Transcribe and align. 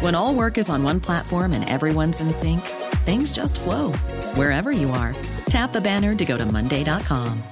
When 0.00 0.14
all 0.14 0.34
work 0.34 0.58
is 0.58 0.68
on 0.68 0.82
one 0.82 1.00
platform 1.00 1.52
and 1.52 1.68
everyone's 1.68 2.20
in 2.20 2.30
sync, 2.30 2.60
things 3.06 3.32
just 3.32 3.58
flow 3.60 3.92
wherever 4.34 4.70
you 4.70 4.90
are. 4.90 5.14
Tap 5.48 5.72
the 5.72 5.80
banner 5.80 6.14
to 6.14 6.24
go 6.24 6.36
to 6.36 6.44
Monday.com. 6.44 7.42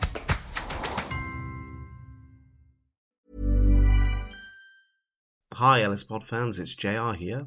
Hi, 5.54 5.82
LSPOD 5.82 6.24
fans, 6.24 6.58
it's 6.58 6.74
JR 6.74 7.12
here. 7.12 7.46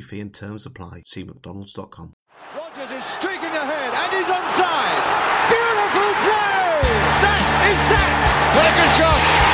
fee 0.00 0.20
and 0.20 0.32
terms 0.32 0.66
apply. 0.66 1.02
See 1.06 1.24
McDonald's.com. 1.24 2.14
Rogers 2.56 2.90
is 2.90 3.04
streaking 3.04 3.54
ahead 3.54 3.92
and 3.94 4.10
he's 4.12 4.30
onside. 4.30 5.02
Beautiful 5.50 6.10
play! 6.22 6.82
That 7.22 7.42
is 7.70 7.80
that! 7.90 8.12
What 8.54 8.70
a 8.70 8.88
shot! 8.98 9.44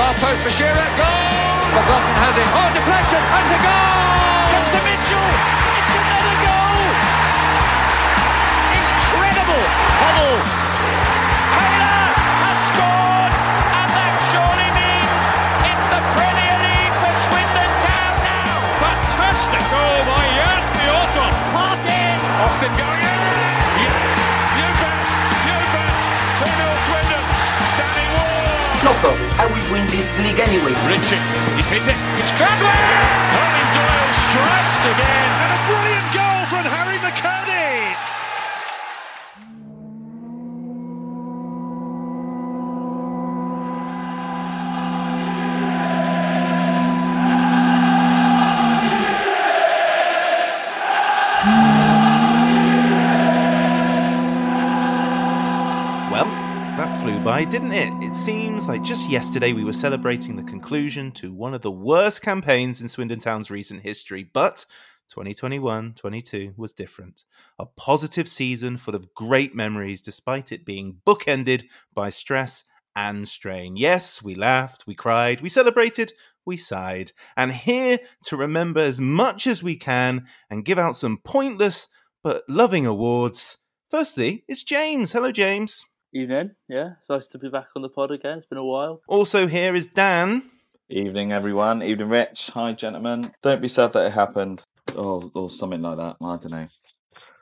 Far 0.00 0.14
post 0.16 0.40
for 0.40 0.50
Shearer, 0.50 0.90
goal! 0.96 1.60
McLaughlin 1.76 2.16
has 2.24 2.34
it. 2.40 2.48
Oh, 2.56 2.68
deflection, 2.72 3.20
and 3.20 3.48
a 3.52 3.60
goal! 3.60 4.48
Comes 4.48 4.70
to 4.72 4.80
Mitchell! 4.80 5.28
It's 5.76 5.92
another 5.92 6.36
goal! 6.40 6.88
Incredible! 8.80 9.64
Hubble! 10.00 10.40
Taylor 11.52 12.16
has 12.16 12.58
scored! 12.72 13.34
And 13.76 13.88
that 13.92 14.16
surely 14.32 14.69
goal 19.70 19.98
by 20.02 20.24
Jan 20.34 20.62
Piotr! 20.74 21.30
Martin! 21.54 22.18
Austin 22.42 22.72
going 22.74 23.02
in! 23.06 23.18
Yes! 23.86 24.10
You 24.58 24.68
bet! 24.82 25.08
You 25.46 25.56
bet! 25.70 26.00
2-0 26.42 26.86
Swindon! 26.86 27.24
Danny 27.78 28.06
Ward! 28.10 28.82
No 28.82 28.92
problem. 28.98 29.30
I 29.38 29.46
will 29.46 29.66
win 29.70 29.86
this 29.94 30.10
league 30.18 30.42
anyway. 30.42 30.74
Richie, 30.90 31.22
he's 31.54 31.70
hit 31.70 31.86
it. 31.86 31.98
It's 32.18 32.34
Gladwell! 32.34 32.74
Owen 33.38 33.68
Doyle 33.70 34.12
strikes 34.26 34.82
again. 34.90 35.30
And 35.38 35.50
a 35.54 35.60
brilliant 35.70 36.08
goal 36.10 36.29
didn't 57.44 57.72
it? 57.72 57.92
It 58.02 58.12
seems 58.12 58.68
like 58.68 58.82
just 58.82 59.08
yesterday 59.08 59.52
we 59.52 59.64
were 59.64 59.72
celebrating 59.72 60.36
the 60.36 60.42
conclusion 60.42 61.10
to 61.12 61.32
one 61.32 61.54
of 61.54 61.62
the 61.62 61.70
worst 61.70 62.22
campaigns 62.22 62.82
in 62.82 62.88
Swindon 62.88 63.18
Town's 63.18 63.50
recent 63.50 63.82
history, 63.82 64.22
but 64.22 64.66
2021 65.08 65.94
22 65.94 66.52
was 66.56 66.72
different. 66.72 67.24
A 67.58 67.64
positive 67.64 68.28
season 68.28 68.76
full 68.76 68.94
of 68.94 69.14
great 69.14 69.54
memories, 69.54 70.02
despite 70.02 70.52
it 70.52 70.66
being 70.66 70.96
bookended 71.06 71.64
by 71.94 72.10
stress 72.10 72.64
and 72.94 73.26
strain. 73.26 73.76
Yes, 73.76 74.22
we 74.22 74.34
laughed, 74.34 74.86
we 74.86 74.94
cried, 74.94 75.40
we 75.40 75.48
celebrated, 75.48 76.12
we 76.44 76.56
sighed. 76.56 77.12
And 77.36 77.52
here 77.52 78.00
to 78.24 78.36
remember 78.36 78.80
as 78.80 79.00
much 79.00 79.46
as 79.46 79.62
we 79.62 79.76
can 79.76 80.26
and 80.50 80.64
give 80.64 80.78
out 80.78 80.96
some 80.96 81.18
pointless 81.18 81.88
but 82.22 82.42
loving 82.48 82.86
awards. 82.86 83.58
Firstly, 83.90 84.44
it's 84.46 84.62
James. 84.62 85.12
Hello, 85.12 85.32
James. 85.32 85.86
Evening, 86.12 86.50
yeah. 86.68 86.94
It's 87.00 87.08
nice 87.08 87.26
to 87.28 87.38
be 87.38 87.48
back 87.48 87.66
on 87.76 87.82
the 87.82 87.88
pod 87.88 88.10
again. 88.10 88.38
It's 88.38 88.46
been 88.48 88.58
a 88.58 88.64
while. 88.64 89.00
Also, 89.06 89.46
here 89.46 89.74
is 89.76 89.86
Dan. 89.86 90.42
Evening, 90.88 91.32
everyone. 91.32 91.84
Evening, 91.84 92.08
Rich. 92.08 92.50
Hi, 92.54 92.72
gentlemen. 92.72 93.32
Don't 93.42 93.62
be 93.62 93.68
sad 93.68 93.92
that 93.92 94.06
it 94.06 94.12
happened, 94.12 94.64
or 94.96 95.30
or 95.34 95.48
something 95.50 95.80
like 95.82 95.98
that. 95.98 96.16
I 96.20 96.36
don't 96.36 96.50
know. 96.50 96.66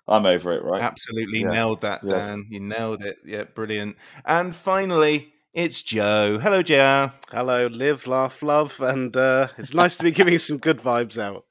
I'm 0.07 0.27
over 0.27 0.53
it, 0.53 0.63
right? 0.63 0.83
Absolutely 0.83 1.41
Yeah. 1.41 1.49
nailed 1.51 1.81
that, 1.81 2.01
Yeah. 2.05 2.13
Dan. 2.19 2.47
You 2.51 2.61
nailed 2.61 3.03
it. 3.03 3.17
Yeah, 3.25 3.45
brilliant. 3.45 3.97
And 4.27 4.55
finally, 4.55 5.33
it's 5.55 5.83
Joe. 5.83 6.39
Hello, 6.39 6.63
Joe. 6.63 7.13
Hello, 7.31 7.69
live, 7.69 8.07
laugh, 8.07 8.43
love, 8.43 8.79
and 8.81 9.17
uh, 9.17 9.49
it's 9.57 9.73
nice 9.73 9.97
to 9.97 10.05
be 10.05 10.11
giving 10.11 10.39
some 10.39 10.59
good 10.59 10.79
vibes 10.79 11.17
out. 11.17 11.47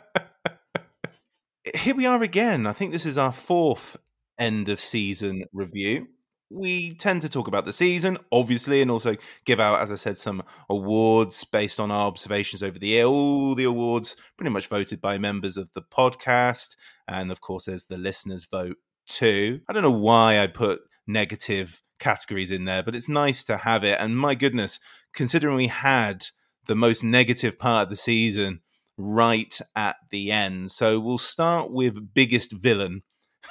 Here 1.75 1.95
we 1.95 2.05
are 2.05 2.23
again. 2.23 2.65
I 2.65 2.71
think 2.73 2.93
this 2.93 3.05
is 3.05 3.17
our 3.17 3.31
fourth 3.33 3.97
end 4.39 4.69
of 4.69 4.79
season 4.79 5.43
review. 5.53 6.07
We 6.49 6.95
tend 6.95 7.21
to 7.21 7.29
talk 7.29 7.47
about 7.47 7.65
the 7.65 7.73
season, 7.73 8.17
obviously, 8.31 8.81
and 8.81 8.89
also 8.89 9.17
give 9.45 9.59
out, 9.59 9.81
as 9.81 9.91
I 9.91 9.95
said, 9.95 10.17
some 10.17 10.41
awards 10.67 11.43
based 11.43 11.79
on 11.79 11.91
our 11.91 12.07
observations 12.07 12.63
over 12.63 12.79
the 12.79 12.87
year. 12.87 13.03
All 13.03 13.53
the 13.53 13.65
awards 13.65 14.15
pretty 14.35 14.49
much 14.49 14.65
voted 14.65 14.99
by 14.99 15.19
members 15.19 15.57
of 15.57 15.69
the 15.75 15.83
podcast. 15.83 16.75
And 17.07 17.31
of 17.31 17.39
course, 17.39 17.65
there's 17.65 17.85
the 17.85 17.97
listeners' 17.97 18.47
vote 18.49 18.77
too. 19.07 19.61
I 19.69 19.73
don't 19.73 19.83
know 19.83 19.91
why 19.91 20.39
I 20.39 20.47
put 20.47 20.79
negative 21.05 21.83
categories 21.99 22.49
in 22.49 22.65
there, 22.65 22.81
but 22.81 22.95
it's 22.95 23.09
nice 23.09 23.43
to 23.43 23.57
have 23.57 23.83
it. 23.83 23.99
And 23.99 24.17
my 24.17 24.33
goodness, 24.33 24.79
considering 25.13 25.55
we 25.55 25.67
had 25.67 26.25
the 26.65 26.75
most 26.75 27.03
negative 27.03 27.59
part 27.59 27.83
of 27.83 27.89
the 27.89 27.95
season 27.95 28.61
right 28.97 29.59
at 29.75 29.95
the 30.11 30.31
end. 30.31 30.71
So 30.71 30.99
we'll 30.99 31.17
start 31.17 31.71
with 31.71 32.13
biggest 32.13 32.53
villain. 32.53 33.03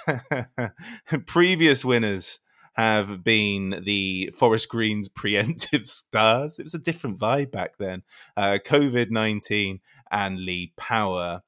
Previous 1.26 1.84
winners 1.84 2.40
have 2.74 3.24
been 3.24 3.82
the 3.84 4.32
Forest 4.36 4.68
Green's 4.68 5.08
preemptive 5.08 5.84
stars. 5.86 6.58
It 6.58 6.62
was 6.62 6.74
a 6.74 6.78
different 6.78 7.18
vibe 7.18 7.50
back 7.50 7.78
then. 7.78 8.02
Uh, 8.36 8.58
COVID 8.64 9.10
19 9.10 9.80
and 10.10 10.38
Lee 10.38 10.72
Power. 10.76 11.42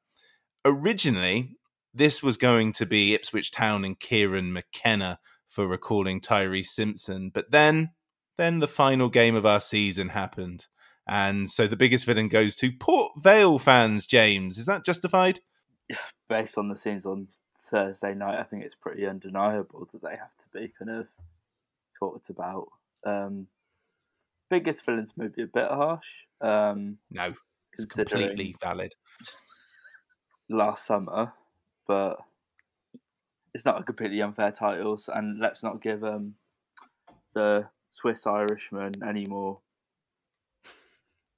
Originally, 0.65 1.57
this 1.95 2.23
was 2.23 2.37
going 2.37 2.73
to 2.75 2.87
be 2.87 3.15
Ipswich 3.15 3.51
Town 3.51 3.85
and 3.85 3.99
Kieran 3.99 4.53
McKenna 4.53 5.19
for 5.49 5.67
recalling 5.67 6.21
Tyreece 6.21 6.67
Simpson, 6.67 7.31
but 7.33 7.51
then, 7.51 7.91
then 8.39 8.61
the 8.61 8.69
final 8.69 9.09
game 9.09 9.35
of 9.35 9.45
our 9.45 9.61
season 9.61 10.11
happened, 10.11 10.67
and 11.07 11.51
so 11.51 11.67
the 11.67 11.77
biggest 11.77 12.05
villain 12.05 12.29
goes 12.29 12.55
to 12.57 12.71
Port 12.73 13.13
Vale 13.19 13.59
fans. 13.59 14.07
James, 14.07 14.59
is 14.59 14.67
that 14.67 14.85
justified? 14.85 15.41
Based 16.29 16.57
on 16.57 16.69
the 16.69 16.77
scenes 16.77 17.05
on 17.05 17.29
Thursday 17.71 18.15
night, 18.15 18.39
I 18.39 18.43
think 18.43 18.65
it's 18.65 18.75
pretty 18.75 19.07
undeniable 19.07 19.89
that 19.93 20.03
they 20.03 20.17
have 20.17 20.37
to 20.39 20.59
be 20.59 20.73
kind 20.79 20.91
of 20.91 21.07
talked 21.99 22.31
about. 22.31 22.69
Um, 23.07 23.47
biggest 24.49 24.85
villains 24.85 25.13
maybe 25.17 25.43
a 25.43 25.47
bit 25.47 25.69
harsh. 25.69 26.07
Um, 26.41 26.99
No, 27.11 27.35
it's 27.73 27.87
completely 27.87 28.57
valid. 28.61 28.95
last 30.49 30.87
summer, 30.87 31.33
but 31.87 32.19
it's 33.55 33.65
not 33.65 33.81
a 33.81 33.85
completely 33.85 34.21
unfair 34.23 34.53
titles. 34.53 35.09
And 35.13 35.39
let's 35.39 35.63
not 35.63 35.83
give 35.83 36.03
um, 36.05 36.35
the 37.35 37.67
Swiss 37.91 38.27
Irishman 38.27 38.95
any 39.07 39.27
more 39.27 39.61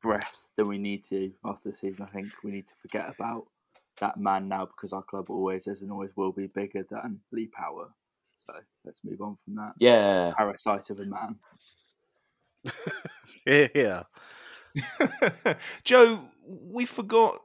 breath 0.02 0.46
than 0.56 0.68
we 0.68 0.78
need 0.78 1.04
to 1.06 1.32
after 1.44 1.70
the 1.70 1.76
season. 1.76 2.02
I 2.02 2.12
think 2.12 2.28
we 2.42 2.50
need 2.50 2.66
to 2.68 2.74
forget 2.80 3.08
about 3.08 3.46
that 4.02 4.18
man 4.18 4.48
now 4.48 4.66
because 4.66 4.92
our 4.92 5.02
club 5.02 5.30
always 5.30 5.68
is 5.68 5.80
and 5.80 5.92
always 5.92 6.10
will 6.16 6.32
be 6.32 6.48
bigger 6.48 6.84
than 6.90 7.20
Lee 7.30 7.46
Power. 7.46 7.86
So 8.44 8.52
let's 8.84 9.00
move 9.04 9.20
on 9.22 9.38
from 9.44 9.54
that. 9.54 9.74
Yeah. 9.78 10.32
Parasite 10.36 10.90
of 10.90 11.00
a 11.00 11.06
man. 11.06 11.36
Yeah, 13.44 13.68
yeah. 13.74 14.02
Joe, 15.84 16.26
we 16.46 16.86
forgot 16.86 17.40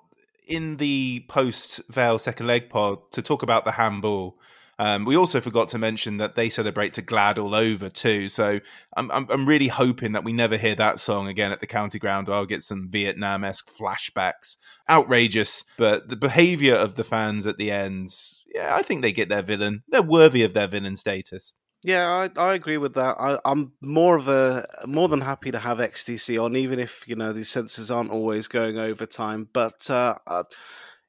in 0.45 0.77
the 0.77 1.25
post 1.27 1.81
Vale 1.89 2.19
second 2.19 2.45
leg 2.45 2.69
pod 2.69 2.99
to 3.13 3.23
talk 3.23 3.41
about 3.41 3.65
the 3.65 3.71
handball. 3.71 4.37
Um, 4.79 5.05
we 5.05 5.15
also 5.17 5.41
forgot 5.41 5.69
to 5.69 5.77
mention 5.77 6.17
that 6.17 6.35
they 6.35 6.49
celebrate 6.49 6.93
to 6.93 7.01
Glad 7.01 7.37
all 7.37 7.55
over 7.55 7.89
too. 7.89 8.27
So 8.27 8.59
I'm, 8.95 9.11
I'm, 9.11 9.27
I'm 9.29 9.47
really 9.47 9.69
hoping 9.69 10.11
that 10.11 10.23
we 10.23 10.33
never 10.33 10.57
hear 10.57 10.75
that 10.75 10.99
song 10.99 11.27
again 11.27 11.51
at 11.51 11.61
the 11.61 11.67
county 11.67 11.99
ground. 11.99 12.29
I'll 12.29 12.45
get 12.45 12.61
some 12.61 12.89
Vietnam 12.89 13.43
esque 13.43 13.69
flashbacks. 13.75 14.57
Outrageous, 14.89 15.63
but 15.77 16.09
the 16.09 16.15
behaviour 16.15 16.75
of 16.75 16.95
the 16.95 17.03
fans 17.03 17.47
at 17.47 17.57
the 17.57 17.71
end, 17.71 18.09
yeah, 18.53 18.75
I 18.75 18.81
think 18.83 19.01
they 19.01 19.11
get 19.11 19.29
their 19.29 19.41
villain. 19.41 19.83
They're 19.89 20.01
worthy 20.01 20.43
of 20.43 20.53
their 20.53 20.67
villain 20.67 20.95
status. 20.95 21.53
Yeah, 21.83 22.07
I, 22.09 22.41
I 22.41 22.53
agree 22.53 22.77
with 22.77 22.95
that. 22.95 23.17
I, 23.19 23.39
I'm 23.45 23.73
more 23.81 24.17
of 24.17 24.27
a 24.27 24.65
more 24.85 25.07
than 25.07 25.21
happy 25.21 25.51
to 25.51 25.59
have 25.59 25.77
XTC 25.77 26.43
on, 26.43 26.55
even 26.55 26.79
if 26.79 27.03
you 27.07 27.15
know 27.15 27.31
these 27.31 27.49
sensors 27.49 27.95
aren't 27.95 28.11
always 28.11 28.47
going 28.47 28.77
over 28.77 29.05
time. 29.05 29.47
But 29.53 29.89
uh, 29.89 30.15
uh, 30.25 30.43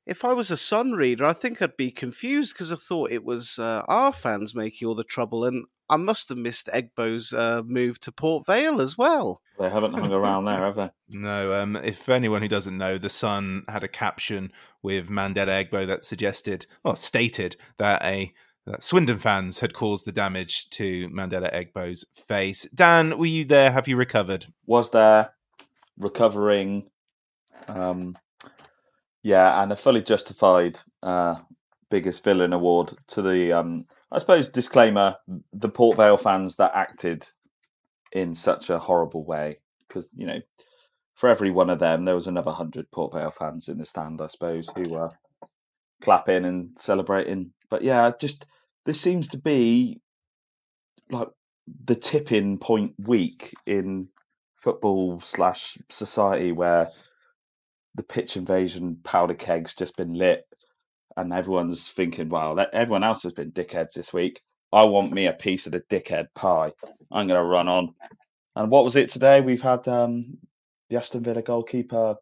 if 0.09 0.25
I 0.25 0.33
was 0.33 0.51
a 0.51 0.57
Sun 0.57 0.93
reader, 0.93 1.27
I 1.27 1.35
think 1.35 1.61
I'd 1.61 1.77
be 1.77 1.91
confused 1.91 2.55
because 2.55 2.73
I 2.73 2.77
thought 2.77 3.13
it 3.13 3.25
was 3.25 3.59
uh, 3.59 3.83
our 3.89 4.11
fans 4.11 4.55
making 4.55 4.89
all 4.89 4.95
the 4.95 5.05
trouble, 5.05 5.45
and 5.45 5.67
I 5.91 5.99
must 5.99 6.31
have 6.31 6.39
missed 6.39 6.69
Egbo's 6.73 7.35
uh, 7.35 7.61
move 7.65 8.01
to 8.01 8.11
Port 8.11 8.47
Vale 8.47 8.81
as 8.81 8.97
well. 8.97 9.43
They 9.59 9.69
haven't 9.69 9.93
hung 9.93 10.11
around 10.11 10.47
there, 10.47 10.65
have 10.65 10.77
they? 10.77 10.91
No. 11.11 11.53
Um, 11.53 11.77
if 11.77 12.09
anyone 12.09 12.41
who 12.41 12.49
doesn't 12.49 12.79
know, 12.79 12.97
the 12.97 13.11
Sun 13.11 13.65
had 13.69 13.85
a 13.85 13.89
caption 13.89 14.51
with 14.83 15.11
Mandela 15.11 15.69
Egbo 15.69 15.87
that 15.87 16.07
suggested, 16.07 16.67
or 16.83 16.97
stated, 16.97 17.57
that 17.77 18.03
a 18.03 18.33
that 18.65 18.83
Swindon 18.83 19.19
fans 19.19 19.61
had 19.61 19.75
caused 19.75 20.07
the 20.07 20.13
damage 20.13 20.69
to 20.71 21.09
Mandela 21.09 21.53
Egbo's 21.55 22.05
face. 22.15 22.69
Dan, 22.75 23.19
were 23.19 23.27
you 23.27 23.45
there? 23.45 23.73
Have 23.73 23.89
you 23.89 23.97
recovered? 23.97 24.47
Was 24.67 24.91
there 24.91 25.31
recovering? 25.99 26.91
Um, 27.67 28.17
yeah, 29.23 29.63
and 29.63 29.73
a 29.73 29.77
fully 29.77 30.03
justified 30.03 30.79
uh, 31.03 31.37
biggest 31.91 32.23
villain 32.25 32.53
award 32.53 32.93
to 33.09 33.23
the, 33.23 33.53
um, 33.53 33.87
I 34.11 34.19
suppose, 34.19 34.49
disclaimer: 34.49 35.17
the 35.53 35.69
Port 35.69 35.97
Vale 35.97 36.17
fans 36.17 36.57
that 36.57 36.73
acted 36.75 37.29
in 38.13 38.35
such 38.35 38.71
a 38.71 38.79
horrible 38.79 39.25
way, 39.25 39.61
because 39.87 40.09
you 40.15 40.27
know, 40.27 40.41
for 41.15 41.29
every 41.29 41.51
one 41.51 41.71
of 41.71 41.79
them, 41.79 42.03
there 42.03 42.15
was 42.15 42.29
another 42.29 42.53
hundred 42.53 42.91
Port 42.91 43.13
Vale 43.13 43.31
fans 43.31 43.69
in 43.69 43.79
the 43.79 43.87
stand, 43.87 44.21
I 44.21 44.29
suppose, 44.29 44.71
who 44.75 44.89
were 44.91 45.11
clapping 46.03 46.45
and 46.45 46.79
celebrating. 46.79 47.53
But 47.71 47.83
yeah, 47.83 48.13
just 48.19 48.47
this 48.87 49.01
seems 49.01 49.29
to 49.29 49.39
be 49.39 50.01
like 51.11 51.29
the 51.85 51.97
tipping 51.97 52.59
point 52.59 52.95
week 52.99 53.53
in 53.67 54.09
football 54.57 55.21
slash 55.21 55.79
society 55.89 56.53
where 56.53 56.91
the 57.95 58.03
pitch 58.03 58.37
invasion 58.37 58.99
powder 59.03 59.35
keg's 59.35 59.75
just 59.75 59.97
been 59.97 60.15
lit 60.15 60.45
and 61.17 61.33
everyone's 61.33 61.89
thinking, 61.89 62.29
wow, 62.29 62.55
that, 62.55 62.71
everyone 62.73 63.03
else 63.03 63.25
has 63.25 63.33
been 63.33 63.51
dickheads 63.51 63.93
this 63.93 64.13
week. 64.13 64.41
I 64.73 64.87
want 64.87 65.13
me 65.13 65.27
a 65.27 65.33
piece 65.33 65.67
of 65.67 65.73
the 65.73 65.81
dickhead 65.81 66.29
pie. 66.35 66.73
I'm 67.11 67.27
going 67.27 67.41
to 67.41 67.45
run 67.45 67.69
on. 67.69 67.95
And 68.55 68.71
what 68.71 68.85
was 68.85 68.95
it 68.95 69.11
today? 69.11 69.41
We've 69.41 69.63
had 69.63 69.89
um, 69.89 70.39
the 70.91 70.97
Aston 70.97 71.25
Villa 71.25 71.43
goalkeeper 71.43 72.17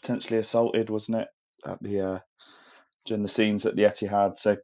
potentially 0.00 0.38
assaulted, 0.38 0.88
wasn't 0.88 1.18
it, 1.18 1.28
at 1.66 1.82
the 1.82 2.00
uh, 2.00 2.18
during 3.04 3.22
the 3.22 3.28
scenes 3.28 3.66
at 3.66 3.76
the 3.76 3.82
Etihad? 3.82 4.38
So 4.38 4.56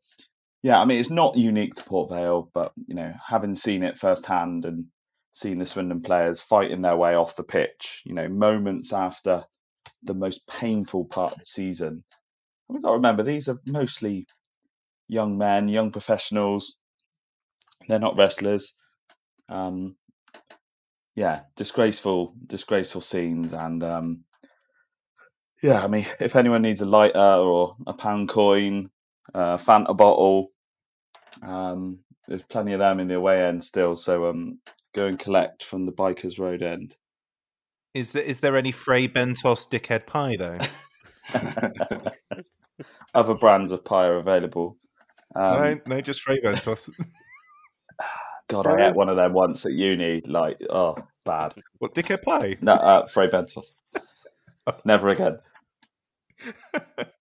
yeah, 0.63 0.81
I 0.81 0.85
mean 0.85 1.01
it's 1.01 1.11
not 1.11 1.37
unique 1.37 1.75
to 1.75 1.85
Port 1.85 2.11
Vale, 2.11 2.49
but 2.55 2.73
you 2.87 2.95
know, 2.95 3.13
having 3.27 3.57
seen 3.57 3.83
it 3.83 3.99
firsthand 3.99 4.65
and 4.65 4.87
seen 5.33 5.59
the 5.59 5.67
Swindon 5.67 6.01
players 6.01 6.41
fighting 6.41 6.83
their 6.83 6.97
way 6.97 7.15
off 7.15 7.37
the 7.37 7.43
pitch, 7.43 8.03
you 8.05 8.15
know, 8.15 8.29
moments 8.29 8.93
after 8.93 9.45
the 10.05 10.15
most 10.15 10.47
painful 10.47 11.07
part 11.07 11.33
of 11.33 11.39
the 11.39 11.47
season. 11.47 12.05
We've 12.69 12.83
got 12.83 12.91
to 12.91 12.97
remember 12.97 13.23
these 13.23 13.49
are 13.49 13.59
mostly 13.67 14.27
young 15.09 15.39
men, 15.39 15.69
young 15.69 15.93
professionals. 15.93 16.75
They're 17.89 17.99
not 17.99 18.17
wrestlers. 18.17 18.75
Um, 19.49 19.97
yeah, 21.15 21.43
disgraceful, 21.57 22.35
disgraceful 22.47 23.01
scenes, 23.03 23.53
and 23.53 23.83
um, 23.85 24.25
yeah, 25.63 25.83
I 25.83 25.87
mean, 25.87 26.07
if 26.21 26.37
anyone 26.37 26.63
needs 26.63 26.81
a 26.81 26.87
lighter 26.87 27.19
or 27.19 27.77
a 27.87 27.93
pound 27.93 28.29
coin, 28.29 28.91
a 29.35 29.59
Fanta 29.59 29.97
bottle, 29.97 30.51
um, 31.43 32.01
there's 32.27 32.43
plenty 32.43 32.73
of 32.73 32.81
them 32.81 33.01
in 33.01 33.09
the 33.09 33.17
away 33.17 33.45
end 33.45 33.65
still, 33.65 33.97
so 33.97 34.27
um, 34.27 34.59
go 34.95 35.07
and 35.07 35.19
collect 35.19 35.65
from 35.65 35.87
the 35.87 35.93
Bycars 35.93 36.39
Road 36.39 36.63
end. 36.63 36.97
Is 37.95 38.13
there 38.13 38.23
is 38.23 38.41
there 38.41 38.57
any 38.57 38.73
Fray 38.73 39.07
Bentos 39.07 39.69
dickhead 39.69 40.07
pie 40.07 40.37
though? 40.37 40.59
Other 43.15 43.35
brands 43.35 43.71
of 43.71 43.85
pie 43.85 44.07
are 44.07 44.17
available. 44.17 44.77
Um, 45.37 45.53
no, 45.53 45.81
no, 45.87 46.01
just 46.01 46.23
Fray 46.23 46.41
Bentos. 46.41 46.91
God, 48.49 48.67
I 48.67 48.89
ate 48.89 48.95
one 48.95 49.09
of 49.09 49.17
them 49.17 49.33
once 49.33 49.65
at 49.65 49.73
uni. 49.73 50.21
Like, 50.27 50.59
oh, 50.69 50.97
bad. 51.25 51.55
What 51.79 51.95
dickhead 51.95 52.23
pie? 52.23 52.57
No, 52.61 52.73
uh, 52.73 53.07
Fray 53.07 53.29
Bentos. 53.29 53.75
Never 54.85 55.11
again. 55.11 55.39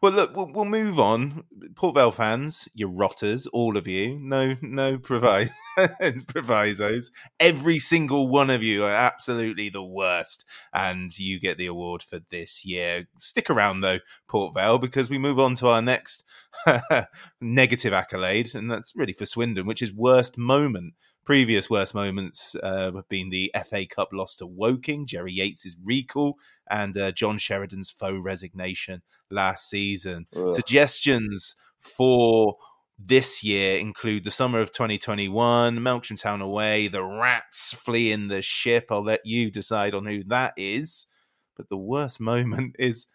Well, 0.00 0.12
look, 0.12 0.36
we'll, 0.36 0.52
we'll 0.52 0.64
move 0.64 1.00
on. 1.00 1.42
Port 1.74 1.96
Vale 1.96 2.12
fans, 2.12 2.68
you 2.72 2.86
rotters, 2.86 3.48
all 3.48 3.76
of 3.76 3.88
you. 3.88 4.16
No, 4.20 4.54
no 4.62 4.96
provis- 4.96 5.50
provisos. 6.28 7.10
Every 7.40 7.80
single 7.80 8.28
one 8.28 8.48
of 8.48 8.62
you 8.62 8.84
are 8.84 8.92
absolutely 8.92 9.70
the 9.70 9.82
worst, 9.82 10.44
and 10.72 11.16
you 11.18 11.40
get 11.40 11.58
the 11.58 11.66
award 11.66 12.04
for 12.04 12.20
this 12.30 12.64
year. 12.64 13.08
Stick 13.18 13.50
around 13.50 13.80
though, 13.80 13.98
Port 14.28 14.54
Vale, 14.54 14.78
because 14.78 15.10
we 15.10 15.18
move 15.18 15.40
on 15.40 15.56
to 15.56 15.66
our 15.66 15.82
next 15.82 16.22
negative 17.40 17.92
accolade, 17.92 18.54
and 18.54 18.70
that's 18.70 18.94
really 18.94 19.12
for 19.12 19.26
Swindon, 19.26 19.66
which 19.66 19.82
is 19.82 19.92
worst 19.92 20.38
moment. 20.38 20.94
Previous 21.28 21.68
worst 21.68 21.94
moments 21.94 22.56
uh, 22.62 22.90
have 22.90 23.08
been 23.10 23.28
the 23.28 23.52
FA 23.68 23.84
Cup 23.84 24.14
loss 24.14 24.34
to 24.36 24.46
Woking, 24.46 25.06
Jerry 25.06 25.36
Yates's 25.36 25.76
recall, 25.84 26.38
and 26.70 26.96
uh, 26.96 27.12
John 27.12 27.36
Sheridan's 27.36 27.90
faux 27.90 28.16
resignation 28.18 29.02
last 29.30 29.68
season. 29.68 30.26
Ugh. 30.34 30.50
Suggestions 30.50 31.54
for 31.78 32.56
this 32.98 33.44
year 33.44 33.76
include 33.76 34.24
the 34.24 34.30
summer 34.30 34.58
of 34.60 34.72
2021, 34.72 35.76
Melksham 35.80 36.18
Town 36.18 36.40
away, 36.40 36.88
the 36.88 37.04
Rats 37.04 37.74
fleeing 37.74 38.28
the 38.28 38.40
ship. 38.40 38.86
I'll 38.90 39.04
let 39.04 39.20
you 39.26 39.50
decide 39.50 39.92
on 39.92 40.06
who 40.06 40.24
that 40.28 40.54
is. 40.56 41.08
But 41.58 41.68
the 41.68 41.76
worst 41.76 42.20
moment 42.22 42.76
is 42.78 43.06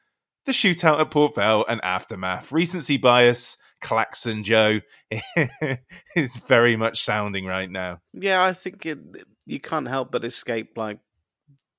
the 0.46 0.51
shootout 0.51 1.00
at 1.00 1.10
Port 1.10 1.34
Vale 1.34 1.65
and 1.67 1.84
aftermath. 1.84 2.51
Recency 2.51 2.98
bias, 2.98 3.58
Claxon 3.84 4.44
Joe 4.44 4.80
is 6.16 6.38
very 6.38 6.75
much 6.75 7.04
sounding 7.04 7.46
right 7.46 7.70
now. 7.70 8.00
Yeah, 8.13 8.44
I 8.44 8.54
think 8.54 8.86
it, 8.86 9.00
you 9.46 9.60
can't 9.60 9.88
help 9.88 10.12
but 10.12 10.24
escape 10.24 10.78
like 10.78 11.00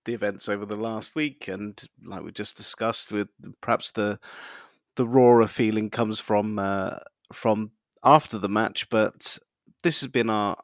the 0.05 0.15
events 0.15 0.49
over 0.49 0.67
the 0.67 0.77
last 0.77 1.17
week, 1.17 1.49
and 1.49 1.83
like 2.05 2.23
we 2.23 2.31
just 2.31 2.57
discussed, 2.57 3.11
with 3.11 3.29
perhaps 3.61 3.91
the 3.91 4.21
the 4.97 5.07
rawer 5.07 5.47
feeling 5.49 5.91
comes 5.91 6.21
from 6.21 6.59
uh, 6.59 6.99
from 7.33 7.73
after 8.05 8.39
the 8.39 8.49
match. 8.49 8.89
But 8.91 9.39
this 9.83 10.01
has 10.01 10.09
been 10.09 10.31
our 10.31 10.59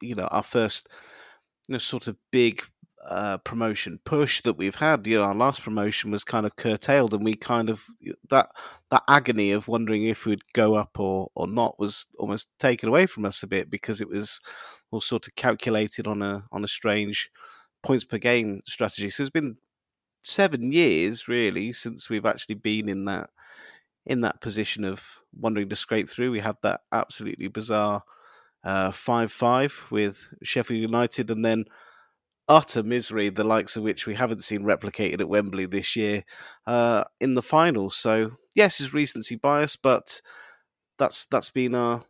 you 0.00 0.14
know 0.14 0.28
our 0.28 0.44
first 0.44 0.88
you 1.68 1.74
know 1.74 1.78
sort 1.78 2.06
of 2.06 2.16
big 2.30 2.62
uh, 3.08 3.38
promotion 3.38 4.00
push 4.04 4.42
that 4.42 4.56
we've 4.56 4.76
had. 4.76 5.06
You 5.06 5.18
know, 5.18 5.24
our 5.24 5.34
last 5.34 5.62
promotion 5.62 6.10
was 6.10 6.24
kind 6.24 6.44
of 6.46 6.56
curtailed, 6.56 7.14
and 7.14 7.24
we 7.24 7.34
kind 7.34 7.70
of 7.70 7.84
that 8.30 8.50
that 8.90 9.02
agony 9.08 9.52
of 9.52 9.68
wondering 9.68 10.04
if 10.06 10.26
we'd 10.26 10.52
go 10.52 10.74
up 10.74 10.98
or 10.98 11.30
or 11.34 11.46
not 11.46 11.78
was 11.78 12.06
almost 12.18 12.48
taken 12.58 12.88
away 12.88 13.06
from 13.06 13.24
us 13.24 13.42
a 13.42 13.46
bit 13.46 13.70
because 13.70 14.00
it 14.00 14.08
was 14.08 14.40
all 14.90 15.00
sort 15.00 15.26
of 15.26 15.34
calculated 15.36 16.06
on 16.06 16.22
a 16.22 16.44
on 16.50 16.64
a 16.64 16.68
strange 16.68 17.30
points 17.82 18.04
per 18.04 18.18
game 18.18 18.60
strategy. 18.66 19.10
So 19.10 19.22
it's 19.22 19.30
been 19.30 19.56
seven 20.22 20.72
years 20.72 21.28
really 21.28 21.72
since 21.72 22.10
we've 22.10 22.26
actually 22.26 22.56
been 22.56 22.88
in 22.88 23.04
that 23.04 23.30
in 24.04 24.20
that 24.22 24.40
position 24.40 24.84
of 24.84 25.04
wondering 25.32 25.68
to 25.68 25.76
scrape 25.76 26.08
through. 26.08 26.32
We 26.32 26.40
had 26.40 26.56
that 26.62 26.80
absolutely 26.92 27.48
bizarre 27.48 28.02
uh, 28.64 28.90
five 28.90 29.30
five 29.30 29.86
with 29.90 30.26
Sheffield 30.42 30.80
United, 30.80 31.30
and 31.30 31.44
then 31.44 31.66
utter 32.48 32.82
misery, 32.82 33.28
the 33.28 33.44
likes 33.44 33.76
of 33.76 33.82
which 33.82 34.06
we 34.06 34.14
haven't 34.14 34.44
seen 34.44 34.62
replicated 34.62 35.20
at 35.20 35.28
Wembley 35.28 35.66
this 35.66 35.96
year 35.96 36.24
uh, 36.66 37.04
in 37.20 37.34
the 37.34 37.42
final. 37.42 37.90
So 37.90 38.32
yes, 38.54 38.80
it's 38.80 38.94
recency 38.94 39.36
bias, 39.36 39.76
but 39.76 40.20
that's 40.98 41.26
that's 41.26 41.50
been 41.50 41.74
our 41.74 42.02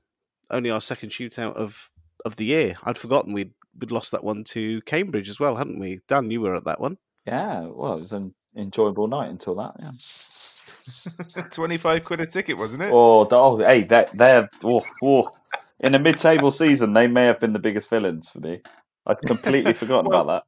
only 0.50 0.70
our 0.70 0.80
second 0.80 1.10
shootout 1.10 1.54
of 1.54 1.90
of 2.24 2.36
the 2.36 2.46
year. 2.46 2.76
I'd 2.84 2.98
forgotten 2.98 3.32
we'd 3.32 3.52
we'd 3.78 3.90
lost 3.90 4.12
that 4.12 4.24
one 4.24 4.44
to 4.44 4.80
Cambridge 4.82 5.28
as 5.28 5.40
well, 5.40 5.56
hadn't 5.56 5.78
we? 5.78 6.00
Dan, 6.08 6.30
you 6.30 6.40
were 6.40 6.54
at 6.54 6.64
that 6.64 6.80
one. 6.80 6.98
Yeah, 7.26 7.66
well, 7.66 7.94
it 7.94 8.00
was 8.00 8.12
an 8.12 8.34
enjoyable 8.56 9.08
night 9.08 9.30
until 9.30 9.56
that. 9.56 9.74
Yeah. 9.80 9.90
25 11.50 12.04
quid 12.04 12.20
a 12.20 12.26
ticket, 12.26 12.56
wasn't 12.56 12.82
it? 12.82 12.90
Oh, 12.92 13.26
oh 13.30 13.58
hey, 13.58 13.82
they're, 13.82 14.08
they're 14.14 14.48
oh, 14.64 14.84
oh. 15.02 15.30
in 15.80 15.94
a 15.94 15.98
mid-table 15.98 16.50
season, 16.50 16.92
they 16.92 17.08
may 17.08 17.26
have 17.26 17.40
been 17.40 17.52
the 17.52 17.58
biggest 17.58 17.90
villains 17.90 18.28
for 18.28 18.40
me. 18.40 18.62
I'd 19.06 19.20
completely 19.20 19.72
forgotten 19.74 20.08
Well, 20.08 20.22
about 20.22 20.44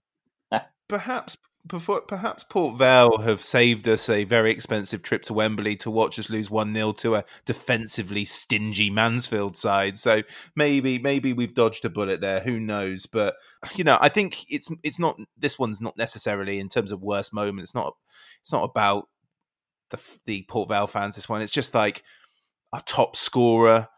that. 0.51 0.71
Perhaps 0.89 1.37
before, 1.69 2.01
perhaps 2.01 2.45
Port 2.45 2.79
Vale 2.79 3.19
have 3.19 3.43
saved 3.43 3.89
us 3.89 4.09
a 4.09 4.25
very 4.25 4.51
expensive 4.51 5.03
trip 5.03 5.23
to 5.25 5.35
Wembley 5.35 5.77
to 5.77 5.91
watch 5.91 6.19
us 6.19 6.31
lose 6.31 6.51
one 6.51 6.73
0 6.73 6.93
to 6.93 7.17
a 7.17 7.25
defensively 7.45 8.25
stingy 8.25 8.91
Mansfield 8.91 9.57
side. 9.57 9.99
So 9.99 10.23
maybe 10.57 10.99
maybe 10.99 11.33
we've 11.33 11.55
dodged 11.55 11.85
a 11.85 11.91
bullet 11.91 12.21
there. 12.21 12.41
Who 12.41 12.59
knows? 12.59 13.07
But 13.07 13.35
you 13.75 13.85
know, 13.85 13.99
I 14.01 14.09
think 14.09 14.47
it's 14.49 14.71
it's 14.83 14.99
not 14.99 15.19
this 15.37 15.59
one's 15.59 15.81
not 15.81 15.97
necessarily 15.97 16.59
in 16.59 16.69
terms 16.69 16.91
of 16.93 17.03
worst 17.03 17.35
moment. 17.35 17.63
It's 17.63 17.75
not 17.75 17.95
it's 18.41 18.53
not 18.53 18.65
about 18.65 19.09
the 19.91 19.99
the 20.25 20.43
Port 20.49 20.69
Vale 20.69 20.87
fans. 20.87 21.17
This 21.17 21.29
one, 21.29 21.43
it's 21.43 21.53
just 21.53 21.75
like 21.75 22.03
a 22.73 22.81
top 22.81 23.17
scorer. 23.17 23.89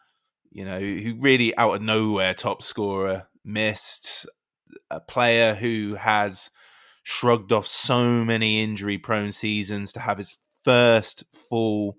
You 0.51 0.65
know, 0.65 0.81
who 0.81 1.17
really 1.21 1.57
out 1.57 1.77
of 1.77 1.83
nowhere 1.83 2.35
top 2.35 2.63
scorer 2.63 3.29
missed 3.45 4.27
a 4.91 5.01
player 5.01 5.55
who 5.55 5.95
has 5.95 6.51
shrugged 7.03 7.53
off 7.53 7.67
so 7.67 8.25
many 8.25 8.63
injury 8.63 8.99
prone 8.99 9.33
seasons 9.33 9.93
to 9.93 10.01
have 10.01 10.19
his 10.19 10.39
first 10.65 11.25
full 11.33 11.97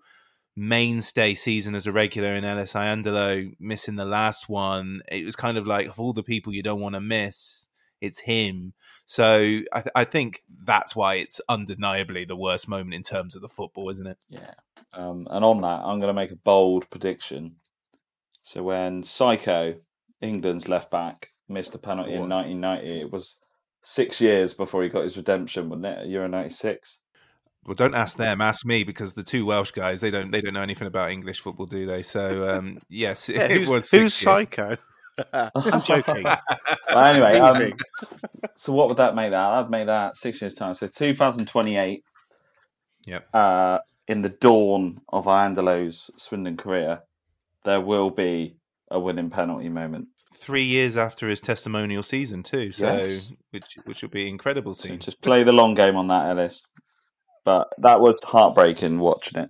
mainstay 0.55 1.33
season 1.33 1.75
as 1.75 1.87
a 1.87 1.91
regular 1.91 2.35
in 2.35 2.43
Ellis 2.43 2.73
Iandolo, 2.73 3.51
missing 3.59 3.95
the 3.95 4.05
last 4.05 4.49
one. 4.49 5.01
It 5.11 5.25
was 5.25 5.35
kind 5.35 5.57
of 5.57 5.65
like 5.65 5.87
of 5.87 5.99
all 5.99 6.13
the 6.13 6.23
people 6.23 6.53
you 6.53 6.63
don't 6.63 6.81
want 6.81 6.95
to 6.95 7.01
miss, 7.01 7.69
it's 7.99 8.19
him. 8.19 8.73
So 9.05 9.61
I, 9.73 9.81
th- 9.81 9.91
I, 9.95 10.05
think 10.05 10.43
that's 10.63 10.95
why 10.95 11.15
it's 11.15 11.41
undeniably 11.49 12.25
the 12.25 12.35
worst 12.35 12.69
moment 12.69 12.93
in 12.93 13.03
terms 13.03 13.35
of 13.35 13.41
the 13.41 13.49
football, 13.49 13.89
isn't 13.89 14.07
it? 14.07 14.17
Yeah. 14.29 14.53
Um, 14.93 15.27
and 15.29 15.43
on 15.43 15.61
that, 15.61 15.81
I'm 15.83 15.99
going 15.99 16.09
to 16.09 16.13
make 16.13 16.31
a 16.31 16.35
bold 16.35 16.89
prediction. 16.89 17.57
So 18.43 18.63
when 18.63 19.03
Psycho, 19.03 19.75
England's 20.21 20.67
left 20.67 20.91
back, 20.91 21.30
missed 21.51 21.75
a 21.75 21.77
penalty 21.77 22.11
what? 22.11 22.23
in 22.23 22.29
1990, 22.29 23.01
it 23.01 23.11
was 23.11 23.35
six 23.83 24.21
years 24.21 24.53
before 24.53 24.83
he 24.83 24.89
got 24.89 25.03
his 25.03 25.17
redemption, 25.17 25.69
wasn't 25.69 25.85
it? 25.85 26.07
Euro 26.07 26.27
'96. 26.27 26.97
Well, 27.65 27.75
don't 27.75 27.93
ask 27.93 28.17
them. 28.17 28.41
Ask 28.41 28.65
me 28.65 28.83
because 28.83 29.13
the 29.13 29.23
two 29.23 29.45
Welsh 29.45 29.71
guys 29.71 30.01
they 30.01 30.09
don't 30.09 30.31
they 30.31 30.41
don't 30.41 30.53
know 30.53 30.63
anything 30.63 30.87
about 30.87 31.11
English 31.11 31.41
football, 31.41 31.67
do 31.67 31.85
they? 31.85 32.01
So 32.03 32.49
um, 32.49 32.79
yes, 32.89 33.29
yeah, 33.29 33.45
it 33.45 33.67
was. 33.67 33.89
Who's 33.91 34.13
psycho? 34.13 34.77
I'm 35.33 35.81
joking. 35.83 36.23
well, 36.23 37.05
anyway, 37.05 37.37
um, 37.37 37.73
so 38.55 38.73
what 38.73 38.87
would 38.87 38.97
that 38.97 39.13
make 39.13 39.31
that? 39.31 39.45
I'd 39.45 39.69
make 39.69 39.87
that 39.87 40.17
six 40.17 40.41
years 40.41 40.53
time. 40.53 40.73
So 40.73 40.87
2028. 40.87 42.03
Yep. 43.05 43.27
Uh, 43.33 43.79
in 44.07 44.21
the 44.21 44.29
dawn 44.29 45.01
of 45.09 45.25
Iandolo's 45.25 46.09
Swindon 46.17 46.57
career, 46.57 47.01
there 47.65 47.81
will 47.81 48.09
be 48.09 48.55
a 48.89 48.99
winning 48.99 49.29
penalty 49.29 49.69
moment 49.69 50.07
three 50.33 50.63
years 50.63 50.97
after 50.97 51.29
his 51.29 51.41
testimonial 51.41 52.03
season 52.03 52.43
too. 52.43 52.71
So 52.71 52.97
yes. 52.97 53.31
which 53.51 53.77
which 53.85 54.01
will 54.01 54.09
be 54.09 54.27
incredible. 54.27 54.73
So 54.73 54.95
just 54.97 55.21
play 55.21 55.43
the 55.43 55.51
long 55.51 55.75
game 55.75 55.95
on 55.95 56.07
that, 56.07 56.29
Ellis. 56.29 56.65
But 57.43 57.69
that 57.79 58.01
was 58.01 58.21
heartbreaking 58.23 58.99
watching 58.99 59.43
it. 59.43 59.49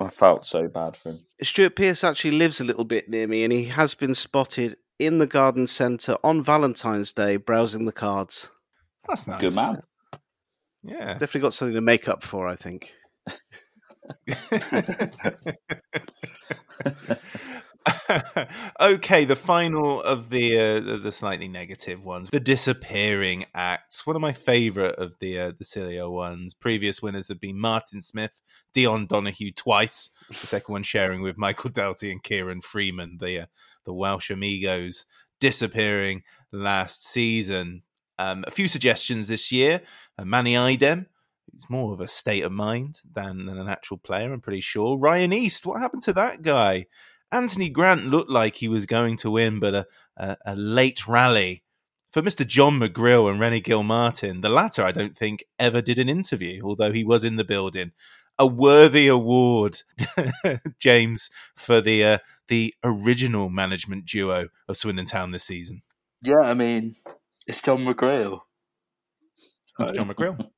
I 0.00 0.10
felt 0.10 0.44
so 0.44 0.68
bad 0.68 0.96
for 0.96 1.10
him. 1.10 1.20
Stuart 1.42 1.76
Pearce 1.76 2.02
actually 2.02 2.32
lives 2.32 2.60
a 2.60 2.64
little 2.64 2.84
bit 2.84 3.08
near 3.08 3.26
me, 3.26 3.44
and 3.44 3.52
he 3.52 3.66
has 3.66 3.94
been 3.94 4.14
spotted 4.14 4.76
in 4.98 5.18
the 5.18 5.26
garden 5.26 5.66
centre 5.66 6.16
on 6.24 6.42
Valentine's 6.42 7.12
Day 7.12 7.36
browsing 7.36 7.84
the 7.84 7.92
cards. 7.92 8.50
That's 9.08 9.26
nice. 9.26 9.40
Good 9.40 9.54
man. 9.54 9.82
Yeah, 10.82 11.12
definitely 11.12 11.42
got 11.42 11.54
something 11.54 11.74
to 11.74 11.80
make 11.80 12.08
up 12.08 12.22
for. 12.22 12.48
I 12.48 12.56
think. 12.56 12.92
okay, 18.80 19.24
the 19.24 19.36
final 19.36 20.02
of 20.02 20.30
the 20.30 20.58
uh, 20.58 20.80
the 20.98 21.12
slightly 21.12 21.48
negative 21.48 22.02
ones, 22.02 22.30
the 22.30 22.40
disappearing 22.40 23.44
acts. 23.54 24.06
One 24.06 24.16
of 24.16 24.22
my 24.22 24.32
favourite 24.32 24.94
of 24.96 25.18
the 25.18 25.38
uh, 25.38 25.52
the 25.58 25.64
sillier 25.64 26.08
ones. 26.08 26.54
Previous 26.54 27.02
winners 27.02 27.28
have 27.28 27.40
been 27.40 27.60
Martin 27.60 28.00
Smith, 28.00 28.40
Dion 28.72 29.06
Donohue 29.06 29.52
twice. 29.52 30.10
The 30.28 30.46
second 30.46 30.72
one 30.72 30.82
sharing 30.82 31.20
with 31.20 31.36
Michael 31.36 31.70
Doughty 31.70 32.10
and 32.10 32.22
Kieran 32.22 32.62
Freeman, 32.62 33.18
the 33.20 33.40
uh, 33.40 33.46
the 33.84 33.92
Welsh 33.92 34.30
amigos, 34.30 35.04
disappearing 35.38 36.22
last 36.52 37.04
season. 37.06 37.82
Um, 38.18 38.44
a 38.46 38.50
few 38.50 38.68
suggestions 38.68 39.28
this 39.28 39.52
year. 39.52 39.82
Uh, 40.18 40.24
Manny 40.24 40.56
Idem, 40.56 41.06
He's 41.52 41.70
more 41.70 41.92
of 41.92 42.00
a 42.00 42.08
state 42.08 42.42
of 42.42 42.52
mind 42.52 43.00
than, 43.12 43.46
than 43.46 43.58
an 43.58 43.68
actual 43.68 43.98
player, 43.98 44.32
I'm 44.32 44.40
pretty 44.40 44.60
sure. 44.60 44.98
Ryan 44.98 45.32
East, 45.32 45.64
what 45.64 45.80
happened 45.80 46.02
to 46.04 46.12
that 46.14 46.42
guy? 46.42 46.86
Anthony 47.34 47.68
Grant 47.68 48.06
looked 48.06 48.30
like 48.30 48.56
he 48.56 48.68
was 48.68 48.86
going 48.86 49.16
to 49.16 49.30
win, 49.30 49.58
but 49.58 49.74
a, 49.74 49.86
a, 50.16 50.36
a 50.46 50.56
late 50.56 51.08
rally 51.08 51.64
for 52.12 52.22
Mr. 52.22 52.46
John 52.46 52.78
McGreal 52.78 53.28
and 53.28 53.40
Rene 53.40 53.58
Gilmartin. 53.58 54.40
The 54.40 54.48
latter, 54.48 54.84
I 54.84 54.92
don't 54.92 55.16
think, 55.16 55.42
ever 55.58 55.82
did 55.82 55.98
an 55.98 56.08
interview, 56.08 56.62
although 56.64 56.92
he 56.92 57.02
was 57.02 57.24
in 57.24 57.34
the 57.34 57.42
building. 57.42 57.90
A 58.38 58.46
worthy 58.46 59.08
award, 59.08 59.82
James, 60.78 61.28
for 61.56 61.80
the 61.80 62.04
uh, 62.04 62.18
the 62.46 62.72
original 62.84 63.50
management 63.50 64.06
duo 64.06 64.48
of 64.68 64.76
Swindon 64.76 65.06
Town 65.06 65.32
this 65.32 65.44
season. 65.44 65.82
Yeah, 66.22 66.40
I 66.40 66.54
mean, 66.54 66.94
it's 67.48 67.60
John 67.62 67.84
McGreal. 67.84 68.40
It's 69.80 69.92
John 69.92 70.08
McGreal. 70.08 70.50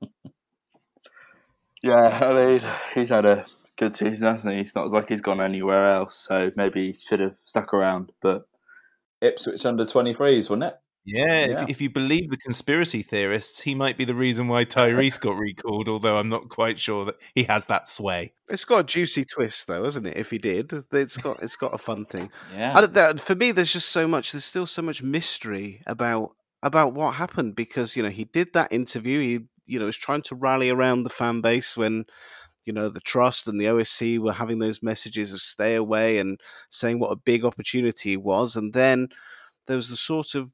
yeah, 1.82 2.18
I 2.22 2.34
mean, 2.34 2.60
he's 2.94 3.08
had 3.08 3.24
a 3.24 3.46
good 3.76 3.96
season, 3.96 4.26
hasn't 4.26 4.52
he? 4.52 4.60
It's 4.60 4.74
not 4.74 4.90
like 4.90 5.08
he's 5.08 5.20
gone 5.20 5.40
anywhere 5.40 5.90
else, 5.92 6.24
so 6.28 6.50
maybe 6.56 6.92
he 6.92 6.98
should 7.06 7.20
have 7.20 7.34
stuck 7.44 7.74
around. 7.74 8.12
But 8.22 8.46
Ipswich 9.20 9.64
under 9.64 9.84
23s, 9.84 10.50
wasn't 10.50 10.64
it? 10.64 10.76
Yeah, 11.06 11.46
yeah. 11.46 11.62
If, 11.62 11.70
if, 11.70 11.80
you 11.80 11.88
believe 11.88 12.30
the 12.30 12.36
conspiracy 12.36 13.00
theorists, 13.00 13.60
he 13.60 13.76
might 13.76 13.96
be 13.96 14.04
the 14.04 14.14
reason 14.14 14.48
why 14.48 14.64
Tyreece 14.64 15.20
got 15.20 15.36
recalled, 15.36 15.88
although 15.88 16.16
I'm 16.16 16.28
not 16.28 16.48
quite 16.48 16.80
sure 16.80 17.04
that 17.04 17.14
he 17.32 17.44
has 17.44 17.66
that 17.66 17.86
sway. 17.86 18.32
It's 18.48 18.64
got 18.64 18.80
a 18.80 18.84
juicy 18.84 19.24
twist, 19.24 19.68
though, 19.68 19.84
hasn't 19.84 20.08
it? 20.08 20.16
If 20.16 20.30
he 20.30 20.38
did, 20.38 20.72
it's 20.90 21.16
got 21.16 21.40
it's 21.40 21.54
got 21.54 21.72
a 21.72 21.78
fun 21.78 22.06
thing. 22.06 22.30
Yeah. 22.52 23.12
for 23.18 23.36
me, 23.36 23.52
there's 23.52 23.72
just 23.72 23.90
so 23.90 24.08
much. 24.08 24.32
There's 24.32 24.44
still 24.44 24.66
so 24.66 24.82
much 24.82 25.00
mystery 25.00 25.80
about 25.86 26.32
about 26.60 26.92
what 26.92 27.14
happened 27.14 27.54
because 27.54 27.94
you 27.94 28.02
know 28.02 28.10
he 28.10 28.24
did 28.24 28.52
that 28.54 28.72
interview. 28.72 29.20
He 29.20 29.46
you 29.64 29.78
know 29.78 29.86
was 29.86 29.96
trying 29.96 30.22
to 30.22 30.34
rally 30.34 30.70
around 30.70 31.04
the 31.04 31.10
fan 31.10 31.40
base 31.40 31.76
when 31.76 32.06
you 32.66 32.72
know 32.72 32.88
the 32.88 33.00
trust 33.00 33.46
and 33.46 33.60
the 33.60 33.66
OSC 33.66 34.18
were 34.18 34.32
having 34.32 34.58
those 34.58 34.82
messages 34.82 35.32
of 35.32 35.40
stay 35.40 35.74
away 35.74 36.18
and 36.18 36.40
saying 36.70 36.98
what 36.98 37.12
a 37.12 37.16
big 37.16 37.44
opportunity 37.44 38.12
it 38.12 38.22
was, 38.22 38.56
and 38.56 38.72
then 38.74 39.08
there 39.66 39.76
was 39.76 39.88
the 39.88 39.96
sort 39.96 40.34
of 40.34 40.50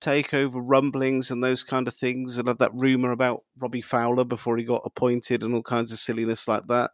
takeover 0.00 0.60
rumblings 0.62 1.30
and 1.30 1.42
those 1.42 1.62
kind 1.62 1.88
of 1.88 1.94
things, 1.94 2.36
and 2.36 2.48
that 2.48 2.74
rumor 2.74 3.12
about 3.12 3.44
Robbie 3.58 3.82
Fowler 3.82 4.24
before 4.24 4.56
he 4.56 4.64
got 4.64 4.82
appointed 4.84 5.42
and 5.42 5.54
all 5.54 5.62
kinds 5.62 5.92
of 5.92 5.98
silliness 5.98 6.46
like 6.46 6.66
that, 6.66 6.90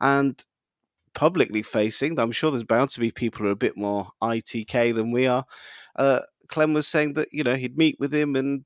and 0.00 0.44
publicly 1.14 1.62
facing. 1.62 2.18
I'm 2.18 2.32
sure 2.32 2.50
there's 2.50 2.64
bound 2.64 2.90
to 2.90 3.00
be 3.00 3.10
people 3.10 3.42
who 3.42 3.48
are 3.48 3.52
a 3.52 3.56
bit 3.56 3.76
more 3.76 4.08
ITK 4.22 4.94
than 4.94 5.12
we 5.12 5.26
are. 5.26 5.44
Uh, 5.96 6.20
Clem 6.48 6.72
was 6.72 6.86
saying 6.86 7.14
that 7.14 7.28
you 7.32 7.44
know 7.44 7.56
he'd 7.56 7.78
meet 7.78 7.98
with 8.00 8.12
him 8.12 8.36
and 8.36 8.64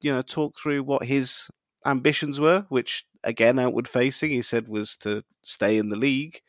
you 0.00 0.12
know 0.12 0.22
talk 0.22 0.56
through 0.58 0.82
what 0.82 1.04
his 1.04 1.48
ambitions 1.86 2.40
were, 2.40 2.66
which 2.68 3.04
again 3.24 3.58
outward 3.58 3.88
facing, 3.88 4.30
he 4.30 4.42
said 4.42 4.68
was 4.68 4.96
to 4.98 5.24
stay 5.42 5.78
in 5.78 5.88
the 5.88 5.96
league. 5.96 6.40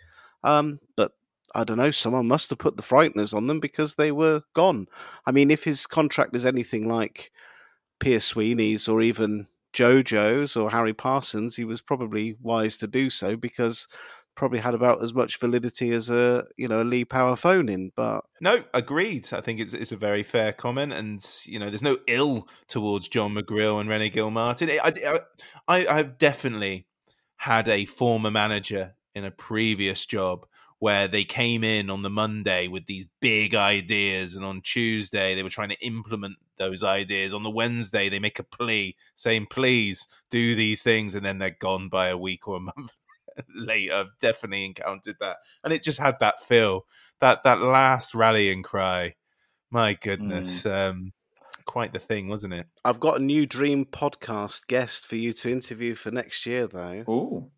Um, 0.43 0.79
but 0.95 1.13
I 1.55 1.63
don't 1.63 1.77
know, 1.77 1.91
someone 1.91 2.27
must 2.27 2.49
have 2.49 2.59
put 2.59 2.77
the 2.77 2.83
frighteners 2.83 3.33
on 3.33 3.47
them 3.47 3.59
because 3.59 3.95
they 3.95 4.11
were 4.11 4.41
gone. 4.53 4.87
I 5.25 5.31
mean, 5.31 5.51
if 5.51 5.63
his 5.63 5.85
contract 5.85 6.35
is 6.35 6.45
anything 6.45 6.87
like 6.87 7.31
Pierce 7.99 8.25
Sweeney's 8.25 8.87
or 8.87 9.01
even 9.01 9.47
JoJo's 9.73 10.57
or 10.57 10.71
Harry 10.71 10.93
Parsons, 10.93 11.55
he 11.55 11.65
was 11.65 11.81
probably 11.81 12.37
wise 12.41 12.77
to 12.77 12.87
do 12.87 13.09
so 13.09 13.35
because 13.35 13.87
probably 14.35 14.59
had 14.59 14.73
about 14.73 15.03
as 15.03 15.13
much 15.13 15.39
validity 15.39 15.91
as 15.91 16.09
a 16.09 16.45
you 16.57 16.67
know 16.67 16.81
a 16.81 16.83
Lee 16.83 17.05
Power 17.05 17.35
phone 17.35 17.69
in. 17.69 17.91
But 17.95 18.25
no, 18.41 18.63
agreed. 18.73 19.29
I 19.31 19.41
think 19.41 19.59
it's 19.59 19.73
it's 19.73 19.91
a 19.91 19.97
very 19.97 20.23
fair 20.23 20.53
comment, 20.53 20.93
and 20.93 21.25
you 21.45 21.59
know, 21.59 21.69
there's 21.69 21.83
no 21.83 21.97
ill 22.07 22.47
towards 22.67 23.07
John 23.07 23.33
McGreal 23.33 23.79
and 23.79 23.89
Rene 23.89 24.09
Gilmartin. 24.09 24.69
I, 24.71 25.19
I 25.67 25.87
I've 25.87 26.17
definitely 26.17 26.87
had 27.37 27.67
a 27.67 27.85
former 27.85 28.31
manager 28.31 28.95
in 29.13 29.25
a 29.25 29.31
previous 29.31 30.05
job 30.05 30.45
where 30.79 31.07
they 31.07 31.23
came 31.23 31.63
in 31.63 31.89
on 31.89 32.01
the 32.01 32.09
Monday 32.09 32.67
with 32.67 32.87
these 32.87 33.05
big 33.21 33.55
ideas, 33.55 34.35
and 34.35 34.43
on 34.43 34.61
Tuesday 34.61 35.35
they 35.35 35.43
were 35.43 35.49
trying 35.49 35.69
to 35.69 35.85
implement 35.85 36.35
those 36.57 36.83
ideas. 36.83 37.33
On 37.33 37.43
the 37.43 37.49
Wednesday, 37.49 38.09
they 38.09 38.19
make 38.19 38.39
a 38.39 38.43
plea 38.43 38.95
saying, 39.15 39.47
"Please 39.49 40.07
do 40.29 40.55
these 40.55 40.83
things," 40.83 41.15
and 41.15 41.25
then 41.25 41.37
they're 41.37 41.49
gone 41.51 41.89
by 41.89 42.07
a 42.07 42.17
week 42.17 42.47
or 42.47 42.57
a 42.57 42.59
month 42.77 42.93
later. 43.55 43.95
I've 43.95 44.17
definitely 44.19 44.65
encountered 44.65 45.17
that, 45.19 45.37
and 45.63 45.73
it 45.73 45.83
just 45.83 45.99
had 45.99 46.17
that 46.19 46.41
feel 46.41 46.85
that 47.19 47.43
that 47.43 47.59
last 47.59 48.15
rallying 48.15 48.63
cry. 48.63 49.15
My 49.71 49.95
goodness, 49.95 50.63
mm. 50.63 50.75
um, 50.75 51.13
quite 51.65 51.93
the 51.93 51.99
thing, 51.99 52.27
wasn't 52.27 52.53
it? 52.53 52.67
I've 52.85 52.99
got 52.99 53.19
a 53.19 53.23
new 53.23 53.45
dream 53.45 53.85
podcast 53.85 54.67
guest 54.67 55.05
for 55.05 55.15
you 55.15 55.33
to 55.33 55.51
interview 55.51 55.95
for 55.95 56.11
next 56.11 56.45
year, 56.45 56.67
though. 56.67 57.03
Oh. 57.07 57.51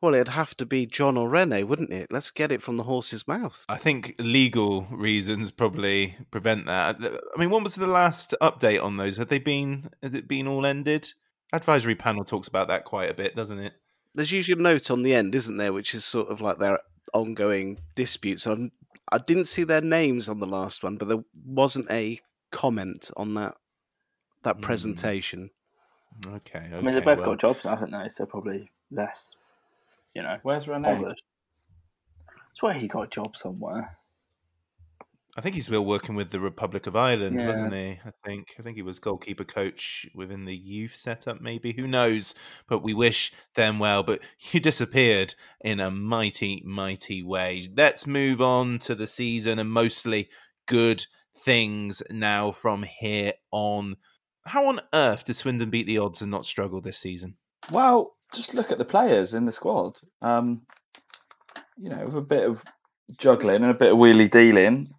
Well, 0.00 0.14
it'd 0.14 0.28
have 0.30 0.56
to 0.56 0.66
be 0.66 0.84
John 0.84 1.16
or 1.16 1.28
Rene, 1.28 1.62
wouldn't 1.62 1.92
it? 1.92 2.08
Let's 2.10 2.32
get 2.32 2.50
it 2.50 2.60
from 2.60 2.76
the 2.76 2.82
horse's 2.82 3.28
mouth. 3.28 3.64
I 3.68 3.76
think 3.76 4.16
legal 4.18 4.88
reasons 4.90 5.52
probably 5.52 6.16
prevent 6.32 6.66
that. 6.66 6.96
I 7.00 7.38
mean, 7.38 7.50
when 7.50 7.62
was 7.62 7.76
the 7.76 7.86
last 7.86 8.34
update 8.42 8.82
on 8.82 8.96
those? 8.96 9.18
Have 9.18 9.28
they 9.28 9.38
been? 9.38 9.90
Has 10.02 10.12
it 10.12 10.26
been 10.26 10.48
all 10.48 10.66
ended? 10.66 11.12
advisory 11.52 11.94
panel 11.94 12.24
talks 12.24 12.48
about 12.48 12.68
that 12.68 12.84
quite 12.84 13.10
a 13.10 13.14
bit, 13.14 13.36
doesn't 13.36 13.58
it? 13.58 13.74
There's 14.14 14.32
usually 14.32 14.58
a 14.58 14.62
note 14.62 14.90
on 14.90 15.02
the 15.02 15.14
end, 15.14 15.34
isn't 15.34 15.56
there, 15.56 15.72
which 15.72 15.94
is 15.94 16.04
sort 16.04 16.28
of 16.28 16.40
like 16.40 16.58
their 16.58 16.78
ongoing 17.14 17.78
disputes. 17.94 18.46
I'm, 18.46 18.72
I 19.10 19.18
didn't 19.18 19.46
see 19.46 19.64
their 19.64 19.80
names 19.80 20.28
on 20.28 20.38
the 20.40 20.46
last 20.46 20.82
one, 20.82 20.96
but 20.96 21.08
there 21.08 21.24
wasn't 21.46 21.90
a 21.90 22.20
comment 22.50 23.10
on 23.16 23.34
that 23.34 23.56
that 24.42 24.56
Hmm. 24.56 24.62
presentation. 24.62 25.50
Okay, 26.26 26.58
okay. 26.58 26.76
I 26.76 26.80
mean, 26.80 26.94
they've 26.94 27.04
both 27.04 27.18
well, 27.18 27.30
got 27.30 27.40
jobs 27.40 27.64
now, 27.64 27.70
haven't 27.76 27.92
they? 27.92 28.08
So 28.10 28.26
probably 28.26 28.70
less, 28.90 29.30
you 30.14 30.22
know, 30.22 30.38
Where's 30.42 30.68
Rene? 30.68 30.82
bothered. 30.82 31.20
I 32.28 32.32
swear 32.54 32.74
he 32.74 32.88
got 32.88 33.04
a 33.04 33.08
job 33.08 33.36
somewhere. 33.36 33.96
I 35.34 35.40
think 35.40 35.54
he's 35.54 35.64
still 35.66 35.84
working 35.84 36.14
with 36.14 36.30
the 36.30 36.40
Republic 36.40 36.86
of 36.86 36.94
Ireland, 36.94 37.40
Yeah. 37.40 37.46
wasn't 37.48 37.72
he? 37.74 37.98
I 38.04 38.12
think. 38.24 38.54
I 38.58 38.62
think 38.62 38.76
he 38.76 38.82
was 38.82 38.98
goalkeeper 38.98 39.44
coach 39.44 40.06
within 40.14 40.44
the 40.44 40.54
youth 40.54 40.94
setup, 40.94 41.40
maybe. 41.40 41.72
Who 41.72 41.86
knows? 41.86 42.34
But 42.68 42.82
we 42.82 42.92
wish 42.92 43.32
them 43.54 43.78
well. 43.78 44.02
But 44.02 44.20
you 44.52 44.60
disappeared 44.60 45.34
in 45.62 45.80
a 45.80 45.90
mighty, 45.90 46.62
mighty 46.66 47.22
way. 47.22 47.70
Let's 47.74 48.06
move 48.06 48.42
on 48.42 48.78
to 48.80 48.94
the 48.94 49.06
season 49.06 49.58
and 49.58 49.70
mostly 49.70 50.28
good 50.66 51.06
things 51.38 52.02
now 52.10 52.52
from 52.52 52.82
here 52.82 53.32
on. 53.50 53.96
How 54.46 54.66
on 54.66 54.80
earth 54.92 55.24
did 55.24 55.36
Swindon 55.36 55.70
beat 55.70 55.86
the 55.86 55.98
odds 55.98 56.20
and 56.20 56.30
not 56.30 56.44
struggle 56.44 56.80
this 56.80 56.98
season? 56.98 57.36
Well, 57.70 58.16
just 58.34 58.54
look 58.54 58.70
at 58.72 58.78
the 58.78 58.84
players 58.84 59.34
in 59.34 59.44
the 59.44 59.52
squad. 59.52 60.00
Um, 60.20 60.62
you 61.78 61.88
know, 61.88 62.04
with 62.04 62.16
a 62.16 62.20
bit 62.20 62.44
of 62.48 62.62
juggling 63.16 63.62
and 63.62 63.70
a 63.70 63.74
bit 63.74 63.92
of 63.92 63.98
wheelie 63.98 64.30
dealing, 64.30 64.92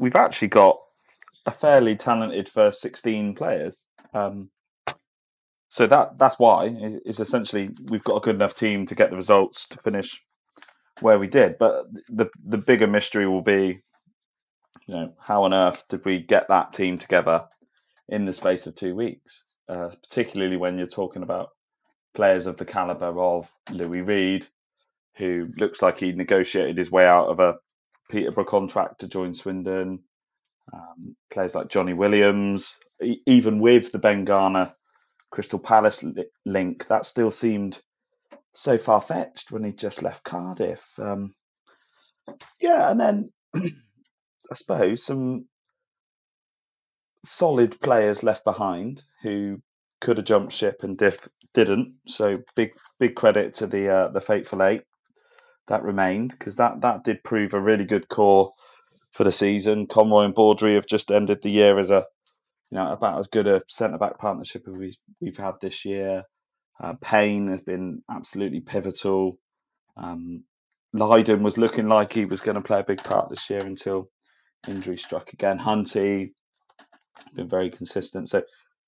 we've 0.00 0.16
actually 0.16 0.48
got 0.48 0.78
a 1.46 1.50
fairly 1.50 1.94
talented 1.94 2.48
first 2.48 2.80
16 2.80 3.34
players. 3.34 3.82
Um, 4.14 4.50
so 5.68 5.86
that 5.86 6.18
that's 6.18 6.38
why 6.38 6.74
is 7.04 7.20
essentially 7.20 7.70
we've 7.90 8.02
got 8.02 8.16
a 8.16 8.20
good 8.20 8.34
enough 8.34 8.54
team 8.54 8.86
to 8.86 8.96
get 8.96 9.10
the 9.10 9.16
results 9.16 9.68
to 9.68 9.78
finish 9.78 10.20
where 11.00 11.18
we 11.18 11.28
did. 11.28 11.58
But 11.58 11.84
the 12.08 12.28
the 12.44 12.58
bigger 12.58 12.88
mystery 12.88 13.28
will 13.28 13.42
be, 13.42 13.80
you 14.86 14.94
know, 14.94 15.12
how 15.20 15.44
on 15.44 15.54
earth 15.54 15.84
did 15.88 16.04
we 16.04 16.18
get 16.18 16.48
that 16.48 16.72
team 16.72 16.98
together 16.98 17.44
in 18.08 18.24
the 18.24 18.32
space 18.32 18.66
of 18.66 18.74
two 18.74 18.96
weeks? 18.96 19.44
Uh, 19.68 19.90
particularly 20.02 20.56
when 20.56 20.76
you're 20.76 20.88
talking 20.88 21.22
about 21.22 21.50
players 22.14 22.48
of 22.48 22.56
the 22.56 22.64
caliber 22.64 23.16
of 23.20 23.48
Louis 23.70 24.00
Reed, 24.00 24.46
who 25.18 25.50
looks 25.56 25.80
like 25.80 26.00
he 26.00 26.10
negotiated 26.10 26.76
his 26.76 26.90
way 26.90 27.06
out 27.06 27.28
of 27.28 27.38
a 27.38 27.54
Peterborough 28.10 28.44
contract 28.46 29.00
to 29.00 29.08
join 29.08 29.34
Swindon. 29.34 30.00
Um, 30.72 31.16
players 31.30 31.54
like 31.54 31.68
Johnny 31.68 31.94
Williams, 31.94 32.76
e- 33.02 33.22
even 33.26 33.60
with 33.60 33.92
the 33.92 33.98
Ben 33.98 34.24
Garner 34.24 34.72
Crystal 35.30 35.58
Palace 35.60 36.02
li- 36.04 36.26
link, 36.46 36.86
that 36.88 37.06
still 37.06 37.30
seemed 37.30 37.80
so 38.54 38.78
far 38.78 39.00
fetched 39.00 39.52
when 39.52 39.64
he 39.64 39.72
just 39.72 40.02
left 40.02 40.24
Cardiff. 40.24 40.84
Um, 40.98 41.34
yeah, 42.60 42.90
and 42.90 43.00
then 43.00 43.32
I 43.56 43.80
suppose 44.54 45.04
some 45.04 45.46
solid 47.24 47.80
players 47.80 48.22
left 48.22 48.44
behind 48.44 49.02
who 49.22 49.60
could 50.00 50.18
have 50.18 50.26
jumped 50.26 50.52
ship 50.52 50.82
and 50.82 50.96
diff- 50.98 51.28
didn't. 51.54 51.94
So 52.08 52.38
big 52.56 52.72
big 52.98 53.14
credit 53.16 53.54
to 53.54 53.66
the 53.66 53.88
uh, 53.90 54.08
the 54.08 54.20
fateful 54.20 54.62
eight 54.62 54.82
that 55.70 55.84
remained 55.84 56.30
because 56.30 56.56
that 56.56 56.82
that 56.82 57.04
did 57.04 57.24
prove 57.24 57.54
a 57.54 57.60
really 57.60 57.86
good 57.86 58.08
core 58.08 58.52
for 59.12 59.24
the 59.24 59.32
season. 59.32 59.86
Conroy 59.86 60.24
and 60.24 60.34
Baudry 60.34 60.74
have 60.74 60.86
just 60.86 61.10
ended 61.10 61.42
the 61.42 61.50
year 61.50 61.78
as 61.78 61.90
a 61.90 62.06
you 62.70 62.78
know 62.78 62.92
about 62.92 63.18
as 63.18 63.28
good 63.28 63.46
a 63.46 63.62
centre 63.68 63.98
back 63.98 64.18
partnership 64.18 64.64
as 64.68 64.76
we've 64.76 64.96
we've 65.20 65.38
had 65.38 65.54
this 65.60 65.84
year. 65.84 66.24
Uh, 66.82 66.94
Payne 67.00 67.48
has 67.48 67.62
been 67.62 68.02
absolutely 68.10 68.60
pivotal. 68.60 69.38
Um, 69.96 70.44
Lyden 70.94 71.42
was 71.42 71.58
looking 71.58 71.88
like 71.88 72.12
he 72.12 72.24
was 72.24 72.40
going 72.40 72.56
to 72.56 72.62
play 72.62 72.80
a 72.80 72.84
big 72.84 73.02
part 73.04 73.30
this 73.30 73.48
year 73.50 73.60
until 73.64 74.10
injury 74.68 74.96
struck 74.96 75.32
again. 75.32 75.58
Hunty 75.58 76.32
been 77.34 77.48
very 77.48 77.70
consistent. 77.70 78.28
So 78.28 78.42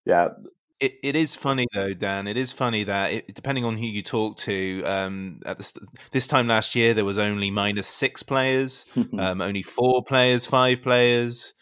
yeah, 0.05 0.29
It, 0.83 0.99
it 1.01 1.15
is 1.15 1.37
funny 1.37 1.69
though, 1.73 1.95
Dan. 1.95 2.27
It 2.27 2.37
is 2.37 2.51
funny 2.51 2.83
that 2.83 3.13
it, 3.13 3.35
depending 3.37 3.65
on 3.65 3.79
who 3.79 3.87
you 3.87 4.03
talk 4.03 4.37
to, 4.39 4.83
um, 4.85 5.41
at 5.47 5.59
the, 5.59 5.63
st- 5.63 5.89
this 6.11 6.27
time 6.27 6.49
last 6.49 6.75
year 6.75 6.93
there 6.93 7.05
was 7.05 7.19
only 7.19 7.53
minus 7.53 7.87
six 7.87 8.25
players, 8.25 8.85
um, 9.19 9.41
only 9.41 9.63
four 9.63 10.03
players, 10.03 10.45
five 10.45 10.83
players, 10.83 11.55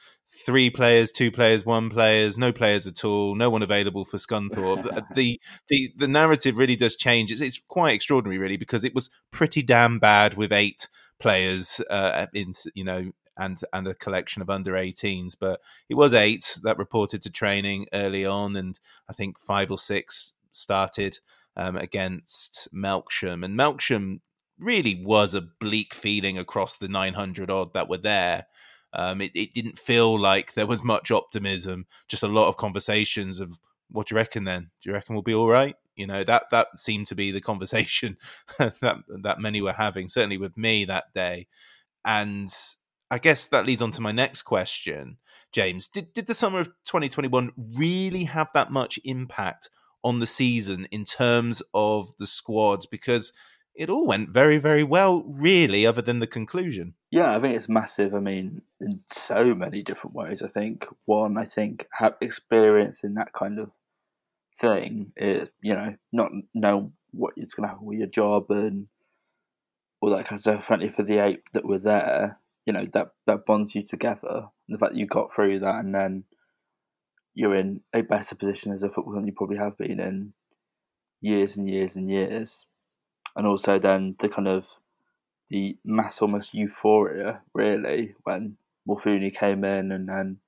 three 0.46 0.70
players, 0.70 1.12
two 1.12 1.30
players, 1.30 1.66
one 1.66 1.90
players, 1.90 2.38
no 2.38 2.50
players 2.50 2.87
at 2.87 3.04
all, 3.04 3.35
no 3.35 3.50
one 3.50 3.62
available 3.62 4.06
for 4.06 4.16
Scunthorpe. 4.16 4.88
the 5.14 5.38
the 5.68 5.92
the 5.98 6.09
narrative 6.09 6.56
really 6.56 6.76
does 6.76 6.96
change. 6.96 7.30
It's, 7.30 7.42
it's 7.42 7.61
quite 7.68 7.92
extraordinary, 7.92 8.38
really, 8.38 8.56
because 8.56 8.85
it 8.87 8.94
was 8.94 9.11
pretty 9.30 9.62
damn 9.62 9.98
bad 9.98 10.38
with 10.38 10.50
eight 10.50 10.88
players 11.18 11.83
uh, 11.90 12.24
in 12.33 12.52
you 12.74 12.85
know 12.85 13.11
and 13.40 13.61
and 13.72 13.88
a 13.88 13.94
collection 13.94 14.42
of 14.42 14.50
under 14.50 14.72
18s 14.72 15.35
but 15.38 15.61
it 15.88 15.94
was 15.94 16.14
eight 16.14 16.59
that 16.62 16.79
reported 16.79 17.22
to 17.22 17.31
training 17.31 17.87
early 17.92 18.24
on 18.24 18.55
and 18.55 18.79
i 19.09 19.12
think 19.12 19.38
five 19.40 19.70
or 19.70 19.79
six 19.79 20.35
started 20.53 21.18
um, 21.57 21.76
against 21.76 22.68
melksham. 22.74 23.44
And 23.44 23.59
melksham 23.59 24.20
really 24.59 25.03
was 25.05 25.35
a 25.35 25.40
bleak 25.40 25.94
feeling 25.94 26.38
across 26.38 26.76
the 26.76 26.88
900 26.88 27.50
odd 27.50 27.74
that 27.74 27.88
were 27.88 27.98
there. 27.98 28.46
Um, 28.92 29.20
it, 29.20 29.33
it 29.35 29.53
didn't 29.53 29.79
feel 29.79 30.18
like 30.18 30.55
there 30.55 30.66
was 30.66 30.83
much 30.83 31.11
optimism 31.11 31.87
just 32.09 32.24
a 32.24 32.29
lot 32.29 32.48
of 32.48 32.57
conversations 32.57 33.38
of 33.38 33.61
what 33.88 34.09
do 34.09 34.14
you 34.14 34.16
reckon 34.16 34.44
then? 34.44 34.70
Do 34.83 34.90
you 34.90 34.94
reckon 34.94 35.14
we'll 35.14 35.22
be 35.22 35.35
all 35.35 35.48
right? 35.48 35.76
You 35.94 36.07
know 36.07 36.24
that 36.24 36.44
that 36.50 36.79
seemed 36.79 37.07
to 37.09 37.14
be 37.14 37.31
the 37.31 37.40
conversation 37.40 38.16
that 38.59 39.03
that 39.22 39.38
many 39.38 39.61
were 39.61 39.74
having 39.74 40.09
certainly 40.09 40.38
with 40.38 40.57
me 40.57 40.85
that 40.87 41.12
day. 41.14 41.46
And 42.05 42.50
I 43.10 43.18
guess 43.18 43.46
that 43.46 43.66
leads 43.66 43.82
on 43.82 43.90
to 43.92 44.00
my 44.00 44.12
next 44.12 44.42
question, 44.42 45.18
James. 45.52 45.88
Did 45.88 46.12
did 46.12 46.26
the 46.26 46.34
summer 46.34 46.60
of 46.60 46.68
2021 46.84 47.52
really 47.56 48.24
have 48.24 48.48
that 48.54 48.70
much 48.70 48.98
impact 49.04 49.70
on 50.02 50.20
the 50.20 50.26
season 50.26 50.86
in 50.90 51.04
terms 51.04 51.62
of 51.74 52.16
the 52.18 52.26
squads? 52.26 52.86
Because 52.86 53.32
it 53.74 53.88
all 53.88 54.06
went 54.06 54.30
very, 54.30 54.58
very 54.58 54.84
well, 54.84 55.22
really, 55.26 55.86
other 55.86 56.02
than 56.02 56.18
the 56.18 56.26
conclusion. 56.26 56.94
Yeah, 57.10 57.34
I 57.34 57.40
think 57.40 57.56
it's 57.56 57.68
massive. 57.68 58.14
I 58.14 58.20
mean, 58.20 58.62
in 58.80 59.00
so 59.26 59.54
many 59.54 59.82
different 59.82 60.14
ways. 60.14 60.42
I 60.42 60.48
think 60.48 60.86
one, 61.06 61.38
I 61.38 61.46
think 61.46 61.86
have 61.92 62.14
experience 62.20 63.00
in 63.02 63.14
that 63.14 63.32
kind 63.32 63.58
of 63.58 63.70
thing 64.60 65.12
is, 65.16 65.48
you 65.62 65.74
know, 65.74 65.94
not 66.12 66.30
know 66.54 66.92
what 67.12 67.34
it's 67.36 67.54
going 67.54 67.68
to 67.68 67.72
happen 67.72 67.86
with 67.86 67.98
your 67.98 68.08
job 68.08 68.50
and 68.50 68.86
all 70.00 70.10
that 70.10 70.26
kind 70.26 70.38
of 70.38 70.40
stuff. 70.40 70.66
Certainly 70.68 70.92
for 70.94 71.02
the 71.02 71.18
eight 71.18 71.42
that 71.52 71.64
were 71.64 71.78
there, 71.78 72.38
you 72.70 72.74
know, 72.74 72.87
that 72.92 73.11
that 73.26 73.46
bonds 73.46 73.74
you 73.74 73.83
together. 73.83 74.46
And 74.68 74.76
the 74.76 74.78
fact 74.78 74.92
that 74.92 74.98
you 74.98 75.06
got 75.06 75.35
through 75.35 75.59
that 75.59 75.85
and 75.85 75.92
then 75.92 76.22
you're 77.35 77.56
in 77.56 77.80
a 77.92 78.02
better 78.02 78.37
position 78.37 78.72
as 78.72 78.85
a 78.85 78.88
footballer 78.88 79.16
than 79.16 79.26
you 79.26 79.33
probably 79.33 79.56
have 79.56 79.76
been 79.76 79.98
in 79.98 80.33
years 81.20 81.56
and 81.56 81.68
years 81.68 81.96
and 81.96 82.09
years. 82.09 82.64
And 83.35 83.44
also 83.44 83.80
then 83.80 84.14
the 84.20 84.28
kind 84.28 84.46
of 84.46 84.66
the 85.48 85.76
mass 85.85 86.18
almost 86.20 86.54
euphoria 86.54 87.42
really 87.54 88.14
when 88.22 88.56
Morfuni 88.88 89.35
came 89.35 89.64
in 89.64 89.90
and 89.90 90.09
then 90.09 90.38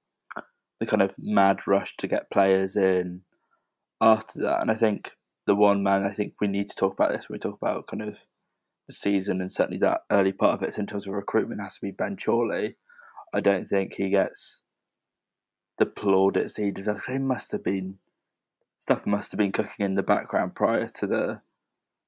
the 0.79 0.87
kind 0.87 1.03
of 1.03 1.11
mad 1.19 1.67
rush 1.67 1.97
to 1.97 2.07
get 2.07 2.31
players 2.31 2.77
in 2.77 3.23
after 4.01 4.43
that. 4.43 4.61
And 4.61 4.71
I 4.71 4.77
think 4.77 5.11
the 5.49 5.57
one 5.57 5.83
man 5.83 6.05
I 6.05 6.15
think 6.15 6.35
we 6.41 6.47
need 6.47 6.71
to 6.71 6.77
talk 6.77 6.93
about 6.93 7.11
this 7.11 7.29
when 7.29 7.35
we 7.35 7.41
talk 7.41 7.59
about 7.61 7.89
kind 7.89 8.03
of 8.03 8.15
the 8.89 8.95
season 8.95 9.41
and 9.41 9.53
certainly 9.53 9.79
that 9.79 10.03
early 10.11 10.33
part 10.33 10.55
of 10.55 10.63
it 10.69 10.77
in 10.79 10.87
terms 10.87 11.07
of 11.07 11.13
recruitment 11.13 11.61
has 11.61 11.75
to 11.75 11.81
be 11.81 11.91
Ben 11.91 12.17
Chorley. 12.17 12.77
I 13.35 13.41
don't 13.41 13.67
think 13.69 13.95
he 13.95 14.11
gets 14.11 14.63
the 15.79 15.87
plaudits 15.87 16.57
he 16.57 16.71
deserves. 16.71 17.07
He 17.07 17.19
must 17.19 17.53
have 17.53 17.65
been 17.65 17.99
stuff 18.79 19.07
must 19.07 19.31
have 19.31 19.39
been 19.39 19.53
cooking 19.53 19.87
in 19.87 19.95
the 19.95 20.03
background 20.03 20.55
prior 20.55 20.89
to 20.89 21.07
the 21.07 21.41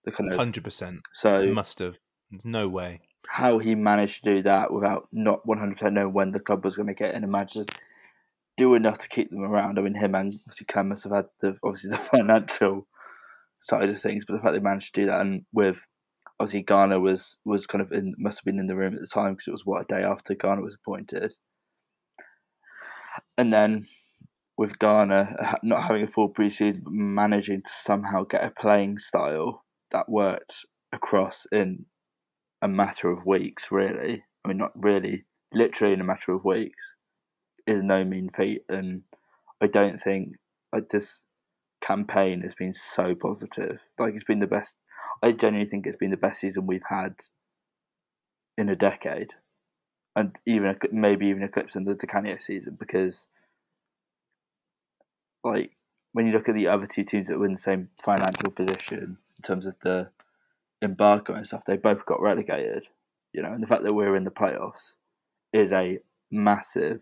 the 0.05 0.11
kind 0.13 0.31
of 0.33 0.39
Hundred 0.39 0.65
percent. 0.65 1.01
so 1.13 1.47
Must 1.47 1.79
have. 1.79 1.99
There's 2.31 2.45
no 2.45 2.69
way. 2.69 3.01
how 3.29 3.59
he 3.59 3.75
managed 3.75 4.25
to 4.25 4.35
do 4.35 4.43
that 4.43 4.73
without 4.73 5.09
not 5.13 5.47
100% 5.47 5.93
knowing 5.93 6.13
when 6.13 6.33
the 6.33 6.41
club 6.41 6.65
was 6.65 6.77
going 6.77 6.89
to 6.89 6.95
get 6.95 7.15
in 7.15 7.23
to 7.23 7.67
do 8.57 8.75
enough 8.75 8.99
to 8.99 9.09
keep 9.09 9.31
them 9.31 9.43
around. 9.43 9.79
I 9.79 9.83
mean, 9.83 9.95
him 9.95 10.15
and 10.15 10.35
obviously 10.47 10.67
Clem 10.67 10.89
must 10.89 11.05
have 11.05 11.13
had 11.13 11.27
the 11.41 11.57
obviously 11.63 11.91
the 11.91 11.99
financial 12.11 12.87
side 13.61 13.89
of 13.89 14.01
things, 14.03 14.25
but 14.27 14.35
the 14.35 14.41
fact 14.41 14.53
they 14.53 14.61
managed 14.61 14.95
to 14.95 15.01
do 15.03 15.07
that 15.07 15.21
and 15.21 15.45
with 15.53 15.77
obviously 16.45 16.63
Garner 16.63 17.01
was 17.01 17.39
was 17.45 17.67
kind 17.67 17.81
of 17.81 17.91
in 17.91 18.15
must 18.19 18.39
have 18.39 18.45
been 18.45 18.59
in 18.59 18.67
the 18.67 18.77
room 18.77 18.95
at 18.95 19.01
the 19.01 19.07
time 19.07 19.33
because 19.33 19.49
it 19.49 19.53
was 19.53 19.65
what 19.65 19.83
a 19.83 19.95
day 19.95 20.03
after 20.05 20.35
Garner 20.35 20.63
was 20.63 20.75
appointed, 20.75 21.33
and 23.39 23.51
then 23.53 23.87
with 24.59 24.79
Garner 24.79 25.35
uh, 25.43 25.57
not 25.63 25.83
having 25.83 26.03
a 26.03 26.11
full 26.11 26.33
preseason, 26.33 26.83
managing 26.87 27.63
to 27.63 27.71
somehow 27.85 28.25
get 28.25 28.45
a 28.45 28.53
playing 28.61 28.99
style 28.99 29.65
that 29.91 30.09
worked 30.09 30.55
across 30.93 31.47
in 31.51 31.87
a 32.61 32.69
matter 32.69 33.11
of 33.11 33.25
weeks, 33.25 33.65
really. 33.71 34.23
I 34.45 34.49
mean, 34.49 34.59
not 34.59 34.73
really, 34.75 35.25
literally 35.53 35.95
in 35.95 36.01
a 36.03 36.05
matter 36.05 36.33
of 36.33 36.45
weeks, 36.45 36.95
is 37.67 37.83
no 37.83 38.05
mean 38.05 38.31
feat. 38.37 38.63
And 38.69 39.03
I 39.63 39.67
don't 39.67 40.01
think 40.01 40.35
like 40.75 40.91
this 40.91 41.21
campaign 41.83 42.43
has 42.43 42.55
been 42.55 42.75
so 42.95 43.15
positive. 43.15 43.79
Like 43.99 44.15
it's 44.15 44.25
been 44.25 44.41
the 44.41 44.47
best. 44.47 44.75
I 45.23 45.33
genuinely 45.33 45.69
think 45.69 45.87
it's 45.87 45.97
been 45.97 46.11
the 46.11 46.17
best 46.17 46.41
season 46.41 46.67
we've 46.67 46.83
had 46.89 47.17
in 48.57 48.69
a 48.69 48.77
decade, 48.77 49.31
and 50.17 50.37
even 50.47 50.77
maybe 50.93 51.27
even 51.27 51.43
eclipsing 51.43 51.85
the 51.85 51.95
Di 51.95 52.07
Canio 52.07 52.39
season 52.39 52.77
because, 52.79 53.27
like, 55.43 55.73
when 56.13 56.27
you 56.27 56.33
look 56.33 56.49
at 56.49 56.55
the 56.55 56.69
other 56.69 56.87
two 56.87 57.05
teams 57.05 57.29
that 57.29 57.39
were 57.39 57.47
in 57.47 57.55
the 57.55 57.59
same 57.59 57.89
financial 58.03 58.51
position 58.51 59.19
in 59.37 59.43
terms 59.43 59.67
of 59.67 59.77
the 59.83 60.11
embargo 60.83 61.35
and 61.35 61.47
stuff, 61.47 61.65
they 61.67 61.77
both 61.77 62.07
got 62.07 62.21
relegated. 62.21 62.89
You 63.33 63.43
know, 63.43 63.53
and 63.53 63.63
the 63.63 63.67
fact 63.67 63.83
that 63.83 63.95
we're 63.95 64.15
in 64.15 64.25
the 64.25 64.31
playoffs 64.31 64.95
is 65.53 65.73
a 65.73 65.99
massive, 66.31 67.01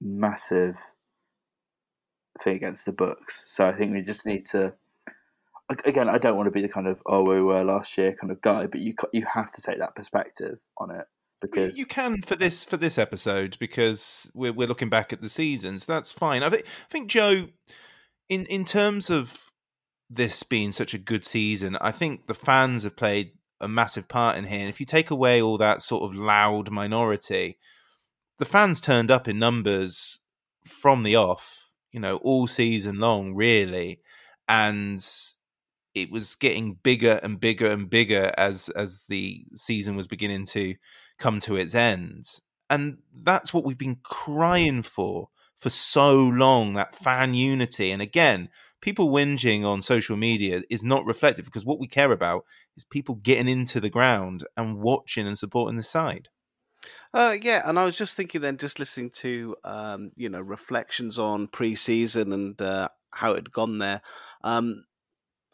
massive 0.00 0.76
thing 2.42 2.56
against 2.56 2.84
the 2.84 2.92
books. 2.92 3.42
So 3.48 3.66
I 3.66 3.72
think 3.72 3.92
we 3.92 4.02
just 4.02 4.24
need 4.24 4.46
to. 4.50 4.72
Again, 5.84 6.08
I 6.08 6.18
don't 6.18 6.36
want 6.36 6.46
to 6.48 6.50
be 6.50 6.62
the 6.62 6.68
kind 6.68 6.86
of 6.86 7.00
oh 7.06 7.22
we 7.22 7.40
were 7.40 7.64
last 7.64 7.96
year 7.96 8.14
kind 8.20 8.30
of 8.30 8.40
guy, 8.42 8.66
but 8.66 8.80
you 8.80 8.94
you 9.12 9.24
have 9.32 9.52
to 9.52 9.62
take 9.62 9.78
that 9.78 9.94
perspective 9.94 10.58
on 10.78 10.90
it 10.90 11.06
because 11.40 11.76
you 11.78 11.86
can 11.86 12.22
for 12.22 12.36
this 12.36 12.64
for 12.64 12.76
this 12.76 12.98
episode 12.98 13.56
because 13.60 14.30
we're 14.34 14.52
we're 14.52 14.68
looking 14.68 14.90
back 14.90 15.12
at 15.12 15.20
the 15.20 15.28
seasons. 15.28 15.86
That's 15.86 16.12
fine. 16.12 16.42
I 16.42 16.50
think 16.50 16.64
I 16.66 16.88
think 16.90 17.08
Joe, 17.08 17.48
in 18.28 18.46
in 18.46 18.64
terms 18.64 19.10
of 19.10 19.52
this 20.08 20.42
being 20.42 20.72
such 20.72 20.92
a 20.92 20.98
good 20.98 21.24
season, 21.24 21.76
I 21.80 21.92
think 21.92 22.26
the 22.26 22.34
fans 22.34 22.82
have 22.82 22.96
played 22.96 23.32
a 23.60 23.68
massive 23.68 24.08
part 24.08 24.36
in 24.36 24.44
here. 24.44 24.60
And 24.60 24.68
if 24.68 24.80
you 24.80 24.86
take 24.86 25.10
away 25.10 25.40
all 25.40 25.58
that 25.58 25.82
sort 25.82 26.02
of 26.02 26.16
loud 26.16 26.70
minority, 26.70 27.58
the 28.38 28.44
fans 28.44 28.80
turned 28.80 29.10
up 29.10 29.28
in 29.28 29.38
numbers 29.38 30.18
from 30.66 31.04
the 31.04 31.14
off 31.14 31.60
you 31.92 32.00
know, 32.00 32.16
all 32.16 32.46
season 32.46 32.98
long, 32.98 33.34
really. 33.34 34.00
And 34.48 35.04
it 35.94 36.10
was 36.10 36.36
getting 36.36 36.74
bigger 36.82 37.20
and 37.22 37.40
bigger 37.40 37.70
and 37.70 37.90
bigger 37.90 38.32
as 38.36 38.68
as 38.70 39.04
the 39.08 39.44
season 39.54 39.96
was 39.96 40.08
beginning 40.08 40.46
to 40.46 40.76
come 41.18 41.40
to 41.40 41.56
its 41.56 41.74
end. 41.74 42.26
And 42.68 42.98
that's 43.14 43.52
what 43.52 43.64
we've 43.64 43.78
been 43.78 43.98
crying 44.02 44.82
for 44.82 45.28
for 45.58 45.70
so 45.70 46.14
long, 46.14 46.72
that 46.74 46.94
fan 46.94 47.34
unity. 47.34 47.90
And 47.90 48.00
again, 48.00 48.48
people 48.80 49.10
whinging 49.10 49.64
on 49.64 49.82
social 49.82 50.16
media 50.16 50.62
is 50.70 50.82
not 50.82 51.04
reflective 51.04 51.44
because 51.44 51.64
what 51.64 51.78
we 51.78 51.86
care 51.86 52.12
about 52.12 52.44
is 52.76 52.84
people 52.84 53.16
getting 53.16 53.48
into 53.48 53.80
the 53.80 53.90
ground 53.90 54.46
and 54.56 54.80
watching 54.80 55.26
and 55.26 55.38
supporting 55.38 55.76
the 55.76 55.82
side. 55.82 56.28
Uh, 57.12 57.36
yeah, 57.42 57.62
and 57.64 57.78
I 57.78 57.84
was 57.84 57.98
just 57.98 58.16
thinking 58.16 58.40
then, 58.40 58.56
just 58.56 58.78
listening 58.78 59.10
to 59.10 59.56
um, 59.64 60.12
you 60.16 60.28
know 60.28 60.40
reflections 60.40 61.18
on 61.18 61.48
pre-season 61.48 62.32
and 62.32 62.60
uh, 62.62 62.88
how 63.10 63.32
it 63.32 63.36
had 63.36 63.52
gone 63.52 63.78
there. 63.78 64.00
Um, 64.42 64.84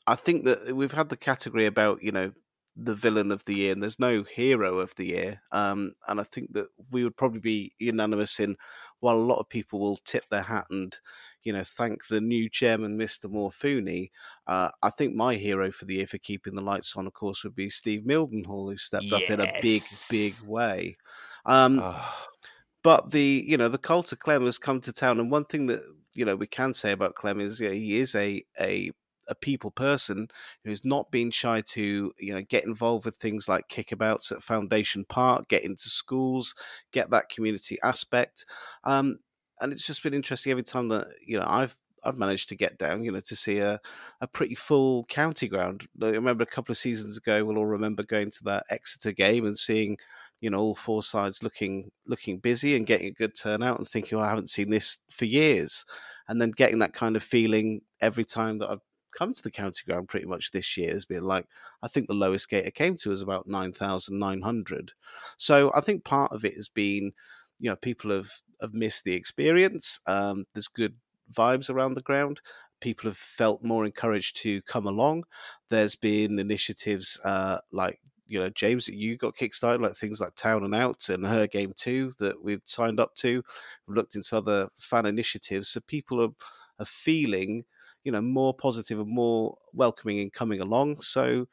I 0.06 0.14
think 0.14 0.44
that 0.44 0.74
we've 0.74 0.92
had 0.92 1.08
the 1.08 1.16
category 1.16 1.66
about 1.66 2.02
you 2.02 2.12
know 2.12 2.32
the 2.76 2.94
villain 2.94 3.32
of 3.32 3.44
the 3.46 3.54
year, 3.54 3.72
and 3.72 3.82
there's 3.82 3.98
no 3.98 4.22
hero 4.22 4.78
of 4.78 4.94
the 4.96 5.06
year. 5.06 5.40
Um, 5.50 5.94
and 6.06 6.20
I 6.20 6.24
think 6.24 6.52
that 6.52 6.68
we 6.90 7.04
would 7.04 7.16
probably 7.16 7.40
be 7.40 7.72
unanimous 7.78 8.38
in, 8.38 8.56
while 9.00 9.16
a 9.16 9.18
lot 9.18 9.38
of 9.38 9.48
people 9.48 9.80
will 9.80 9.96
tip 9.96 10.28
their 10.28 10.42
hat 10.42 10.66
and, 10.70 10.94
you 11.42 11.54
know, 11.54 11.64
thank 11.64 12.06
the 12.08 12.20
new 12.20 12.50
chairman, 12.50 12.98
Mr. 12.98 13.30
Morfuni. 13.30 14.10
Uh, 14.46 14.70
I 14.82 14.90
think 14.90 15.14
my 15.14 15.36
hero 15.36 15.72
for 15.72 15.86
the 15.86 15.94
year 15.94 16.06
for 16.06 16.18
keeping 16.18 16.54
the 16.54 16.62
lights 16.62 16.94
on, 16.96 17.06
of 17.06 17.14
course, 17.14 17.44
would 17.44 17.56
be 17.56 17.70
Steve 17.70 18.02
Mildenhall, 18.02 18.70
who 18.70 18.76
stepped 18.76 19.04
yes. 19.04 19.22
up 19.22 19.30
in 19.30 19.40
a 19.40 19.52
big, 19.62 19.82
big 20.10 20.34
way. 20.46 20.98
Um, 21.46 21.80
oh. 21.82 22.14
But 22.82 23.10
the, 23.10 23.44
you 23.46 23.56
know, 23.56 23.68
the 23.68 23.78
cult 23.78 24.12
of 24.12 24.18
Clem 24.18 24.44
has 24.44 24.58
come 24.58 24.80
to 24.82 24.92
town, 24.92 25.18
and 25.18 25.30
one 25.30 25.46
thing 25.46 25.66
that 25.66 25.80
you 26.14 26.24
know 26.24 26.36
we 26.36 26.46
can 26.46 26.72
say 26.72 26.92
about 26.92 27.16
Clem 27.16 27.40
is 27.40 27.60
yeah, 27.60 27.70
he 27.70 27.98
is 27.98 28.14
a 28.14 28.44
a 28.60 28.92
a 29.28 29.34
people 29.34 29.70
person 29.70 30.28
who's 30.64 30.84
not 30.84 31.10
been 31.10 31.30
shy 31.30 31.60
to 31.60 32.12
you 32.18 32.34
know 32.34 32.42
get 32.42 32.64
involved 32.64 33.04
with 33.04 33.16
things 33.16 33.48
like 33.48 33.68
kickabouts 33.68 34.32
at 34.32 34.42
Foundation 34.42 35.04
Park, 35.04 35.48
get 35.48 35.64
into 35.64 35.88
schools, 35.88 36.54
get 36.92 37.10
that 37.10 37.28
community 37.28 37.78
aspect, 37.82 38.44
um, 38.84 39.18
and 39.60 39.72
it's 39.72 39.86
just 39.86 40.02
been 40.02 40.14
interesting 40.14 40.50
every 40.50 40.62
time 40.62 40.88
that 40.88 41.06
you 41.24 41.38
know 41.38 41.46
I've 41.46 41.76
I've 42.06 42.16
managed 42.18 42.48
to 42.50 42.56
get 42.56 42.78
down, 42.78 43.02
you 43.02 43.10
know, 43.10 43.20
to 43.20 43.36
see 43.36 43.58
a, 43.58 43.80
a 44.20 44.26
pretty 44.26 44.54
full 44.54 45.04
county 45.06 45.48
ground. 45.48 45.88
I 46.00 46.10
remember 46.10 46.44
a 46.44 46.46
couple 46.46 46.72
of 46.72 46.78
seasons 46.78 47.16
ago, 47.16 47.44
we'll 47.44 47.58
all 47.58 47.66
remember 47.66 48.04
going 48.04 48.30
to 48.32 48.44
that 48.44 48.64
Exeter 48.70 49.12
game 49.12 49.44
and 49.44 49.58
seeing, 49.58 49.98
you 50.40 50.50
know, 50.50 50.58
all 50.58 50.74
four 50.74 51.02
sides 51.02 51.42
looking 51.42 51.90
looking 52.06 52.38
busy 52.38 52.76
and 52.76 52.86
getting 52.86 53.08
a 53.08 53.12
good 53.12 53.34
turnout 53.34 53.78
and 53.78 53.88
thinking, 53.88 54.16
well, 54.16 54.26
I 54.26 54.30
haven't 54.30 54.50
seen 54.50 54.70
this 54.70 54.98
for 55.10 55.24
years. 55.24 55.84
And 56.28 56.40
then 56.40 56.52
getting 56.52 56.78
that 56.80 56.92
kind 56.92 57.16
of 57.16 57.22
feeling 57.22 57.82
every 58.00 58.24
time 58.24 58.58
that 58.58 58.70
I've 58.70 58.80
come 59.16 59.32
to 59.32 59.42
the 59.42 59.50
county 59.50 59.82
ground 59.86 60.08
pretty 60.08 60.26
much 60.26 60.50
this 60.50 60.76
year 60.76 60.92
has 60.92 61.04
been 61.04 61.24
like 61.24 61.46
I 61.82 61.88
think 61.88 62.06
the 62.06 62.14
lowest 62.14 62.48
gate 62.48 62.66
I 62.66 62.70
came 62.70 62.96
to 62.98 63.10
was 63.10 63.22
about 63.22 63.46
nine 63.46 63.72
thousand 63.72 64.18
nine 64.18 64.42
hundred. 64.42 64.92
So 65.36 65.72
I 65.74 65.80
think 65.80 66.04
part 66.04 66.32
of 66.32 66.44
it 66.44 66.54
has 66.54 66.68
been, 66.68 67.12
you 67.58 67.70
know, 67.70 67.76
people 67.76 68.10
have 68.10 68.30
have 68.60 68.74
missed 68.74 69.04
the 69.04 69.14
experience. 69.14 70.00
Um, 70.06 70.46
there's 70.54 70.68
good 70.68 70.94
vibes 71.32 71.70
around 71.70 71.94
the 71.94 72.02
ground. 72.02 72.40
People 72.80 73.08
have 73.08 73.16
felt 73.16 73.62
more 73.64 73.86
encouraged 73.86 74.36
to 74.42 74.60
come 74.62 74.86
along. 74.86 75.24
There's 75.70 75.96
been 75.96 76.38
initiatives 76.38 77.18
uh, 77.24 77.58
like 77.72 78.00
you 78.26 78.38
know 78.38 78.50
James 78.50 78.86
that 78.86 78.94
you 78.96 79.16
got 79.16 79.36
kickstarted, 79.36 79.80
like 79.80 79.96
things 79.96 80.20
like 80.20 80.34
Town 80.34 80.64
and 80.64 80.74
Out 80.74 81.08
and 81.08 81.24
Her 81.26 81.46
Game 81.46 81.72
Too 81.76 82.12
that 82.18 82.42
we've 82.42 82.62
signed 82.64 83.00
up 83.00 83.14
to. 83.16 83.42
We've 83.86 83.96
looked 83.96 84.14
into 84.14 84.36
other 84.36 84.68
fan 84.78 85.06
initiatives, 85.06 85.68
so 85.68 85.80
people 85.80 86.22
are 86.22 86.34
are 86.78 86.84
feeling 86.84 87.64
you 88.06 88.12
know 88.12 88.22
more 88.22 88.54
positive 88.54 89.00
and 89.00 89.08
more 89.10 89.58
welcoming 89.72 90.18
in 90.18 90.30
coming 90.30 90.60
along. 90.60 91.02
So 91.02 91.48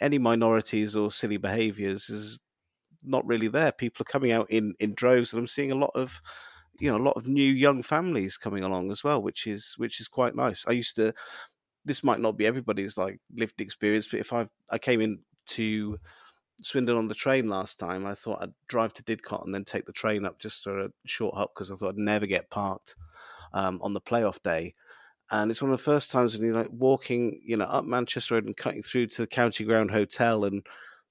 any 0.00 0.18
minorities 0.18 0.96
or 0.96 1.10
silly 1.10 1.36
behaviours 1.36 2.08
is 2.08 2.38
not 3.04 3.26
really 3.26 3.48
there. 3.48 3.72
People 3.72 4.02
are 4.02 4.12
coming 4.12 4.32
out 4.32 4.50
in 4.50 4.74
in 4.80 4.94
droves, 4.94 5.32
and 5.32 5.40
I'm 5.40 5.46
seeing 5.46 5.70
a 5.70 5.76
lot 5.76 5.92
of 5.94 6.22
you 6.80 6.90
know 6.90 6.96
a 6.96 7.06
lot 7.08 7.18
of 7.18 7.28
new 7.28 7.52
young 7.52 7.82
families 7.82 8.38
coming 8.38 8.64
along 8.64 8.90
as 8.90 9.04
well, 9.04 9.22
which 9.22 9.46
is 9.46 9.74
which 9.76 10.00
is 10.00 10.08
quite 10.08 10.34
nice. 10.34 10.66
I 10.66 10.72
used 10.72 10.96
to. 10.96 11.12
This 11.84 12.02
might 12.02 12.20
not 12.20 12.38
be 12.38 12.46
everybody's 12.46 12.96
like 12.96 13.20
lived 13.34 13.60
experience, 13.60 14.08
but 14.08 14.20
if 14.20 14.32
I 14.32 14.48
I 14.70 14.78
came 14.78 15.02
in 15.02 15.18
to 15.48 15.98
Swindon 16.62 16.96
on 16.96 17.08
the 17.08 17.14
train 17.14 17.50
last 17.50 17.78
time, 17.78 18.06
I 18.06 18.14
thought 18.14 18.40
I'd 18.40 18.54
drive 18.66 18.94
to 18.94 19.02
Didcot 19.02 19.44
and 19.44 19.54
then 19.54 19.64
take 19.64 19.84
the 19.84 19.92
train 19.92 20.24
up 20.24 20.38
just 20.38 20.64
for 20.64 20.78
a 20.78 20.90
short 21.04 21.34
hop 21.34 21.52
because 21.54 21.70
I 21.70 21.76
thought 21.76 21.90
I'd 21.90 21.98
never 21.98 22.26
get 22.26 22.48
parked 22.50 22.96
um, 23.52 23.78
on 23.82 23.92
the 23.92 24.00
playoff 24.00 24.42
day 24.42 24.74
and 25.32 25.50
it's 25.50 25.62
one 25.62 25.72
of 25.72 25.78
the 25.78 25.82
first 25.82 26.10
times 26.10 26.36
when 26.36 26.46
you're 26.46 26.54
like 26.54 26.70
walking, 26.70 27.40
you 27.42 27.56
know, 27.56 27.64
up 27.64 27.86
Manchester 27.86 28.34
Road 28.34 28.44
and 28.44 28.56
cutting 28.56 28.82
through 28.82 29.06
to 29.08 29.22
the 29.22 29.26
County 29.26 29.64
Ground 29.64 29.90
Hotel, 29.90 30.44
and 30.44 30.64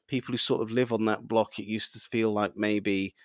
people 0.07 0.31
who 0.31 0.37
sort 0.37 0.61
of 0.61 0.69
live 0.69 0.93
on 0.93 1.05
that 1.05 1.27
block, 1.27 1.57
it 1.57 1.65
used 1.65 1.93
to 1.93 1.99
feel 1.99 2.31
like 2.31 2.55
maybe, 2.55 3.15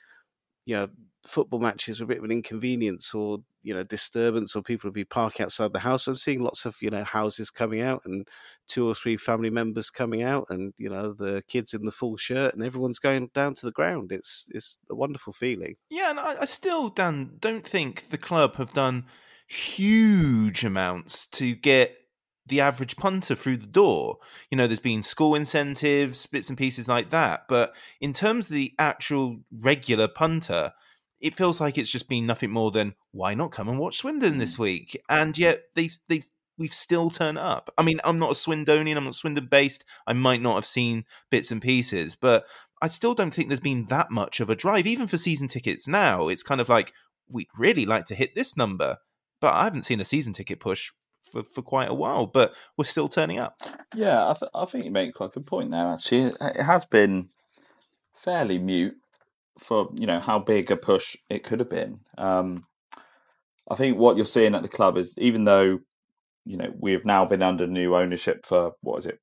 you 0.64 0.74
know, 0.74 0.88
football 1.26 1.60
matches 1.60 2.00
were 2.00 2.04
a 2.04 2.08
bit 2.08 2.18
of 2.18 2.24
an 2.24 2.30
inconvenience 2.30 3.12
or 3.12 3.38
you 3.62 3.74
know 3.74 3.82
disturbance, 3.82 4.56
or 4.56 4.62
people 4.62 4.88
would 4.88 4.94
be 4.94 5.04
parking 5.04 5.44
outside 5.44 5.74
the 5.74 5.80
house. 5.80 6.06
I'm 6.06 6.16
seeing 6.16 6.40
lots 6.40 6.64
of 6.64 6.76
you 6.80 6.88
know 6.88 7.04
houses 7.04 7.50
coming 7.50 7.82
out 7.82 8.02
and 8.06 8.26
two 8.66 8.88
or 8.88 8.94
three 8.94 9.18
family 9.18 9.50
members 9.50 9.90
coming 9.90 10.22
out, 10.22 10.46
and 10.48 10.72
you 10.78 10.88
know 10.88 11.12
the 11.12 11.42
kids 11.46 11.74
in 11.74 11.84
the 11.84 11.92
full 11.92 12.16
shirt, 12.16 12.54
and 12.54 12.64
everyone's 12.64 13.00
going 13.00 13.28
down 13.34 13.54
to 13.56 13.66
the 13.66 13.72
ground. 13.72 14.12
It's 14.12 14.48
it's 14.54 14.78
a 14.88 14.94
wonderful 14.94 15.34
feeling. 15.34 15.76
Yeah, 15.90 16.08
and 16.08 16.20
I, 16.20 16.36
I 16.40 16.44
still, 16.46 16.88
Dan, 16.88 17.32
don't 17.38 17.66
think 17.66 18.08
the 18.08 18.18
club 18.18 18.56
have 18.56 18.72
done 18.72 19.04
huge 19.46 20.64
amounts 20.64 21.26
to 21.26 21.54
get 21.54 21.96
the 22.46 22.60
average 22.60 22.96
punter 22.96 23.34
through 23.34 23.56
the 23.56 23.66
door. 23.66 24.18
You 24.50 24.56
know, 24.56 24.66
there's 24.66 24.80
been 24.80 25.02
school 25.02 25.34
incentives, 25.34 26.26
bits 26.26 26.48
and 26.48 26.56
pieces 26.56 26.88
like 26.88 27.10
that. 27.10 27.46
But 27.48 27.74
in 28.00 28.12
terms 28.12 28.46
of 28.46 28.52
the 28.52 28.72
actual 28.78 29.40
regular 29.50 30.08
punter, 30.08 30.72
it 31.20 31.34
feels 31.34 31.60
like 31.60 31.76
it's 31.76 31.90
just 31.90 32.08
been 32.08 32.26
nothing 32.26 32.50
more 32.50 32.70
than 32.70 32.94
why 33.10 33.34
not 33.34 33.50
come 33.50 33.68
and 33.68 33.78
watch 33.78 33.98
Swindon 33.98 34.38
this 34.38 34.56
mm. 34.56 34.60
week? 34.60 35.02
And 35.08 35.36
yet 35.36 35.62
they've 35.74 35.96
they've 36.08 36.26
we've 36.58 36.74
still 36.74 37.10
turned 37.10 37.38
up. 37.38 37.70
I 37.76 37.82
mean, 37.82 38.00
I'm 38.04 38.18
not 38.18 38.30
a 38.30 38.34
Swindonian, 38.34 38.96
I'm 38.96 39.04
not 39.04 39.14
Swindon 39.14 39.48
based. 39.50 39.84
I 40.06 40.12
might 40.12 40.40
not 40.40 40.54
have 40.54 40.66
seen 40.66 41.04
bits 41.30 41.50
and 41.50 41.60
pieces, 41.60 42.16
but 42.16 42.44
I 42.80 42.88
still 42.88 43.14
don't 43.14 43.32
think 43.32 43.48
there's 43.48 43.60
been 43.60 43.86
that 43.86 44.10
much 44.10 44.40
of 44.40 44.50
a 44.50 44.54
drive, 44.54 44.86
even 44.86 45.06
for 45.06 45.16
season 45.16 45.48
tickets 45.48 45.88
now. 45.88 46.28
It's 46.28 46.42
kind 46.42 46.60
of 46.60 46.68
like 46.68 46.92
we'd 47.28 47.48
really 47.58 47.86
like 47.86 48.04
to 48.06 48.14
hit 48.14 48.34
this 48.34 48.56
number 48.56 48.98
but 49.40 49.54
I 49.54 49.64
haven't 49.64 49.84
seen 49.84 50.00
a 50.00 50.04
season 50.04 50.32
ticket 50.32 50.60
push 50.60 50.92
for, 51.30 51.42
for 51.42 51.62
quite 51.62 51.88
a 51.88 51.94
while, 51.94 52.26
but 52.26 52.54
we're 52.76 52.84
still 52.84 53.08
turning 53.08 53.38
up. 53.38 53.60
Yeah, 53.94 54.28
I, 54.28 54.34
th- 54.34 54.50
I 54.54 54.64
think 54.66 54.84
you 54.84 54.90
make 54.90 55.14
quite 55.14 55.30
a 55.30 55.34
good 55.34 55.46
point 55.46 55.70
there. 55.70 55.92
Actually, 55.92 56.32
it 56.40 56.62
has 56.62 56.84
been 56.84 57.28
fairly 58.14 58.58
mute 58.58 58.96
for 59.58 59.90
you 59.94 60.06
know 60.06 60.20
how 60.20 60.38
big 60.38 60.70
a 60.70 60.76
push 60.76 61.16
it 61.28 61.44
could 61.44 61.60
have 61.60 61.70
been. 61.70 62.00
Um, 62.18 62.64
I 63.68 63.74
think 63.74 63.98
what 63.98 64.16
you're 64.16 64.26
seeing 64.26 64.54
at 64.54 64.62
the 64.62 64.68
club 64.68 64.96
is 64.96 65.14
even 65.18 65.44
though 65.44 65.78
you 66.44 66.56
know 66.56 66.72
we 66.78 66.92
have 66.92 67.04
now 67.04 67.24
been 67.24 67.42
under 67.42 67.66
new 67.66 67.96
ownership 67.96 68.46
for 68.46 68.72
what 68.80 68.98
is 68.98 69.06
it 69.06 69.18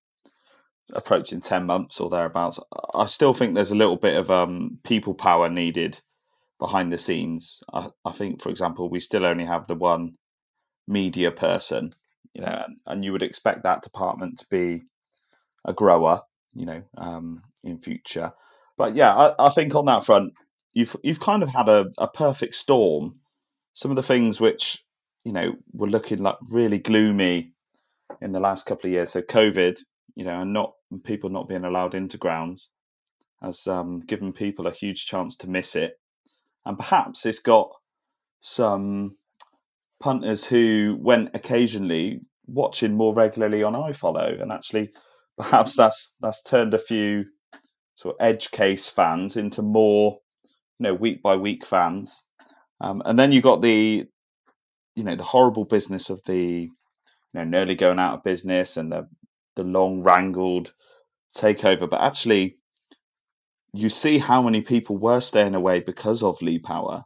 approaching 0.92 1.40
10 1.40 1.66
months 1.66 2.02
or 2.02 2.10
thereabouts 2.10 2.60
i 2.94 3.06
still 3.06 3.34
think 3.34 3.56
there's 3.56 3.72
a 3.72 3.76
little 3.76 3.96
bit 3.96 4.18
of 4.18 4.30
um, 4.30 4.78
people 4.84 5.14
power 5.14 5.50
needed 5.50 6.00
behind 6.64 6.94
the 6.94 7.00
scenes. 7.00 7.62
I, 7.74 7.90
I 8.06 8.14
think, 8.14 8.42
for 8.42 8.50
example, 8.50 8.90
we 8.90 9.02
still 9.02 9.28
only 9.28 9.46
have 9.46 9.68
the 9.68 9.76
one 9.76 10.14
media 10.88 11.32
person 11.32 11.94
you 12.34 12.42
know, 12.42 12.64
and, 12.68 12.78
and 12.86 13.06
you 13.06 13.12
would 13.12 13.24
expect 13.24 13.64
that 13.64 13.84
department 13.84 14.40
to 14.40 14.46
be 14.50 14.82
a 15.66 15.74
grower, 15.74 16.22
you 16.54 16.66
know, 16.66 16.84
um, 16.98 17.44
in 17.64 17.80
future. 17.80 18.34
But 18.78 18.96
yeah, 18.96 19.14
I, 19.14 19.48
I 19.48 19.50
think 19.52 19.76
on 19.76 19.86
that 19.86 20.06
front, 20.06 20.34
you've 20.74 20.96
you've 21.04 21.20
kind 21.20 21.44
of 21.44 21.50
had 21.50 21.70
a, 21.70 21.86
a 21.98 22.08
perfect 22.08 22.56
storm. 22.56 23.20
Some 23.74 23.92
of 23.92 23.98
the 23.98 24.04
things 24.04 24.42
which 24.42 24.84
you 25.24 25.34
know 25.34 25.56
were 25.74 25.90
looking 25.90 26.20
like 26.20 26.38
really 26.52 26.80
gloomy 26.80 27.54
in 28.22 28.32
the 28.32 28.40
last 28.40 28.66
couple 28.66 28.88
of 28.90 28.94
years. 28.94 29.12
So 29.12 29.22
COVID, 29.22 29.80
you 30.16 30.26
know, 30.26 30.42
and 30.42 30.54
not 30.54 30.74
people 31.04 31.30
not 31.30 31.50
being 31.50 31.66
allowed 31.66 31.96
into 31.96 32.18
grounds 32.18 32.70
has 33.42 33.68
um, 33.68 34.00
given 34.00 34.34
people 34.34 34.68
a 34.68 34.72
huge 34.72 35.06
chance 35.06 35.38
to 35.38 35.50
miss 35.50 35.76
it, 35.76 35.94
and 36.66 36.78
perhaps 36.78 37.26
it's 37.26 37.40
got 37.40 37.72
some 38.42 39.18
punters 40.02 40.46
who 40.46 40.98
went 41.00 41.32
occasionally 41.34 42.22
watching 42.48 42.96
more 42.96 43.14
regularly 43.14 43.64
on 43.64 43.74
iFollow, 43.74 44.42
and 44.42 44.52
actually 44.52 44.92
perhaps 45.38 45.76
that's 45.76 46.14
that's 46.22 46.44
turned 46.44 46.74
a 46.74 46.80
few 46.80 47.26
sort 47.96 48.16
of 48.20 48.26
edge 48.26 48.52
case 48.52 48.90
fans 48.90 49.38
into 49.38 49.62
more 49.62 50.20
you 50.80 50.86
know 50.86 50.94
week 50.94 51.22
by 51.24 51.38
week 51.38 51.66
fans. 51.66 52.22
Um, 52.82 53.02
and 53.06 53.18
then 53.18 53.32
you 53.32 53.42
got 53.42 53.62
the 53.62 54.06
you 54.96 55.04
know 55.04 55.16
the 55.16 55.24
horrible 55.24 55.66
business 55.66 56.10
of 56.10 56.22
the 56.26 56.38
you 56.38 56.72
know 57.34 57.44
nearly 57.44 57.76
going 57.76 58.00
out 58.00 58.16
of 58.16 58.24
business 58.24 58.78
and 58.78 58.92
the 58.92 59.08
the 59.56 59.64
long 59.64 60.04
wrangled 60.04 60.74
takeover, 61.38 61.90
but 61.90 62.02
actually 62.02 62.58
you 63.74 63.90
see 63.90 64.18
how 64.20 64.42
many 64.42 64.62
people 64.62 64.98
were 64.98 65.22
staying 65.22 65.56
away 65.56 65.80
because 65.82 66.24
of 66.24 66.42
Lee 66.42 66.60
Power, 66.60 67.04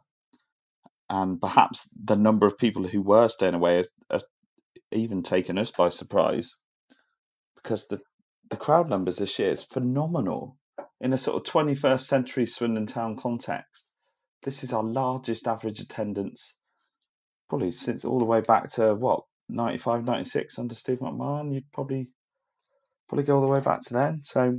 and 1.10 1.40
perhaps 1.40 1.88
the 2.04 2.16
number 2.16 2.46
of 2.46 2.58
people 2.58 2.86
who 2.86 3.02
were 3.02 3.28
staying 3.28 3.54
away 3.54 3.78
has, 3.78 3.90
has 4.10 4.24
even 4.92 5.22
taken 5.22 5.58
us 5.58 5.70
by 5.70 5.88
surprise 5.88 6.54
because 7.56 7.86
the 7.88 8.00
the 8.50 8.56
crowd 8.56 8.88
numbers 8.88 9.16
this 9.16 9.38
year 9.38 9.52
is 9.52 9.62
phenomenal 9.62 10.56
in 11.00 11.12
a 11.12 11.18
sort 11.18 11.36
of 11.36 11.52
21st 11.52 12.00
century 12.00 12.46
Swindon 12.46 12.86
Town 12.86 13.16
context. 13.16 13.90
This 14.42 14.64
is 14.64 14.72
our 14.72 14.82
largest 14.82 15.46
average 15.46 15.80
attendance, 15.80 16.54
probably 17.48 17.72
since 17.72 18.04
all 18.04 18.18
the 18.18 18.24
way 18.24 18.40
back 18.40 18.70
to 18.72 18.94
what 18.94 19.24
95, 19.50 20.04
96 20.04 20.58
under 20.58 20.74
Steve 20.74 21.00
McMahon. 21.00 21.52
You'd 21.52 21.70
probably 21.72 22.08
probably 23.08 23.24
go 23.24 23.36
all 23.36 23.40
the 23.42 23.46
way 23.48 23.60
back 23.60 23.80
to 23.82 23.94
then. 23.94 24.20
So, 24.22 24.58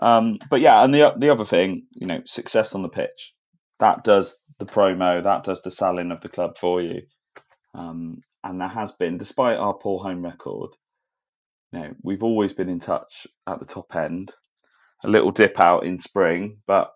um, 0.00 0.38
but 0.50 0.60
yeah, 0.60 0.84
and 0.84 0.94
the 0.94 1.14
the 1.18 1.30
other 1.30 1.44
thing, 1.44 1.86
you 1.92 2.06
know, 2.06 2.22
success 2.26 2.74
on 2.74 2.82
the 2.82 2.88
pitch 2.88 3.34
that 3.80 4.04
does 4.04 4.38
the 4.58 4.66
promo, 4.66 5.22
that 5.22 5.44
does 5.44 5.62
the 5.62 5.70
selling 5.70 6.10
of 6.12 6.20
the 6.20 6.28
club 6.28 6.58
for 6.58 6.80
you. 6.80 7.02
Um, 7.74 8.20
and 8.44 8.60
there 8.60 8.68
has 8.68 8.92
been, 8.92 9.18
despite 9.18 9.58
our 9.58 9.74
poor 9.74 10.00
home 10.00 10.24
record, 10.24 10.70
you 11.72 11.80
know, 11.80 11.94
we've 12.02 12.22
always 12.22 12.52
been 12.52 12.68
in 12.68 12.80
touch 12.80 13.26
at 13.46 13.58
the 13.58 13.66
top 13.66 13.94
end. 13.96 14.32
A 15.04 15.08
little 15.08 15.32
dip 15.32 15.60
out 15.60 15.84
in 15.84 15.98
spring, 15.98 16.58
but 16.66 16.92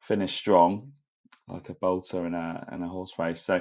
finished 0.00 0.38
strong, 0.38 0.92
like 1.48 1.68
a 1.68 1.74
bolter 1.74 2.26
in 2.26 2.34
a 2.34 2.68
in 2.72 2.82
a 2.82 2.88
horse 2.88 3.18
race. 3.18 3.42
So, 3.42 3.60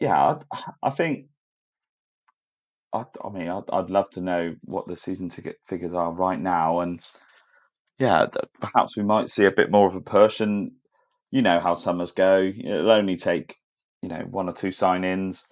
yeah, 0.00 0.36
I, 0.52 0.72
I 0.84 0.90
think. 0.90 1.26
I, 2.94 3.04
mean, 3.32 3.48
I'd, 3.48 3.64
I'd 3.72 3.90
love 3.90 4.08
to 4.10 4.20
know 4.20 4.54
what 4.62 4.86
the 4.86 4.96
season 4.96 5.28
ticket 5.28 5.56
figures 5.66 5.92
are 5.94 6.12
right 6.12 6.40
now, 6.40 6.80
and 6.80 7.00
yeah, 7.98 8.26
perhaps 8.60 8.96
we 8.96 9.02
might 9.02 9.30
see 9.30 9.44
a 9.44 9.50
bit 9.52 9.70
more 9.70 9.88
of 9.88 9.94
a 9.94 10.00
push. 10.00 10.40
And 10.40 10.72
you 11.30 11.42
know 11.42 11.60
how 11.60 11.74
summers 11.74 12.12
go; 12.12 12.40
it'll 12.40 12.90
only 12.90 13.16
take 13.16 13.56
you 14.02 14.08
know 14.08 14.24
one 14.30 14.48
or 14.48 14.52
two 14.52 14.72
sign-ins 14.72 15.44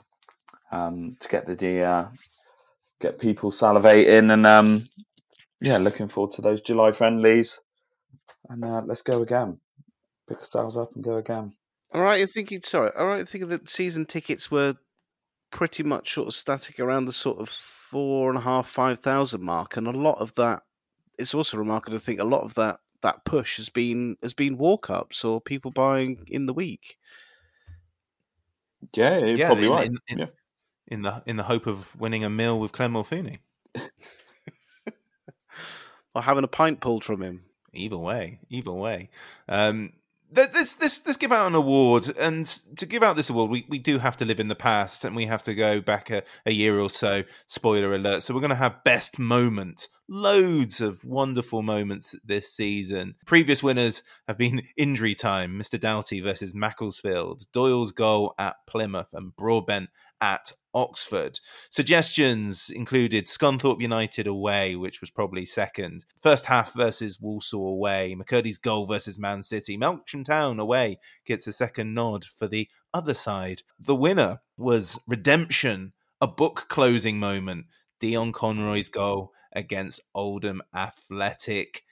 um, 0.70 1.16
to 1.20 1.28
get 1.28 1.46
the 1.46 1.82
uh, 1.82 2.08
get 3.00 3.18
people 3.18 3.50
salivating, 3.50 4.32
and 4.32 4.46
um, 4.46 4.88
yeah, 5.60 5.78
looking 5.78 6.08
forward 6.08 6.32
to 6.32 6.42
those 6.42 6.60
July 6.60 6.92
friendlies. 6.92 7.60
And 8.48 8.64
uh, 8.64 8.82
let's 8.84 9.02
go 9.02 9.22
again. 9.22 9.58
Pick 10.28 10.38
ourselves 10.38 10.76
up 10.76 10.94
and 10.94 11.04
go 11.04 11.16
again. 11.16 11.52
All 11.94 12.02
right, 12.02 12.18
you're 12.18 12.26
thinking. 12.26 12.62
Sorry, 12.62 12.90
all 12.98 13.06
right, 13.06 13.28
thinking 13.28 13.50
that 13.50 13.70
season 13.70 14.06
tickets 14.06 14.50
were 14.50 14.76
pretty 15.50 15.82
much 15.82 16.14
sort 16.14 16.28
of 16.28 16.34
static 16.34 16.80
around 16.80 17.04
the 17.04 17.12
sort 17.12 17.38
of 17.38 17.48
four 17.48 18.30
and 18.30 18.38
a 18.38 18.42
half, 18.42 18.66
five 18.68 19.00
thousand 19.00 19.42
mark, 19.42 19.76
and 19.76 19.86
a 19.86 19.92
lot 19.92 20.18
of 20.18 20.34
that. 20.34 20.62
It's 21.22 21.34
also 21.34 21.56
remarkable 21.56 21.96
to 21.98 22.04
think 22.04 22.20
a 22.20 22.24
lot 22.24 22.42
of 22.42 22.54
that 22.54 22.80
that 23.00 23.24
push 23.24 23.56
has 23.56 23.68
been 23.68 24.16
has 24.22 24.34
been 24.34 24.58
walk 24.58 24.90
ups 24.90 25.24
or 25.24 25.40
people 25.40 25.70
buying 25.70 26.24
in 26.28 26.46
the 26.46 26.52
week. 26.52 26.98
Yeah, 28.94 29.18
Yeah, 29.18 29.46
probably 29.46 29.66
in, 29.66 29.72
right. 29.72 29.86
in, 29.86 29.96
in, 30.08 30.18
yeah. 30.18 30.26
in 30.88 31.02
the 31.02 31.22
in 31.26 31.36
the 31.36 31.44
hope 31.44 31.66
of 31.66 31.94
winning 31.98 32.24
a 32.24 32.30
meal 32.30 32.58
with 32.60 32.72
Clem 32.72 32.92
Morfuni. 32.92 33.38
Or 36.14 36.20
having 36.22 36.44
a 36.44 36.48
pint 36.48 36.80
pulled 36.80 37.04
from 37.04 37.22
him. 37.22 37.44
Either 37.72 37.96
way, 37.96 38.38
either 38.50 38.70
way. 38.72 39.08
Um, 39.48 39.84
let- 39.84 39.92
let's, 40.34 41.16
give 41.16 41.32
out 41.32 41.46
an 41.46 41.54
award. 41.54 42.14
And 42.18 42.46
to 42.76 42.86
give 42.86 43.02
out 43.02 43.16
this 43.16 43.30
award, 43.30 43.50
we, 43.50 43.66
we 43.68 43.78
do 43.78 43.98
have 43.98 44.16
to 44.18 44.24
live 44.24 44.40
in 44.40 44.48
the 44.48 44.54
past 44.54 45.04
and 45.04 45.14
we 45.14 45.26
have 45.26 45.42
to 45.44 45.54
go 45.54 45.80
back 45.80 46.10
a, 46.10 46.22
a 46.46 46.52
year 46.52 46.78
or 46.78 46.90
so. 46.90 47.22
Spoiler 47.46 47.94
alert. 47.94 48.22
So 48.22 48.34
we're 48.34 48.40
going 48.40 48.50
to 48.50 48.56
have 48.56 48.84
best 48.84 49.18
moment. 49.18 49.88
Loads 50.08 50.80
of 50.80 51.04
wonderful 51.04 51.62
moments 51.62 52.14
this 52.24 52.52
season. 52.52 53.14
Previous 53.26 53.62
winners 53.62 54.02
have 54.26 54.36
been 54.36 54.62
Injury 54.76 55.14
Time, 55.14 55.58
Mr. 55.58 55.78
Doughty 55.78 56.20
versus 56.20 56.54
Macclesfield, 56.54 57.46
Doyle's 57.52 57.92
goal 57.92 58.34
at 58.38 58.56
Plymouth, 58.66 59.08
and 59.12 59.34
Broadbent 59.34 59.90
at 60.20 60.52
Oxford. 60.74 61.38
Suggestions 61.70 62.70
included 62.70 63.26
Scunthorpe 63.26 63.80
United 63.80 64.26
away, 64.26 64.76
which 64.76 65.00
was 65.00 65.10
probably 65.10 65.44
second. 65.44 66.04
First 66.20 66.46
half 66.46 66.74
versus 66.74 67.20
Walsall 67.20 67.68
away. 67.68 68.16
McKirdy's 68.18 68.58
goal 68.58 68.86
versus 68.86 69.18
Man 69.18 69.42
City. 69.42 69.76
Melksham 69.76 70.24
Town 70.24 70.58
away 70.58 70.98
gets 71.26 71.46
a 71.46 71.52
second 71.52 71.94
nod 71.94 72.24
for 72.24 72.46
the 72.46 72.68
other 72.94 73.14
side. 73.14 73.62
The 73.78 73.94
winner 73.94 74.40
was 74.56 75.00
Redemption, 75.06 75.92
a 76.20 76.26
book 76.26 76.66
closing 76.68 77.18
moment. 77.18 77.66
Dion 78.00 78.32
Conroy's 78.32 78.88
goal 78.88 79.32
against 79.52 80.00
Oldham 80.14 80.62
Athletic. 80.74 81.84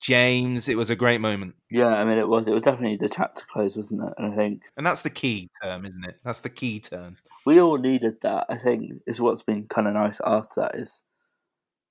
James, 0.00 0.68
it 0.68 0.76
was 0.76 0.90
a 0.90 0.96
great 0.96 1.20
moment. 1.20 1.54
Yeah, 1.70 1.94
I 1.94 2.04
mean, 2.04 2.18
it 2.18 2.26
was. 2.26 2.48
It 2.48 2.54
was 2.54 2.64
definitely 2.64 2.96
the 2.96 3.08
chapter 3.08 3.44
close, 3.52 3.76
wasn't 3.76 4.02
it? 4.02 4.12
And 4.18 4.32
I 4.32 4.36
think 4.36 4.62
And 4.76 4.84
that's 4.84 5.02
the 5.02 5.10
key 5.10 5.48
term, 5.62 5.86
isn't 5.86 6.04
it? 6.04 6.18
That's 6.24 6.40
the 6.40 6.50
key 6.50 6.80
term. 6.80 7.18
We 7.44 7.60
all 7.60 7.78
needed 7.78 8.16
that. 8.22 8.46
I 8.48 8.58
think 8.58 9.02
is 9.06 9.20
what's 9.20 9.42
been 9.42 9.66
kind 9.68 9.88
of 9.88 9.94
nice 9.94 10.20
after 10.24 10.60
that 10.60 10.74
is 10.76 11.02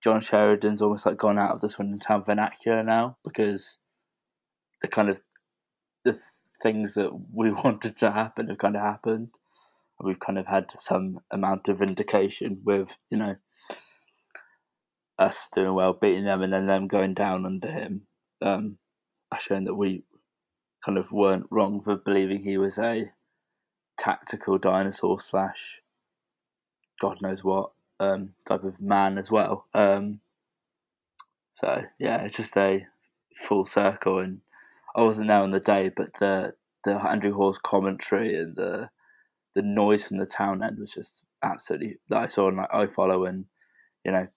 John 0.03 0.21
Sheridan's 0.21 0.81
almost 0.81 1.05
like 1.05 1.17
gone 1.17 1.37
out 1.37 1.51
of 1.51 1.61
the 1.61 1.69
Swindon 1.69 1.99
Town 1.99 2.23
vernacular 2.25 2.83
now 2.83 3.17
because 3.23 3.77
the 4.81 4.87
kind 4.87 5.09
of 5.09 5.21
the 6.05 6.19
things 6.63 6.95
that 6.95 7.11
we 7.33 7.51
wanted 7.63 7.97
to 7.99 8.11
happen 8.11 8.47
have 8.49 8.57
kind 8.57 8.75
of 8.75 8.81
happened. 8.81 9.29
And 9.99 10.07
we've 10.07 10.19
kind 10.19 10.39
of 10.39 10.47
had 10.47 10.71
some 10.85 11.19
amount 11.31 11.67
of 11.67 11.79
vindication 11.79 12.61
with 12.63 12.89
you 13.09 13.17
know 13.17 13.35
us 15.19 15.35
doing 15.53 15.73
well, 15.73 15.93
beating 15.93 16.25
them, 16.25 16.41
and 16.41 16.51
then 16.51 16.65
them 16.65 16.87
going 16.87 17.13
down 17.13 17.45
under 17.45 17.69
him. 17.69 18.07
Um, 18.41 18.77
showing 19.39 19.65
that 19.65 19.75
we 19.75 20.03
kind 20.83 20.97
of 20.97 21.11
weren't 21.11 21.45
wrong 21.51 21.81
for 21.83 21.95
believing 21.95 22.43
he 22.43 22.57
was 22.57 22.77
a 22.77 23.11
tactical 23.97 24.57
dinosaur 24.57 25.19
slash 25.21 25.81
God 27.01 27.17
knows 27.21 27.43
what 27.43 27.71
um, 27.99 28.33
type 28.47 28.63
of 28.63 28.79
man 28.79 29.17
as 29.17 29.31
well. 29.31 29.65
Um, 29.73 30.19
so 31.53 31.83
yeah, 31.99 32.23
it's 32.23 32.35
just 32.35 32.55
a 32.57 32.85
full 33.47 33.65
circle, 33.65 34.19
and 34.19 34.41
I 34.95 35.03
wasn't 35.03 35.27
there 35.27 35.41
on 35.41 35.51
the 35.51 35.59
day, 35.59 35.89
but 35.95 36.09
the 36.19 36.53
the 36.83 36.93
Andrew 36.93 37.33
Hall's 37.33 37.59
commentary 37.59 38.35
and 38.35 38.55
the 38.55 38.89
the 39.55 39.61
noise 39.61 40.03
from 40.03 40.17
the 40.17 40.25
town 40.25 40.63
end 40.63 40.79
was 40.79 40.91
just 40.91 41.23
absolutely 41.43 41.97
that 42.09 42.17
I 42.17 42.27
saw 42.27 42.47
on 42.47 42.57
like 42.57 42.71
iFollow 42.71 43.27
and 43.27 43.45
you 44.05 44.11
know 44.11 44.27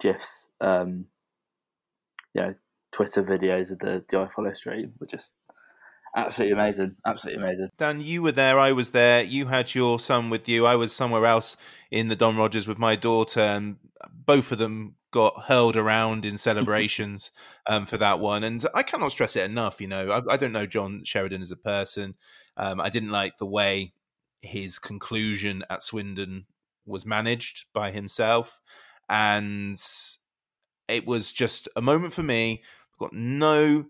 gifs, 0.00 0.48
um, 0.60 1.06
you 2.34 2.42
know 2.42 2.54
Twitter 2.92 3.22
videos 3.22 3.70
of 3.70 3.78
the 3.78 4.04
the 4.08 4.18
I 4.18 4.28
follow 4.34 4.52
stream 4.52 4.92
were 5.00 5.06
just 5.06 5.32
absolutely 6.16 6.54
amazing, 6.54 6.96
absolutely 7.06 7.42
amazing. 7.42 7.68
Dan, 7.78 8.00
you 8.00 8.22
were 8.22 8.32
there. 8.32 8.58
I 8.58 8.72
was 8.72 8.90
there. 8.90 9.22
You 9.22 9.46
had 9.46 9.74
your 9.74 9.98
son 9.98 10.30
with 10.30 10.48
you. 10.48 10.66
I 10.66 10.76
was 10.76 10.92
somewhere 10.92 11.26
else 11.26 11.56
in 11.90 12.08
the 12.08 12.16
Don 12.16 12.36
Rogers 12.36 12.68
with 12.68 12.78
my 12.78 12.96
daughter, 12.96 13.40
and 13.40 13.76
both 14.12 14.52
of 14.52 14.58
them 14.58 14.96
got 15.10 15.44
hurled 15.46 15.76
around 15.76 16.24
in 16.24 16.38
celebrations 16.38 17.30
um, 17.66 17.86
for 17.86 17.96
that 17.98 18.20
one. 18.20 18.44
And 18.44 18.64
I 18.74 18.82
cannot 18.82 19.12
stress 19.12 19.36
it 19.36 19.50
enough. 19.50 19.80
You 19.80 19.88
know, 19.88 20.10
I, 20.10 20.34
I 20.34 20.36
don't 20.36 20.52
know 20.52 20.66
John 20.66 21.02
Sheridan 21.04 21.40
as 21.40 21.50
a 21.50 21.56
person. 21.56 22.14
Um, 22.56 22.80
I 22.80 22.90
didn't 22.90 23.10
like 23.10 23.38
the 23.38 23.46
way 23.46 23.94
his 24.42 24.78
conclusion 24.78 25.64
at 25.68 25.82
Swindon 25.82 26.46
was 26.86 27.06
managed 27.06 27.66
by 27.72 27.90
himself, 27.90 28.60
and 29.08 29.80
it 30.88 31.06
was 31.06 31.32
just 31.32 31.68
a 31.76 31.82
moment 31.82 32.12
for 32.12 32.22
me. 32.22 32.62
Got 32.98 33.12
no 33.12 33.86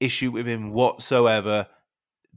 issue 0.00 0.30
with 0.30 0.46
him 0.46 0.72
whatsoever. 0.72 1.66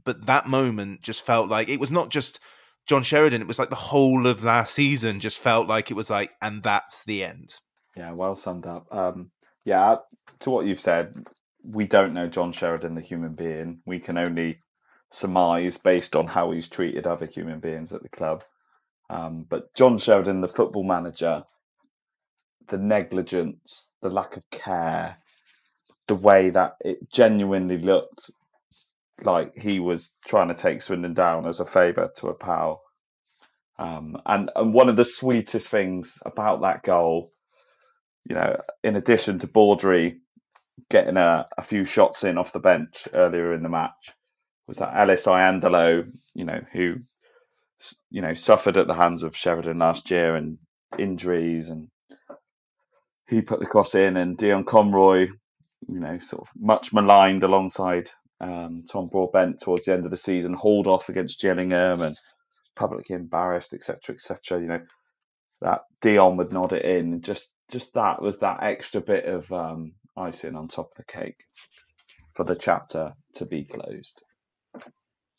But 0.04 0.26
that 0.26 0.48
moment 0.48 1.02
just 1.02 1.22
felt 1.22 1.48
like 1.48 1.68
it 1.68 1.80
was 1.80 1.90
not 1.90 2.10
just 2.10 2.40
John 2.86 3.02
Sheridan, 3.02 3.42
it 3.42 3.48
was 3.48 3.58
like 3.58 3.70
the 3.70 3.76
whole 3.76 4.26
of 4.26 4.42
last 4.44 4.74
season 4.74 5.20
just 5.20 5.38
felt 5.38 5.68
like 5.68 5.90
it 5.90 5.94
was 5.94 6.10
like, 6.10 6.32
and 6.40 6.62
that's 6.62 7.04
the 7.04 7.22
end. 7.24 7.54
Yeah, 7.96 8.12
well 8.12 8.34
summed 8.34 8.66
up. 8.66 8.86
Um, 8.90 9.30
yeah, 9.64 9.96
to 10.40 10.50
what 10.50 10.66
you've 10.66 10.80
said, 10.80 11.26
we 11.62 11.86
don't 11.86 12.14
know 12.14 12.26
John 12.26 12.52
Sheridan, 12.52 12.94
the 12.94 13.00
human 13.00 13.34
being. 13.34 13.80
We 13.84 14.00
can 14.00 14.16
only 14.16 14.60
surmise 15.10 15.76
based 15.76 16.16
on 16.16 16.26
how 16.26 16.50
he's 16.50 16.68
treated 16.68 17.06
other 17.06 17.26
human 17.26 17.60
beings 17.60 17.92
at 17.92 18.02
the 18.02 18.08
club. 18.08 18.42
Um, 19.10 19.44
but 19.48 19.74
John 19.74 19.98
Sheridan, 19.98 20.40
the 20.40 20.48
football 20.48 20.84
manager, 20.84 21.44
the 22.68 22.78
negligence, 22.78 23.86
the 24.02 24.08
lack 24.08 24.36
of 24.36 24.48
care, 24.50 25.16
the 26.10 26.16
way 26.16 26.50
that 26.50 26.74
it 26.84 27.08
genuinely 27.08 27.78
looked 27.78 28.32
like 29.22 29.56
he 29.56 29.78
was 29.78 30.10
trying 30.26 30.48
to 30.48 30.54
take 30.54 30.82
Swindon 30.82 31.14
down 31.14 31.46
as 31.46 31.60
a 31.60 31.64
favour 31.64 32.10
to 32.16 32.26
a 32.28 32.34
pal. 32.34 32.82
Um, 33.78 34.16
and 34.26 34.50
and 34.56 34.74
one 34.74 34.88
of 34.88 34.96
the 34.96 35.04
sweetest 35.04 35.68
things 35.68 36.18
about 36.26 36.62
that 36.62 36.82
goal, 36.82 37.32
you 38.28 38.34
know, 38.34 38.60
in 38.82 38.96
addition 38.96 39.38
to 39.38 39.46
Baudry 39.46 40.18
getting 40.90 41.16
a, 41.16 41.46
a 41.56 41.62
few 41.62 41.84
shots 41.84 42.24
in 42.24 42.38
off 42.38 42.52
the 42.52 42.58
bench 42.58 43.06
earlier 43.14 43.54
in 43.54 43.62
the 43.62 43.68
match, 43.68 44.12
was 44.66 44.78
that 44.78 44.96
Ellis 44.96 45.26
Iandolo, 45.26 46.12
you 46.34 46.44
know, 46.44 46.60
who 46.72 46.96
you 48.10 48.20
know 48.20 48.34
suffered 48.34 48.76
at 48.78 48.88
the 48.88 48.94
hands 48.94 49.22
of 49.22 49.36
Sheridan 49.36 49.78
last 49.78 50.10
year 50.10 50.34
and 50.34 50.58
injuries, 50.98 51.70
and 51.70 51.86
he 53.28 53.42
put 53.42 53.60
the 53.60 53.66
cross 53.66 53.94
in, 53.94 54.16
and 54.16 54.36
Dion 54.36 54.64
Conroy, 54.64 55.28
you 55.88 56.00
know, 56.00 56.18
sort 56.18 56.42
of 56.42 56.48
much 56.58 56.92
maligned 56.92 57.42
alongside 57.42 58.10
um, 58.40 58.84
Tom 58.90 59.08
Broadbent 59.08 59.60
towards 59.60 59.84
the 59.84 59.92
end 59.92 60.04
of 60.04 60.10
the 60.10 60.16
season, 60.16 60.54
hauled 60.54 60.86
off 60.86 61.08
against 61.08 61.40
Gillingham 61.40 62.02
and 62.02 62.16
publicly 62.76 63.16
embarrassed, 63.16 63.74
etc., 63.74 64.14
etc. 64.14 64.60
You 64.60 64.66
know, 64.66 64.80
that 65.60 65.82
Dion 66.00 66.36
would 66.36 66.52
nod 66.52 66.72
it 66.72 66.84
in. 66.84 67.20
Just, 67.20 67.52
just 67.70 67.94
that 67.94 68.22
was 68.22 68.38
that 68.38 68.62
extra 68.62 69.00
bit 69.00 69.26
of 69.26 69.50
um, 69.52 69.92
icing 70.16 70.56
on 70.56 70.68
top 70.68 70.90
of 70.92 70.96
the 70.96 71.12
cake 71.12 71.44
for 72.34 72.44
the 72.44 72.56
chapter 72.56 73.12
to 73.34 73.46
be 73.46 73.64
closed. 73.64 74.22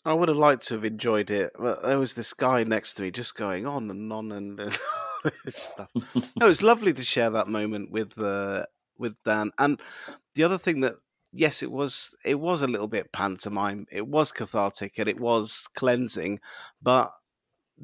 I 0.03 0.13
would 0.13 0.29
have 0.29 0.37
liked 0.37 0.67
to 0.67 0.75
have 0.75 0.85
enjoyed 0.85 1.29
it, 1.29 1.51
but 1.57 1.83
there 1.83 1.99
was 1.99 2.15
this 2.15 2.33
guy 2.33 2.63
next 2.63 2.95
to 2.95 3.03
me 3.03 3.11
just 3.11 3.35
going 3.35 3.67
on 3.67 3.89
and 3.91 4.11
on 4.11 4.31
and 4.31 4.73
stuff. 5.47 5.89
no, 5.95 6.01
it 6.41 6.43
was 6.43 6.63
lovely 6.63 6.93
to 6.93 7.03
share 7.03 7.29
that 7.29 7.47
moment 7.47 7.91
with 7.91 8.17
uh, 8.19 8.65
with 8.97 9.21
Dan. 9.23 9.51
And 9.59 9.79
the 10.35 10.43
other 10.43 10.57
thing 10.57 10.81
that 10.81 10.95
yes, 11.31 11.63
it 11.63 11.71
was 11.71 12.15
it 12.25 12.39
was 12.39 12.61
a 12.61 12.67
little 12.67 12.87
bit 12.87 13.11
pantomime. 13.13 13.85
It 13.91 14.07
was 14.07 14.31
cathartic 14.31 14.97
and 14.99 15.09
it 15.09 15.19
was 15.19 15.67
cleansing, 15.75 16.39
but 16.81 17.11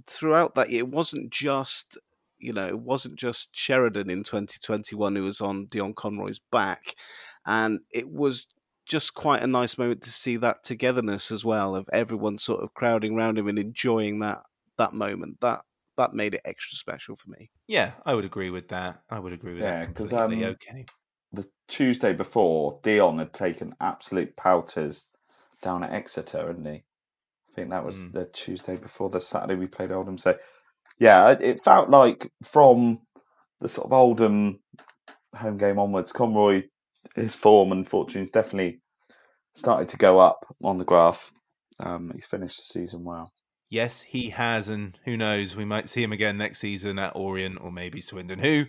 throughout 0.07 0.55
that, 0.55 0.69
it 0.69 0.87
wasn't 0.89 1.31
just 1.31 1.97
you 2.39 2.53
know 2.53 2.67
it 2.67 2.79
wasn't 2.79 3.15
just 3.17 3.55
Sheridan 3.55 4.09
in 4.09 4.23
2021 4.23 5.15
who 5.15 5.23
was 5.23 5.41
on 5.41 5.65
Dion 5.67 5.93
Conroy's 5.93 6.39
back, 6.51 6.95
and 7.45 7.81
it 7.91 8.09
was 8.09 8.47
just 8.85 9.13
quite 9.13 9.43
a 9.43 9.47
nice 9.47 9.77
moment 9.77 10.01
to 10.03 10.11
see 10.11 10.37
that 10.37 10.63
togetherness 10.63 11.31
as 11.31 11.43
well 11.45 11.75
of 11.75 11.89
everyone 11.91 12.37
sort 12.37 12.63
of 12.63 12.73
crowding 12.73 13.15
around 13.17 13.37
him 13.37 13.47
and 13.47 13.59
enjoying 13.59 14.19
that 14.19 14.43
that 14.77 14.93
moment. 14.93 15.39
That 15.41 15.63
that 15.97 16.13
made 16.13 16.35
it 16.35 16.41
extra 16.45 16.77
special 16.77 17.15
for 17.15 17.29
me. 17.31 17.49
Yeah, 17.67 17.93
I 18.05 18.13
would 18.13 18.25
agree 18.25 18.49
with 18.49 18.69
that. 18.69 19.03
I 19.09 19.19
would 19.19 19.33
agree 19.33 19.53
with 19.55 19.63
Yeah, 19.63 19.79
that 19.81 19.93
'cause, 19.95 20.13
completely. 20.13 20.45
um, 20.45 20.55
okay. 20.55 20.85
The 21.33 21.47
Tuesday 21.67 22.13
before, 22.13 22.79
Dion 22.83 23.19
had 23.19 23.33
taken 23.33 23.75
absolute 23.79 24.35
pouters 24.35 25.03
down 25.61 25.83
at 25.83 25.91
Exeter, 25.93 26.47
hadn't 26.47 26.65
he? 26.65 26.83
I 27.49 27.53
think 27.53 27.69
that 27.71 27.85
was 27.85 27.97
Mm. 27.97 28.11
the 28.13 28.25
Tuesday 28.25 28.77
before 28.77 29.09
the 29.09 29.19
Saturday 29.19 29.55
we 29.55 29.67
played 29.67 29.91
Oldham. 29.91 30.17
So, 30.17 30.37
yeah, 30.99 31.31
it, 31.31 31.41
it 31.41 31.61
felt 31.61 31.89
like 31.89 32.31
from 32.43 33.01
the 33.59 33.67
sort 33.67 33.87
of 33.87 33.93
Oldham 33.93 34.59
home 35.35 35.57
game 35.57 35.79
onwards, 35.79 36.11
Conroy, 36.11 36.63
his 37.15 37.35
form 37.35 37.71
and 37.71 37.87
fortunes 37.87 38.29
definitely 38.29 38.81
started 39.53 39.89
to 39.89 39.97
go 39.97 40.19
up 40.19 40.45
on 40.63 40.77
the 40.77 40.85
graph. 40.85 41.31
Um, 41.79 42.11
he's 42.13 42.27
finished 42.27 42.57
the 42.57 42.79
season 42.79 43.03
well. 43.03 43.33
Yes, 43.69 44.01
he 44.01 44.29
has, 44.29 44.69
and 44.69 44.97
who 45.03 45.17
knows? 45.17 45.55
We 45.55 45.65
might 45.65 45.89
see 45.89 46.01
him 46.01 46.13
again 46.13 46.37
next 46.37 46.59
season 46.59 46.97
at 46.99 47.15
Orient 47.15 47.59
or 47.59 47.71
maybe 47.71 47.99
Swindon. 47.99 48.39
Who? 48.39 48.65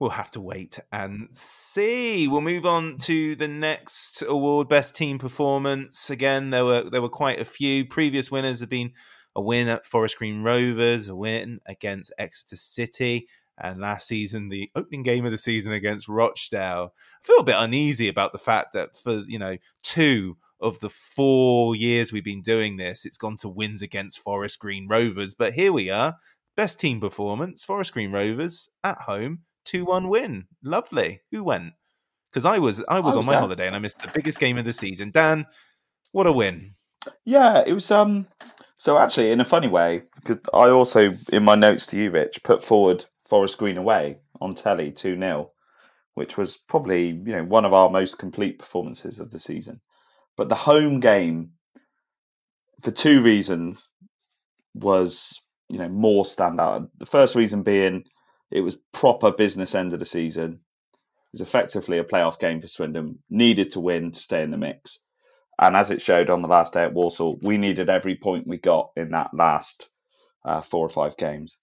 We'll 0.00 0.10
have 0.10 0.30
to 0.30 0.40
wait 0.40 0.78
and 0.90 1.28
see. 1.30 2.26
We'll 2.26 2.40
move 2.40 2.64
on 2.64 2.96
to 3.02 3.36
the 3.36 3.46
next 3.46 4.22
award, 4.22 4.66
best 4.66 4.96
team 4.96 5.18
performance. 5.18 6.08
Again, 6.08 6.48
there 6.48 6.64
were 6.64 6.88
there 6.88 7.02
were 7.02 7.10
quite 7.10 7.38
a 7.38 7.44
few. 7.44 7.84
Previous 7.84 8.30
winners 8.30 8.60
have 8.60 8.70
been 8.70 8.92
a 9.36 9.42
win 9.42 9.68
at 9.68 9.84
Forest 9.84 10.16
Green 10.16 10.42
Rovers, 10.42 11.10
a 11.10 11.14
win 11.14 11.60
against 11.66 12.14
Exeter 12.18 12.56
City, 12.56 13.28
and 13.58 13.78
last 13.78 14.08
season 14.08 14.48
the 14.48 14.70
opening 14.74 15.02
game 15.02 15.26
of 15.26 15.32
the 15.32 15.38
season 15.38 15.74
against 15.74 16.08
Rochdale. 16.08 16.94
I 17.22 17.26
feel 17.26 17.40
a 17.40 17.44
bit 17.44 17.56
uneasy 17.58 18.08
about 18.08 18.32
the 18.32 18.38
fact 18.38 18.72
that 18.72 18.96
for 18.98 19.22
you 19.28 19.38
know 19.38 19.58
two 19.82 20.38
of 20.62 20.80
the 20.80 20.88
four 20.88 21.76
years 21.76 22.10
we've 22.10 22.24
been 22.24 22.40
doing 22.40 22.78
this, 22.78 23.04
it's 23.04 23.18
gone 23.18 23.36
to 23.38 23.50
wins 23.50 23.82
against 23.82 24.20
Forest 24.20 24.60
Green 24.60 24.88
Rovers. 24.88 25.34
But 25.34 25.52
here 25.52 25.74
we 25.74 25.90
are, 25.90 26.16
best 26.56 26.80
team 26.80 27.00
performance, 27.00 27.66
Forest 27.66 27.92
Green 27.92 28.12
Rovers 28.12 28.70
at 28.82 29.02
home, 29.02 29.40
two 29.64 29.84
one 29.84 30.08
win. 30.08 30.46
Lovely. 30.62 31.20
Who 31.30 31.44
went? 31.44 31.72
Because 32.30 32.44
I 32.44 32.58
was 32.58 32.82
I 32.88 33.00
was 33.00 33.14
I 33.14 33.18
on 33.18 33.20
was 33.20 33.26
my 33.26 33.32
there. 33.32 33.40
holiday 33.40 33.66
and 33.66 33.76
I 33.76 33.80
missed 33.80 34.02
the 34.02 34.10
biggest 34.14 34.38
game 34.38 34.58
of 34.58 34.64
the 34.64 34.72
season. 34.72 35.10
Dan, 35.10 35.46
what 36.12 36.26
a 36.26 36.32
win! 36.32 36.74
Yeah, 37.24 37.62
it 37.66 37.72
was. 37.72 37.90
Um, 37.90 38.26
so 38.76 38.98
actually, 38.98 39.30
in 39.32 39.40
a 39.40 39.44
funny 39.44 39.68
way, 39.68 40.02
because 40.16 40.38
I 40.54 40.68
also, 40.70 41.12
in 41.32 41.44
my 41.44 41.54
notes 41.54 41.86
to 41.88 41.96
you, 41.96 42.10
Rich, 42.10 42.42
put 42.44 42.62
forward 42.62 43.04
Forest 43.28 43.58
Green 43.58 43.76
away 43.78 44.18
on 44.40 44.54
telly 44.54 44.92
two 44.92 45.18
0 45.18 45.50
which 46.14 46.36
was 46.36 46.56
probably 46.56 47.06
you 47.06 47.32
know 47.32 47.44
one 47.44 47.64
of 47.64 47.72
our 47.72 47.88
most 47.88 48.18
complete 48.18 48.58
performances 48.58 49.20
of 49.20 49.30
the 49.30 49.40
season. 49.40 49.80
But 50.36 50.48
the 50.48 50.54
home 50.54 51.00
game, 51.00 51.52
for 52.82 52.90
two 52.90 53.22
reasons, 53.22 53.88
was 54.74 55.40
you 55.68 55.78
know 55.78 55.88
more 55.88 56.24
standout. 56.24 56.88
The 56.98 57.06
first 57.06 57.34
reason 57.34 57.62
being 57.62 58.04
it 58.50 58.60
was 58.60 58.78
proper 58.92 59.30
business 59.30 59.74
end 59.74 59.92
of 59.92 59.98
the 59.98 60.06
season. 60.06 60.60
It 60.92 61.32
was 61.32 61.40
effectively 61.42 61.98
a 61.98 62.04
playoff 62.04 62.38
game 62.38 62.60
for 62.60 62.68
Swindon. 62.68 63.18
Needed 63.30 63.72
to 63.72 63.80
win 63.80 64.12
to 64.12 64.20
stay 64.20 64.42
in 64.42 64.50
the 64.50 64.56
mix. 64.56 64.98
And 65.60 65.76
as 65.76 65.90
it 65.90 66.00
showed 66.00 66.30
on 66.30 66.42
the 66.42 66.48
last 66.48 66.72
day 66.72 66.82
at 66.84 66.94
Walsall, 66.94 67.38
we 67.42 67.58
needed 67.58 67.90
every 67.90 68.16
point 68.16 68.46
we 68.46 68.56
got 68.58 68.90
in 68.96 69.10
that 69.10 69.34
last 69.34 69.88
uh, 70.44 70.62
four 70.62 70.86
or 70.86 70.88
five 70.88 71.16
games. 71.16 71.58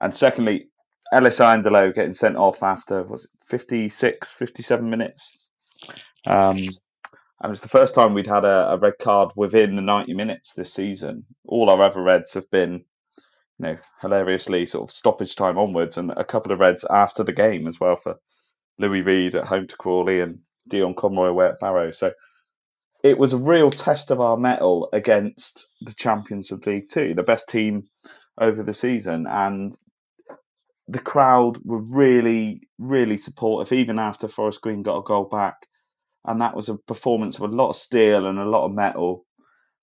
And 0.00 0.14
secondly, 0.14 0.68
Ellis 1.12 1.38
Iandolo 1.40 1.94
getting 1.94 2.14
sent 2.14 2.36
off 2.36 2.62
after, 2.62 3.02
was 3.04 3.24
it 3.24 3.30
56, 3.46 4.32
57 4.32 4.88
minutes? 4.88 5.36
Um, 6.26 6.56
and 6.56 7.50
it 7.50 7.50
was 7.50 7.60
the 7.60 7.68
first 7.68 7.94
time 7.94 8.14
we'd 8.14 8.26
had 8.26 8.44
a, 8.44 8.72
a 8.72 8.78
red 8.78 8.98
card 9.00 9.30
within 9.34 9.76
the 9.76 9.82
90 9.82 10.14
minutes 10.14 10.54
this 10.54 10.72
season. 10.72 11.24
All 11.46 11.70
our 11.70 11.82
other 11.82 12.02
reds 12.02 12.34
have 12.34 12.50
been, 12.50 12.84
you 13.62 13.68
know, 13.68 13.76
hilariously 14.00 14.66
sort 14.66 14.90
of 14.90 14.94
stoppage 14.94 15.36
time 15.36 15.56
onwards, 15.56 15.96
and 15.96 16.10
a 16.10 16.24
couple 16.24 16.52
of 16.52 16.58
reds 16.58 16.84
after 16.88 17.22
the 17.22 17.32
game 17.32 17.66
as 17.66 17.78
well 17.78 17.96
for 17.96 18.16
Louis 18.78 19.02
Reed 19.02 19.36
at 19.36 19.44
home 19.44 19.66
to 19.68 19.76
Crawley 19.76 20.20
and 20.20 20.40
Dion 20.68 20.94
Conroy 20.94 21.28
away 21.28 21.46
at 21.46 21.60
Barrow. 21.60 21.92
So 21.92 22.12
it 23.04 23.18
was 23.18 23.32
a 23.32 23.38
real 23.38 23.70
test 23.70 24.10
of 24.10 24.20
our 24.20 24.36
mettle 24.36 24.88
against 24.92 25.68
the 25.80 25.94
champions 25.94 26.50
of 26.50 26.66
League 26.66 26.88
Two, 26.90 27.14
the 27.14 27.22
best 27.22 27.48
team 27.48 27.84
over 28.40 28.62
the 28.62 28.74
season, 28.74 29.26
and 29.28 29.76
the 30.88 30.98
crowd 30.98 31.58
were 31.64 31.82
really, 31.82 32.68
really 32.78 33.16
supportive, 33.16 33.72
even 33.72 33.98
after 33.98 34.26
Forest 34.26 34.60
Green 34.60 34.82
got 34.82 34.98
a 34.98 35.02
goal 35.02 35.24
back. 35.24 35.54
And 36.24 36.40
that 36.40 36.54
was 36.54 36.68
a 36.68 36.76
performance 36.76 37.36
of 37.36 37.50
a 37.50 37.54
lot 37.54 37.70
of 37.70 37.76
steel 37.76 38.26
and 38.26 38.38
a 38.38 38.44
lot 38.44 38.64
of 38.64 38.72
metal 38.72 39.24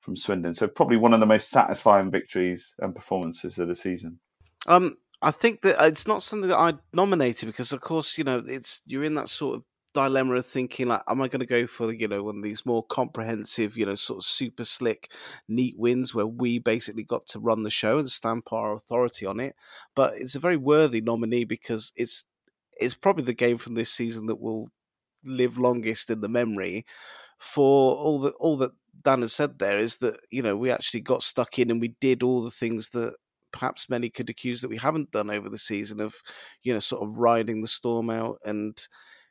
from 0.09 0.15
Swindon. 0.15 0.55
So 0.55 0.67
probably 0.67 0.97
one 0.97 1.13
of 1.13 1.19
the 1.19 1.27
most 1.27 1.49
satisfying 1.49 2.09
victories 2.09 2.73
and 2.79 2.95
performances 2.95 3.59
of 3.59 3.67
the 3.67 3.75
season. 3.75 4.19
Um, 4.65 4.97
I 5.21 5.29
think 5.29 5.61
that 5.61 5.75
it's 5.85 6.07
not 6.07 6.23
something 6.23 6.49
that 6.49 6.57
I 6.57 6.73
nominated 6.93 7.45
because, 7.45 7.71
of 7.71 7.81
course, 7.81 8.17
you 8.17 8.23
know, 8.23 8.41
it's 8.43 8.81
you're 8.87 9.03
in 9.03 9.13
that 9.15 9.29
sort 9.29 9.57
of 9.57 9.63
dilemma 9.93 10.35
of 10.35 10.45
thinking 10.47 10.87
like, 10.87 11.01
am 11.07 11.21
I 11.21 11.27
going 11.27 11.41
to 11.41 11.45
go 11.45 11.67
for 11.67 11.91
you 11.93 12.07
know 12.07 12.23
one 12.23 12.37
of 12.37 12.43
these 12.43 12.65
more 12.65 12.83
comprehensive, 12.83 13.77
you 13.77 13.85
know, 13.85 13.93
sort 13.93 14.17
of 14.17 14.25
super 14.25 14.63
slick, 14.63 15.11
neat 15.47 15.77
wins 15.77 16.15
where 16.15 16.27
we 16.27 16.57
basically 16.57 17.03
got 17.03 17.27
to 17.27 17.39
run 17.39 17.61
the 17.61 17.69
show 17.69 17.99
and 17.99 18.09
stamp 18.09 18.51
our 18.51 18.73
authority 18.73 19.27
on 19.27 19.39
it? 19.39 19.55
But 19.95 20.15
it's 20.15 20.35
a 20.35 20.39
very 20.39 20.57
worthy 20.57 21.01
nominee 21.01 21.45
because 21.45 21.93
it's 21.95 22.25
it's 22.79 22.95
probably 22.95 23.25
the 23.25 23.33
game 23.33 23.59
from 23.59 23.75
this 23.75 23.91
season 23.91 24.25
that 24.25 24.39
will 24.39 24.71
live 25.23 25.59
longest 25.59 26.09
in 26.09 26.21
the 26.21 26.29
memory 26.29 26.85
for 27.37 27.95
all 27.95 28.19
that 28.19 28.33
all 28.39 28.57
that 28.57 28.71
Dan 29.03 29.21
has 29.21 29.33
said 29.33 29.59
there 29.59 29.79
is 29.79 29.97
that 29.97 30.19
you 30.29 30.41
know 30.41 30.55
we 30.55 30.71
actually 30.71 31.01
got 31.01 31.23
stuck 31.23 31.59
in 31.59 31.71
and 31.71 31.81
we 31.81 31.95
did 31.99 32.23
all 32.23 32.41
the 32.41 32.51
things 32.51 32.89
that 32.89 33.15
perhaps 33.51 33.89
many 33.89 34.09
could 34.09 34.29
accuse 34.29 34.61
that 34.61 34.69
we 34.69 34.77
haven't 34.77 35.11
done 35.11 35.29
over 35.29 35.49
the 35.49 35.57
season 35.57 35.99
of 35.99 36.15
you 36.63 36.73
know 36.73 36.79
sort 36.79 37.01
of 37.01 37.17
riding 37.17 37.61
the 37.61 37.67
storm 37.67 38.09
out 38.09 38.37
and 38.45 38.87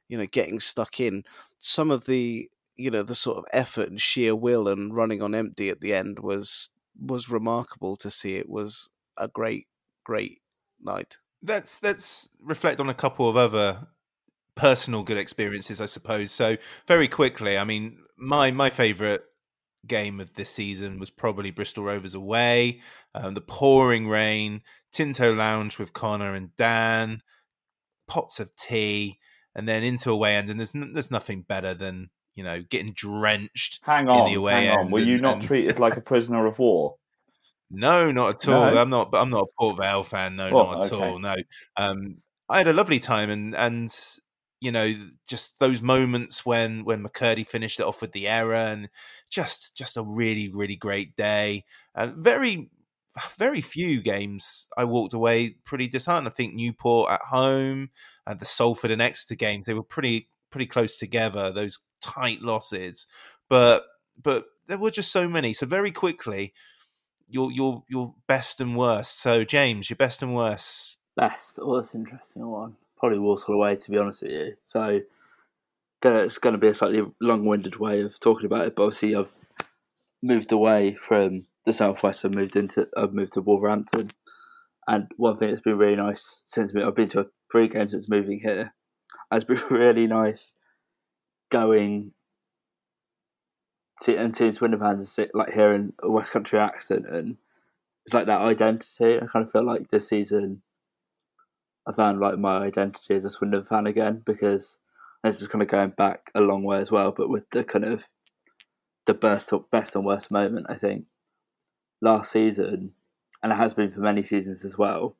you 0.09 0.19
know 0.19 0.27
getting 0.27 0.59
stuck 0.59 0.99
in 0.99 1.23
some 1.59 1.91
of 1.91 2.07
the 2.07 2.49
you 2.77 2.91
know 2.91 3.03
the 3.03 3.14
sort 3.14 3.39
of 3.39 3.45
effort 3.53 3.89
and 3.89 4.01
sheer 4.01 4.35
will 4.35 4.69
and 4.69 4.95
running 4.95 5.23
on 5.23 5.35
empty 5.35 5.69
at 5.69 5.81
the 5.81 5.93
end 5.93 6.19
was 6.21 6.71
was 6.99 7.29
remarkable 7.29 7.97
to 7.97 8.11
see. 8.11 8.37
It 8.37 8.49
was 8.49 8.91
a 9.16 9.29
great, 9.29 9.66
great 10.05 10.41
night. 10.83 11.19
Let's 11.43 11.83
let's 11.83 12.29
reflect 12.41 12.81
on 12.81 12.89
a 12.89 12.95
couple 12.95 13.29
of 13.29 13.37
other 13.37 13.89
personal 14.55 15.03
good 15.03 15.19
experiences, 15.19 15.81
I 15.81 15.87
suppose. 15.87 16.33
So 16.33 16.57
very 16.87 17.09
quickly, 17.09 17.57
I 17.57 17.64
mean, 17.64 17.99
my 18.16 18.51
my 18.51 18.71
favourite 18.71 19.21
game 19.87 20.20
of 20.20 20.35
this 20.35 20.51
season 20.51 20.99
was 20.99 21.11
probably 21.11 21.51
Bristol 21.51 21.85
Rovers 21.85 22.14
away. 22.14 22.81
Um, 23.14 23.35
the 23.35 23.41
pouring 23.41 24.09
rain, 24.09 24.62
Tinto 24.93 25.35
Lounge 25.35 25.79
with 25.79 25.93
Connor 25.93 26.35
and 26.35 26.55
Dan, 26.57 27.22
pots 28.07 28.41
of 28.41 28.55
tea, 28.57 29.18
and 29.55 29.68
then 29.68 29.83
into 29.83 30.11
a 30.11 30.14
away 30.14 30.37
end. 30.37 30.51
And 30.51 30.59
there's 30.61 30.72
there's 30.72 31.11
nothing 31.11 31.43
better 31.43 31.74
than 31.74 32.11
you 32.35 32.45
know 32.45 32.62
getting 32.62 32.93
drenched. 32.93 33.81
Hang 33.85 34.09
on, 34.09 34.26
in 34.26 34.33
the 34.33 34.39
away 34.39 34.66
hang 34.66 34.79
on. 34.79 34.91
Were 34.91 34.99
you 35.01 35.18
not 35.18 35.35
and- 35.35 35.43
treated 35.43 35.79
like 35.79 35.97
a 35.97 36.01
prisoner 36.03 36.47
of 36.47 36.59
war? 36.59 36.97
No, 37.70 38.11
not 38.11 38.31
at 38.37 38.49
all. 38.49 38.70
No? 38.70 38.79
I'm 38.79 38.89
not. 38.89 39.11
I'm 39.12 39.29
not 39.29 39.43
a 39.43 39.47
Port 39.59 39.76
Vale 39.76 40.03
fan. 40.03 40.37
No, 40.37 40.49
Oh, 40.49 40.72
not 40.72 40.85
at 40.87 40.93
okay. 40.93 41.07
all. 41.07 41.18
No. 41.18 41.35
Um, 41.76 42.16
I 42.49 42.57
had 42.57 42.66
a 42.66 42.72
lovely 42.72 42.99
time, 42.99 43.29
and 43.29 43.55
and 43.55 43.95
you 44.61 44.72
know, 44.72 44.92
just 45.26 45.61
those 45.61 45.82
moments 45.82 46.44
when 46.44 46.84
when 46.84 47.02
McKirdy 47.02 47.46
finished 47.46 47.80
it 47.80 47.86
off 47.86 48.00
with 48.00 48.12
the 48.12 48.28
error, 48.28 48.54
and 48.54 48.90
just 49.30 49.76
just 49.76 49.96
a 49.96 50.02
really 50.02 50.48
really 50.48 50.76
great 50.76 51.16
day. 51.16 51.64
And 51.94 52.16
very 52.16 52.70
very 53.36 53.61
few 53.61 54.00
games 54.00 54.68
I 54.76 54.84
walked 54.84 55.14
away 55.14 55.56
pretty 55.64 55.88
disheartened. 55.88 56.28
I 56.28 56.30
think 56.30 56.54
Newport 56.54 57.11
at 57.11 57.22
home 57.22 57.90
and 58.26 58.38
the 58.38 58.44
Salford 58.44 58.90
and 58.90 59.02
Exeter 59.02 59.34
games 59.34 59.66
they 59.66 59.74
were 59.74 59.82
pretty 59.82 60.28
pretty 60.50 60.66
close 60.66 60.96
together. 60.96 61.52
Those 61.52 61.78
tight 62.00 62.42
losses, 62.42 63.06
but 63.48 63.84
but 64.20 64.46
there 64.66 64.78
were 64.78 64.90
just 64.90 65.11
so 65.11 65.28
many. 65.28 65.52
So 65.52 65.66
very 65.66 65.92
quickly, 65.92 66.52
your 67.28 67.50
your 67.50 67.84
your 67.88 68.14
best 68.26 68.61
and 68.61 68.76
worst. 68.76 69.20
So 69.20 69.44
James, 69.44 69.90
your 69.90 69.96
best 69.96 70.22
and 70.22 70.34
worst. 70.34 70.98
Best. 71.16 71.59
Oh, 71.59 71.76
that's 71.76 71.94
interesting 71.94 72.46
one. 72.46 72.76
Probably 72.99 73.18
Walsall 73.18 73.55
away, 73.55 73.76
to 73.76 73.90
be 73.90 73.99
honest 73.99 74.22
with 74.22 74.32
you. 74.32 74.57
So, 74.64 75.01
it's 76.03 76.38
going 76.38 76.55
to 76.55 76.59
be 76.59 76.68
a 76.68 76.74
slightly 76.74 77.03
long-winded 77.20 77.76
way 77.76 78.03
of 78.03 78.18
talking 78.20 78.46
about 78.46 78.66
it. 78.66 78.76
But 78.76 78.84
obviously, 78.84 79.16
I've 79.16 79.30
moved 80.22 80.53
away 80.53 80.94
from 80.94 81.46
the 81.64 81.72
southwest 81.72 82.24
and 82.24 82.34
moved 82.34 82.57
into. 82.57 82.88
I've 82.96 83.14
moved 83.14 83.34
to 83.34 83.40
Wolverhampton, 83.40 84.11
and 84.86 85.09
one 85.16 85.38
thing 85.38 85.51
that's 85.51 85.62
been 85.62 85.78
really 85.78 85.96
nice 85.96 86.24
since 86.46 86.72
I've 86.74 86.94
been 86.94 87.09
to 87.11 87.26
three 87.51 87.68
games 87.68 87.92
since 87.92 88.09
moving 88.09 88.40
here. 88.40 88.74
Has 89.30 89.44
been 89.44 89.62
really 89.70 90.07
nice 90.07 90.55
going 91.51 92.12
to, 94.03 94.16
and 94.16 94.36
seeing 94.36 94.53
Swindon 94.53 94.80
fans 94.80 95.18
and 95.18 95.30
like 95.34 95.53
hearing 95.53 95.92
a 96.03 96.11
West 96.11 96.30
Country 96.30 96.59
accent 96.59 97.07
and 97.09 97.36
it's 98.07 98.14
like 98.14 98.26
that 98.26 98.40
identity. 98.40 99.16
I 99.16 99.26
kind 99.26 99.44
of 99.44 99.53
feel 99.53 99.66
like 99.66 99.90
this 99.90 100.09
season 100.09 100.62
I 101.89 101.95
found 101.95 102.20
like 102.20 102.39
my 102.39 102.59
identity 102.59 103.14
as 103.14 103.24
a 103.24 103.30
Swindon 103.30 103.64
fan 103.64 103.86
again 103.86 104.22
because 104.26 104.76
it's 105.24 105.39
just 105.39 105.51
kind 105.51 105.62
of 105.62 105.68
going 105.68 105.91
back 105.97 106.30
a 106.34 106.41
long 106.41 106.62
way 106.62 106.80
as 106.80 106.91
well, 106.91 107.12
but 107.16 107.30
with 107.30 107.49
the 107.51 107.64
kind 107.64 107.84
of 107.86 108.05
the 109.07 109.14
best 109.14 109.51
best 109.70 109.97
and 109.97 110.05
worst 110.05 110.30
moment, 110.30 110.66
I 110.68 110.74
think 110.74 111.07
last 112.03 112.30
season, 112.30 112.93
and 113.43 113.53
it 113.53 113.57
has 113.57 113.72
been 113.72 113.91
for 113.91 114.01
many 114.01 114.22
seasons 114.22 114.66
as 114.66 114.76
well. 114.76 115.16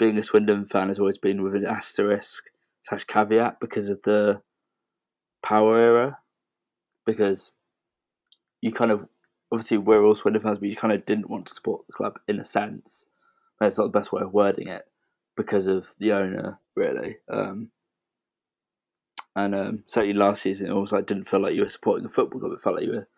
Being 0.00 0.18
a 0.18 0.24
Swindon 0.24 0.66
fan 0.66 0.88
has 0.88 0.98
always 0.98 1.18
been 1.18 1.44
with 1.44 1.54
an 1.54 1.64
asterisk 1.64 2.42
slash 2.88 3.04
caveat 3.04 3.60
because 3.60 3.88
of 3.88 4.02
the 4.02 4.40
power 5.44 5.78
era, 5.78 6.18
because 7.06 7.52
you 8.60 8.72
kind 8.72 8.90
of 8.90 9.06
obviously 9.52 9.78
we're 9.78 10.04
all 10.04 10.16
Swindon 10.16 10.42
fans, 10.42 10.58
but 10.58 10.68
you 10.68 10.76
kind 10.76 10.92
of 10.92 11.06
didn't 11.06 11.30
want 11.30 11.46
to 11.46 11.54
support 11.54 11.86
the 11.86 11.92
club 11.92 12.18
in 12.26 12.40
a 12.40 12.44
sense. 12.44 13.04
That's 13.60 13.78
not 13.78 13.92
the 13.92 13.98
best 13.98 14.10
way 14.10 14.22
of 14.22 14.34
wording 14.34 14.66
it 14.66 14.89
because 15.40 15.66
of 15.66 15.86
the 15.98 16.12
owner, 16.12 16.58
really. 16.76 17.16
Um, 17.32 17.70
and 19.36 19.54
um, 19.54 19.84
certainly 19.86 20.14
last 20.14 20.42
season, 20.42 20.66
it 20.66 20.72
almost 20.72 20.92
like 20.92 21.06
didn't 21.06 21.28
feel 21.28 21.40
like 21.40 21.54
you 21.54 21.62
were 21.62 21.70
supporting 21.70 22.04
a 22.06 22.10
football 22.10 22.40
club. 22.40 22.52
It 22.52 22.62
felt 22.62 22.76
like 22.76 22.84
you 22.84 22.92
were 22.92 23.08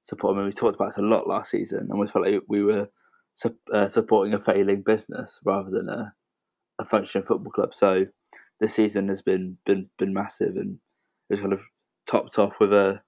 supporting. 0.00 0.38
I 0.38 0.40
mean, 0.40 0.46
we 0.46 0.52
talked 0.52 0.76
about 0.76 0.88
this 0.88 0.98
a 0.98 1.02
lot 1.02 1.26
last 1.26 1.50
season, 1.50 1.88
and 1.90 1.98
we 1.98 2.06
felt 2.06 2.24
like 2.24 2.40
we 2.48 2.62
were 2.62 2.88
su- 3.34 3.56
uh, 3.72 3.88
supporting 3.88 4.32
a 4.34 4.40
failing 4.40 4.82
business 4.82 5.38
rather 5.44 5.70
than 5.70 5.88
a, 5.88 6.14
a 6.78 6.84
functioning 6.84 7.26
football 7.26 7.52
club. 7.52 7.74
So 7.74 8.06
this 8.60 8.74
season 8.74 9.08
has 9.08 9.20
been 9.20 9.58
been 9.66 9.90
been 9.98 10.14
massive, 10.14 10.56
and 10.56 10.78
it 11.28 11.34
was 11.34 11.40
kind 11.40 11.52
of 11.52 11.60
topped 12.06 12.38
off 12.38 12.54
with 12.58 12.72
a 12.72 13.02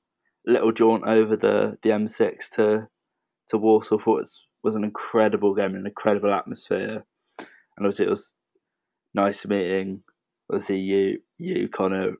little 0.44 0.72
jaunt 0.72 1.04
over 1.04 1.36
the, 1.36 1.78
the 1.82 1.90
M6 1.90 2.36
to 2.56 2.88
to 3.48 3.56
Walsall. 3.56 3.98
Thought 3.98 4.18
it 4.18 4.22
was, 4.22 4.46
was 4.62 4.74
an 4.74 4.84
incredible 4.84 5.54
game, 5.54 5.74
an 5.74 5.86
incredible 5.86 6.34
atmosphere, 6.34 7.04
and 7.38 7.86
obviously 7.86 8.06
it 8.06 8.10
was 8.10 8.34
nice 9.14 9.44
meeting 9.44 10.02
obviously 10.52 10.78
you 10.78 11.18
you 11.38 11.68
Connor 11.68 12.14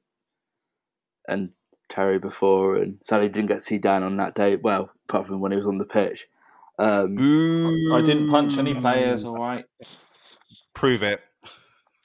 and 1.29 1.51
Terry 1.89 2.19
before, 2.19 2.77
and 2.77 2.99
sadly 3.07 3.29
didn't 3.29 3.49
get 3.49 3.61
to 3.61 3.65
see 3.65 3.79
Dan 3.79 4.03
on 4.03 4.17
that 4.17 4.35
day. 4.35 4.57
Well, 4.57 4.91
apart 5.09 5.27
from 5.27 5.41
when 5.41 5.53
he 5.53 5.57
was 5.57 5.67
on 5.67 5.79
the 5.79 5.85
pitch. 5.85 6.27
Um, 6.79 7.19
I 7.93 8.01
didn't 8.01 8.31
punch 8.31 8.57
any 8.59 8.75
players. 8.75 9.25
All 9.25 9.37
right. 9.37 9.65
Prove 10.75 11.03
it. 11.03 11.21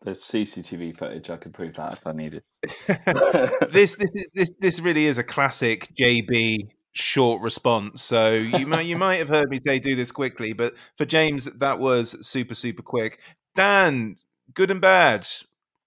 There's 0.04 0.22
CCTV 0.22 0.98
footage. 0.98 1.30
I 1.30 1.38
could 1.38 1.54
prove 1.54 1.76
that 1.76 1.94
if 1.94 2.06
I 2.06 2.12
needed. 2.12 2.44
this 3.72 3.96
this 3.96 4.10
this 4.34 4.52
this 4.60 4.80
really 4.80 5.06
is 5.06 5.18
a 5.18 5.24
classic 5.24 5.90
JB 5.96 6.70
short 6.92 7.42
response. 7.42 8.04
So 8.04 8.34
you 8.34 8.68
might 8.68 8.86
you 8.86 8.98
might 8.98 9.18
have 9.18 9.30
heard 9.30 9.50
me 9.50 9.60
say 9.66 9.80
do 9.80 9.96
this 9.96 10.12
quickly, 10.12 10.54
but 10.54 10.76
for 10.98 11.06
James 11.06 11.46
that 11.46 11.80
was 11.80 12.28
super 12.28 12.54
super 12.54 12.84
quick. 12.84 13.20
Dan, 13.56 14.18
good 14.54 14.72
and 14.72 14.82
bad. 14.82 15.28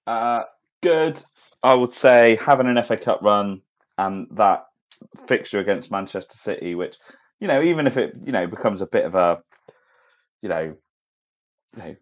Uh, 0.06 0.44
good. 0.82 1.22
I 1.62 1.74
would 1.74 1.92
say 1.92 2.38
having 2.40 2.66
an 2.66 2.82
FA 2.82 2.96
Cup 2.96 3.20
run 3.22 3.62
and 3.98 4.28
that 4.32 4.66
fixture 5.26 5.58
against 5.58 5.90
Manchester 5.90 6.36
City, 6.36 6.74
which 6.74 6.96
you 7.38 7.48
know, 7.48 7.62
even 7.62 7.86
if 7.86 7.96
it 7.96 8.14
you 8.24 8.32
know 8.32 8.46
becomes 8.46 8.80
a 8.80 8.86
bit 8.86 9.04
of 9.04 9.14
a 9.14 9.42
you 10.42 10.48
know, 10.48 10.76
you 11.76 11.82
know 11.82 11.96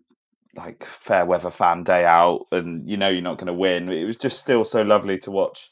like 0.54 0.86
fair 1.02 1.24
weather 1.24 1.50
fan 1.50 1.84
day 1.84 2.04
out, 2.04 2.46
and 2.52 2.88
you 2.88 2.96
know 2.96 3.08
you're 3.08 3.22
not 3.22 3.38
going 3.38 3.46
to 3.46 3.52
win. 3.52 3.90
It 3.90 4.04
was 4.04 4.16
just 4.16 4.38
still 4.38 4.64
so 4.64 4.82
lovely 4.82 5.18
to 5.20 5.30
watch 5.30 5.70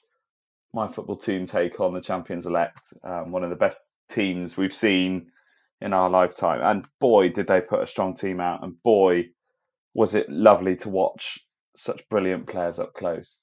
my 0.72 0.86
football 0.88 1.16
team 1.16 1.46
take 1.46 1.80
on 1.80 1.94
the 1.94 2.00
champions 2.00 2.46
elect, 2.46 2.92
um, 3.02 3.32
one 3.32 3.42
of 3.42 3.50
the 3.50 3.56
best 3.56 3.82
teams 4.10 4.56
we've 4.56 4.74
seen 4.74 5.30
in 5.80 5.92
our 5.92 6.10
lifetime. 6.10 6.60
And 6.62 6.86
boy, 7.00 7.30
did 7.30 7.46
they 7.46 7.60
put 7.60 7.82
a 7.82 7.86
strong 7.86 8.14
team 8.14 8.40
out, 8.40 8.62
and 8.62 8.80
boy, 8.82 9.30
was 9.96 10.14
it 10.14 10.28
lovely 10.28 10.76
to 10.76 10.90
watch 10.90 11.38
such 11.74 12.06
brilliant 12.10 12.46
players 12.46 12.78
up 12.78 12.92
close. 12.92 13.40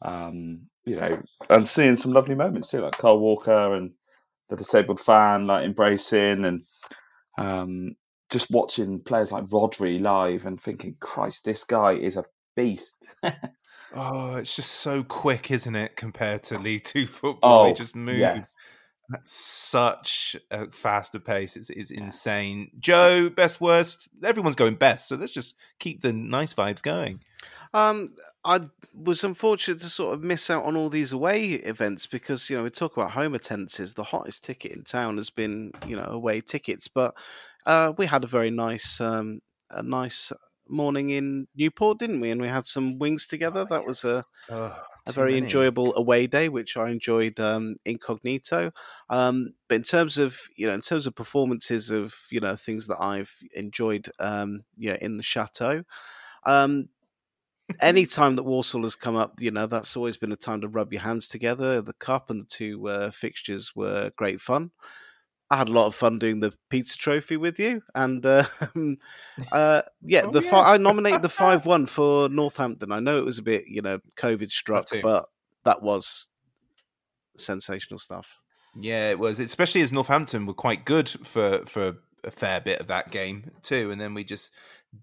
Um, 0.00 0.68
you 0.84 0.94
know, 0.94 1.20
and 1.50 1.68
seeing 1.68 1.96
some 1.96 2.12
lovely 2.12 2.36
moments 2.36 2.70
too, 2.70 2.80
like 2.80 2.96
Carl 2.96 3.18
Walker 3.18 3.74
and 3.74 3.90
the 4.48 4.56
disabled 4.56 5.00
fan 5.00 5.46
like 5.48 5.64
embracing 5.64 6.44
and 6.44 6.64
um, 7.36 7.96
just 8.30 8.48
watching 8.50 9.00
players 9.00 9.32
like 9.32 9.48
Rodri 9.48 10.00
live 10.00 10.46
and 10.46 10.60
thinking, 10.60 10.96
Christ, 11.00 11.44
this 11.44 11.64
guy 11.64 11.94
is 11.94 12.16
a 12.16 12.24
beast. 12.56 13.08
Oh, 13.94 14.36
it's 14.36 14.56
just 14.56 14.70
so 14.70 15.02
quick, 15.02 15.50
isn't 15.50 15.76
it, 15.76 15.96
compared 15.96 16.44
to 16.44 16.58
League 16.58 16.84
Two 16.84 17.06
football? 17.06 17.60
Oh, 17.60 17.64
they 17.64 17.74
just 17.74 17.94
move 17.94 18.20
yes. 18.20 18.54
Such 19.24 20.36
a 20.50 20.70
faster 20.70 21.18
pace. 21.18 21.56
It's 21.56 21.70
it's 21.70 21.90
insane. 21.90 22.70
Joe, 22.78 23.28
best 23.28 23.60
worst. 23.60 24.08
Everyone's 24.22 24.56
going 24.56 24.74
best, 24.74 25.08
so 25.08 25.16
let's 25.16 25.32
just 25.32 25.56
keep 25.78 26.02
the 26.02 26.12
nice 26.12 26.54
vibes 26.54 26.82
going. 26.82 27.20
Um, 27.74 28.14
I 28.44 28.60
was 28.94 29.24
unfortunate 29.24 29.80
to 29.80 29.88
sort 29.88 30.14
of 30.14 30.22
miss 30.22 30.50
out 30.50 30.64
on 30.64 30.76
all 30.76 30.90
these 30.90 31.12
away 31.12 31.52
events 31.52 32.06
because 32.06 32.50
you 32.50 32.56
know 32.56 32.62
we 32.64 32.70
talk 32.70 32.96
about 32.96 33.12
home 33.12 33.34
attendances. 33.34 33.94
The 33.94 34.04
hottest 34.04 34.44
ticket 34.44 34.72
in 34.72 34.84
town 34.84 35.16
has 35.16 35.30
been 35.30 35.72
you 35.86 35.96
know 35.96 36.04
away 36.04 36.40
tickets, 36.40 36.88
but 36.88 37.14
uh, 37.66 37.92
we 37.96 38.06
had 38.06 38.24
a 38.24 38.28
very 38.28 38.50
nice 38.50 39.00
um, 39.00 39.40
a 39.70 39.82
nice 39.82 40.32
morning 40.68 41.10
in 41.10 41.48
Newport, 41.56 41.98
didn't 41.98 42.20
we? 42.20 42.30
And 42.30 42.40
we 42.40 42.48
had 42.48 42.66
some 42.66 42.98
wings 42.98 43.26
together. 43.26 43.66
that 43.70 43.86
was 43.86 44.04
a 44.04 44.22
Oh, 44.50 44.76
a 45.06 45.12
very 45.12 45.32
many. 45.32 45.38
enjoyable 45.38 45.94
away 45.96 46.26
day, 46.26 46.48
which 46.48 46.76
I 46.76 46.90
enjoyed 46.90 47.40
um, 47.40 47.76
incognito. 47.84 48.72
Um, 49.10 49.54
but 49.68 49.76
in 49.76 49.82
terms 49.82 50.18
of 50.18 50.38
you 50.56 50.66
know, 50.66 50.74
in 50.74 50.80
terms 50.82 51.06
of 51.06 51.14
performances 51.14 51.90
of 51.90 52.14
you 52.30 52.40
know 52.40 52.56
things 52.56 52.86
that 52.88 53.02
I've 53.02 53.34
enjoyed, 53.54 54.10
um, 54.18 54.64
you 54.76 54.90
know, 54.90 54.98
in 55.00 55.16
the 55.16 55.22
chateau. 55.22 55.84
Um, 56.44 56.88
any 57.80 58.06
time 58.18 58.36
that 58.36 58.44
Walsall 58.44 58.82
has 58.84 58.96
come 58.96 59.16
up, 59.16 59.34
you 59.40 59.50
know, 59.50 59.66
that's 59.66 59.96
always 59.96 60.16
been 60.16 60.32
a 60.32 60.36
time 60.36 60.60
to 60.62 60.68
rub 60.68 60.92
your 60.92 61.02
hands 61.02 61.28
together. 61.28 61.80
The 61.80 61.94
cup 61.94 62.30
and 62.30 62.42
the 62.42 62.46
two 62.48 62.88
uh, 62.88 63.10
fixtures 63.10 63.74
were 63.74 64.12
great 64.16 64.40
fun. 64.40 64.70
I 65.52 65.56
had 65.58 65.68
a 65.68 65.72
lot 65.72 65.86
of 65.86 65.94
fun 65.94 66.18
doing 66.18 66.40
the 66.40 66.54
pizza 66.70 66.96
trophy 66.96 67.36
with 67.36 67.58
you, 67.60 67.82
and 67.94 68.24
uh, 68.24 68.44
uh, 69.52 69.82
yeah, 70.00 70.22
Oh, 70.24 70.30
the 70.30 70.42
yeah. 70.42 70.50
Fi- 70.50 70.72
I 70.72 70.78
nominated 70.78 71.20
the 71.20 71.28
five 71.44 71.66
one 71.66 71.84
for 71.84 72.30
Northampton. 72.30 72.90
I 72.90 73.00
know 73.00 73.18
it 73.18 73.26
was 73.26 73.38
a 73.38 73.42
bit, 73.42 73.64
you 73.68 73.82
know, 73.82 74.00
COVID 74.16 74.50
struck, 74.50 74.88
but 75.02 75.26
that 75.64 75.82
was 75.82 76.28
sensational 77.36 77.98
stuff. 77.98 78.38
Yeah, 78.74 79.10
it 79.10 79.18
was, 79.18 79.38
especially 79.38 79.82
as 79.82 79.92
Northampton 79.92 80.46
were 80.46 80.54
quite 80.54 80.86
good 80.86 81.06
for 81.10 81.66
for 81.66 81.96
a 82.24 82.30
fair 82.30 82.62
bit 82.62 82.80
of 82.80 82.86
that 82.86 83.10
game 83.10 83.50
too, 83.60 83.90
and 83.90 84.00
then 84.00 84.14
we 84.14 84.24
just 84.24 84.52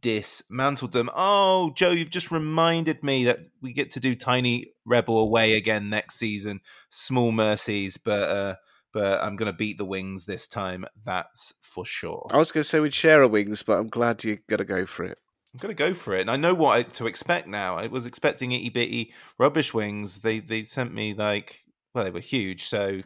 dismantled 0.01 0.93
them. 0.93 1.11
Oh, 1.15 1.71
Joe, 1.75 1.91
you've 1.91 2.09
just 2.09 2.31
reminded 2.31 3.03
me 3.03 3.25
that 3.25 3.41
we 3.61 3.71
get 3.71 3.91
to 3.91 3.99
do 3.99 4.15
Tiny 4.15 4.71
Rebel 4.83 5.19
away 5.19 5.53
again 5.53 5.91
next 5.91 6.15
season. 6.15 6.61
Small 6.89 7.31
mercies, 7.31 7.97
but 7.97 8.29
uh, 8.29 8.55
but 8.93 9.21
I'm 9.21 9.35
going 9.35 9.51
to 9.51 9.57
beat 9.57 9.77
the 9.77 9.85
Wings 9.85 10.25
this 10.25 10.47
time. 10.47 10.85
That's 11.05 11.53
for 11.61 11.85
sure. 11.85 12.27
I 12.31 12.37
was 12.37 12.51
going 12.51 12.63
to 12.63 12.69
say 12.69 12.79
we'd 12.79 12.93
share 12.93 13.21
a 13.21 13.27
wings, 13.27 13.63
but 13.63 13.79
I'm 13.79 13.89
glad 13.89 14.23
you're 14.23 14.39
going 14.47 14.59
to 14.59 14.65
go 14.65 14.85
for 14.85 15.03
it. 15.03 15.17
I'm 15.53 15.59
going 15.59 15.75
to 15.75 15.83
go 15.83 15.93
for 15.93 16.15
it, 16.15 16.21
and 16.21 16.31
I 16.31 16.35
know 16.35 16.53
what 16.53 16.77
I, 16.77 16.83
to 16.83 17.07
expect 17.07 17.47
now. 17.47 17.77
I 17.77 17.87
was 17.87 18.05
expecting 18.05 18.51
itty 18.51 18.69
bitty 18.69 19.13
rubbish 19.39 19.73
wings. 19.73 20.19
They 20.19 20.39
they 20.39 20.61
sent 20.61 20.93
me 20.93 21.13
like 21.13 21.63
well, 21.93 22.03
they 22.03 22.11
were 22.11 22.19
huge, 22.19 22.65
so 22.65 23.01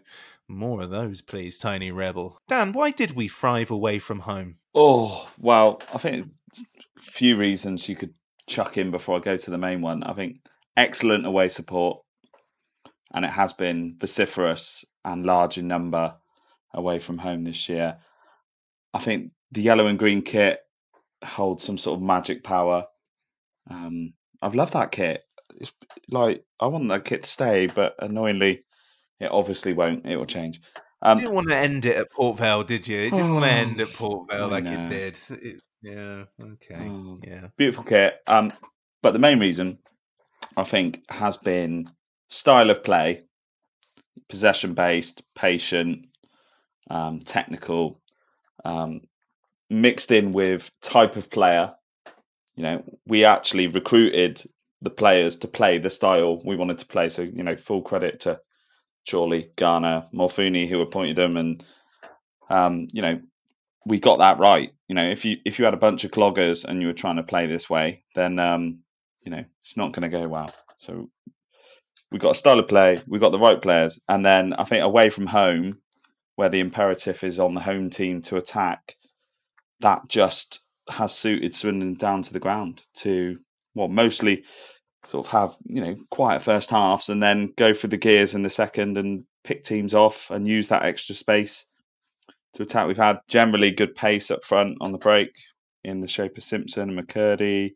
more 0.47 0.81
of 0.81 0.89
those, 0.89 1.21
please, 1.21 1.57
Tiny 1.57 1.91
Rebel. 1.91 2.37
Dan, 2.47 2.73
why 2.73 2.91
did 2.91 3.11
we 3.11 3.27
thrive 3.27 3.71
away 3.71 3.99
from 3.99 4.19
home? 4.19 4.57
Oh, 4.75 5.29
well, 5.39 5.81
I 5.93 5.97
think 5.97 6.27
a 6.55 7.01
few 7.01 7.37
reasons 7.37 7.87
you 7.87 7.95
could 7.95 8.13
chuck 8.47 8.77
in 8.77 8.91
before 8.91 9.17
I 9.17 9.19
go 9.19 9.37
to 9.37 9.51
the 9.51 9.57
main 9.57 9.81
one. 9.81 10.03
I 10.03 10.13
think 10.13 10.37
excellent 10.75 11.25
away 11.25 11.49
support, 11.49 12.01
and 13.13 13.25
it 13.25 13.31
has 13.31 13.53
been 13.53 13.95
vociferous 13.99 14.85
and 15.05 15.25
large 15.25 15.57
in 15.57 15.67
number 15.67 16.15
away 16.73 16.99
from 16.99 17.17
home 17.17 17.43
this 17.43 17.69
year. 17.69 17.97
I 18.93 18.99
think 18.99 19.31
the 19.51 19.61
yellow 19.61 19.87
and 19.87 19.99
green 19.99 20.21
kit 20.21 20.59
holds 21.23 21.63
some 21.63 21.77
sort 21.77 21.97
of 21.97 22.03
magic 22.03 22.43
power. 22.43 22.85
Um, 23.69 24.13
I've 24.41 24.55
loved 24.55 24.73
that 24.73 24.91
kit. 24.91 25.23
It's 25.55 25.73
like 26.09 26.43
I 26.59 26.67
want 26.67 26.89
that 26.89 27.05
kit 27.05 27.23
to 27.23 27.29
stay, 27.29 27.67
but 27.67 27.95
annoyingly, 27.99 28.63
it 29.19 29.31
obviously 29.31 29.73
won't. 29.73 30.05
It 30.05 30.17
will 30.17 30.25
change. 30.25 30.61
Um, 31.01 31.17
you 31.17 31.25
didn't 31.25 31.35
want 31.35 31.49
to 31.49 31.57
end 31.57 31.85
it 31.85 31.97
at 31.97 32.11
Port 32.11 32.37
Vale, 32.37 32.63
did 32.63 32.87
you? 32.87 32.97
It 32.97 33.11
didn't 33.11 33.31
oh, 33.31 33.33
want 33.33 33.45
to 33.45 33.51
end 33.51 33.81
at 33.81 33.93
Port 33.93 34.29
Vale 34.29 34.47
like 34.47 34.65
it 34.65 34.89
did. 34.89 35.19
It, 35.29 35.61
yeah. 35.81 36.23
Okay. 36.41 36.89
Oh, 36.89 37.19
yeah. 37.21 37.47
Beautiful 37.57 37.83
kit. 37.83 38.15
Um, 38.25 38.53
but 39.01 39.11
the 39.11 39.19
main 39.19 39.39
reason 39.39 39.79
I 40.55 40.63
think 40.63 41.03
has 41.09 41.35
been 41.35 41.87
style 42.33 42.69
of 42.69 42.83
play, 42.83 43.23
possession 44.27 44.73
based, 44.73 45.23
patient, 45.35 46.07
um, 46.89 47.19
technical, 47.19 48.01
um, 48.65 49.01
mixed 49.69 50.11
in 50.11 50.33
with 50.33 50.71
type 50.81 51.15
of 51.15 51.29
player. 51.29 51.73
You 52.55 52.63
know, 52.63 52.83
we 53.05 53.25
actually 53.25 53.67
recruited 53.67 54.43
the 54.81 54.89
players 54.89 55.37
to 55.37 55.47
play 55.47 55.77
the 55.77 55.89
style 55.89 56.41
we 56.43 56.55
wanted 56.55 56.79
to 56.79 56.85
play. 56.85 57.09
So, 57.09 57.21
you 57.21 57.43
know, 57.43 57.55
full 57.55 57.81
credit 57.81 58.21
to 58.21 58.41
Chorley, 59.09 59.51
Garner, 59.55 60.07
Morfuni 60.13 60.67
who 60.67 60.81
appointed 60.81 61.15
them, 61.15 61.37
and 61.37 61.65
um, 62.49 62.87
you 62.91 63.01
know 63.01 63.19
we 63.85 63.99
got 63.99 64.19
that 64.19 64.39
right. 64.39 64.71
You 64.87 64.95
know, 64.95 65.09
if 65.09 65.25
you 65.25 65.37
if 65.45 65.59
you 65.59 65.65
had 65.65 65.73
a 65.73 65.77
bunch 65.77 66.03
of 66.03 66.11
cloggers 66.11 66.65
and 66.65 66.81
you 66.81 66.87
were 66.87 66.93
trying 66.93 67.17
to 67.17 67.23
play 67.23 67.47
this 67.47 67.69
way, 67.69 68.03
then 68.15 68.39
um, 68.39 68.79
you 69.23 69.31
know 69.31 69.43
it's 69.61 69.77
not 69.77 69.91
going 69.91 70.09
to 70.09 70.17
go 70.17 70.27
well. 70.27 70.53
So 70.75 71.09
we 72.13 72.19
got 72.19 72.35
a 72.35 72.35
style 72.35 72.59
of 72.59 72.67
play, 72.67 72.99
we 73.07 73.17
got 73.17 73.31
the 73.31 73.39
right 73.39 73.59
players, 73.59 73.99
and 74.07 74.23
then 74.23 74.53
I 74.53 74.65
think 74.65 74.83
away 74.83 75.09
from 75.09 75.25
home, 75.25 75.79
where 76.35 76.49
the 76.49 76.59
imperative 76.59 77.23
is 77.23 77.39
on 77.39 77.55
the 77.55 77.59
home 77.59 77.89
team 77.89 78.21
to 78.23 78.37
attack, 78.37 78.95
that 79.79 80.07
just 80.07 80.59
has 80.89 81.13
suited 81.13 81.55
Swindon 81.55 81.95
down 81.95 82.21
to 82.23 82.33
the 82.33 82.39
ground 82.39 82.83
to 82.97 83.39
well 83.73 83.87
mostly 83.87 84.43
sort 85.05 85.25
of 85.25 85.31
have 85.31 85.55
you 85.65 85.81
know 85.81 85.95
quiet 86.09 86.41
first 86.41 86.69
halves 86.69 87.09
and 87.09 87.21
then 87.21 87.51
go 87.57 87.73
for 87.73 87.87
the 87.87 87.97
gears 87.97 88.35
in 88.35 88.43
the 88.43 88.49
second 88.49 88.97
and 88.97 89.25
pick 89.43 89.63
teams 89.63 89.93
off 89.93 90.29
and 90.29 90.47
use 90.47 90.67
that 90.67 90.83
extra 90.85 91.15
space 91.15 91.65
to 92.53 92.61
attack. 92.61 92.87
We've 92.87 92.95
had 92.95 93.21
generally 93.27 93.71
good 93.71 93.95
pace 93.95 94.29
up 94.29 94.45
front 94.45 94.77
on 94.81 94.91
the 94.91 94.99
break 94.99 95.35
in 95.83 95.99
the 95.99 96.07
shape 96.07 96.37
of 96.37 96.43
Simpson 96.43 96.89
and 96.89 97.07
McKirdy, 97.07 97.73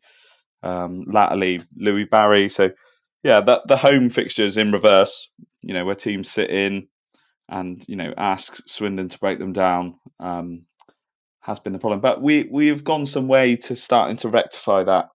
um, 0.62 1.04
latterly 1.08 1.60
Louis 1.76 2.04
Barry. 2.04 2.48
So 2.48 2.70
yeah, 3.22 3.40
that 3.40 3.66
the 3.66 3.76
home 3.76 4.10
fixtures 4.10 4.56
in 4.56 4.72
reverse, 4.72 5.28
you 5.62 5.74
know, 5.74 5.84
where 5.84 5.94
teams 5.94 6.30
sit 6.30 6.50
in 6.50 6.88
and 7.48 7.84
you 7.88 7.96
know 7.96 8.12
ask 8.16 8.56
Swindon 8.68 9.08
to 9.08 9.18
break 9.18 9.38
them 9.38 9.52
down. 9.52 9.98
Um, 10.20 10.66
has 11.40 11.60
been 11.60 11.72
the 11.72 11.78
problem, 11.78 12.00
but 12.00 12.20
we 12.20 12.46
we 12.50 12.68
have 12.68 12.84
gone 12.84 13.06
some 13.06 13.26
way 13.26 13.56
to 13.56 13.74
starting 13.74 14.18
to 14.18 14.28
rectify 14.28 14.84
that 14.84 15.08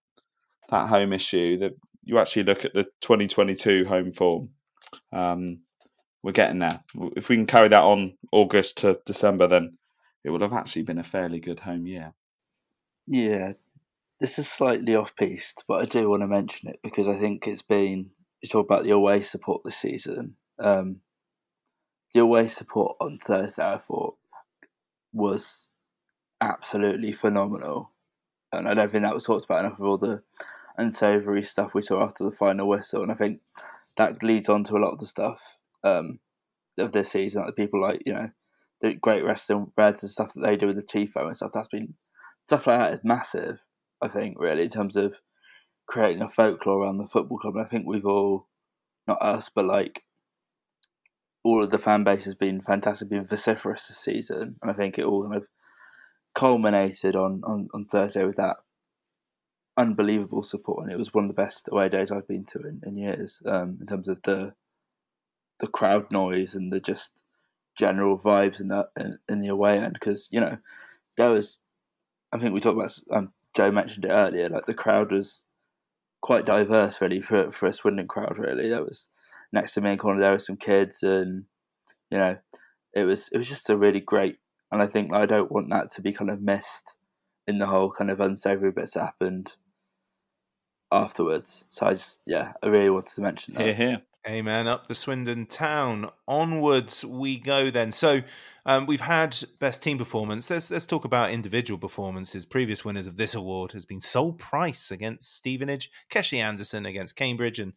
that 0.68 0.88
home 0.88 1.12
issue. 1.12 1.58
That 1.58 1.72
you 2.02 2.18
actually 2.18 2.44
look 2.44 2.64
at 2.64 2.74
the 2.74 2.84
2022 3.02 3.84
home 3.84 4.10
form, 4.10 4.50
um, 5.12 5.60
we're 6.22 6.32
getting 6.32 6.58
there. 6.58 6.80
If 7.16 7.28
we 7.28 7.36
can 7.36 7.46
carry 7.46 7.68
that 7.68 7.82
on 7.82 8.16
August 8.32 8.78
to 8.78 8.98
December, 9.06 9.46
then 9.46 9.78
it 10.24 10.30
would 10.30 10.40
have 10.40 10.52
actually 10.52 10.82
been 10.82 10.98
a 10.98 11.04
fairly 11.04 11.38
good 11.38 11.60
home 11.60 11.86
year. 11.86 12.12
Yeah, 13.06 13.52
this 14.20 14.38
is 14.38 14.46
slightly 14.48 14.94
off 14.94 15.10
piste, 15.18 15.62
but 15.68 15.82
I 15.82 15.84
do 15.86 16.08
want 16.08 16.22
to 16.22 16.26
mention 16.26 16.68
it 16.68 16.80
because 16.82 17.08
I 17.08 17.18
think 17.18 17.46
it's 17.46 17.62
been. 17.62 18.10
You 18.42 18.48
talk 18.48 18.66
about 18.66 18.84
the 18.84 18.90
away 18.90 19.22
support 19.22 19.62
this 19.64 19.76
season. 19.76 20.36
Um, 20.58 21.00
the 22.12 22.20
away 22.20 22.48
support 22.48 22.96
on 23.00 23.18
Thursday, 23.24 23.62
I 23.62 23.78
thought, 23.78 24.16
was 25.12 25.66
absolutely 26.40 27.12
phenomenal, 27.12 27.90
and 28.52 28.68
I 28.68 28.74
don't 28.74 28.92
think 28.92 29.04
that 29.04 29.14
was 29.14 29.24
talked 29.24 29.46
about 29.46 29.64
enough 29.64 29.78
of 29.78 29.86
all 29.86 29.98
the 29.98 30.22
unsavoury 30.76 31.44
stuff 31.44 31.72
we 31.74 31.82
saw 31.82 32.04
after 32.04 32.24
the 32.24 32.36
final 32.36 32.68
whistle, 32.68 33.02
and 33.02 33.10
I 33.10 33.14
think 33.14 33.40
that 33.96 34.22
leads 34.22 34.48
on 34.48 34.64
to 34.64 34.76
a 34.76 34.78
lot 34.78 34.92
of 34.92 35.00
the 35.00 35.06
stuff 35.06 35.38
um, 35.82 36.18
of 36.78 36.92
this 36.92 37.10
season. 37.10 37.42
Like 37.42 37.54
the 37.54 37.62
people 37.62 37.80
like 37.80 38.02
you 38.06 38.12
know 38.12 38.30
the 38.80 38.94
great 38.94 39.24
wrestling 39.24 39.72
Reds 39.76 40.02
and 40.02 40.12
stuff 40.12 40.34
that 40.34 40.40
they 40.40 40.56
do 40.56 40.66
with 40.66 40.76
the 40.76 40.82
tifo 40.82 41.26
and 41.26 41.36
stuff. 41.36 41.52
That's 41.54 41.68
been 41.68 41.94
stuff 42.46 42.66
like 42.66 42.78
that 42.78 42.94
is 42.94 43.00
massive. 43.04 43.58
I 44.04 44.08
think 44.08 44.36
really 44.38 44.64
in 44.64 44.70
terms 44.70 44.96
of 44.96 45.14
creating 45.86 46.22
a 46.22 46.30
folklore 46.30 46.82
around 46.82 46.98
the 46.98 47.08
football 47.08 47.38
club. 47.38 47.56
And 47.56 47.64
I 47.64 47.68
think 47.68 47.86
we've 47.86 48.06
all, 48.06 48.46
not 49.06 49.22
us, 49.22 49.50
but 49.54 49.64
like 49.64 50.02
all 51.42 51.62
of 51.62 51.70
the 51.70 51.78
fan 51.78 52.04
base 52.04 52.24
has 52.24 52.34
been 52.34 52.62
fantastic, 52.62 53.08
been 53.10 53.26
vociferous 53.26 53.86
this 53.86 53.98
season, 54.02 54.56
and 54.62 54.70
I 54.70 54.74
think 54.74 54.98
it 54.98 55.04
all 55.04 55.22
kind 55.22 55.36
of 55.36 55.44
culminated 56.34 57.14
on 57.14 57.42
on, 57.44 57.68
on 57.74 57.84
Thursday 57.84 58.24
with 58.24 58.36
that 58.36 58.56
unbelievable 59.76 60.42
support, 60.42 60.84
and 60.84 60.92
it 60.92 60.98
was 60.98 61.12
one 61.12 61.24
of 61.24 61.28
the 61.28 61.34
best 61.42 61.68
away 61.70 61.88
days 61.88 62.10
I've 62.10 62.28
been 62.28 62.46
to 62.46 62.60
in, 62.60 62.80
in 62.86 62.96
years. 62.96 63.40
Um, 63.44 63.78
in 63.80 63.86
terms 63.86 64.08
of 64.08 64.18
the 64.24 64.54
the 65.60 65.66
crowd 65.66 66.10
noise 66.10 66.54
and 66.54 66.72
the 66.72 66.80
just 66.80 67.10
general 67.76 68.18
vibes 68.18 68.60
in 68.60 68.68
that 68.68 68.86
in, 68.98 69.18
in 69.28 69.40
the 69.40 69.48
away 69.48 69.78
end, 69.78 69.92
because 69.94 70.28
you 70.30 70.40
know 70.40 70.56
there 71.18 71.30
was, 71.30 71.58
I 72.32 72.38
think 72.38 72.54
we 72.54 72.60
talked 72.60 72.78
about. 72.78 72.98
Um, 73.16 73.32
Joe 73.54 73.70
mentioned 73.70 74.04
it 74.04 74.10
earlier. 74.10 74.48
Like 74.48 74.66
the 74.66 74.74
crowd 74.74 75.12
was 75.12 75.42
quite 76.22 76.46
diverse, 76.46 77.00
really, 77.00 77.20
for 77.20 77.52
for 77.52 77.66
a 77.66 77.74
Swindon 77.74 78.08
crowd. 78.08 78.38
Really, 78.38 78.68
there 78.68 78.82
was 78.82 79.08
next 79.52 79.72
to 79.74 79.80
me 79.80 79.92
in 79.92 79.98
corner 79.98 80.20
there 80.20 80.32
were 80.32 80.38
some 80.38 80.56
kids, 80.56 81.02
and 81.02 81.44
you 82.10 82.18
know, 82.18 82.36
it 82.94 83.04
was 83.04 83.28
it 83.32 83.38
was 83.38 83.48
just 83.48 83.70
a 83.70 83.76
really 83.76 84.00
great. 84.00 84.38
And 84.72 84.82
I 84.82 84.86
think 84.86 85.12
I 85.14 85.26
don't 85.26 85.52
want 85.52 85.70
that 85.70 85.92
to 85.92 86.02
be 86.02 86.12
kind 86.12 86.30
of 86.30 86.42
missed 86.42 86.96
in 87.46 87.58
the 87.58 87.66
whole 87.66 87.92
kind 87.92 88.10
of 88.10 88.20
unsavoury 88.20 88.72
bits 88.72 88.92
that 88.92 89.04
happened 89.04 89.52
afterwards. 90.90 91.64
So 91.68 91.86
I 91.86 91.94
just, 91.94 92.20
yeah, 92.26 92.52
I 92.62 92.68
really 92.68 92.90
wanted 92.90 93.14
to 93.14 93.20
mention 93.20 93.54
that. 93.54 93.62
Here, 93.62 93.74
here. 93.74 94.02
Amen. 94.26 94.66
Up 94.66 94.88
the 94.88 94.94
Swindon 94.94 95.44
town. 95.44 96.10
Onwards 96.26 97.04
we 97.04 97.38
go 97.38 97.70
then. 97.70 97.92
So 97.92 98.22
um, 98.64 98.86
we've 98.86 99.02
had 99.02 99.36
best 99.58 99.82
team 99.82 99.98
performance. 99.98 100.48
Let's 100.48 100.70
let's 100.70 100.86
talk 100.86 101.04
about 101.04 101.30
individual 101.30 101.78
performances. 101.78 102.46
Previous 102.46 102.86
winners 102.86 103.06
of 103.06 103.18
this 103.18 103.34
award 103.34 103.72
has 103.72 103.84
been 103.84 104.00
Sol 104.00 104.32
Price 104.32 104.90
against 104.90 105.36
Stevenage, 105.36 105.90
Keshi 106.10 106.38
Anderson 106.38 106.86
against 106.86 107.16
Cambridge, 107.16 107.58
and 107.58 107.74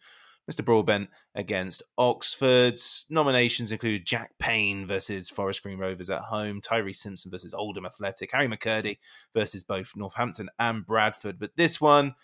Mr. 0.50 0.64
Broadbent 0.64 1.10
against 1.36 1.84
Oxford. 1.98 2.80
nominations 3.10 3.74
include 3.74 4.06
Jack 4.06 4.38
Payne 4.40 4.88
versus 4.88 5.30
Forest 5.30 5.64
Green 5.64 5.78
Rovers 5.78 6.10
at 6.10 6.22
home, 6.22 6.62
Tyreece 6.62 6.96
Simpson 6.96 7.30
versus 7.30 7.54
Oldham 7.54 7.86
Athletic, 7.86 8.32
Harry 8.32 8.48
McKirdy 8.48 9.00
versus 9.34 9.66
both 9.66 9.92
Northampton 9.98 10.50
and 10.58 10.86
Bradford. 10.86 11.40
But 11.40 11.58
this 11.58 11.82
one, 11.82 12.16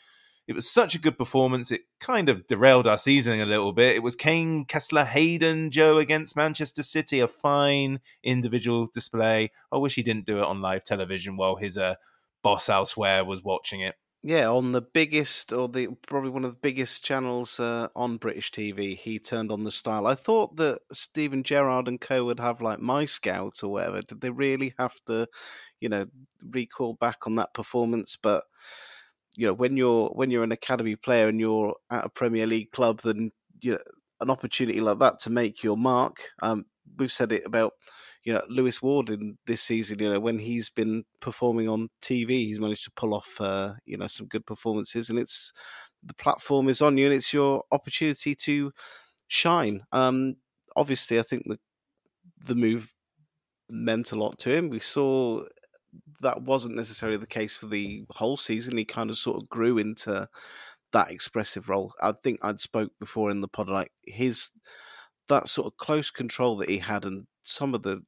it 0.48 0.54
was 0.54 0.70
such 0.70 0.94
a 0.94 1.00
good 1.00 1.18
performance. 1.18 1.72
It 1.72 1.82
kind 2.00 2.28
of 2.28 2.46
derailed 2.48 2.88
our 2.88 2.98
season 2.98 3.40
a 3.40 3.46
little 3.46 3.72
bit. 3.72 3.96
It 3.96 4.04
was 4.04 4.16
Kane, 4.16 4.66
Kesler, 4.66 5.06
Hayden, 5.06 5.72
Joe 5.72 5.98
against 5.98 6.36
Manchester 6.36 6.84
City. 6.84 7.20
A 7.20 7.28
fine 7.28 8.02
individual 8.24 8.90
display. 8.94 9.52
I 9.72 9.78
wish 9.78 9.96
he 9.96 10.04
didn't 10.04 10.26
do 10.26 10.40
it 10.40 10.44
on 10.44 10.62
live 10.62 10.84
television 10.84 11.38
while 11.38 11.56
his 11.56 11.78
uh, 11.78 11.96
boss 12.42 12.68
elsewhere 12.68 13.24
was 13.24 13.44
watching 13.44 13.82
it. 13.82 13.96
Yeah, 14.26 14.50
on 14.50 14.72
the 14.72 14.82
biggest, 14.82 15.52
or 15.52 15.68
the 15.68 15.90
probably 16.08 16.30
one 16.30 16.46
of 16.46 16.52
the 16.52 16.60
biggest 16.62 17.04
channels 17.04 17.60
uh, 17.60 17.90
on 17.94 18.16
British 18.16 18.52
TV, 18.52 18.98
he 18.98 19.20
turned 19.20 19.52
on 19.52 19.66
the 19.66 19.72
style. 19.72 20.08
I 20.08 20.16
thought 20.16 20.56
that 20.58 20.80
Steven 20.94 21.44
Gerrard 21.44 21.90
and 21.90 22.00
co 22.00 22.24
would 22.26 22.40
have 22.40 22.62
like 22.62 22.80
My 22.80 23.04
Scout 23.04 23.62
or 23.64 23.74
whatever. 23.74 24.02
Did 24.02 24.22
they 24.22 24.30
really 24.30 24.74
have 24.80 24.96
to, 25.08 25.28
you 25.82 25.90
know, 25.90 26.06
recall 26.42 26.94
back 26.94 27.28
on 27.28 27.36
that 27.36 27.54
performance? 27.54 28.18
But 28.22 28.46
you 29.36 29.48
know 29.48 29.54
when 29.54 29.78
you're 29.78 30.10
when 30.10 30.32
you're 30.32 30.44
an 30.44 30.52
academy 30.52 30.96
player 30.96 31.28
and 31.28 31.40
you're 31.40 31.76
at 31.90 32.06
a 32.06 32.10
Premier 32.10 32.48
League 32.48 32.72
club, 32.72 33.02
then 33.02 33.32
you 33.62 33.74
know, 33.74 33.78
an 34.22 34.30
opportunity 34.30 34.82
like 34.82 35.00
that 35.00 35.20
to 35.20 35.30
make 35.30 35.64
your 35.64 35.78
mark. 35.78 36.18
Um, 36.42 36.66
we've 36.98 37.12
said 37.12 37.32
it 37.32 37.44
about 37.46 37.74
you 38.24 38.34
know, 38.34 38.42
Lewis 38.48 38.82
Ward 38.82 39.10
in 39.10 39.38
this 39.46 39.62
season, 39.62 40.00
you 40.00 40.10
know, 40.10 40.20
when 40.20 40.40
he's 40.40 40.70
been 40.70 41.04
performing 41.20 41.68
on 41.68 41.90
TV, 42.02 42.30
he's 42.30 42.60
managed 42.60 42.86
to 42.86 42.92
pull 42.92 43.14
off, 43.14 43.40
uh, 43.40 43.74
you 43.86 43.98
know, 43.98 44.08
some 44.08 44.28
good 44.28 44.46
performances, 44.46 45.10
and 45.10 45.20
it's 45.20 45.52
the 46.02 46.14
platform 46.14 46.70
is 46.70 46.82
on 46.82 46.98
you, 46.98 47.06
and 47.06 47.14
it's 47.14 47.34
your 47.34 47.64
opportunity 47.72 48.34
to 48.36 48.72
shine. 49.28 49.84
Um, 49.92 50.38
obviously, 50.76 51.20
I 51.20 51.24
think 51.24 51.44
the 51.46 51.60
the 52.46 52.56
move 52.56 52.94
meant 53.70 54.12
a 54.12 54.16
lot 54.16 54.38
to 54.40 54.56
him. 54.56 54.70
We 54.70 54.80
saw 54.80 55.44
that 56.24 56.42
wasn't 56.42 56.76
necessarily 56.76 57.18
the 57.18 57.28
case 57.28 57.56
for 57.56 57.68
the 57.68 58.06
whole 58.12 58.38
season. 58.38 58.78
He 58.78 58.86
kind 58.86 59.10
of 59.10 59.18
sort 59.18 59.42
of 59.42 59.50
grew 59.50 59.78
into 59.78 60.28
that 60.92 61.12
expressive 61.12 61.70
role. 61.70 61.94
I 62.02 62.14
think 62.24 62.40
I'd 62.42 62.62
spoke 62.62 62.92
before 63.00 63.30
in 63.30 63.42
the 63.42 63.48
pod 63.48 63.70
like 63.70 63.92
his 64.06 64.52
that 65.30 65.48
sort 65.48 65.68
of 65.68 65.78
close 65.78 66.12
control 66.12 66.58
that 66.58 66.70
he 66.70 66.80
had 66.80 67.06
and 67.06 67.28
some 67.42 67.74
of 67.74 67.84
the 67.84 68.04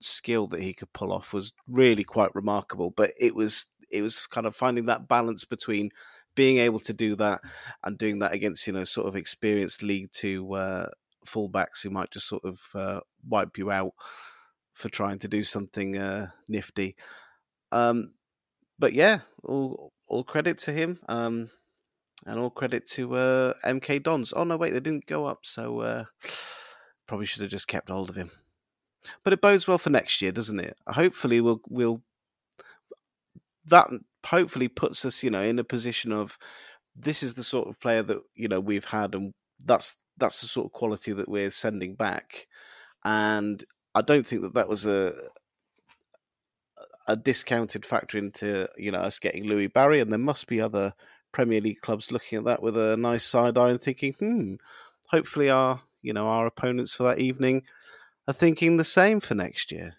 skill 0.00 0.46
that 0.48 0.62
he 0.62 0.74
could 0.74 0.92
pull 0.92 1.12
off 1.12 1.32
was 1.32 1.52
really 1.68 2.04
quite 2.04 2.34
remarkable. 2.34 2.90
But 2.90 3.12
it 3.18 3.34
was 3.34 3.66
it 3.90 4.02
was 4.02 4.26
kind 4.26 4.46
of 4.46 4.56
finding 4.56 4.86
that 4.86 5.08
balance 5.08 5.44
between 5.44 5.90
being 6.34 6.58
able 6.58 6.80
to 6.80 6.92
do 6.92 7.14
that 7.16 7.40
and 7.84 7.96
doing 7.96 8.18
that 8.18 8.32
against 8.32 8.66
you 8.66 8.72
know 8.72 8.84
sort 8.84 9.06
of 9.06 9.16
experienced 9.16 9.82
League 9.82 10.10
Two 10.12 10.52
uh, 10.54 10.86
fullbacks 11.26 11.82
who 11.82 11.90
might 11.90 12.10
just 12.10 12.28
sort 12.28 12.44
of 12.44 12.60
uh, 12.74 13.00
wipe 13.26 13.56
you 13.58 13.70
out 13.70 13.92
for 14.72 14.88
trying 14.88 15.18
to 15.20 15.28
do 15.28 15.44
something 15.44 15.96
uh, 15.96 16.28
nifty. 16.48 16.96
Um, 17.74 18.12
but 18.78 18.92
yeah, 18.92 19.20
all 19.42 19.92
all 20.06 20.24
credit 20.24 20.58
to 20.60 20.72
him, 20.72 21.00
um, 21.08 21.50
and 22.24 22.38
all 22.38 22.50
credit 22.50 22.88
to 22.90 23.16
uh, 23.16 23.54
MK 23.64 24.02
Dons. 24.02 24.32
Oh 24.34 24.44
no, 24.44 24.56
wait, 24.56 24.70
they 24.70 24.80
didn't 24.80 25.06
go 25.06 25.26
up, 25.26 25.40
so 25.42 25.80
uh, 25.80 26.04
probably 27.06 27.26
should 27.26 27.42
have 27.42 27.50
just 27.50 27.68
kept 27.68 27.90
hold 27.90 28.10
of 28.10 28.16
him. 28.16 28.30
But 29.22 29.32
it 29.32 29.40
bodes 29.40 29.66
well 29.66 29.78
for 29.78 29.90
next 29.90 30.22
year, 30.22 30.32
doesn't 30.32 30.60
it? 30.60 30.76
Hopefully, 30.86 31.40
we'll 31.40 31.60
we'll 31.68 32.02
that 33.66 33.88
hopefully 34.26 34.68
puts 34.68 35.04
us, 35.04 35.22
you 35.22 35.30
know, 35.30 35.42
in 35.42 35.58
a 35.58 35.64
position 35.64 36.12
of 36.12 36.38
this 36.94 37.22
is 37.22 37.34
the 37.34 37.42
sort 37.42 37.68
of 37.68 37.80
player 37.80 38.02
that 38.02 38.22
you 38.36 38.46
know 38.46 38.60
we've 38.60 38.86
had, 38.86 39.14
and 39.14 39.32
that's 39.64 39.96
that's 40.16 40.40
the 40.40 40.46
sort 40.46 40.66
of 40.66 40.72
quality 40.72 41.12
that 41.12 41.28
we're 41.28 41.50
sending 41.50 41.96
back. 41.96 42.46
And 43.04 43.64
I 43.94 44.02
don't 44.02 44.26
think 44.26 44.42
that 44.42 44.54
that 44.54 44.68
was 44.68 44.86
a 44.86 45.12
a 47.06 47.16
discounted 47.16 47.84
factor 47.84 48.18
into 48.18 48.68
you 48.76 48.90
know 48.90 49.00
us 49.00 49.18
getting 49.18 49.44
Louis 49.44 49.66
Barry, 49.66 50.00
and 50.00 50.10
there 50.10 50.18
must 50.18 50.46
be 50.46 50.60
other 50.60 50.94
Premier 51.32 51.60
League 51.60 51.80
clubs 51.80 52.12
looking 52.12 52.38
at 52.38 52.44
that 52.44 52.62
with 52.62 52.76
a 52.76 52.96
nice 52.96 53.24
side 53.24 53.58
eye 53.58 53.70
and 53.70 53.82
thinking, 53.82 54.12
hmm, 54.14 54.54
hopefully 55.08 55.50
our 55.50 55.82
you 56.02 56.12
know 56.12 56.26
our 56.26 56.46
opponents 56.46 56.94
for 56.94 57.04
that 57.04 57.18
evening 57.18 57.62
are 58.26 58.34
thinking 58.34 58.76
the 58.76 58.84
same 58.84 59.20
for 59.20 59.34
next 59.34 59.70
year. 59.70 59.96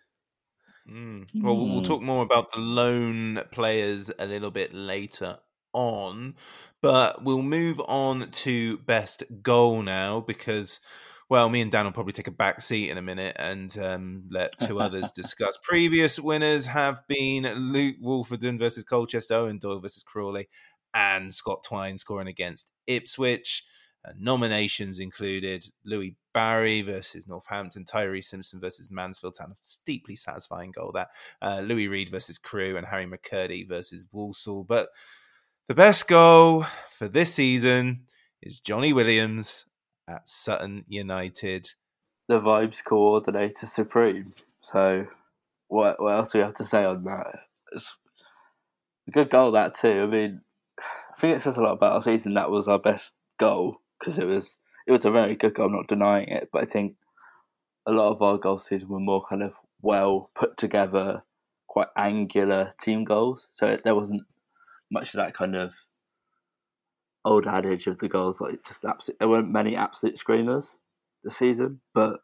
Mm. 0.89 1.27
Well, 1.41 1.57
we'll 1.57 1.81
talk 1.81 2.01
more 2.01 2.23
about 2.23 2.51
the 2.51 2.59
loan 2.59 3.41
players 3.51 4.11
a 4.19 4.25
little 4.25 4.51
bit 4.51 4.73
later 4.73 5.39
on, 5.73 6.35
but 6.81 7.23
we'll 7.23 7.41
move 7.41 7.81
on 7.87 8.29
to 8.29 8.77
best 8.79 9.23
goal 9.41 9.81
now 9.81 10.19
because, 10.19 10.79
well, 11.27 11.49
me 11.49 11.61
and 11.61 11.71
Dan 11.71 11.85
will 11.85 11.91
probably 11.91 12.13
take 12.13 12.27
a 12.27 12.31
back 12.31 12.61
seat 12.61 12.89
in 12.89 12.97
a 12.97 13.01
minute 13.01 13.35
and 13.39 13.75
um, 13.79 14.23
let 14.29 14.57
two 14.59 14.79
others 14.81 15.11
discuss. 15.11 15.57
Previous 15.63 16.19
winners 16.19 16.67
have 16.67 17.01
been 17.07 17.43
Luke 17.71 17.95
Woolfenden 18.03 18.59
versus 18.59 18.83
Colchester, 18.83 19.35
Eoin 19.35 19.59
Doyle 19.59 19.79
versus 19.79 20.03
Crawley, 20.03 20.47
and 20.93 21.33
Scott 21.33 21.63
Twine 21.63 21.97
scoring 21.97 22.27
against 22.27 22.67
Ipswich. 22.87 23.63
Uh, 24.07 24.11
nominations 24.19 24.99
included 24.99 25.65
Louis 25.83 26.15
Barry 26.31 26.83
versus 26.83 27.27
Northampton, 27.27 27.85
Tyreece 27.85 28.25
Simpson 28.25 28.59
versus 28.59 28.91
Mansfield 28.91 29.33
Town, 29.35 29.51
a 29.51 29.55
steeply 29.63 30.15
satisfying 30.15 30.71
goal 30.71 30.91
that. 30.93 31.07
Uh, 31.41 31.61
Louis 31.61 31.87
Reed 31.87 32.11
versus 32.11 32.37
Crewe, 32.37 32.77
and 32.77 32.85
Harry 32.85 33.07
McKirdy 33.07 33.67
versus 33.67 34.05
Walsall. 34.11 34.63
But 34.63 34.89
the 35.67 35.73
best 35.73 36.07
goal 36.07 36.67
for 36.91 37.07
this 37.07 37.33
season 37.33 38.01
is 38.43 38.59
Jonny 38.59 38.93
Williams 38.93 39.65
at 40.07 40.27
Sutton 40.27 40.85
United. 40.87 41.69
The 42.27 42.39
vibes 42.39 42.83
coordinator 42.83 43.67
supreme. 43.67 44.33
So, 44.63 45.05
what 45.67 46.01
what 46.01 46.15
else 46.15 46.31
do 46.31 46.39
we 46.39 46.43
have 46.43 46.55
to 46.55 46.65
say 46.65 46.83
on 46.83 47.03
that? 47.03 47.27
It's 47.71 47.85
a 49.07 49.11
good 49.11 49.29
goal 49.29 49.51
that 49.51 49.75
too. 49.75 50.03
I 50.03 50.05
mean, 50.05 50.41
I 50.79 51.21
think 51.21 51.37
it 51.37 51.43
says 51.43 51.57
a 51.57 51.61
lot 51.61 51.73
about 51.73 51.93
our 51.93 52.01
season. 52.01 52.33
That 52.33 52.51
was 52.51 52.67
our 52.67 52.79
best 52.79 53.11
goal 53.39 53.77
because 53.99 54.17
it 54.17 54.25
was 54.25 54.57
it 54.87 54.91
was 54.91 55.05
a 55.05 55.11
very 55.11 55.35
good 55.35 55.53
goal. 55.53 55.67
I'm 55.67 55.73
not 55.73 55.87
denying 55.87 56.29
it, 56.29 56.49
but 56.51 56.63
I 56.63 56.65
think 56.65 56.95
a 57.85 57.91
lot 57.91 58.11
of 58.11 58.21
our 58.21 58.37
goal 58.37 58.59
season 58.59 58.89
were 58.89 58.99
more 58.99 59.23
kind 59.27 59.43
of 59.43 59.53
well 59.81 60.31
put 60.35 60.57
together, 60.57 61.23
quite 61.67 61.87
angular 61.97 62.73
team 62.81 63.03
goals. 63.03 63.47
So 63.53 63.77
there 63.83 63.95
wasn't 63.95 64.23
much 64.91 65.13
of 65.13 65.17
that 65.17 65.33
kind 65.33 65.55
of 65.55 65.71
old 67.25 67.47
adage 67.47 67.87
of 67.87 67.97
the 67.97 68.07
goals 68.07 68.39
like 68.39 68.63
just 68.65 68.85
absolute. 68.85 69.19
There 69.19 69.27
weren't 69.27 69.49
many 69.51 69.75
absolute 69.75 70.17
screamers 70.17 70.69
this 71.23 71.37
season, 71.37 71.81
but 71.93 72.19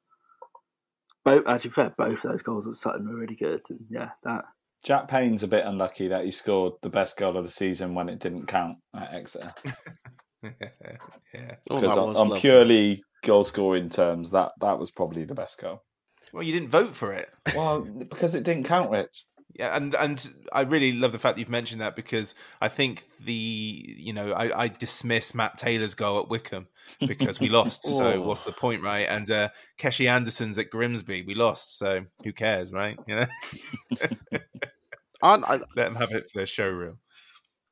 both 1.26 1.45
actually 1.47 1.72
fair 1.72 1.93
both 1.97 2.22
those 2.22 2.41
goals 2.41 2.68
at 2.68 2.76
Sutton 2.76 3.10
were 3.10 3.20
really 3.20 3.36
good, 3.36 3.62
and 3.70 3.80
yeah, 3.89 4.12
that. 4.24 4.45
Jack 4.84 5.08
Payne's 5.08 5.43
a 5.43 5.47
bit 5.47 5.66
unlucky 5.66 6.08
that 6.08 6.26
he 6.26 6.32
scored 6.32 6.74
the 6.82 6.89
best 6.89 7.16
goal 7.18 7.38
of 7.38 7.43
the 7.43 7.52
season 7.52 7.93
when 7.93 8.10
it 8.10 8.20
didn't 8.20 8.47
count 8.47 8.78
at 8.95 9.14
Exeter. 9.14 9.54
yeah, 10.43 11.56
because 11.70 11.97
on, 11.97 12.16
on 12.16 12.39
purely 12.39 13.04
goal 13.24 13.43
scoring 13.43 13.89
terms, 13.89 14.32
that 14.32 14.52
that 14.60 14.80
was 14.80 14.89
probably 14.89 15.26
the 15.26 15.36
best 15.36 15.60
goal. 15.60 15.84
Well, 16.34 16.43
you 16.43 16.54
didn't 16.54 16.70
vote 16.70 16.95
for 16.95 17.14
it. 17.14 17.30
Well, 17.56 17.82
because 17.82 18.36
it 18.36 18.43
didn't 18.43 18.64
count, 18.64 18.89
Rich. 18.89 19.26
Yeah, 19.54 19.76
and 19.76 19.93
and 19.95 20.34
I 20.54 20.62
really 20.62 20.93
love 20.93 21.12
the 21.12 21.20
fact 21.20 21.36
that 21.36 21.39
you've 21.41 21.49
mentioned 21.49 21.82
that 21.82 21.95
because 21.95 22.36
I 22.62 22.68
think 22.70 23.06
the 23.24 23.34
you 23.34 24.14
know 24.14 24.32
I, 24.32 24.64
I 24.64 24.68
dismiss 24.70 25.36
Matt 25.36 25.58
Taylor's 25.58 25.93
goal 25.93 26.20
at 26.20 26.30
Wycombe 26.30 26.68
because 27.06 27.39
we 27.39 27.49
lost. 27.49 27.84
so 27.97 28.14
Oh. 28.14 28.22
what's 28.22 28.45
the 28.45 28.52
point, 28.54 28.82
right? 28.82 29.08
And 29.10 29.30
uh, 29.30 29.49
Keshi 29.78 30.10
Anderson's 30.10 30.58
at 30.58 30.70
Grimsby, 30.70 31.24
we 31.24 31.36
lost. 31.36 31.78
So 31.78 32.06
who 32.24 32.32
cares, 32.34 32.72
right? 32.72 32.97
You 33.08 33.16
know, 33.16 33.26
I, 35.24 35.36
let 35.49 35.62
them 35.76 35.95
have 35.95 36.12
it 36.12 36.30
for 36.32 36.39
their 36.39 36.45
showroom. 36.47 36.99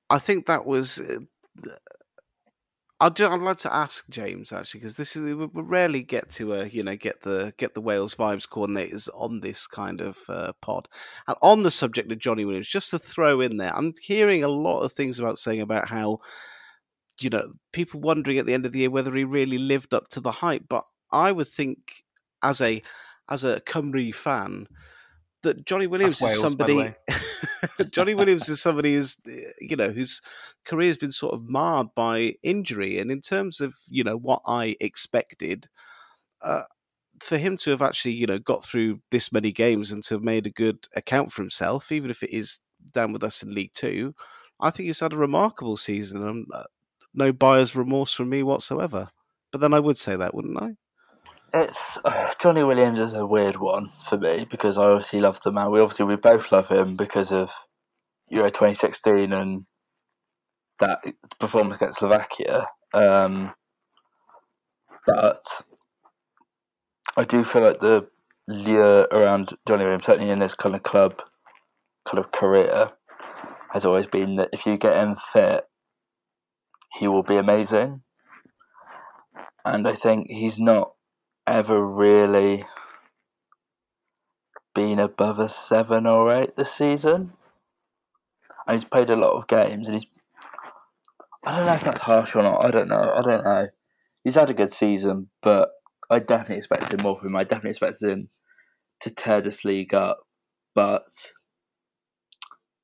I 0.10 0.20
think 0.20 0.48
that 0.48 0.66
was. 0.66 1.02
I'd, 3.02 3.16
ju- 3.16 3.28
I'd 3.28 3.40
like 3.40 3.58
to 3.58 3.74
ask 3.74 4.10
James 4.10 4.52
actually 4.52 4.82
because 4.82 4.98
this 4.98 5.16
is 5.16 5.24
we 5.24 5.34
we 5.34 5.62
rarely 5.62 6.04
get 6.04 6.30
to 6.32 6.54
uh, 6.54 6.64
you 6.66 6.84
know 6.84 6.96
get 6.98 7.22
the 7.22 7.54
get 7.58 7.74
the 7.74 7.82
Wales 7.82 8.16
vibes 8.16 8.48
coordinators 8.48 9.08
on 9.14 9.40
this 9.40 9.68
kind 9.68 10.02
of 10.02 10.18
uh, 10.28 10.52
pod. 10.62 10.90
And 11.28 11.38
on 11.42 11.64
the 11.64 11.72
subject 11.72 12.12
of 12.12 12.20
Jonny 12.20 12.44
Williams 12.44 12.68
just 12.68 12.92
to 12.92 13.00
throw 13.00 13.40
in 13.40 13.58
there 13.58 13.76
I'm 13.76 13.94
hearing 14.02 14.44
a 14.44 14.50
lot 14.50 14.82
of 14.82 14.92
things 14.92 15.20
about 15.20 15.40
saying 15.40 15.62
about 15.62 15.88
how 15.88 16.20
you 17.22 17.30
know 17.30 17.54
people 17.72 18.02
wondering 18.02 18.38
at 18.38 18.46
the 18.46 18.54
end 18.54 18.66
of 18.66 18.74
the 18.74 18.80
year 18.80 18.90
whether 18.90 19.16
he 19.16 19.24
really 19.24 19.58
lived 19.58 19.94
up 19.94 20.10
to 20.10 20.20
the 20.20 20.32
hype 20.32 20.64
but 20.68 20.84
I 21.12 21.32
would 21.32 21.48
think 21.48 22.04
as 22.44 22.60
a 22.62 22.82
as 23.30 23.44
a 23.44 23.62
Cymru 23.62 24.14
fan 24.14 24.68
that 25.44 25.66
Jonny 25.66 25.88
Williams 25.88 26.22
Wales, 26.22 26.36
is 26.36 26.42
somebody 26.42 26.92
Jonny 27.92 28.14
Williams 28.14 28.50
is 28.50 28.62
somebody 28.62 28.96
who's 28.96 29.16
you 29.60 29.76
know 29.76 29.90
whose 29.90 30.22
career 30.66 30.88
has 30.88 30.98
been 30.98 31.12
sort 31.12 31.34
of 31.34 31.44
marred 31.44 31.88
by 31.96 32.36
injury, 32.44 33.00
and 33.00 33.12
in 33.12 33.22
terms 33.22 33.62
of 33.62 33.76
you 33.88 34.04
know 34.04 34.18
what 34.18 34.42
I 34.46 34.76
expected, 34.80 35.68
uh, 36.42 36.64
for 37.22 37.38
him 37.38 37.58
to 37.58 37.72
have 37.72 37.82
actually 37.82 38.14
you 38.14 38.28
know 38.28 38.40
got 38.40 38.64
through 38.64 39.00
this 39.12 39.32
many 39.32 39.52
games 39.52 39.92
and 39.92 40.04
to 40.06 40.16
have 40.16 40.24
made 40.24 40.48
a 40.48 40.52
good 40.52 40.88
account 40.96 41.32
for 41.32 41.42
himself, 41.42 41.92
even 41.92 42.10
if 42.10 42.24
it 42.24 42.36
is 42.36 42.60
down 42.94 43.14
with 43.14 43.24
us 43.24 43.44
in 43.44 43.54
League 43.54 43.74
Two, 43.74 44.14
I 44.60 44.70
think 44.70 44.88
he's 44.88 45.00
had 45.00 45.14
a 45.14 45.18
remarkable 45.18 45.78
season. 45.78 46.28
And 46.28 46.48
uh, 46.54 46.64
no 47.14 47.32
buyer's 47.32 47.76
remorse 47.76 48.14
from 48.14 48.30
me 48.30 48.44
whatsoever. 48.44 49.10
But 49.52 49.62
then 49.62 49.74
I 49.74 49.80
would 49.80 49.98
say 49.98 50.16
that, 50.16 50.36
wouldn't 50.36 50.62
I? 50.62 50.76
It's 51.54 51.78
Jonny 52.42 52.64
Williams 52.64 53.00
is 53.00 53.14
a 53.14 53.26
weird 53.26 53.58
one 53.58 53.92
for 54.08 54.18
me 54.18 54.46
because 54.50 54.78
I 54.78 54.84
obviously 54.84 55.22
love 55.22 55.40
the 55.44 55.52
man. 55.52 55.72
We 55.72 55.80
obviously 55.80 56.06
we 56.06 56.16
both 56.16 56.52
love 56.52 56.70
him 56.70 56.96
because 56.96 57.32
of 57.32 57.50
Euro 58.30 58.50
2016 58.50 59.34
and 59.34 59.66
that 60.80 61.00
performance 61.40 61.78
against 61.78 62.00
Slovakia. 62.00 62.68
Um, 62.94 63.54
but 65.06 65.44
I 67.18 67.24
do 67.24 67.44
feel 67.44 67.64
like 67.64 67.80
the 67.80 68.08
lure 68.48 69.08
around 69.12 69.56
Jonny 69.68 69.84
Williams, 69.84 70.06
certainly 70.06 70.32
in 70.32 70.40
this 70.40 70.56
kind 70.56 70.76
of 70.76 70.84
club 70.84 71.22
kind 72.08 72.24
of 72.24 72.32
career, 72.32 72.92
has 73.72 73.86
always 73.86 74.06
been 74.06 74.36
that 74.38 74.50
if 74.54 74.66
you 74.66 74.78
get 74.78 74.98
him 74.98 75.16
fit, 75.34 75.66
he 76.94 77.08
will 77.08 77.24
be 77.24 77.38
amazing. 77.38 78.02
And 79.66 79.88
I 79.88 79.96
think 79.96 80.28
he's 80.30 80.58
not 80.58 80.94
ever 81.48 81.86
really 81.86 82.66
been 84.76 85.00
above 85.00 85.40
a 85.40 85.50
seven 85.68 86.06
or 86.06 86.34
eight 86.34 86.56
this 86.56 86.72
season. 86.74 87.34
And 88.68 88.78
he's 88.78 88.90
played 88.90 89.10
a 89.10 89.16
lot 89.16 89.38
of 89.38 89.48
games 89.48 89.88
and 89.88 89.98
he's 89.98 90.08
I 91.46 91.56
don't 91.58 91.66
know 91.66 91.74
if 91.74 91.84
that's 91.84 92.02
harsh 92.02 92.36
or 92.36 92.44
not. 92.44 92.66
I 92.66 92.72
don't 92.72 92.90
know. 92.90 93.14
I 93.16 93.22
don't 93.22 93.44
know. 93.44 93.68
He's 94.24 94.36
had 94.36 94.50
a 94.50 94.54
good 94.54 94.74
season, 94.74 95.30
but 95.42 95.70
I 96.10 96.20
definitely 96.20 96.58
expected 96.58 97.02
more 97.02 97.18
from 97.18 97.30
him. 97.30 97.36
I 97.36 97.44
definitely 97.44 97.72
expected 97.72 98.10
him 98.10 98.30
to 99.02 99.10
tear 99.10 99.42
this 99.42 99.64
league 99.64 99.94
up, 99.94 100.20
but 100.76 101.06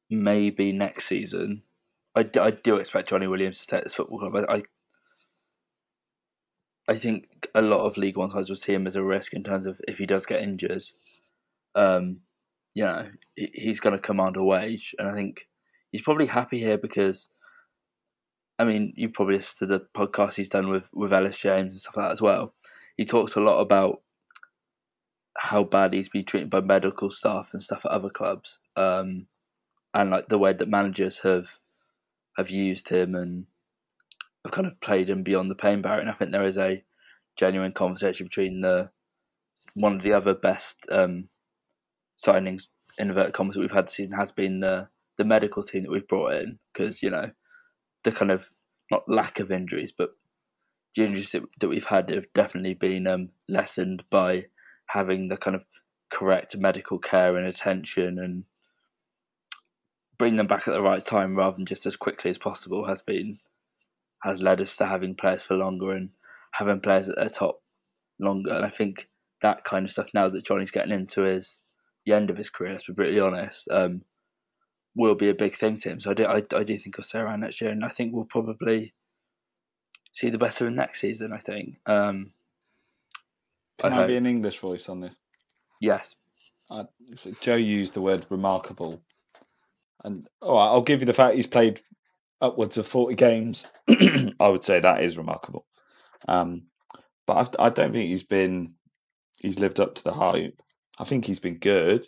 maybe 0.10 0.72
next 0.72 1.08
season. 1.08 1.64
I, 2.16 2.24
d- 2.24 2.40
I 2.40 2.52
do 2.52 2.78
expect 2.78 3.10
Jonny 3.10 3.28
Williams 3.28 3.60
to 3.60 3.68
take 3.68 3.84
this 3.84 3.94
football 3.94 4.20
club. 4.20 4.46
I, 4.50 4.56
I 4.56 4.64
I 6.88 6.96
think 6.96 7.48
a 7.56 7.62
lot 7.62 7.86
of 7.86 7.98
League 7.98 8.18
One 8.18 8.30
sides 8.30 8.50
will 8.50 8.58
see 8.58 8.74
him 8.74 8.86
as 8.88 8.96
a 8.96 9.04
risk 9.04 9.34
in 9.34 9.44
terms 9.44 9.66
of 9.66 9.80
if 9.88 9.98
he 9.98 10.06
does 10.06 10.26
get 10.26 10.44
injured, 10.44 10.84
um, 11.74 12.22
you 12.76 12.84
know, 12.84 13.08
he's 13.36 13.80
going 13.80 13.96
to 13.96 14.02
command 14.02 14.38
a 14.38 14.44
wage, 14.44 14.94
and 15.00 15.08
I 15.08 15.14
think 15.14 15.48
he's 15.92 16.04
probably 16.04 16.28
happy 16.28 16.60
here 16.60 16.78
because, 16.78 17.28
I 18.60 18.66
mean, 18.66 18.94
you 18.96 19.10
probably 19.10 19.38
listened 19.38 19.58
to 19.60 19.66
the 19.66 19.82
podcast 19.98 20.36
he's 20.36 20.50
done 20.50 20.70
with 20.70 20.84
with 20.94 21.14
Ellis 21.14 21.38
James 21.38 21.74
and 21.74 21.82
stuff 21.82 21.98
like 21.98 22.08
that 22.08 22.14
as 22.14 22.22
well. 22.22 22.54
He 22.98 23.06
talks 23.06 23.36
a 23.36 23.42
lot 23.42 23.62
about 23.62 24.02
how 25.38 25.64
bad 25.64 25.94
he's 25.94 26.10
been 26.10 26.26
treated 26.26 26.50
by 26.50 26.62
medical 26.62 27.12
staff 27.12 27.50
and 27.52 27.62
stuff 27.62 27.82
at 27.86 27.92
other 27.92 28.10
clubs, 28.10 28.60
um, 28.76 29.26
and 29.94 30.12
like 30.12 30.28
the 30.30 30.38
way 30.38 30.54
that 30.54 30.70
managers 30.70 31.20
have 31.24 31.48
have 32.38 32.50
used 32.50 32.90
him 32.90 33.16
and 33.16 33.46
have 34.46 34.54
kind 34.54 34.68
of 34.68 34.80
played 34.80 35.10
him 35.10 35.24
beyond 35.24 35.50
the 35.50 35.56
pain 35.56 35.82
barrier. 35.82 36.02
And 36.02 36.10
I 36.10 36.14
think 36.14 36.32
there 36.32 36.48
is 36.48 36.58
a 36.58 36.84
genuine 37.36 37.74
conversation 37.74 38.28
between 38.28 38.62
the 38.62 38.90
one 39.74 39.96
of 39.96 40.04
the 40.04 40.14
other 40.14 40.34
best 40.34 40.76
um, 40.90 41.28
signings 42.24 42.64
in 42.98 43.10
inverted 43.10 43.34
commas 43.34 43.56
that 43.56 43.62
we've 43.62 43.72
had 43.72 43.88
this 43.88 43.96
season 43.96 44.14
has 44.14 44.32
been 44.32 44.60
the 44.60 44.88
the 45.18 45.26
medical 45.26 45.64
team 45.64 45.84
that 45.84 45.92
we've 45.92 46.08
brought 46.08 46.34
in 46.34 46.60
because 46.72 47.02
you 47.02 47.10
know 47.10 47.30
the 48.04 48.12
kind 48.12 48.32
of 48.32 48.44
not 48.92 49.04
lack 49.08 49.40
of 49.40 49.52
injuries 49.52 49.92
but 49.98 50.12
the 50.96 51.04
injuries 51.04 51.32
that, 51.32 51.42
that 51.60 51.68
we've 51.68 51.86
had 51.86 52.10
have 52.10 52.26
definitely 52.34 52.74
been 52.74 53.08
um, 53.08 53.30
lessened 53.50 54.04
by 54.10 54.46
having 54.88 55.28
the 55.28 55.36
kind 55.36 55.56
of 55.56 55.64
correct 56.12 56.56
medical 56.56 57.00
care 57.00 57.36
and 57.36 57.48
attention 57.48 58.20
and 58.20 58.44
bring 60.18 60.38
them 60.38 60.48
back 60.48 60.68
at 60.68 60.74
the 60.74 60.82
right 60.82 61.06
time 61.06 61.36
rather 61.36 61.58
than 61.58 61.66
just 61.66 61.86
as 61.86 61.96
quickly 61.96 62.30
as 62.30 62.38
possible 62.38 62.86
has 62.86 63.02
been 63.02 63.40
has 64.26 64.42
led 64.42 64.60
us 64.60 64.76
to 64.78 64.86
having 64.86 65.16
players 65.16 65.44
for 65.44 65.56
longer 65.56 65.92
and 65.92 66.10
having 66.52 66.82
players 66.82 67.08
at 67.08 67.16
their 67.16 67.30
top 67.30 67.62
longer. 68.20 68.54
And 68.54 68.66
I 68.66 68.70
think 68.70 69.08
that 69.42 69.64
kind 69.64 69.86
of 69.86 69.92
stuff 69.92 70.08
now 70.14 70.30
that 70.30 70.46
Jonny's 70.46 70.72
getting 70.72 70.94
into 70.94 71.22
his 71.22 71.58
the 72.06 72.14
end 72.14 72.30
of 72.30 72.38
his 72.38 72.50
career, 72.50 72.72
let's 72.72 72.86
be 72.86 72.94
brutally 72.94 73.20
honest, 73.20 73.68
um, 73.72 74.02
will 74.96 75.16
be 75.16 75.30
a 75.30 75.34
big 75.34 75.58
thing 75.58 75.80
to 75.80 75.90
him. 75.90 76.00
So 76.00 76.12
I 76.12 76.14
do, 76.14 76.26
I, 76.26 76.44
I 76.56 76.64
do 76.64 76.78
think 76.78 76.96
he'll 76.96 77.04
stay 77.04 77.20
around 77.20 77.42
next 77.42 77.62
year, 77.62 77.72
and 77.72 77.84
I 77.84 77.90
think 77.90 78.14
we'll 78.14 78.26
probably 78.26 78.94
see 80.14 80.30
the 80.30 80.38
best 80.38 80.62
of 80.62 80.68
him 80.68 80.76
next 80.76 81.02
season. 81.02 81.34
I 81.34 81.40
think. 81.40 81.78
Um, 81.86 82.32
Can 83.80 83.94
I, 83.94 84.04
I 84.04 84.08
be 84.08 84.18
an 84.18 84.26
English 84.26 84.60
voice 84.60 84.88
on 84.90 85.02
this? 85.02 85.18
Yes. 85.82 86.16
Uh, 86.70 86.86
so 87.16 87.32
Joe 87.42 87.56
used 87.56 87.94
the 87.94 88.02
word 88.02 88.26
remarkable, 88.30 89.02
and 90.04 90.26
oh, 90.42 90.58
I'll 90.58 90.82
give 90.82 91.02
you 91.02 91.06
the 91.06 91.14
fact 91.14 91.36
he's 91.36 91.48
played 91.48 91.82
upwards 92.42 92.78
of 92.78 92.88
forty 92.88 93.16
games. 93.16 93.66
I 93.90 94.48
would 94.48 94.64
say 94.64 94.80
that 94.80 95.04
is 95.04 95.18
remarkable. 95.18 95.66
Um, 96.28 96.64
but 97.28 97.38
I've, 97.38 97.50
I 97.60 97.70
do 97.70 97.84
not 97.84 97.92
think 97.94 98.10
he's 98.10 98.24
been 98.24 98.76
he's 99.38 99.60
lived 99.60 99.80
up 99.80 99.96
to 99.96 100.04
the 100.04 100.14
hype. 100.14 100.62
I 100.98 101.04
think 101.04 101.26
he's 101.26 101.40
been 101.40 101.58
good, 101.58 102.08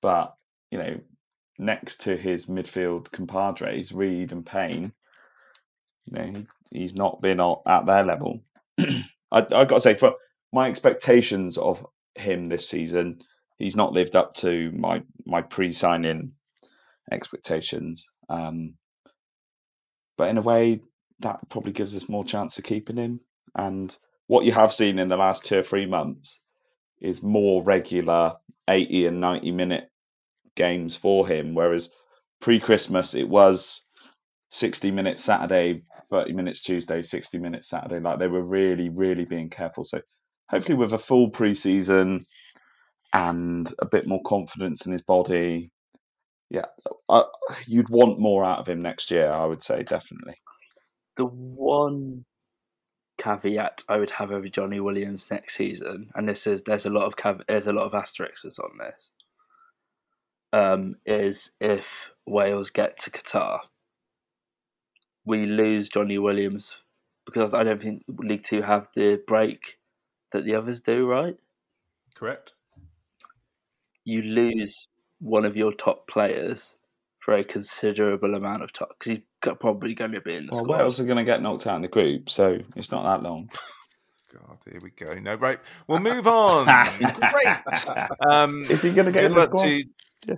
but 0.00 0.34
you 0.70 0.78
know, 0.78 1.00
next 1.58 2.02
to 2.02 2.16
his 2.16 2.46
midfield 2.46 3.10
compadres, 3.10 3.92
Reed 3.92 4.32
and 4.32 4.46
Payne, 4.46 4.92
you 6.06 6.12
know, 6.12 6.24
he, 6.24 6.46
he's 6.78 6.94
not 6.94 7.20
been 7.20 7.40
at 7.40 7.86
their 7.86 8.04
level. 8.04 8.40
I, 8.80 8.94
I 9.32 9.42
got 9.42 9.68
to 9.68 9.80
say, 9.80 9.94
for 9.94 10.14
my 10.52 10.68
expectations 10.68 11.58
of 11.58 11.84
him 12.14 12.46
this 12.46 12.68
season, 12.68 13.20
he's 13.58 13.76
not 13.76 13.92
lived 13.92 14.16
up 14.16 14.34
to 14.36 14.72
my 14.72 15.02
my 15.26 15.42
pre-signing 15.42 16.32
expectations. 17.10 18.06
Um, 18.28 18.74
but 20.20 20.28
in 20.28 20.36
a 20.36 20.42
way, 20.42 20.82
that 21.20 21.48
probably 21.48 21.72
gives 21.72 21.96
us 21.96 22.10
more 22.10 22.26
chance 22.26 22.58
of 22.58 22.64
keeping 22.64 22.98
him. 22.98 23.20
And 23.54 23.96
what 24.26 24.44
you 24.44 24.52
have 24.52 24.70
seen 24.70 24.98
in 24.98 25.08
the 25.08 25.16
last 25.16 25.46
two 25.46 25.60
or 25.60 25.62
three 25.62 25.86
months 25.86 26.38
is 27.00 27.22
more 27.22 27.62
regular 27.62 28.34
80 28.68 29.06
and 29.06 29.20
90 29.22 29.50
minute 29.52 29.90
games 30.54 30.94
for 30.94 31.26
him. 31.26 31.54
Whereas 31.54 31.88
pre 32.38 32.60
Christmas, 32.60 33.14
it 33.14 33.30
was 33.30 33.80
60 34.50 34.90
minutes 34.90 35.24
Saturday, 35.24 35.84
30 36.10 36.34
minutes 36.34 36.60
Tuesday, 36.60 37.00
60 37.00 37.38
minutes 37.38 37.70
Saturday. 37.70 37.98
Like 37.98 38.18
they 38.18 38.28
were 38.28 38.44
really, 38.44 38.90
really 38.90 39.24
being 39.24 39.48
careful. 39.48 39.84
So 39.84 40.02
hopefully, 40.50 40.76
with 40.76 40.92
a 40.92 40.98
full 40.98 41.30
pre 41.30 41.54
season 41.54 42.26
and 43.14 43.72
a 43.78 43.86
bit 43.86 44.06
more 44.06 44.20
confidence 44.26 44.84
in 44.84 44.92
his 44.92 45.00
body, 45.00 45.72
yeah, 46.50 46.66
uh, 47.08 47.24
you'd 47.66 47.88
want 47.88 48.18
more 48.18 48.44
out 48.44 48.58
of 48.58 48.68
him 48.68 48.80
next 48.80 49.10
year, 49.10 49.30
I 49.30 49.46
would 49.46 49.62
say, 49.62 49.84
definitely. 49.84 50.34
The 51.16 51.24
one 51.24 52.24
caveat 53.18 53.84
I 53.88 53.98
would 53.98 54.10
have 54.10 54.32
over 54.32 54.48
Jonny 54.48 54.80
Williams 54.80 55.24
next 55.30 55.56
season, 55.56 56.10
and 56.14 56.28
this 56.28 56.46
is 56.46 56.62
there's 56.66 56.86
a 56.86 56.90
lot 56.90 57.06
of 57.06 57.16
cav- 57.16 57.46
there's 57.46 57.68
a 57.68 57.72
lot 57.72 57.86
of 57.86 57.94
asterisks 57.94 58.58
on 58.58 58.78
this, 58.78 59.10
um, 60.52 60.96
is 61.06 61.50
if 61.60 61.86
Wales 62.26 62.70
get 62.70 62.98
to 63.00 63.10
Qatar, 63.10 63.60
we 65.24 65.46
lose 65.46 65.88
Jonny 65.88 66.18
Williams 66.18 66.68
because 67.26 67.54
I 67.54 67.62
don't 67.62 67.80
think 67.80 68.02
League 68.08 68.44
Two 68.44 68.62
have 68.62 68.88
the 68.96 69.22
break 69.26 69.78
that 70.32 70.44
the 70.44 70.56
others 70.56 70.80
do, 70.80 71.06
right? 71.06 71.36
Correct. 72.16 72.54
You 74.04 74.22
lose 74.22 74.88
one 75.20 75.44
of 75.44 75.56
your 75.56 75.72
top 75.72 76.08
players 76.08 76.74
for 77.20 77.34
a 77.34 77.44
considerable 77.44 78.34
amount 78.34 78.62
of 78.62 78.72
time 78.72 78.88
because 78.98 79.18
he's 79.18 79.54
probably 79.60 79.94
going 79.94 80.12
to 80.12 80.20
be 80.20 80.34
in 80.34 80.46
the 80.46 80.52
well, 80.52 80.64
squad. 80.64 80.78
Wales 80.78 81.00
are 81.00 81.04
going 81.04 81.18
to 81.18 81.24
get 81.24 81.42
knocked 81.42 81.66
out 81.66 81.76
in 81.76 81.82
the 81.82 81.88
group, 81.88 82.30
so 82.30 82.58
it's 82.76 82.90
not 82.90 83.04
that 83.04 83.22
long. 83.22 83.50
God, 84.32 84.58
here 84.70 84.80
we 84.82 84.90
go. 84.90 85.14
No, 85.14 85.34
right. 85.34 85.58
We'll 85.88 85.98
move 85.98 86.26
on. 86.26 86.66
Great. 86.98 87.96
Um, 88.20 88.64
Is 88.70 88.82
he 88.82 88.92
going 88.92 89.06
to 89.06 89.12
get 89.12 89.24
in 89.24 89.34
the 89.34 89.42
squad? 89.42 89.64
To 89.64 89.84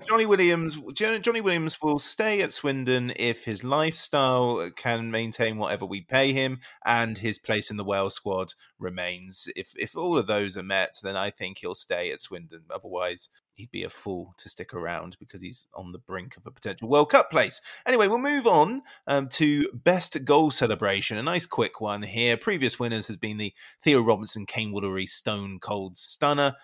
Jonny 0.07 0.27
Williams. 0.27 0.79
Jonny 0.95 1.41
Williams 1.41 1.83
will 1.83 1.99
stay 1.99 2.41
at 2.41 2.53
Swindon 2.53 3.13
if 3.17 3.45
his 3.45 3.65
lifestyle 3.65 4.71
can 4.77 5.11
maintain 5.11 5.59
whatever 5.59 5.85
we 5.85 6.01
pay 6.01 6.33
him, 6.33 6.61
and 6.87 7.19
his 7.19 7.39
place 7.39 7.71
in 7.71 7.77
the 7.77 7.85
Wales 7.85 8.15
squad 8.15 8.55
remains. 8.79 9.49
If 9.57 9.75
if 9.77 9.97
all 9.97 10.17
of 10.17 10.27
those 10.27 10.57
are 10.57 10.63
met, 10.63 10.95
then 11.03 11.17
I 11.17 11.31
think 11.31 11.59
he'll 11.59 11.75
stay 11.75 12.13
at 12.13 12.21
Swindon. 12.21 12.63
Otherwise, 12.73 13.29
he'd 13.63 13.71
be 13.71 13.85
a 13.85 13.91
fool 13.91 14.35
to 14.39 14.49
stick 14.49 14.75
around 14.75 15.17
because 15.21 15.41
he's 15.41 15.67
on 15.73 15.93
the 15.93 15.99
brink 15.99 16.37
of 16.37 16.45
a 16.47 16.51
potential 16.51 16.89
World 16.89 17.11
Cup 17.11 17.31
place. 17.31 17.61
Anyway, 17.87 18.09
we'll 18.09 18.19
move 18.19 18.47
on 18.47 18.83
um, 19.07 19.29
to 19.29 19.71
best 19.73 20.25
goal 20.25 20.51
celebration. 20.51 21.17
A 21.17 21.23
nice 21.23 21.47
quick 21.47 21.81
one 21.81 22.03
here. 22.03 22.37
Previous 22.37 22.81
winners 22.81 23.07
has 23.07 23.17
been 23.17 23.39
the 23.39 23.55
Theo 23.81 24.01
Robinson 24.01 24.47
Kaiyne 24.47 24.73
Woolery 24.73 25.09
Stone 25.09 25.61
Cold 25.61 25.97
Stunner. 25.97 26.57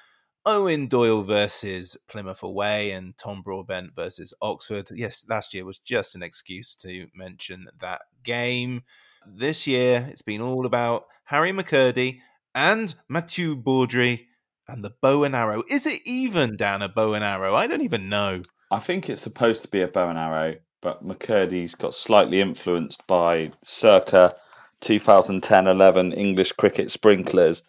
Eoin 0.44 0.88
Doyle 0.88 1.22
versus 1.22 1.96
Plymouth 2.08 2.42
away 2.42 2.90
and 2.90 3.16
Tom 3.16 3.42
Broadbent 3.42 3.94
versus 3.94 4.34
Oxford. 4.42 4.88
Yes, 4.92 5.24
last 5.28 5.54
year 5.54 5.64
was 5.64 5.78
just 5.78 6.16
an 6.16 6.22
excuse 6.22 6.74
to 6.76 7.06
mention 7.14 7.68
that 7.80 8.02
game. 8.24 8.82
This 9.24 9.66
year, 9.68 10.08
it's 10.10 10.22
been 10.22 10.40
all 10.40 10.66
about 10.66 11.04
Harry 11.24 11.52
McKirdy 11.52 12.20
and 12.54 12.94
Mathieu 13.08 13.54
Baudry 13.54 14.27
and 14.68 14.84
the 14.84 14.94
bow 15.00 15.24
and 15.24 15.34
arrow. 15.34 15.62
Is 15.68 15.86
it 15.86 16.02
even, 16.04 16.56
Dan, 16.56 16.82
a 16.82 16.88
bow 16.88 17.14
and 17.14 17.24
arrow? 17.24 17.54
I 17.54 17.66
don't 17.66 17.82
even 17.82 18.08
know. 18.08 18.42
I 18.70 18.78
think 18.78 19.08
it's 19.08 19.22
supposed 19.22 19.62
to 19.62 19.68
be 19.68 19.80
a 19.80 19.88
bow 19.88 20.08
and 20.10 20.18
arrow, 20.18 20.56
but 20.82 21.06
McKirdy's 21.06 21.74
got 21.74 21.94
slightly 21.94 22.40
influenced 22.40 23.06
by 23.06 23.50
circa 23.64 24.36
2010 24.82 25.66
11 25.66 26.12
English 26.12 26.52
cricket 26.52 26.90
sprinklers. 26.90 27.62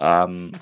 Um, 0.00 0.52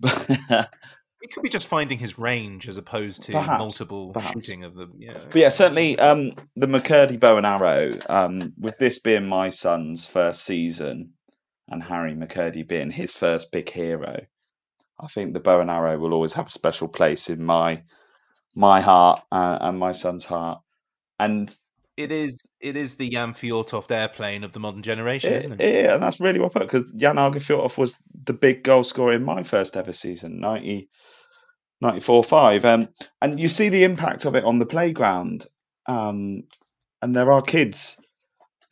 it 0.02 1.32
could 1.32 1.42
be 1.42 1.48
just 1.48 1.66
finding 1.66 1.98
his 1.98 2.18
range 2.18 2.68
as 2.68 2.76
opposed 2.76 3.24
to 3.24 3.32
perhaps, 3.32 3.62
multiple 3.62 4.12
perhaps. 4.12 4.32
shooting 4.32 4.64
of 4.64 4.74
the. 4.74 4.86
Yeah. 4.96 5.18
But 5.26 5.36
yeah, 5.36 5.48
certainly 5.48 5.98
um, 5.98 6.32
the 6.56 6.66
McKirdy 6.66 7.18
bow 7.18 7.36
and 7.36 7.46
arrow. 7.46 7.92
Um, 8.08 8.52
with 8.58 8.78
this 8.78 9.00
being 9.00 9.26
my 9.26 9.48
son's 9.48 10.06
first 10.06 10.44
season, 10.44 11.14
and 11.68 11.82
Harry 11.82 12.14
McKirdy 12.14 12.66
being 12.66 12.90
his 12.90 13.12
first 13.12 13.52
big 13.52 13.68
hero, 13.70 14.26
I 15.02 15.06
think 15.06 15.32
the 15.32 15.40
bow 15.40 15.60
and 15.60 15.70
arrow 15.70 15.98
will 15.98 16.12
always 16.12 16.34
have 16.34 16.48
a 16.48 16.50
special 16.50 16.88
place 16.88 17.30
in 17.30 17.44
my 17.44 17.82
my 18.54 18.80
heart 18.80 19.22
uh, 19.30 19.58
and 19.60 19.78
my 19.78 19.92
son's 19.92 20.24
heart. 20.24 20.60
And 21.18 21.54
it 21.96 22.12
is 22.12 22.46
it 22.60 22.76
is 22.76 22.96
the 22.96 23.08
Jan 23.08 23.34
Fjortoft 23.34 23.90
airplane 23.90 24.44
of 24.44 24.52
the 24.52 24.60
modern 24.60 24.82
generation, 24.82 25.32
it, 25.32 25.36
isn't 25.38 25.60
it? 25.60 25.74
Yeah, 25.74 25.94
and 25.94 26.02
that's 26.02 26.20
really 26.20 26.38
well 26.38 26.50
put 26.50 26.62
because 26.62 26.90
Jan 26.92 27.16
Åge 27.16 27.36
Fjortoft 27.36 27.78
was 27.78 27.94
the 28.24 28.32
big 28.32 28.62
goal 28.62 28.84
scorer 28.84 29.12
in 29.12 29.24
my 29.24 29.42
first 29.42 29.76
ever 29.76 29.92
season, 29.92 30.40
90, 30.40 30.88
94 31.80 32.24
5. 32.24 32.64
Um, 32.64 32.88
and 33.20 33.40
you 33.40 33.48
see 33.48 33.68
the 33.68 33.84
impact 33.84 34.24
of 34.24 34.34
it 34.34 34.44
on 34.44 34.58
the 34.58 34.66
playground. 34.66 35.46
Um, 35.86 36.44
and 37.02 37.14
there 37.14 37.32
are 37.32 37.42
kids 37.42 37.96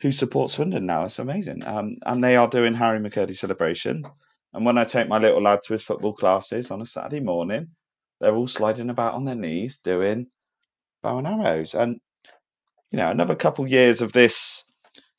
who 0.00 0.12
support 0.12 0.50
Swindon 0.50 0.86
now. 0.86 1.04
It's 1.04 1.18
amazing. 1.18 1.66
Um, 1.66 1.96
and 2.04 2.22
they 2.22 2.36
are 2.36 2.48
doing 2.48 2.74
Harry 2.74 3.00
McKirdy 3.00 3.36
celebration 3.36 4.04
And 4.52 4.64
when 4.64 4.78
I 4.78 4.84
take 4.84 5.08
my 5.08 5.18
little 5.18 5.42
lad 5.42 5.60
to 5.64 5.74
his 5.74 5.84
football 5.84 6.14
classes 6.14 6.70
on 6.70 6.80
a 6.80 6.86
Saturday 6.86 7.20
morning, 7.20 7.68
they're 8.20 8.34
all 8.34 8.48
sliding 8.48 8.90
about 8.90 9.14
on 9.14 9.24
their 9.24 9.34
knees 9.34 9.78
doing 9.78 10.26
bow 11.02 11.18
and 11.18 11.26
arrows. 11.26 11.74
And 11.74 12.00
you 12.90 12.96
know, 12.98 13.10
another 13.10 13.34
couple 13.34 13.68
years 13.68 14.00
of 14.00 14.12
this 14.12 14.64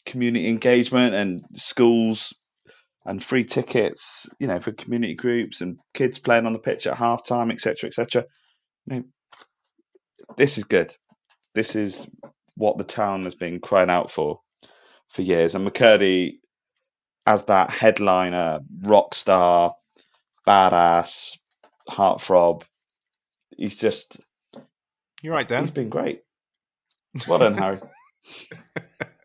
community 0.06 0.48
engagement 0.48 1.14
and 1.14 1.44
schools 1.54 2.34
and 3.06 3.24
free 3.24 3.46
tickets, 3.46 4.28
you 4.40 4.48
know, 4.48 4.60
for 4.60 4.72
community 4.72 5.16
groups 5.16 5.62
and 5.62 5.78
kids 5.94 6.20
playing 6.20 6.46
on 6.46 6.54
the 6.54 6.60
pitch 6.60 6.88
at 6.88 6.98
half 6.98 7.26
time, 7.26 7.52
etc., 7.52 7.88
etc. 7.88 8.26
You 8.86 8.96
know, 8.96 9.04
this 10.38 10.58
is 10.58 10.64
good. 10.64 10.94
This 11.54 11.76
is 11.76 12.10
what 12.56 12.78
the 12.78 12.84
town 12.84 13.24
has 13.24 13.36
been 13.36 13.60
crying 13.60 13.90
out 13.90 14.12
for 14.12 14.40
for 15.10 15.22
years. 15.22 15.56
And 15.56 15.68
McKirdy, 15.68 16.40
as 17.30 17.46
that 17.46 17.70
headliner, 17.70 18.62
rock 18.82 19.14
star, 19.14 19.76
badass, 20.48 21.38
heartthrob, 21.88 22.64
he's 23.56 23.76
just. 23.76 24.20
You're 25.22 25.36
right, 25.36 25.48
Dan. 25.48 25.62
He's 25.62 25.72
been 25.72 25.90
great. 25.90 26.24
Well 27.28 27.38
done, 27.38 27.56
Harry. 27.56 27.80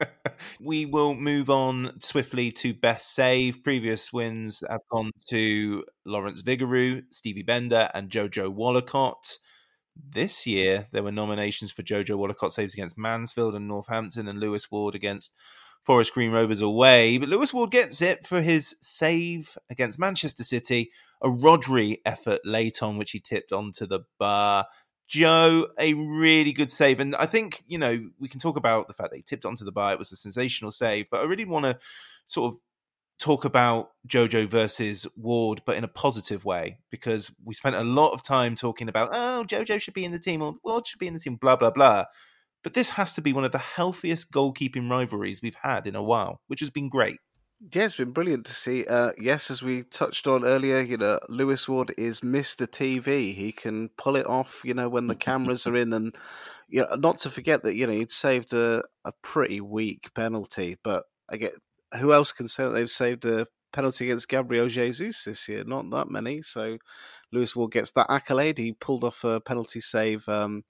we 0.60 0.84
will 0.84 1.14
move 1.14 1.48
on 1.48 1.98
swiftly 2.00 2.52
to 2.52 2.74
best 2.74 3.14
save. 3.14 3.64
Previous 3.64 4.12
wins 4.12 4.62
have 4.68 4.82
gone 4.90 5.10
to 5.28 5.82
Lawrence 6.04 6.42
Vigouroux, 6.42 7.04
Stevie 7.10 7.42
Benda, 7.42 7.90
and 7.94 8.10
Jojo 8.10 8.54
Wollacott. 8.54 9.38
This 9.96 10.46
year, 10.46 10.88
there 10.92 11.02
were 11.02 11.12
nominations 11.12 11.70
for 11.70 11.82
Jojo 11.82 12.18
Wollacott 12.18 12.52
saves 12.52 12.74
against 12.74 12.98
Mansfield 12.98 13.54
and 13.54 13.66
Northampton, 13.66 14.28
and 14.28 14.40
Lewis 14.40 14.70
Ward 14.70 14.94
against 14.94 15.32
Forest 15.84 16.14
Green 16.14 16.30
Rovers 16.30 16.62
away. 16.62 17.18
But 17.18 17.28
Lewis 17.28 17.52
Ward 17.52 17.70
gets 17.70 18.00
it 18.00 18.26
for 18.26 18.40
his 18.40 18.76
save 18.80 19.56
against 19.70 19.98
Manchester 19.98 20.44
City, 20.44 20.90
a 21.22 21.28
Rodri 21.28 21.98
effort 22.04 22.40
late 22.44 22.82
on, 22.82 22.96
which 22.96 23.12
he 23.12 23.20
tipped 23.20 23.52
onto 23.52 23.86
the 23.86 24.00
bar. 24.18 24.66
Joe, 25.06 25.68
a 25.78 25.92
really 25.94 26.52
good 26.52 26.70
save. 26.70 26.98
And 26.98 27.14
I 27.16 27.26
think, 27.26 27.62
you 27.66 27.76
know, 27.76 28.08
we 28.18 28.28
can 28.28 28.40
talk 28.40 28.56
about 28.56 28.88
the 28.88 28.94
fact 28.94 29.10
that 29.10 29.16
he 29.16 29.22
tipped 29.22 29.44
onto 29.44 29.64
the 29.64 29.72
bar. 29.72 29.92
It 29.92 29.98
was 29.98 30.12
a 30.12 30.16
sensational 30.16 30.70
save, 30.70 31.06
but 31.10 31.20
I 31.20 31.24
really 31.24 31.44
want 31.44 31.66
to 31.66 31.78
sort 32.24 32.52
of 32.52 32.60
talk 33.18 33.44
about 33.44 33.90
Jojo 34.08 34.48
versus 34.48 35.06
Ward, 35.16 35.62
but 35.66 35.76
in 35.76 35.84
a 35.84 35.88
positive 35.88 36.44
way, 36.44 36.78
because 36.90 37.30
we 37.44 37.54
spent 37.54 37.76
a 37.76 37.84
lot 37.84 38.12
of 38.12 38.22
time 38.22 38.54
talking 38.54 38.88
about, 38.88 39.10
oh, 39.12 39.44
Jojo 39.46 39.80
should 39.80 39.94
be 39.94 40.04
in 40.04 40.12
the 40.12 40.18
team 40.18 40.42
or 40.42 40.56
Ward 40.64 40.86
should 40.86 40.98
be 40.98 41.06
in 41.06 41.14
the 41.14 41.20
team, 41.20 41.36
blah, 41.36 41.56
blah, 41.56 41.70
blah. 41.70 42.06
But 42.64 42.74
this 42.74 42.90
has 42.90 43.12
to 43.12 43.20
be 43.20 43.32
one 43.32 43.44
of 43.44 43.52
the 43.52 43.58
healthiest 43.58 44.32
goalkeeping 44.32 44.90
rivalries 44.90 45.42
we've 45.42 45.58
had 45.62 45.86
in 45.86 45.94
a 45.94 46.02
while, 46.02 46.40
which 46.48 46.60
has 46.60 46.70
been 46.70 46.88
great. 46.88 47.18
Yeah, 47.72 47.84
it's 47.84 47.96
been 47.96 48.10
brilliant 48.10 48.46
to 48.46 48.54
see. 48.54 48.84
Uh, 48.86 49.12
yes, 49.16 49.50
as 49.50 49.62
we 49.62 49.82
touched 49.84 50.26
on 50.26 50.44
earlier, 50.44 50.80
you 50.80 50.96
know, 50.96 51.20
Lewis 51.28 51.68
Ward 51.68 51.94
is 51.96 52.20
Mr. 52.20 52.66
TV. 52.66 53.34
He 53.34 53.52
can 53.52 53.90
pull 53.96 54.16
it 54.16 54.26
off, 54.26 54.62
you 54.64 54.74
know, 54.74 54.88
when 54.88 55.06
the 55.06 55.14
cameras 55.14 55.66
are 55.66 55.76
in, 55.76 55.92
and 55.92 56.16
you 56.68 56.80
know, 56.80 56.96
not 56.96 57.18
to 57.20 57.30
forget 57.30 57.62
that 57.62 57.76
you 57.76 57.86
know 57.86 57.92
he'd 57.92 58.10
saved 58.10 58.52
a, 58.52 58.82
a 59.04 59.12
pretty 59.22 59.60
weak 59.60 60.10
penalty. 60.14 60.76
But 60.82 61.04
I 61.30 61.36
get 61.36 61.54
who 62.00 62.12
else 62.12 62.32
can 62.32 62.48
say 62.48 62.64
that 62.64 62.70
they've 62.70 62.90
saved 62.90 63.24
a 63.24 63.46
penalty 63.74 64.06
against 64.06 64.28
Gabriel 64.28 64.68
Jesus 64.68 65.24
this 65.24 65.48
year? 65.48 65.64
Not 65.64 65.90
that 65.90 66.10
many. 66.10 66.42
So 66.42 66.78
Lewis 67.32 67.54
Ward 67.54 67.72
gets 67.72 67.90
that 67.92 68.10
accolade. 68.10 68.56
He 68.56 68.72
pulled 68.72 69.04
off 69.04 69.24
a 69.24 69.40
penalty 69.40 69.80
save 69.80 70.26
um, 70.28 70.64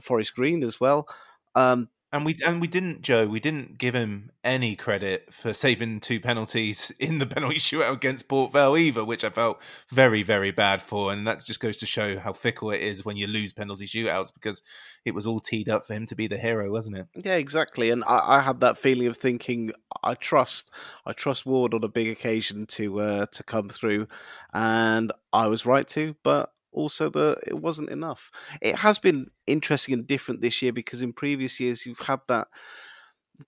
Forest 0.00 0.34
Green 0.34 0.62
as 0.62 0.80
well. 0.80 1.08
Um, 1.54 1.88
and 2.14 2.24
we 2.24 2.38
and 2.46 2.60
we 2.60 2.68
didn't, 2.68 3.02
Joe. 3.02 3.26
We 3.26 3.40
didn't 3.40 3.76
give 3.76 3.92
him 3.92 4.30
any 4.44 4.76
credit 4.76 5.34
for 5.34 5.52
saving 5.52 5.98
two 5.98 6.20
penalties 6.20 6.92
in 7.00 7.18
the 7.18 7.26
penalty 7.26 7.56
shootout 7.56 7.92
against 7.92 8.28
Port 8.28 8.52
Vale 8.52 8.76
either, 8.76 9.04
which 9.04 9.24
I 9.24 9.30
felt 9.30 9.60
very, 9.90 10.22
very 10.22 10.52
bad 10.52 10.80
for. 10.80 11.12
And 11.12 11.26
that 11.26 11.44
just 11.44 11.58
goes 11.58 11.76
to 11.78 11.86
show 11.86 12.20
how 12.20 12.32
fickle 12.32 12.70
it 12.70 12.80
is 12.80 13.04
when 13.04 13.16
you 13.16 13.26
lose 13.26 13.52
penalty 13.52 13.86
shootouts 13.86 14.32
because 14.32 14.62
it 15.04 15.12
was 15.12 15.26
all 15.26 15.40
teed 15.40 15.68
up 15.68 15.88
for 15.88 15.94
him 15.94 16.06
to 16.06 16.14
be 16.14 16.28
the 16.28 16.38
hero, 16.38 16.70
wasn't 16.70 16.98
it? 16.98 17.08
Yeah, 17.16 17.34
exactly. 17.34 17.90
And 17.90 18.04
I, 18.04 18.36
I 18.36 18.40
had 18.42 18.60
that 18.60 18.78
feeling 18.78 19.08
of 19.08 19.16
thinking, 19.16 19.72
I 20.04 20.14
trust, 20.14 20.70
I 21.04 21.14
trust 21.14 21.44
Ward 21.44 21.74
on 21.74 21.82
a 21.82 21.88
big 21.88 22.06
occasion 22.06 22.66
to 22.66 23.00
uh, 23.00 23.26
to 23.32 23.42
come 23.42 23.68
through, 23.68 24.06
and 24.52 25.10
I 25.32 25.48
was 25.48 25.66
right 25.66 25.88
to. 25.88 26.14
But 26.22 26.53
also 26.74 27.08
that 27.10 27.38
it 27.46 27.58
wasn't 27.60 27.90
enough. 27.90 28.30
It 28.60 28.76
has 28.76 28.98
been 28.98 29.30
interesting 29.46 29.94
and 29.94 30.06
different 30.06 30.40
this 30.40 30.60
year 30.60 30.72
because 30.72 31.02
in 31.02 31.12
previous 31.12 31.60
years 31.60 31.86
you've 31.86 32.00
had 32.00 32.20
that 32.28 32.48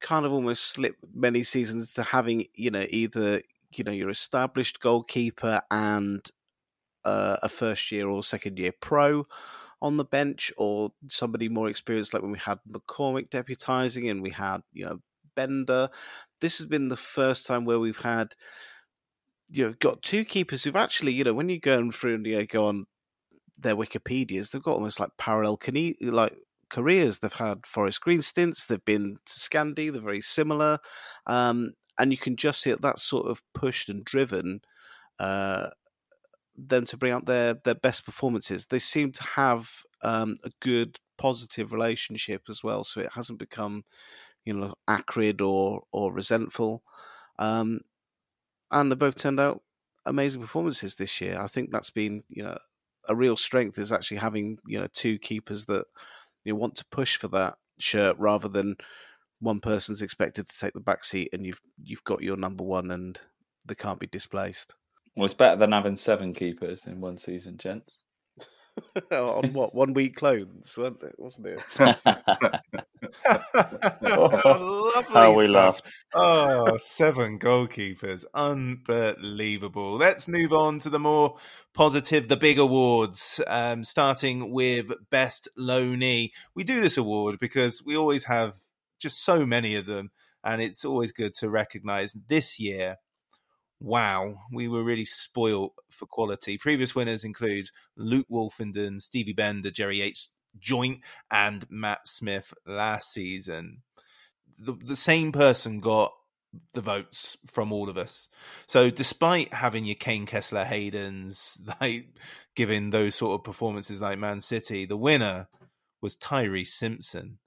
kind 0.00 0.26
of 0.26 0.32
almost 0.32 0.64
slip 0.64 0.96
many 1.14 1.42
seasons 1.42 1.92
to 1.92 2.02
having 2.02 2.46
you 2.54 2.70
know 2.70 2.86
either 2.90 3.40
you 3.72 3.84
know 3.84 3.92
your 3.92 4.10
established 4.10 4.80
goalkeeper 4.80 5.62
and 5.70 6.30
uh, 7.04 7.36
a 7.42 7.48
first 7.48 7.92
year 7.92 8.08
or 8.08 8.22
second 8.22 8.58
year 8.58 8.72
pro 8.80 9.26
on 9.80 9.96
the 9.96 10.04
bench 10.04 10.52
or 10.56 10.90
somebody 11.08 11.48
more 11.48 11.68
experienced 11.68 12.12
like 12.12 12.22
when 12.22 12.32
we 12.32 12.38
had 12.38 12.58
McCormick 12.68 13.28
deputizing 13.28 14.10
and 14.10 14.22
we 14.22 14.30
had 14.30 14.62
you 14.72 14.84
know 14.84 14.98
Benda 15.36 15.90
this 16.40 16.58
has 16.58 16.66
been 16.66 16.88
the 16.88 16.96
first 16.96 17.46
time 17.46 17.64
where 17.64 17.78
we've 17.78 18.00
had 18.00 18.34
you 19.48 19.66
know 19.66 19.74
got 19.78 20.02
two 20.02 20.24
keepers 20.24 20.64
who've 20.64 20.74
actually 20.74 21.12
you 21.12 21.24
know 21.24 21.34
when 21.34 21.48
you 21.48 21.60
go 21.60 21.90
through 21.90 22.14
and 22.16 22.26
you 22.26 22.38
know, 22.38 22.46
go 22.46 22.66
on 22.66 22.86
their 23.58 23.76
Wikipedias, 23.76 24.50
they've 24.50 24.62
got 24.62 24.74
almost 24.74 25.00
like 25.00 25.10
parallel 25.18 25.58
like 26.00 26.36
careers. 26.68 27.18
They've 27.18 27.32
had 27.32 27.66
Forest 27.66 28.00
Green 28.00 28.22
stints. 28.22 28.66
They've 28.66 28.84
been 28.84 29.18
to 29.24 29.32
Scandi. 29.32 29.90
They're 29.90 30.00
very 30.00 30.20
similar, 30.20 30.78
um, 31.26 31.72
and 31.98 32.12
you 32.12 32.18
can 32.18 32.36
just 32.36 32.60
see 32.62 32.70
that 32.70 32.82
that's 32.82 33.02
sort 33.02 33.28
of 33.28 33.42
pushed 33.54 33.88
and 33.88 34.04
driven 34.04 34.60
uh, 35.18 35.68
them 36.56 36.84
to 36.86 36.96
bring 36.96 37.12
out 37.12 37.26
their 37.26 37.54
their 37.54 37.74
best 37.74 38.04
performances. 38.04 38.66
They 38.66 38.78
seem 38.78 39.12
to 39.12 39.22
have 39.22 39.70
um, 40.02 40.36
a 40.44 40.50
good 40.60 40.98
positive 41.18 41.72
relationship 41.72 42.42
as 42.48 42.62
well, 42.62 42.84
so 42.84 43.00
it 43.00 43.12
hasn't 43.14 43.38
become 43.38 43.84
you 44.44 44.54
know 44.54 44.74
acrid 44.88 45.40
or 45.40 45.82
or 45.92 46.12
resentful. 46.12 46.82
Um, 47.38 47.80
and 48.70 48.90
they 48.90 48.96
both 48.96 49.16
turned 49.16 49.40
out 49.40 49.62
amazing 50.06 50.40
performances 50.40 50.96
this 50.96 51.20
year. 51.20 51.40
I 51.40 51.46
think 51.46 51.70
that's 51.70 51.90
been 51.90 52.24
you 52.28 52.42
know 52.42 52.58
a 53.08 53.14
real 53.14 53.36
strength 53.36 53.78
is 53.78 53.92
actually 53.92 54.18
having 54.18 54.58
you 54.66 54.78
know 54.78 54.88
two 54.92 55.18
keepers 55.18 55.66
that 55.66 55.84
you 56.44 56.52
know, 56.52 56.58
want 56.58 56.76
to 56.76 56.84
push 56.90 57.16
for 57.16 57.28
that 57.28 57.54
shirt 57.78 58.16
rather 58.18 58.48
than 58.48 58.76
one 59.40 59.60
person's 59.60 60.02
expected 60.02 60.48
to 60.48 60.58
take 60.58 60.72
the 60.72 60.80
back 60.80 61.04
seat 61.04 61.28
and 61.32 61.44
you've 61.44 61.60
you've 61.82 62.04
got 62.04 62.22
your 62.22 62.36
number 62.36 62.64
one 62.64 62.90
and 62.90 63.20
they 63.66 63.74
can't 63.74 64.00
be 64.00 64.06
displaced. 64.06 64.74
Well, 65.16 65.24
it's 65.24 65.34
better 65.34 65.56
than 65.56 65.72
having 65.72 65.96
seven 65.96 66.34
keepers 66.34 66.86
in 66.86 67.00
one 67.00 67.18
season, 67.18 67.56
gents. 67.56 67.96
on 69.10 69.52
what 69.54 69.74
one 69.74 69.94
week 69.94 70.16
clones, 70.16 70.76
wasn't 70.76 71.46
it? 71.46 71.60
oh, 73.26 75.02
How 75.12 75.36
we 75.36 75.48
laughed! 75.48 75.86
Oh, 76.14 76.76
seven 76.76 77.38
goalkeepers, 77.38 78.24
unbelievable. 78.34 79.96
Let's 79.96 80.28
move 80.28 80.52
on 80.52 80.78
to 80.80 80.90
the 80.90 80.98
more 80.98 81.36
positive, 81.74 82.28
the 82.28 82.36
big 82.36 82.58
awards. 82.58 83.40
Um, 83.46 83.84
starting 83.84 84.52
with 84.52 84.86
best 85.10 85.48
loanee. 85.58 86.30
We 86.54 86.64
do 86.64 86.80
this 86.80 86.96
award 86.96 87.38
because 87.38 87.82
we 87.84 87.96
always 87.96 88.24
have 88.24 88.54
just 89.00 89.24
so 89.24 89.44
many 89.46 89.74
of 89.74 89.86
them, 89.86 90.10
and 90.44 90.62
it's 90.62 90.84
always 90.84 91.12
good 91.12 91.34
to 91.34 91.50
recognise 91.50 92.16
this 92.28 92.58
year 92.58 92.96
wow, 93.80 94.36
we 94.52 94.68
were 94.68 94.82
really 94.82 95.04
spoilt 95.04 95.74
for 95.90 96.06
quality. 96.06 96.58
Previous 96.58 96.94
winners 96.94 97.24
include 97.24 97.68
Luke 97.96 98.26
Woolfenden, 98.30 99.00
Stevie 99.00 99.32
Benda, 99.32 99.70
Jerry 99.70 99.98
Yates. 99.98 100.30
Joint, 100.58 101.00
and 101.30 101.64
Matt 101.70 102.08
Smith 102.08 102.52
last 102.66 103.12
season. 103.12 103.82
The, 104.58 104.72
the 104.72 104.96
same 104.96 105.32
person 105.32 105.80
got 105.80 106.12
the 106.72 106.80
votes 106.80 107.36
from 107.46 107.72
all 107.72 107.88
of 107.88 107.98
us. 107.98 108.28
So 108.66 108.90
despite 108.90 109.52
having 109.52 109.84
your 109.84 109.96
Kane 109.96 110.26
Kesler 110.26 110.66
Haydens, 110.66 111.60
like 111.80 112.08
giving 112.54 112.90
those 112.90 113.14
sort 113.14 113.38
of 113.38 113.44
performances 113.44 114.00
like 114.00 114.18
Man 114.18 114.40
City, 114.40 114.86
the 114.86 114.96
winner 114.96 115.48
was 116.00 116.16
Tyreece 116.16 116.68
Simpson. 116.68 117.38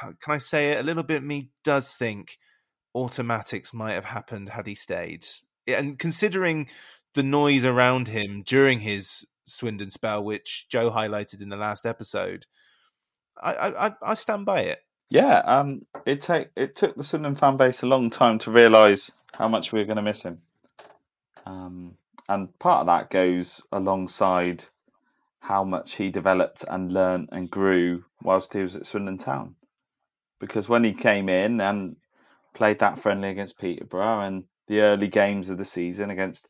Can 0.00 0.16
I 0.28 0.38
say 0.38 0.72
it? 0.72 0.80
A 0.80 0.82
little 0.82 1.02
bit 1.02 1.22
me 1.22 1.50
does 1.62 1.92
think 1.92 2.38
automatics 2.94 3.74
might 3.74 3.94
have 3.94 4.04
happened 4.04 4.50
had 4.50 4.66
he 4.66 4.74
stayed 4.74 5.26
and 5.66 5.98
considering 5.98 6.68
the 7.14 7.22
noise 7.22 7.64
around 7.64 8.08
him 8.08 8.42
during 8.44 8.80
his 8.80 9.26
Swindon 9.46 9.90
spell, 9.90 10.22
which 10.24 10.66
Joe 10.68 10.90
highlighted 10.90 11.42
in 11.42 11.48
the 11.48 11.56
last 11.56 11.86
episode, 11.86 12.46
I 13.42 13.52
I, 13.52 13.92
I 14.02 14.14
stand 14.14 14.46
by 14.46 14.60
it. 14.60 14.78
Yeah, 15.10 15.38
um, 15.44 15.86
it 16.06 16.22
take 16.22 16.48
it 16.56 16.76
took 16.76 16.96
the 16.96 17.04
Swindon 17.04 17.34
fan 17.34 17.56
base 17.56 17.82
a 17.82 17.86
long 17.86 18.10
time 18.10 18.38
to 18.40 18.50
realise 18.50 19.10
how 19.32 19.48
much 19.48 19.72
we 19.72 19.78
were 19.78 19.84
going 19.84 19.96
to 19.96 20.02
miss 20.02 20.22
him, 20.22 20.40
um, 21.46 21.96
and 22.28 22.58
part 22.58 22.80
of 22.80 22.86
that 22.86 23.10
goes 23.10 23.62
alongside 23.70 24.64
how 25.40 25.62
much 25.62 25.94
he 25.96 26.10
developed 26.10 26.64
and 26.68 26.90
learned 26.90 27.28
and 27.32 27.50
grew 27.50 28.04
whilst 28.22 28.54
he 28.54 28.62
was 28.62 28.76
at 28.76 28.86
Swindon 28.86 29.18
Town, 29.18 29.56
because 30.40 30.68
when 30.68 30.84
he 30.84 30.94
came 30.94 31.28
in 31.28 31.60
and 31.60 31.96
played 32.54 32.78
that 32.78 32.98
friendly 32.98 33.28
against 33.28 33.58
Peterborough 33.58 34.20
and 34.20 34.44
the 34.68 34.80
early 34.80 35.08
games 35.08 35.50
of 35.50 35.58
the 35.58 35.64
season 35.64 36.08
against 36.08 36.48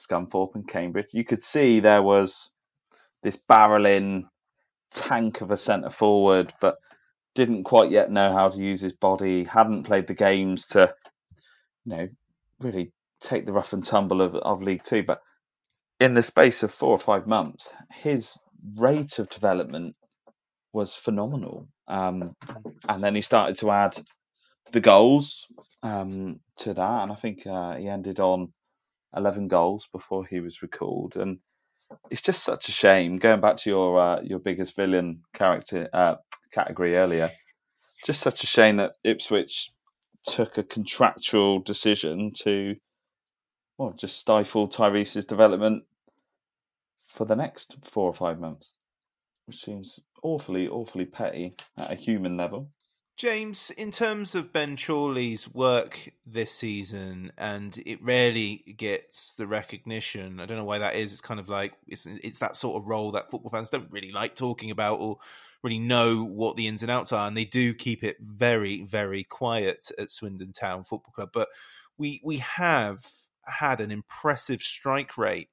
Scunthorpe 0.00 0.54
and 0.54 0.66
Cambridge. 0.66 1.08
You 1.12 1.24
could 1.24 1.42
see 1.42 1.80
there 1.80 2.02
was 2.02 2.50
this 3.22 3.36
barreling 3.36 4.24
tank 4.90 5.40
of 5.40 5.50
a 5.50 5.56
centre 5.56 5.90
forward, 5.90 6.52
but 6.60 6.76
didn't 7.34 7.64
quite 7.64 7.90
yet 7.90 8.10
know 8.10 8.32
how 8.32 8.48
to 8.48 8.58
use 8.58 8.80
his 8.80 8.92
body, 8.92 9.44
hadn't 9.44 9.84
played 9.84 10.06
the 10.06 10.14
games 10.14 10.66
to, 10.66 10.92
you 11.84 11.96
know, 11.96 12.08
really 12.60 12.92
take 13.20 13.46
the 13.46 13.52
rough 13.52 13.72
and 13.72 13.84
tumble 13.84 14.20
of, 14.20 14.34
of 14.34 14.62
League 14.62 14.82
Two. 14.82 15.02
But 15.02 15.20
in 16.00 16.14
the 16.14 16.22
space 16.22 16.62
of 16.62 16.72
four 16.72 16.90
or 16.90 16.98
five 16.98 17.26
months, 17.26 17.70
his 17.92 18.36
rate 18.76 19.18
of 19.18 19.30
development 19.30 19.94
was 20.72 20.94
phenomenal. 20.94 21.68
Um, 21.88 22.34
and 22.88 23.02
then 23.02 23.14
he 23.14 23.20
started 23.20 23.58
to 23.58 23.70
add 23.70 23.96
the 24.72 24.80
goals 24.80 25.46
um, 25.82 26.40
to 26.58 26.74
that, 26.74 27.02
and 27.02 27.12
I 27.12 27.16
think 27.16 27.46
uh, 27.46 27.76
he 27.76 27.88
ended 27.88 28.20
on 28.20 28.52
11 29.16 29.48
goals 29.48 29.88
before 29.92 30.24
he 30.26 30.40
was 30.40 30.62
recalled. 30.62 31.16
And 31.16 31.38
it's 32.10 32.22
just 32.22 32.42
such 32.44 32.68
a 32.68 32.72
shame. 32.72 33.16
Going 33.16 33.40
back 33.40 33.56
to 33.58 33.70
your 33.70 34.00
uh, 34.00 34.20
your 34.22 34.38
biggest 34.38 34.76
villain 34.76 35.22
character 35.34 35.88
uh, 35.92 36.16
category 36.52 36.96
earlier, 36.96 37.30
just 38.04 38.20
such 38.20 38.44
a 38.44 38.46
shame 38.46 38.76
that 38.76 38.94
Ipswich 39.04 39.72
took 40.26 40.58
a 40.58 40.62
contractual 40.62 41.60
decision 41.60 42.32
to 42.42 42.76
well 43.78 43.92
just 43.92 44.18
stifle 44.18 44.68
Tyreece's 44.68 45.24
development 45.24 45.84
for 47.08 47.24
the 47.24 47.36
next 47.36 47.76
four 47.84 48.06
or 48.06 48.14
five 48.14 48.38
months, 48.38 48.70
which 49.46 49.58
seems 49.58 50.00
awfully 50.22 50.68
awfully 50.68 51.06
petty 51.06 51.54
at 51.78 51.90
a 51.90 51.96
human 51.96 52.36
level. 52.36 52.70
James, 53.20 53.70
in 53.72 53.90
terms 53.90 54.34
of 54.34 54.50
Ben 54.50 54.78
Chorley's 54.78 55.46
work 55.46 56.10
this 56.24 56.52
season, 56.52 57.32
and 57.36 57.76
it 57.84 58.02
rarely 58.02 58.74
gets 58.78 59.34
the 59.34 59.46
recognition. 59.46 60.40
I 60.40 60.46
don't 60.46 60.56
know 60.56 60.64
why 60.64 60.78
that 60.78 60.96
is. 60.96 61.12
It's 61.12 61.20
kind 61.20 61.38
of 61.38 61.50
like 61.50 61.74
it's 61.86 62.06
it's 62.06 62.38
that 62.38 62.56
sort 62.56 62.80
of 62.80 62.88
role 62.88 63.12
that 63.12 63.30
football 63.30 63.50
fans 63.50 63.68
don't 63.68 63.90
really 63.90 64.10
like 64.10 64.36
talking 64.36 64.70
about 64.70 65.00
or 65.00 65.18
really 65.62 65.78
know 65.78 66.24
what 66.24 66.56
the 66.56 66.66
ins 66.66 66.80
and 66.80 66.90
outs 66.90 67.12
are, 67.12 67.28
and 67.28 67.36
they 67.36 67.44
do 67.44 67.74
keep 67.74 68.02
it 68.02 68.16
very 68.22 68.84
very 68.84 69.22
quiet 69.22 69.90
at 69.98 70.10
Swindon 70.10 70.52
Town 70.52 70.82
Football 70.82 71.12
Club. 71.12 71.28
But 71.30 71.50
we 71.98 72.22
we 72.24 72.38
have 72.38 73.06
had 73.44 73.82
an 73.82 73.90
impressive 73.90 74.62
strike 74.62 75.18
rate 75.18 75.50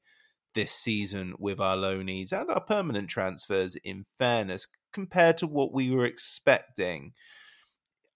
this 0.55 0.71
season 0.71 1.33
with 1.37 1.59
our 1.59 1.75
loanees 1.75 2.31
and 2.31 2.49
our 2.49 2.61
permanent 2.61 3.09
transfers. 3.09 3.75
In 3.83 4.05
fairness, 4.17 4.67
compared 4.93 5.37
to 5.39 5.47
what 5.47 5.73
we 5.73 5.91
were 5.91 6.05
expecting. 6.05 7.11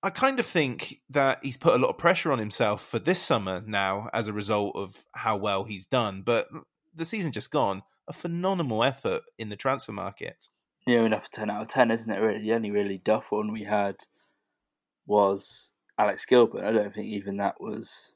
I 0.03 0.09
kind 0.09 0.39
of 0.39 0.45
think 0.45 1.01
that 1.09 1.39
he's 1.43 1.57
put 1.57 1.75
a 1.75 1.77
lot 1.77 1.89
of 1.89 1.97
pressure 1.97 2.31
on 2.31 2.39
himself 2.39 2.83
for 2.85 2.97
this 2.97 3.21
summer 3.21 3.61
now 3.65 4.09
as 4.13 4.27
a 4.27 4.33
result 4.33 4.75
of 4.75 5.05
how 5.13 5.37
well 5.37 5.63
he's 5.63 5.85
done. 5.85 6.23
But 6.23 6.47
the 6.95 7.05
season 7.05 7.31
just 7.31 7.51
gone, 7.51 7.83
a 8.07 8.13
phenomenal 8.13 8.83
effort 8.83 9.21
in 9.37 9.49
the 9.49 9.55
transfer 9.55 9.91
market. 9.91 10.49
Yeah, 10.87 11.05
enough 11.05 11.29
10 11.29 11.49
out 11.51 11.61
of 11.61 11.69
10, 11.69 11.91
isn't 11.91 12.11
it? 12.11 12.17
Really, 12.17 12.41
the 12.41 12.53
only 12.53 12.71
really 12.71 12.97
duff 12.97 13.25
one 13.29 13.51
we 13.51 13.63
had 13.63 13.97
was 15.05 15.71
Alex 15.97 16.25
Gilbert. 16.25 16.63
I 16.65 16.71
don't 16.71 16.93
think 16.93 17.07
even 17.07 17.37
that 17.37 17.61
was. 17.61 18.11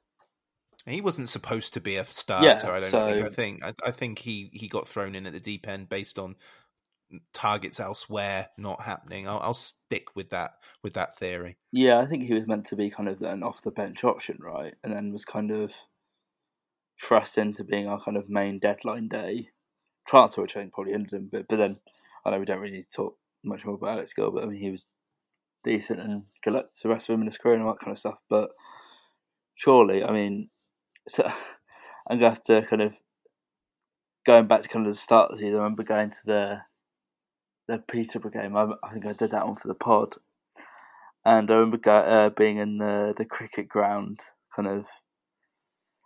He 0.88 1.02
wasn't 1.02 1.30
supposed 1.30 1.74
to 1.76 1.82
be 1.82 1.98
a 1.98 2.06
starter. 2.06 2.46
Yeah, 2.46 2.72
I 2.72 2.80
don't 2.80 2.90
so- 2.90 3.14
think. 3.14 3.26
I 3.26 3.30
think. 3.30 3.64
I, 3.64 3.74
I 3.86 3.92
think 3.92 4.20
he 4.20 4.50
he 4.54 4.68
got 4.68 4.88
thrown 4.88 5.14
in 5.14 5.28
at 5.28 5.34
the 5.34 5.40
deep 5.40 5.68
end 5.68 5.90
based 5.90 6.18
on 6.18 6.36
targets 7.34 7.80
elsewhere 7.80 8.50
not 8.58 8.82
happening. 8.82 9.28
I'll, 9.28 9.40
I'll 9.40 9.54
stick 9.54 10.16
with 10.16 10.30
that 10.32 10.56
with 10.84 10.94
that 10.94 11.18
theory. 11.18 11.58
Yeah, 11.72 12.00
I 12.00 12.06
think 12.06 12.24
he 12.24 12.34
was 12.34 12.48
meant 12.48 12.66
to 12.68 12.76
be 12.76 12.90
kind 12.90 13.10
of 13.10 13.22
an 13.22 13.44
off 13.44 13.62
the 13.62 13.72
bench 13.72 14.04
option, 14.04 14.38
right? 14.40 14.74
And 14.84 14.94
then 14.94 15.12
was 15.12 15.26
kind 15.26 15.52
of 15.52 15.72
thrust 17.02 17.38
into 17.38 17.64
being 17.64 17.88
our 17.88 18.02
kind 18.02 18.18
of 18.18 18.30
main 18.30 18.60
deadline 18.60 19.08
day 19.08 19.50
transfer, 20.08 20.42
which 20.42 20.56
I 20.56 20.62
think 20.62 20.74
probably 20.74 20.94
ended 20.94 21.14
him 21.14 21.30
a 21.32 21.38
bit. 21.38 21.46
But 21.50 21.58
then 21.58 21.78
I 22.26 22.32
know 22.32 22.40
we 22.40 22.46
don't 22.46 22.60
really 22.60 22.86
talk 22.94 23.18
much 23.44 23.66
more 23.66 23.76
about 23.76 23.92
Alex 23.92 24.14
Gilbert. 24.14 24.44
I 24.44 24.48
mean, 24.48 24.62
he 24.62 24.72
was 24.72 24.86
decent 25.64 26.00
and 26.00 26.24
good 26.44 26.54
luck 26.54 26.74
to 26.74 26.84
the 26.84 26.90
rest 26.90 27.10
of 27.10 27.14
him 27.14 27.22
in 27.22 27.28
his 27.28 27.38
career 27.38 27.56
and 27.56 27.64
all 27.64 27.74
that 27.74 27.80
kind 27.80 27.92
of 27.92 28.00
stuff. 28.00 28.18
But 28.30 28.52
surely, 29.56 30.04
I 30.04 30.12
mean, 30.12 30.50
so 31.10 31.24
I'm 32.10 32.20
gonna 32.20 32.30
have 32.30 32.44
to 32.44 32.62
kind 32.64 32.82
of 32.82 32.94
going 34.26 34.48
back 34.48 34.64
to 34.64 34.70
kind 34.70 34.88
of 34.88 34.94
the 34.94 35.00
start 35.00 35.32
of 35.32 35.38
the 35.38 35.42
season. 35.42 35.56
I 35.56 35.64
remember 35.64 35.84
going 35.84 36.10
to 36.12 36.26
the 36.26 36.58
the 37.68 37.78
Peterborough 37.78 38.32
game. 38.32 38.56
I, 38.56 38.68
I 38.84 38.94
think 38.94 39.06
I 39.06 39.14
did 39.14 39.32
that 39.32 39.46
one 39.46 39.56
for 39.56 39.68
the 39.68 39.74
pod, 39.74 40.16
and 41.24 41.50
I 41.50 41.54
remember 41.54 41.78
go, 41.78 41.98
uh, 41.98 42.30
being 42.30 42.58
in 42.58 42.78
the 42.78 43.14
the 43.18 43.26
cricket 43.26 43.68
ground, 43.68 44.20
kind 44.56 44.68
of 44.68 44.86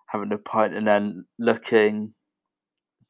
having 0.07 0.32
a 0.32 0.38
pint, 0.38 0.74
and 0.74 0.88
then 0.88 1.26
looking 1.38 2.14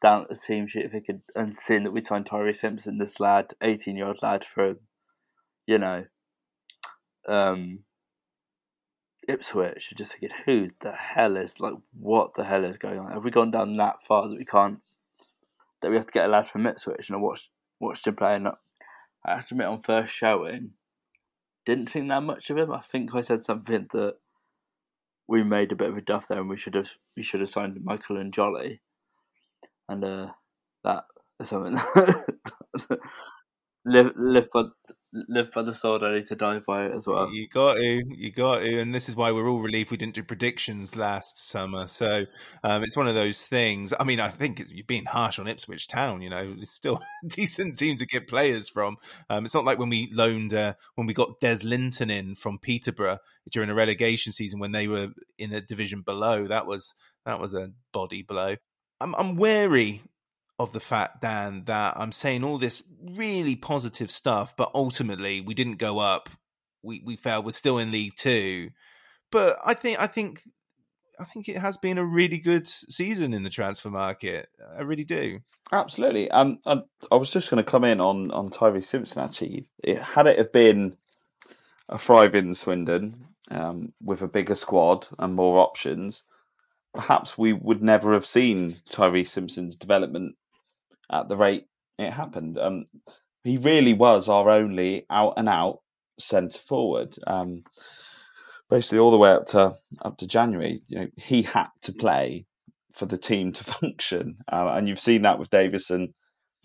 down 0.01 0.23
at 0.23 0.29
the 0.29 0.35
team 0.35 0.67
sheet 0.67 0.91
could, 1.05 1.21
and 1.35 1.57
seeing 1.61 1.83
that 1.83 1.91
we 1.91 2.03
signed 2.03 2.25
Tyreece 2.25 2.57
Simpson, 2.57 2.97
this 2.97 3.19
lad, 3.19 3.53
eighteen 3.61 3.95
year 3.95 4.07
old 4.07 4.19
lad, 4.21 4.45
from, 4.45 4.79
you 5.65 5.77
know, 5.77 6.05
um, 7.27 7.79
Ipswich. 9.27 9.93
Just 9.97 10.13
thinking, 10.13 10.29
who 10.45 10.69
the 10.81 10.91
hell 10.91 11.37
is 11.37 11.59
like, 11.59 11.75
what 11.99 12.31
the 12.35 12.43
hell 12.43 12.65
is 12.65 12.77
going 12.77 12.99
on? 12.99 13.11
Have 13.11 13.23
we 13.23 13.31
gone 13.31 13.51
down 13.51 13.77
that 13.77 13.97
far 14.07 14.27
that 14.27 14.37
we 14.37 14.45
can't? 14.45 14.79
That 15.81 15.91
we 15.91 15.97
have 15.97 16.07
to 16.07 16.11
get 16.11 16.25
a 16.25 16.29
lad 16.29 16.49
from 16.49 16.65
Ipswich, 16.65 17.09
and 17.09 17.15
I 17.15 17.19
watched 17.19 17.49
watched 17.79 18.07
him 18.07 18.15
play, 18.15 18.35
and 18.35 18.49
I 19.25 19.35
have 19.35 19.47
to 19.47 19.53
admit, 19.53 19.67
on 19.67 19.81
first 19.81 20.13
showing, 20.13 20.71
didn't 21.65 21.89
think 21.89 22.09
that 22.09 22.21
much 22.23 22.49
of 22.49 22.57
him. 22.57 22.71
I 22.71 22.81
think 22.81 23.13
I 23.13 23.21
said 23.21 23.45
something 23.45 23.87
that 23.93 24.15
we 25.27 25.43
made 25.43 25.71
a 25.71 25.75
bit 25.75 25.89
of 25.89 25.97
a 25.97 26.01
duff 26.01 26.27
there, 26.27 26.39
and 26.39 26.49
we 26.49 26.57
should 26.57 26.75
have 26.75 26.89
we 27.15 27.23
should 27.23 27.41
have 27.41 27.49
signed 27.49 27.79
Michael 27.83 28.17
and 28.17 28.33
Jolly, 28.33 28.81
and 29.87 30.03
uh, 30.03 30.27
that 30.83 31.05
is 31.39 31.49
something 31.49 31.79
live 33.85 34.13
live 34.15 34.49
live 35.11 35.51
by 35.51 35.61
the 35.61 35.73
sword. 35.73 36.03
I 36.03 36.15
need 36.15 36.27
to 36.27 36.35
die 36.35 36.59
by 36.65 36.85
it 36.85 36.95
as 36.95 37.07
well. 37.07 37.31
You 37.33 37.47
got 37.47 37.75
to, 37.75 38.01
you 38.07 38.31
got 38.31 38.59
to, 38.59 38.79
and 38.79 38.93
this 38.93 39.09
is 39.09 39.15
why 39.15 39.31
we're 39.31 39.49
all 39.49 39.59
relieved 39.59 39.91
we 39.91 39.97
didn't 39.97 40.15
do 40.15 40.23
predictions 40.23 40.95
last 40.95 41.37
summer. 41.37 41.87
So 41.87 42.25
um, 42.63 42.83
it's 42.83 42.95
one 42.95 43.07
of 43.07 43.15
those 43.15 43.45
things. 43.45 43.93
I 43.99 44.03
mean, 44.03 44.19
I 44.19 44.29
think 44.29 44.59
it's, 44.59 44.71
you're 44.71 44.85
being 44.85 45.05
harsh 45.05 45.39
on 45.39 45.47
Ipswich 45.47 45.87
Town. 45.87 46.21
You 46.21 46.29
know, 46.29 46.55
it's 46.59 46.73
still 46.73 47.01
a 47.23 47.27
decent 47.27 47.77
team 47.77 47.95
to 47.97 48.05
get 48.05 48.27
players 48.27 48.69
from. 48.69 48.97
Um, 49.29 49.45
it's 49.45 49.53
not 49.53 49.65
like 49.65 49.79
when 49.79 49.89
we 49.89 50.09
loaned 50.11 50.53
uh, 50.53 50.73
when 50.95 51.07
we 51.07 51.13
got 51.13 51.39
Des 51.39 51.59
Linton 51.63 52.09
in 52.09 52.35
from 52.35 52.59
Peterborough 52.59 53.19
during 53.51 53.69
a 53.69 53.75
relegation 53.75 54.31
season 54.31 54.59
when 54.59 54.71
they 54.71 54.87
were 54.87 55.09
in 55.37 55.53
a 55.53 55.61
division 55.61 56.01
below. 56.01 56.45
That 56.45 56.65
was 56.65 56.93
that 57.25 57.39
was 57.39 57.53
a 57.53 57.71
body 57.93 58.21
blow. 58.21 58.55
I'm, 59.01 59.15
I'm 59.15 59.37
wary 59.37 60.03
of 60.59 60.73
the 60.73 60.79
fact, 60.79 61.21
Dan, 61.21 61.63
that 61.65 61.95
I'm 61.97 62.11
saying 62.11 62.43
all 62.43 62.57
this 62.57 62.83
really 63.01 63.55
positive 63.55 64.11
stuff, 64.11 64.55
but 64.57 64.69
ultimately 64.75 65.39
we 65.39 65.53
didn't 65.53 65.77
go 65.77 65.99
up. 65.99 66.29
We 66.83 67.01
we 67.05 67.15
fell. 67.15 67.41
We're 67.41 67.51
still 67.51 67.77
in 67.77 67.91
League 67.91 68.15
Two, 68.17 68.69
but 69.31 69.57
I 69.63 69.73
think 69.73 69.99
I 69.99 70.07
think 70.07 70.43
I 71.19 71.23
think 71.23 71.49
it 71.49 71.57
has 71.57 71.77
been 71.77 71.97
a 71.97 72.05
really 72.05 72.37
good 72.37 72.67
season 72.67 73.33
in 73.33 73.43
the 73.43 73.49
transfer 73.49 73.89
market. 73.89 74.49
I 74.77 74.81
really 74.81 75.03
do. 75.03 75.39
Absolutely. 75.71 76.31
Um, 76.31 76.59
I, 76.65 76.81
I 77.11 77.15
was 77.15 77.31
just 77.31 77.49
going 77.49 77.63
to 77.63 77.69
come 77.69 77.83
in 77.83 78.01
on 78.01 78.31
on 78.31 78.49
Tyreece 78.49 78.85
Simpson. 78.85 79.23
Actually, 79.23 79.69
it, 79.83 80.01
had 80.01 80.27
it 80.27 80.37
have 80.37 80.51
been 80.51 80.95
a 81.87 81.97
thriving 81.97 82.53
Swindon 82.53 83.27
um, 83.49 83.93
with 84.01 84.21
a 84.21 84.27
bigger 84.27 84.55
squad 84.55 85.07
and 85.17 85.35
more 85.35 85.59
options, 85.59 86.23
perhaps 86.93 87.37
we 87.37 87.53
would 87.53 87.81
never 87.81 88.13
have 88.13 88.25
seen 88.25 88.75
Tyreece 88.89 89.29
Simpson's 89.29 89.75
development 89.75 90.35
at 91.11 91.27
the 91.27 91.37
rate 91.37 91.65
it 91.97 92.11
happened. 92.11 92.57
Um, 92.57 92.85
he 93.43 93.57
really 93.57 93.93
was 93.93 94.29
our 94.29 94.49
only 94.49 95.05
out 95.09 95.33
and 95.37 95.49
out 95.49 95.79
centre 96.17 96.59
forward. 96.59 97.15
Um, 97.25 97.63
basically, 98.69 98.99
all 98.99 99.11
the 99.11 99.17
way 99.17 99.31
up 99.31 99.47
to 99.47 99.75
up 100.01 100.17
to 100.17 100.27
January, 100.27 100.81
you 100.87 100.99
know, 100.99 101.07
he 101.17 101.41
had 101.41 101.67
to 101.83 101.93
play 101.93 102.45
for 102.93 103.05
the 103.05 103.17
team 103.17 103.53
to 103.53 103.63
function, 103.81 104.37
uh, 104.51 104.73
and 104.75 104.87
you've 104.87 104.99
seen 104.99 105.23
that 105.23 105.39
with 105.39 105.49
Davison 105.49 106.13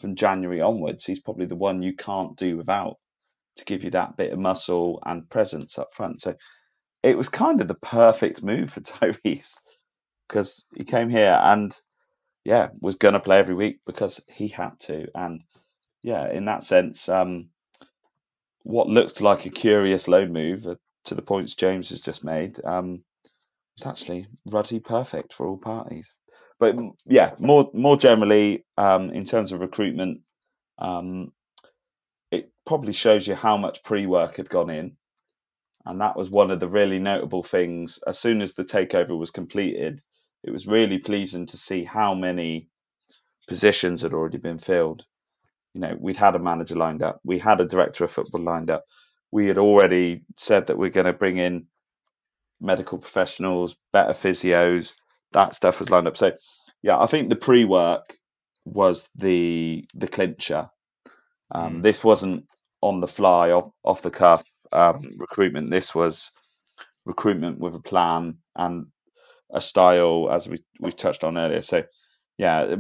from 0.01 0.17
January 0.17 0.61
onwards. 0.61 1.05
He's 1.05 1.21
probably 1.21 1.47
the 1.47 1.57
one 1.57 1.83
you 1.83 1.95
can't 1.95 2.37
do 2.37 2.57
without 2.57 2.97
to 3.57 3.65
give 3.65 3.85
you 3.85 3.91
that 3.91 4.17
bit 4.17 4.33
of 4.33 4.39
muscle 4.39 5.01
and 5.07 5.29
presence 5.31 5.79
up 5.79 5.93
front. 5.93 6.21
So 6.21 6.35
it 7.03 7.17
was 7.17 7.29
kind 7.29 7.61
of 7.61 7.69
the 7.69 7.75
perfect 7.75 8.43
move 8.43 8.73
for 8.73 8.81
Tyreece 8.81 9.55
because 10.29 10.65
he 10.77 10.85
came 10.85 11.11
here 11.11 11.39
and 11.41 11.77
yeah, 12.45 12.69
was 12.81 12.97
going 12.97 13.15
to 13.15 13.21
play 13.21 13.39
every 13.39 13.55
week 13.55 13.81
because 13.87 14.21
he 14.29 14.49
had 14.49 14.79
to. 14.81 15.09
And 15.15 15.43
yeah, 16.03 16.31
in 16.33 16.47
that 16.47 16.65
sense, 16.65 17.09
um, 17.09 17.49
what 18.65 18.89
looked 18.89 19.21
like 19.21 19.47
a 19.47 19.51
curious 19.51 20.09
loan 20.09 20.33
move 20.33 20.67
uh, 20.67 20.77
to 21.07 21.15
the 21.15 21.23
points 21.23 21.55
James 21.55 21.91
has 21.91 22.01
just 22.01 22.25
made 22.25 22.61
um, 22.65 23.05
was 23.79 23.87
actually 23.87 24.27
ruddy 24.47 24.81
perfect 24.81 25.35
for 25.35 25.47
all 25.49 25.59
parties. 25.59 26.15
But 26.61 26.77
yeah, 27.07 27.35
more 27.41 27.71
more 27.75 27.97
generally, 27.97 28.65
um, 28.79 29.11
in 29.11 29.25
terms 29.27 29.53
of 29.53 29.61
recruitment, 29.61 30.23
um, 30.79 31.33
it 32.31 32.51
probably 32.67 32.95
shows 32.95 33.27
you 33.27 33.35
how 33.35 33.57
much 33.59 33.85
pre-work 33.85 34.37
had 34.37 34.51
gone 34.51 34.71
in, 34.71 34.97
and 35.87 36.01
that 36.01 36.17
was 36.17 36.31
one 36.31 36.51
of 36.51 36.61
the 36.61 36.69
really 36.69 36.99
notable 36.99 37.43
things. 37.43 38.01
As 38.07 38.19
soon 38.19 38.43
as 38.43 38.55
the 38.55 38.65
takeover 38.65 39.19
was 39.19 39.31
completed, 39.31 40.03
it 40.45 40.53
was 40.53 40.67
really 40.67 40.99
pleasing 40.99 41.47
to 41.47 41.57
see 41.57 41.85
how 41.85 42.15
many 42.15 42.69
positions 43.49 44.03
had 44.03 44.15
already 44.15 44.39
been 44.39 44.59
filled. 44.59 45.05
You 45.73 45.81
know, 45.81 45.97
we'd 45.99 46.17
had 46.17 46.37
a 46.37 46.39
manager 46.39 46.77
lined 46.77 47.03
up, 47.03 47.21
we 47.25 47.39
had 47.39 47.61
a 47.61 47.67
director 47.67 48.05
of 48.05 48.11
football 48.11 48.43
lined 48.43 48.71
up, 48.71 48.85
we 49.33 49.47
had 49.47 49.59
already 49.59 50.23
said 50.37 50.69
that 50.69 50.79
we're 50.79 50.91
going 50.91 51.07
to 51.07 51.13
bring 51.13 51.39
in 51.39 51.67
medical 52.61 52.99
professionals, 52.99 53.75
better 53.93 54.13
physios, 54.13 54.95
that 55.33 55.55
stuff 55.55 55.81
was 55.81 55.91
lined 55.91 56.07
up. 56.07 56.17
So, 56.17 56.33
yeah, 56.83 56.99
I 56.99 57.07
think 57.07 57.29
the 57.29 57.37
pre-work 57.37 58.17
was 58.65 59.09
the 59.17 59.85
the 59.95 60.09
clincher. 60.09 60.71
Um, 61.51 61.79
mm. 61.79 61.83
This 61.83 62.05
wasn't 62.05 62.47
on 62.81 63.01
the 63.01 63.09
fly, 63.09 63.51
off 63.51 63.71
off 63.83 64.03
the 64.03 64.11
cuff 64.11 64.45
um, 64.73 65.11
recruitment. 65.19 65.71
This 65.71 65.95
was 65.95 66.31
recruitment 67.05 67.59
with 67.59 67.75
a 67.75 67.81
plan 67.81 68.39
and 68.57 68.87
a 69.55 69.61
style, 69.61 70.29
as 70.31 70.49
we 70.49 70.63
we 70.81 70.93
touched 70.93 71.25
on 71.25 71.39
earlier. 71.39 71.63
So, 71.63 71.85
yeah, 72.37 72.77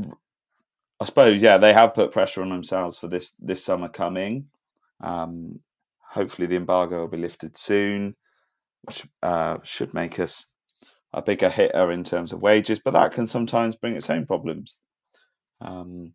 I 1.01 1.05
suppose 1.07 1.41
yeah 1.41 1.59
they 1.59 1.72
have 1.72 1.95
put 1.95 2.12
pressure 2.12 2.43
on 2.43 2.51
themselves 2.51 2.99
for 2.99 3.09
this 3.09 3.33
this 3.39 3.64
summer 3.64 3.89
coming. 3.89 4.49
Um, 5.03 5.61
hopefully, 6.01 6.49
the 6.49 6.57
embargo 6.57 7.01
will 7.01 7.09
be 7.09 7.18
lifted 7.18 7.57
soon, 7.59 8.16
which 8.83 9.07
uh, 9.22 9.59
should 9.62 9.95
make 9.95 10.20
us 10.20 10.47
a 11.12 11.22
bigger 11.22 11.49
hitter 11.49 11.93
in 11.93 12.05
terms 12.05 12.33
of 12.33 12.43
wages, 12.43 12.81
but 12.81 12.95
that 12.95 13.12
can 13.12 13.27
sometimes 13.27 13.77
bring 13.77 13.97
its 13.97 14.11
own 14.11 14.27
problems. 14.27 14.77
Um, 15.61 16.12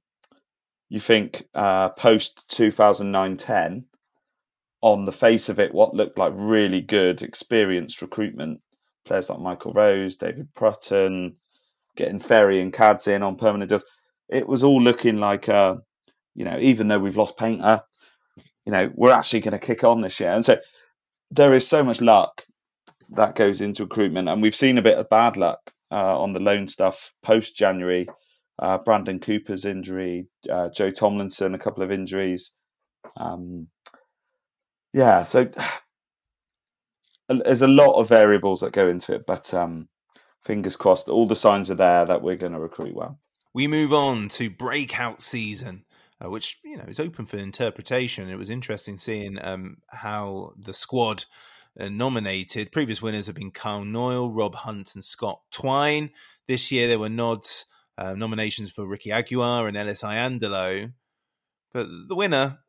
you 0.90 1.00
think 1.00 1.48
uh, 1.54 1.90
post 1.90 2.46
2009 2.50 3.38
10, 3.38 3.86
on 4.82 5.06
the 5.06 5.12
face 5.12 5.50
of 5.50 5.60
it, 5.60 5.74
what 5.74 5.94
looked 5.94 6.18
like 6.18 6.34
really 6.36 6.82
good, 6.82 7.22
experienced 7.22 8.02
recruitment, 8.02 8.62
players 9.06 9.30
like 9.30 9.40
Michael 9.40 9.74
Rose, 9.74 10.18
David 10.18 10.54
Prutton, 10.56 11.36
getting 11.96 12.20
Ferry 12.20 12.62
and 12.62 12.74
Cads 12.74 13.08
in 13.08 13.24
on 13.24 13.36
permanent 13.36 13.70
deals, 13.70 13.86
it 14.30 14.48
was 14.48 14.64
all 14.64 14.82
looking 14.82 15.18
like, 15.18 15.50
uh, 15.50 15.76
you 16.36 16.46
know, 16.46 16.58
even 16.60 16.88
though 16.88 17.00
we've 17.00 17.18
lost 17.18 17.38
Paynter, 17.38 17.82
you 18.66 18.72
know, 18.72 18.92
we're 18.94 19.12
actually 19.12 19.42
going 19.42 19.60
to 19.60 19.66
kick 19.66 19.84
on 19.84 20.02
this 20.02 20.20
year. 20.20 20.32
And 20.32 20.46
so 20.46 20.58
there 21.32 21.54
is 21.54 21.68
so 21.68 21.84
much 21.84 22.02
luck 22.02 22.46
that 23.12 23.36
goes 23.36 23.62
into 23.62 23.84
recruitment, 23.84 24.30
and 24.30 24.42
we've 24.42 24.56
seen 24.56 24.78
a 24.78 24.84
bit 24.84 24.98
of 24.98 25.10
bad 25.10 25.38
luck 25.38 25.60
uh, 25.92 26.20
on 26.20 26.34
the 26.34 26.42
loan 26.42 26.68
stuff 26.68 27.12
post 27.24 27.56
January. 27.56 28.08
Uh, 28.62 28.78
Brandon 28.78 29.20
Cooper's 29.20 29.64
injury, 29.64 30.28
uh, 30.52 30.68
Joe 30.70 30.92
Tomlinson, 30.92 31.56
a 31.56 31.60
couple 31.60 31.82
of 31.82 31.92
injuries. 31.92 32.52
Um, 33.16 33.68
yeah, 34.94 35.24
so 35.24 35.50
there's 37.30 37.62
a 37.62 37.68
lot 37.68 38.00
of 38.00 38.10
variables 38.10 38.62
that 38.62 38.74
go 38.74 38.88
into 38.88 39.14
it, 39.14 39.26
but 39.26 39.54
um, 39.54 39.88
fingers 40.42 40.76
crossed, 40.76 41.10
all 41.10 41.28
the 41.28 41.36
signs 41.36 41.70
are 41.70 41.76
there 41.76 42.06
that 42.06 42.22
we're 42.22 42.36
going 42.36 42.54
to 42.54 42.60
recruit 42.60 42.96
well. 42.96 43.20
We 43.54 43.68
move 43.68 43.94
on 43.94 44.30
to 44.30 44.50
breakout 44.50 45.22
season, 45.22 45.86
uh, 46.24 46.30
which 46.30 46.58
you 46.64 46.78
know 46.78 46.86
is 46.88 47.00
open 47.00 47.26
for 47.26 47.38
interpretation. 47.38 48.30
It 48.30 48.38
was 48.38 48.50
interesting 48.50 48.98
seeing 48.98 49.38
um, 49.42 49.78
how 49.88 50.54
the 50.58 50.74
squad 50.74 51.26
uh, 51.80 51.90
nominated. 51.90 52.72
Previous 52.72 53.02
winners 53.02 53.28
have 53.28 53.36
been 53.36 53.52
Kyle 53.52 53.84
Knoyle, 53.84 54.30
Rob 54.32 54.56
Hunt, 54.56 54.94
and 54.94 55.04
Scott 55.04 55.42
Twine. 55.52 56.12
This 56.48 56.72
year 56.72 56.88
there 56.88 57.00
were 57.00 57.10
nods, 57.10 57.66
uh, 57.98 58.14
nominations 58.14 58.72
for 58.72 58.88
Ricky 58.88 59.10
Aguiar 59.10 59.68
and 59.68 59.78
Ellis 59.78 60.02
Iandolo. 60.02 60.94
But 61.74 61.88
the 62.08 62.16
winner, 62.16 62.60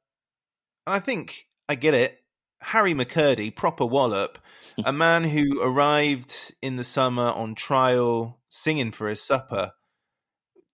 and 0.87 0.97
I 0.97 1.01
think 1.01 1.47
I 1.69 1.75
get 1.75 1.95
it. 1.95 2.19
Harry 2.61 2.95
McKirdy, 2.95 3.55
proper 3.55 3.87
wallop, 3.87 4.39
a 4.85 4.93
man 4.93 5.25
who 5.25 5.61
arrived 5.63 6.55
in 6.63 6.77
the 6.77 6.85
summer 6.85 7.31
on 7.31 7.55
trial 7.55 8.41
singing 8.49 8.93
for 8.93 9.09
his 9.09 9.23
supper. 9.23 9.73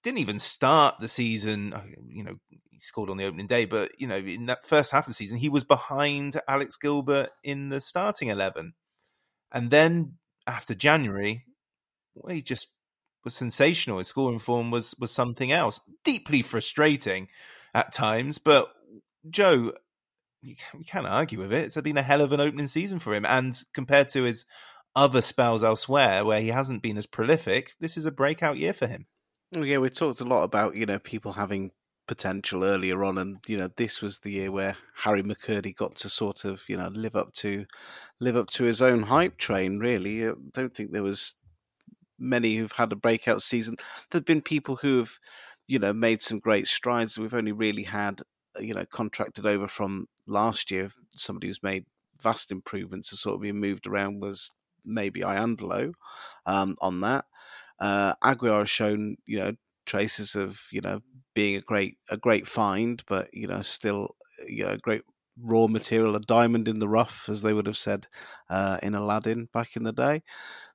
Didn't 0.03 0.19
even 0.19 0.39
start 0.39 0.97
the 1.01 1.09
season, 1.09 1.73
uh, 1.73 1.83
you 2.09 2.25
know, 2.25 2.37
he 2.51 2.79
scored 2.79 3.11
on 3.11 3.17
the 3.17 3.25
opening 3.25 3.47
day, 3.47 3.65
but 3.65 3.93
you 3.99 4.07
know, 4.07 4.17
in 4.17 4.47
that 4.47 4.67
first 4.67 4.93
half 4.93 5.05
of 5.05 5.09
the 5.09 5.15
season, 5.15 5.39
he 5.39 5.49
was 5.49 5.65
behind 5.65 6.41
Alex 6.49 6.77
Gilbert 6.77 7.31
in 7.43 7.71
the 7.71 7.81
starting 7.81 8.29
eleven, 8.29 8.75
and 9.53 9.71
then 9.71 10.15
after 10.47 10.75
January, 10.75 11.45
well, 12.15 12.35
he 12.35 12.43
just 12.43 12.69
was 13.25 13.35
sensational. 13.35 13.99
His 13.99 14.09
scoring 14.09 14.39
form 14.39 14.71
was 14.71 14.95
was 14.99 15.11
something 15.11 15.51
else, 15.51 15.81
deeply 16.05 16.43
frustrating 16.43 17.29
at 17.75 17.93
times. 17.93 18.39
But 18.39 18.69
Joe, 19.29 19.73
you, 20.47 20.85
can't 20.87 21.07
argue 21.07 21.39
with 21.41 21.53
it. 21.53 21.65
It's 21.65 21.81
been 21.81 21.99
a 21.99 22.03
hell 22.03 22.21
of 22.21 22.33
an 22.33 22.41
opening 22.41 22.67
season 22.67 22.99
for 22.99 23.15
him, 23.15 23.27
and 23.27 23.55
compared 23.75 24.09
to 24.11 24.23
his 24.23 24.45
other 24.95 25.21
spells 25.21 25.65
elsewhere, 25.65 26.25
where 26.25 26.41
he 26.41 26.49
hasn't 26.49 26.83
been 26.83 26.97
as 26.97 27.07
prolific, 27.07 27.73
this 27.81 27.97
is 27.97 28.07
a 28.07 28.11
breakout 28.11 28.57
year 28.57 28.73
for 28.73 28.87
him. 28.87 29.07
Yeah, 29.53 29.79
we 29.79 29.91
talked 29.91 30.21
a 30.21 30.25
lot 30.25 30.45
about 30.45 30.77
you 30.77 30.87
know 30.87 30.99
people 30.99 31.33
having 31.33 31.73
potential 32.07 32.65
earlier 32.65 33.05
on, 33.05 33.19
and 33.19 33.39
you 33.47 33.57
know 33.57 33.69
this 33.77 34.01
was 34.01 34.21
the 34.21 34.31
year 34.31 34.53
where 34.53 34.77
Harry 34.97 35.23
McKirdy 35.23 35.75
got 35.75 35.97
to 35.97 36.09
sort 36.09 36.45
of 36.45 36.63
you 36.69 36.77
know 36.77 36.89
live 36.89 37.17
up 37.17 37.33
to 37.35 37.67
live 38.21 38.37
up 38.37 38.49
to 38.51 38.65
his 38.65 38.81
own 38.81 39.03
hype 39.05 39.37
train. 39.37 39.79
Really, 39.79 40.29
I 40.29 40.33
don't 40.53 40.75
think 40.75 40.93
there 40.93 41.03
was 41.03 41.35
many 42.19 42.57
who've 42.57 42.73
had 42.73 42.93
a 42.93 42.97
breakout 42.97 43.43
season. 43.43 43.77
There've 44.11 44.25
been 44.25 44.43
people 44.43 44.77
who've 44.77 45.19
you 45.67 45.79
know 45.79 45.93
made 45.93 46.23
some 46.23 46.39
great 46.39 46.69
strides. 46.69 47.19
We've 47.19 47.35
only 47.35 47.53
really 47.53 47.85
had 47.85 48.23
you 48.61 48.75
know 48.75 48.85
contracted 48.87 49.47
over 49.47 49.69
from 49.69 50.07
last 50.27 50.71
year. 50.71 50.91
Somebody 51.11 51.49
who's 51.49 51.63
made 51.63 51.87
vast 52.23 52.51
improvements 52.51 53.11
has 53.11 53.21
sort 53.21 53.35
of 53.37 53.43
been 53.43 53.61
moved 53.61 53.87
around 53.87 54.21
was 54.21 54.53
maybe 54.85 55.21
Iandolo 55.21 55.93
um, 56.47 56.77
on 56.81 57.01
that. 57.03 57.25
Uh, 57.79 58.15
Aguiar 58.25 58.61
has 58.61 58.71
shown 58.71 59.17
you 59.27 59.39
know 59.39 59.53
traces 59.85 60.35
of 60.35 60.61
you 60.71 60.81
know 60.81 61.01
being 61.35 61.57
a 61.57 61.61
great 61.61 61.99
a 62.11 62.17
great 62.17 62.47
find, 62.47 63.03
but 63.07 63.29
you 63.33 63.47
know 63.47 63.63
still 63.63 64.17
you 64.47 64.65
know 64.65 64.77
great 64.77 65.03
raw 65.41 65.67
material, 65.67 66.17
a 66.17 66.21
diamond 66.21 66.67
in 66.69 66.79
the 66.79 66.89
rough, 66.89 67.29
as 67.29 67.43
they 67.43 67.53
would 67.53 67.67
have 67.67 67.77
said 67.77 68.07
uh, 68.49 68.79
in 68.83 68.95
Aladdin 68.95 69.49
back 69.53 69.77
in 69.77 69.83
the 69.85 69.93
day. 69.93 70.23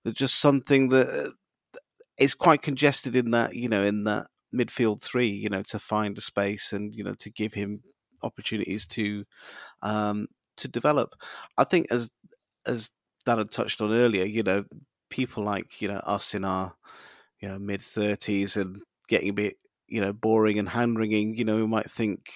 But 0.03 0.13
just 0.15 0.39
something 0.39 0.89
that 0.89 1.07
uh, 1.09 1.79
is 2.19 2.35
quite 2.35 2.61
congested 2.61 3.15
in 3.15 3.31
that 3.31 3.55
you 3.55 3.69
know 3.69 3.83
in 3.83 4.03
that 4.05 4.27
midfield 4.53 5.01
three, 5.01 5.29
you 5.29 5.49
know, 5.49 5.63
to 5.63 5.79
find 5.79 6.17
a 6.17 6.21
space 6.21 6.73
and 6.73 6.95
you 6.95 7.03
know 7.03 7.13
to 7.15 7.29
give 7.29 7.53
him 7.53 7.81
opportunities 8.23 8.85
to 8.87 9.25
um, 9.81 10.27
to 10.57 10.67
develop. 10.67 11.15
I 11.57 11.63
think 11.63 11.87
as 11.91 12.11
as 12.65 12.91
Dan 13.25 13.37
had 13.37 13.51
touched 13.51 13.81
on 13.81 13.93
earlier, 13.93 14.25
you 14.25 14.43
know, 14.43 14.65
people 15.09 15.43
like 15.43 15.81
you 15.81 15.87
know 15.87 15.99
us 15.99 16.33
in 16.33 16.43
our 16.43 16.75
you 17.39 17.49
know 17.49 17.59
mid 17.59 17.81
thirties 17.81 18.57
and 18.57 18.81
getting 19.07 19.29
a 19.29 19.33
bit 19.33 19.57
you 19.87 20.01
know 20.01 20.13
boring 20.13 20.59
and 20.59 20.69
hand 20.69 20.97
wringing. 20.97 21.35
You 21.37 21.45
know, 21.45 21.57
we 21.57 21.67
might 21.67 21.89
think 21.89 22.31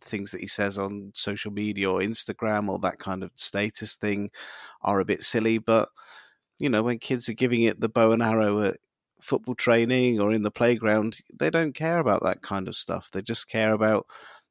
things 0.00 0.32
that 0.32 0.40
he 0.40 0.48
says 0.48 0.78
on 0.78 1.12
social 1.14 1.52
media 1.52 1.90
or 1.90 2.00
Instagram 2.00 2.68
or 2.68 2.78
that 2.80 2.98
kind 2.98 3.22
of 3.22 3.30
status 3.36 3.94
thing 3.94 4.30
are 4.82 5.00
a 5.00 5.04
bit 5.04 5.22
silly, 5.22 5.58
but 5.58 5.88
you 6.58 6.68
know, 6.68 6.82
when 6.82 6.98
kids 6.98 7.28
are 7.28 7.34
giving 7.34 7.62
it 7.62 7.80
the 7.80 7.88
bow 7.88 8.12
and 8.12 8.22
arrow 8.22 8.62
at 8.62 8.76
football 9.22 9.54
training 9.54 10.20
or 10.20 10.32
in 10.32 10.42
the 10.42 10.50
playground, 10.50 11.18
they 11.38 11.50
don't 11.50 11.74
care 11.74 11.98
about 11.98 12.22
that 12.22 12.42
kind 12.42 12.68
of 12.68 12.76
stuff. 12.76 13.08
They 13.12 13.22
just 13.22 13.48
care 13.48 13.72
about, 13.72 14.06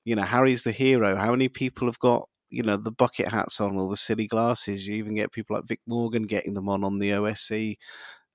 you 0.05 0.15
know, 0.15 0.23
Harry's 0.23 0.63
the 0.63 0.71
hero. 0.71 1.15
How 1.15 1.31
many 1.31 1.49
people 1.49 1.87
have 1.87 1.99
got, 1.99 2.27
you 2.49 2.63
know, 2.63 2.77
the 2.77 2.91
bucket 2.91 3.29
hats 3.29 3.61
on 3.61 3.77
or 3.77 3.89
the 3.89 3.97
silly 3.97 4.27
glasses? 4.27 4.87
You 4.87 4.95
even 4.95 5.15
get 5.15 5.31
people 5.31 5.55
like 5.55 5.67
Vic 5.67 5.81
Morgan 5.87 6.23
getting 6.23 6.53
them 6.53 6.69
on 6.69 6.83
on 6.83 6.99
the 6.99 7.11
OSC 7.11 7.77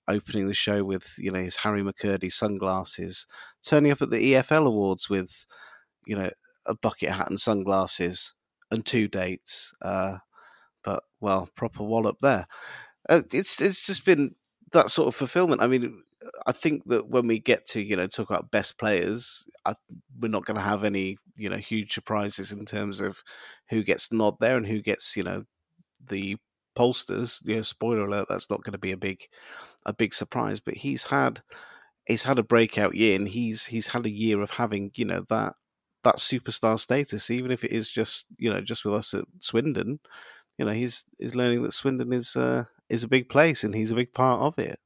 opening 0.08 0.46
the 0.46 0.54
show 0.54 0.84
with 0.84 1.14
you 1.18 1.30
know 1.32 1.42
his 1.42 1.56
Harry 1.56 1.82
McKirdy 1.82 2.32
sunglasses, 2.32 3.26
turning 3.64 3.92
up 3.92 4.02
at 4.02 4.10
the 4.10 4.34
EFL 4.34 4.66
Awards 4.66 5.08
with 5.10 5.46
you 6.06 6.16
know 6.16 6.30
a 6.66 6.74
bucket 6.74 7.10
hat 7.10 7.28
and 7.30 7.40
sunglasses 7.40 8.32
and 8.70 8.84
two 8.84 9.08
dates. 9.08 9.72
Uh, 9.82 10.18
but 10.84 11.02
well, 11.20 11.48
proper 11.56 11.82
wallop 11.82 12.16
there. 12.20 12.46
Uh, 13.08 13.22
it's 13.32 13.60
it's 13.60 13.84
just 13.84 14.04
been 14.04 14.34
that 14.72 14.90
sort 14.90 15.08
of 15.08 15.14
fulfillment. 15.14 15.62
I 15.62 15.66
mean, 15.66 16.02
I 16.46 16.52
think 16.52 16.84
that 16.86 17.08
when 17.08 17.26
we 17.26 17.38
get 17.38 17.66
to 17.68 17.80
you 17.80 17.96
know 17.96 18.06
talk 18.06 18.30
about 18.30 18.50
best 18.50 18.78
players, 18.78 19.46
I, 19.64 19.74
we're 20.18 20.28
not 20.28 20.44
going 20.44 20.56
to 20.56 20.62
have 20.62 20.84
any 20.84 21.18
you 21.36 21.48
know 21.48 21.56
huge 21.56 21.92
surprises 21.92 22.52
in 22.52 22.64
terms 22.64 23.00
of 23.00 23.22
who 23.70 23.82
gets 23.82 24.12
nod 24.12 24.36
there 24.40 24.56
and 24.56 24.66
who 24.66 24.80
gets 24.80 25.16
you 25.16 25.22
know 25.22 25.44
the 26.04 26.36
pollsters. 26.76 27.40
You 27.46 27.56
know, 27.56 27.62
spoiler 27.62 28.06
alert, 28.06 28.26
that's 28.28 28.50
not 28.50 28.62
going 28.62 28.72
to 28.72 28.78
be 28.78 28.92
a 28.92 28.96
big 28.96 29.22
a 29.84 29.92
big 29.92 30.14
surprise. 30.14 30.60
But 30.60 30.78
he's 30.78 31.04
had 31.06 31.42
he's 32.06 32.24
had 32.24 32.38
a 32.38 32.44
breakout 32.44 32.94
year, 32.94 33.16
and 33.16 33.28
he's 33.28 33.66
he's 33.66 33.88
had 33.88 34.06
a 34.06 34.10
year 34.10 34.40
of 34.42 34.52
having 34.52 34.92
you 34.94 35.04
know 35.04 35.24
that 35.28 35.54
that 36.04 36.16
superstar 36.16 36.78
status, 36.78 37.30
even 37.30 37.50
if 37.50 37.64
it 37.64 37.72
is 37.72 37.90
just 37.90 38.26
you 38.38 38.50
know 38.50 38.60
just 38.60 38.84
with 38.84 38.94
us 38.94 39.14
at 39.14 39.24
Swindon. 39.40 40.00
You 40.58 40.64
know, 40.64 40.72
he's 40.72 41.04
he's 41.18 41.34
learning 41.34 41.62
that 41.64 41.74
Swindon 41.74 42.12
is 42.12 42.34
uh, 42.36 42.64
is 42.88 43.02
a 43.02 43.08
big 43.08 43.28
place, 43.28 43.64
and 43.64 43.74
he's 43.74 43.90
a 43.90 43.96
big 43.96 44.14
part 44.14 44.40
of 44.40 44.58
it. 44.58 44.78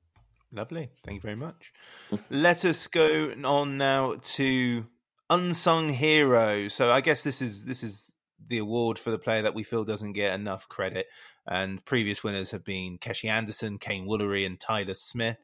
Lovely, 0.52 0.90
thank 1.04 1.16
you 1.16 1.20
very 1.20 1.36
much. 1.36 1.72
Let 2.30 2.64
us 2.64 2.86
go 2.86 3.32
on 3.44 3.78
now 3.78 4.16
to 4.34 4.86
unsung 5.28 5.90
hero. 5.90 6.68
So 6.68 6.90
I 6.90 7.00
guess 7.00 7.22
this 7.22 7.40
is 7.40 7.64
this 7.64 7.82
is 7.82 8.12
the 8.48 8.58
award 8.58 8.98
for 8.98 9.10
the 9.10 9.18
player 9.18 9.42
that 9.42 9.54
we 9.54 9.62
feel 9.62 9.84
doesn't 9.84 10.14
get 10.14 10.34
enough 10.34 10.68
credit. 10.68 11.06
And 11.46 11.84
previous 11.84 12.24
winners 12.24 12.50
have 12.50 12.64
been 12.64 12.98
Keshi 12.98 13.28
Anderson, 13.28 13.78
Kaiyne 13.78 14.06
Woolery, 14.06 14.44
and 14.44 14.58
Tyler 14.58 14.94
Smith. 14.94 15.38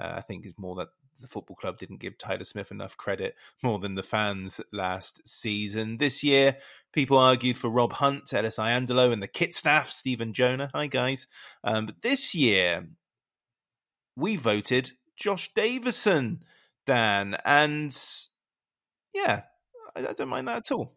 Uh, 0.00 0.14
I 0.16 0.20
think 0.20 0.46
it's 0.46 0.58
more 0.58 0.76
that 0.76 0.88
the 1.20 1.28
football 1.28 1.56
club 1.56 1.78
didn't 1.78 2.00
give 2.00 2.16
Tyler 2.16 2.44
Smith 2.44 2.70
enough 2.70 2.96
credit 2.96 3.34
more 3.62 3.78
than 3.78 3.96
the 3.96 4.02
fans 4.02 4.60
last 4.72 5.26
season. 5.26 5.98
This 5.98 6.22
year, 6.22 6.58
people 6.92 7.18
argued 7.18 7.58
for 7.58 7.68
Rob 7.68 7.94
Hunt, 7.94 8.32
Ellis 8.32 8.56
Iandolo, 8.56 9.12
and 9.12 9.22
the 9.22 9.28
kit 9.28 9.54
staff, 9.54 9.90
Stephen 9.90 10.32
Jonah. 10.32 10.70
Hi, 10.74 10.86
guys. 10.86 11.26
Um, 11.64 11.86
but 11.86 12.02
this 12.02 12.34
year, 12.34 12.86
we 14.18 14.36
voted 14.36 14.92
Josh 15.16 15.52
Davison, 15.54 16.42
Dan. 16.86 17.36
And 17.44 17.96
yeah, 19.14 19.42
I, 19.94 20.08
I 20.08 20.12
don't 20.12 20.28
mind 20.28 20.48
that 20.48 20.58
at 20.58 20.72
all. 20.72 20.94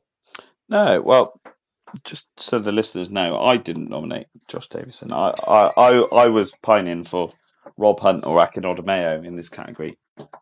No, 0.67 1.01
well, 1.01 1.39
just 2.03 2.25
so 2.37 2.59
the 2.59 2.71
listeners 2.71 3.09
know, 3.09 3.39
I 3.39 3.57
didn't 3.57 3.89
nominate 3.89 4.27
Josh 4.47 4.67
Davison. 4.67 5.13
I, 5.13 5.33
I, 5.47 5.71
I, 5.77 5.89
I 6.23 6.27
was 6.27 6.53
pining 6.61 7.03
for 7.03 7.31
Rob 7.77 7.99
Hunt 7.99 8.25
or 8.25 8.39
Akin 8.39 8.63
Odimayo 8.63 9.25
in 9.25 9.35
this 9.35 9.49
category. 9.49 9.97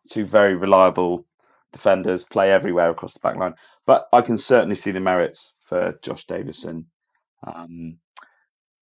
Two 0.09 0.25
very 0.25 0.55
reliable 0.55 1.25
defenders, 1.71 2.23
play 2.23 2.51
everywhere 2.51 2.89
across 2.89 3.13
the 3.13 3.19
back 3.19 3.35
line. 3.35 3.55
But 3.85 4.07
I 4.13 4.21
can 4.21 4.37
certainly 4.37 4.75
see 4.75 4.91
the 4.91 4.99
merits 4.99 5.53
for 5.63 5.99
Josh 6.01 6.25
Davison. 6.25 6.85
Um, 7.45 7.97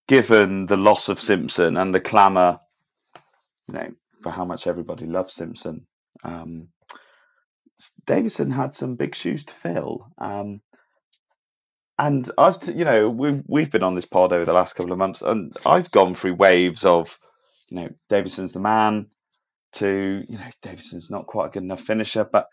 given 0.08 0.66
the 0.66 0.78
loss 0.78 1.10
of 1.10 1.20
Simpson 1.20 1.78
and 1.78 1.94
the 1.94 2.00
clamour, 2.00 2.60
you 3.68 3.74
know, 3.74 3.90
for 4.22 4.32
how 4.32 4.46
much 4.46 4.68
everybody 4.68 5.06
loves 5.06 5.34
Simpson, 5.34 5.86
um, 6.24 6.70
Davison 8.06 8.52
had 8.52 8.76
some 8.76 8.96
big 8.96 9.16
shoes 9.16 9.46
to 9.46 9.54
fill. 9.54 10.08
Um, 10.18 10.62
and 12.00 12.30
I've, 12.38 12.58
you 12.68 12.86
know, 12.86 13.10
we've 13.10 13.44
we've 13.48 13.72
been 13.72 13.84
on 13.84 13.96
this 13.96 14.06
pod 14.06 14.34
over 14.34 14.46
the 14.46 14.54
last 14.54 14.76
couple 14.76 14.92
of 14.92 14.98
months, 14.98 15.22
and 15.22 15.54
I've 15.66 15.92
gone 15.92 16.14
through 16.14 16.36
waves 16.36 16.86
of, 16.86 17.18
you 17.70 17.78
know, 17.78 17.90
Davison's 18.10 18.54
the 18.54 18.60
man, 18.60 19.08
to 19.74 20.24
you 20.28 20.38
know, 20.38 20.50
Davison's 20.62 21.10
not 21.10 21.28
quite 21.28 21.48
a 21.48 21.50
good 21.52 21.64
enough 21.64 21.82
finisher, 21.82 22.24
but 22.24 22.48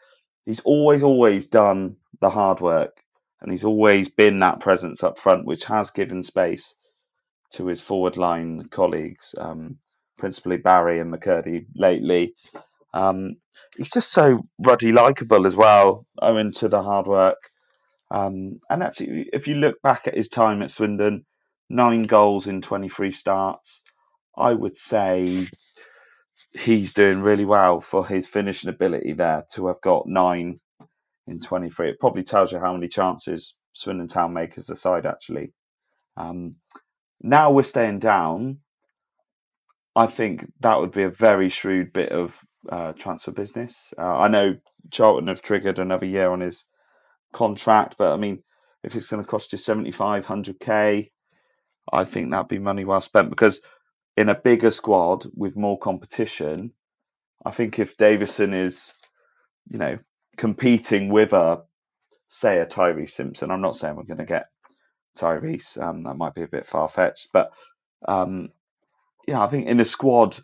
he's 0.46 0.60
always 0.60 1.02
always 1.02 1.46
done 1.46 1.96
the 2.20 2.30
hard 2.30 2.60
work, 2.60 3.02
and 3.40 3.52
he's 3.52 3.64
always 3.64 4.08
been 4.08 4.40
that 4.40 4.60
presence 4.60 5.02
up 5.02 5.18
front, 5.18 5.46
which 5.46 5.64
has 5.64 5.90
given 5.90 6.22
space 6.22 6.74
to 7.52 7.66
his 7.66 7.80
forward 7.80 8.16
line 8.16 8.66
colleagues, 8.70 9.34
um, 9.38 9.78
principally 10.18 10.56
Barry 10.58 11.00
and 11.00 11.12
McKirdy 11.12 11.66
lately. 11.74 12.34
Um, 12.92 13.36
he's 13.76 13.90
just 13.90 14.12
so 14.12 14.46
ruddy 14.58 14.92
likable 14.92 15.46
as 15.46 15.56
well, 15.56 16.06
owing 16.20 16.52
to 16.52 16.68
the 16.68 16.82
hard 16.82 17.06
work. 17.06 17.50
Um, 18.10 18.60
and 18.70 18.82
actually, 18.82 19.28
if 19.32 19.48
you 19.48 19.56
look 19.56 19.80
back 19.82 20.06
at 20.06 20.16
his 20.16 20.28
time 20.28 20.62
at 20.62 20.70
Swindon, 20.70 21.24
nine 21.68 22.04
goals 22.04 22.46
in 22.46 22.62
23 22.62 23.10
starts, 23.10 23.82
I 24.36 24.52
would 24.52 24.76
say 24.76 25.48
he's 26.52 26.92
doing 26.92 27.22
really 27.22 27.44
well 27.44 27.80
for 27.80 28.06
his 28.06 28.28
finishing 28.28 28.70
ability 28.70 29.12
there 29.12 29.44
to 29.52 29.68
have 29.68 29.80
got 29.80 30.06
nine 30.06 30.60
in 31.26 31.40
23. 31.40 31.90
It 31.90 32.00
probably 32.00 32.24
tells 32.24 32.52
you 32.52 32.58
how 32.58 32.72
many 32.72 32.88
chances 32.88 33.54
Swindon 33.72 34.08
Town 34.08 34.32
make 34.32 34.56
as 34.58 34.70
a 34.70 34.76
side, 34.76 35.06
actually. 35.06 35.52
Um, 36.16 36.52
now 37.20 37.50
we're 37.52 37.62
staying 37.62 38.00
down. 38.00 38.58
I 39.96 40.06
think 40.06 40.50
that 40.60 40.80
would 40.80 40.92
be 40.92 41.04
a 41.04 41.10
very 41.10 41.48
shrewd 41.48 41.92
bit 41.92 42.10
of 42.10 42.40
uh, 42.68 42.92
transfer 42.92 43.32
business. 43.32 43.92
Uh, 43.96 44.02
I 44.02 44.28
know 44.28 44.56
Charlton 44.90 45.28
have 45.28 45.42
triggered 45.42 45.78
another 45.78 46.06
year 46.06 46.30
on 46.30 46.40
his 46.40 46.64
contract, 47.32 47.96
but 47.98 48.12
I 48.12 48.16
mean, 48.16 48.42
if 48.82 48.94
it's 48.96 49.08
going 49.08 49.22
to 49.22 49.28
cost 49.28 49.52
you 49.52 49.58
75, 49.58 50.26
100k, 50.26 51.10
I 51.92 52.04
think 52.04 52.30
that'd 52.30 52.48
be 52.48 52.58
money 52.58 52.84
well 52.84 53.00
spent 53.00 53.30
because 53.30 53.60
in 54.16 54.28
a 54.28 54.34
bigger 54.34 54.70
squad 54.70 55.26
with 55.34 55.56
more 55.56 55.78
competition, 55.78 56.72
I 57.44 57.50
think 57.50 57.78
if 57.78 57.96
Davison 57.96 58.54
is, 58.54 58.92
you 59.70 59.78
know, 59.78 59.98
competing 60.36 61.10
with 61.10 61.32
a, 61.32 61.62
say, 62.28 62.58
a 62.58 62.66
Tyreece 62.66 63.10
Simpson, 63.10 63.50
I'm 63.50 63.60
not 63.60 63.76
saying 63.76 63.96
we're 63.96 64.04
going 64.04 64.18
to 64.18 64.24
get 64.24 64.46
Tyreece, 65.18 65.80
um, 65.82 66.04
that 66.04 66.16
might 66.16 66.34
be 66.34 66.42
a 66.42 66.48
bit 66.48 66.66
far 66.66 66.88
fetched, 66.88 67.28
but 67.32 67.52
um, 68.08 68.50
yeah, 69.26 69.42
I 69.42 69.48
think 69.48 69.66
in 69.66 69.80
a 69.80 69.84
squad 69.84 70.38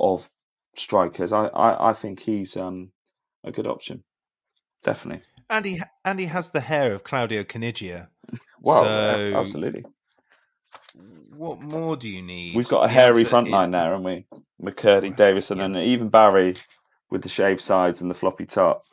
of 0.00 0.28
strikers, 0.76 1.32
I, 1.32 1.46
I, 1.46 1.90
I 1.90 1.92
think 1.92 2.20
he's 2.20 2.56
um, 2.56 2.90
a 3.44 3.52
good 3.52 3.66
option, 3.66 4.02
definitely. 4.82 5.22
And 5.50 5.64
he 5.64 5.82
and 6.04 6.18
he 6.18 6.26
has 6.26 6.50
the 6.50 6.60
hair 6.60 6.94
of 6.94 7.04
Claudio 7.04 7.44
Caniggia. 7.44 8.08
Wow, 8.60 8.82
so, 8.82 9.18
yeah, 9.18 9.38
absolutely. 9.38 9.84
What 11.36 11.60
more 11.60 11.96
do 11.96 12.08
you 12.08 12.22
need? 12.22 12.56
We've 12.56 12.66
got 12.66 12.84
a 12.84 12.88
hairy 12.88 13.24
front 13.24 13.50
line 13.50 13.64
is- 13.64 13.70
there, 13.72 13.90
haven't 13.90 14.04
we? 14.04 14.26
McKirdy, 14.62 15.14
Davison, 15.14 15.60
and 15.60 15.76
even 15.76 16.08
Barry 16.08 16.56
with 17.10 17.22
the 17.22 17.28
shaved 17.28 17.60
sides 17.60 18.00
and 18.00 18.10
the 18.10 18.14
floppy 18.14 18.46
top. 18.46 18.84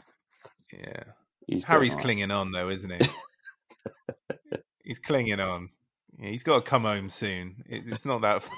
Yeah. 0.74 1.04
He's 1.48 1.64
Harry's 1.64 1.96
clinging 1.96 2.32
on 2.32 2.52
though, 2.52 2.70
isn't 2.70 2.92
he? 2.92 3.10
he's 4.84 5.00
clinging 5.00 5.40
on. 5.40 5.70
Yeah, 6.20 6.30
he's 6.30 6.44
got 6.44 6.64
to 6.64 6.70
come 6.70 6.84
home 6.84 7.10
soon. 7.10 7.64
It, 7.68 7.84
it's 7.88 8.06
not 8.06 8.22
that 8.22 8.42
far 8.44 8.58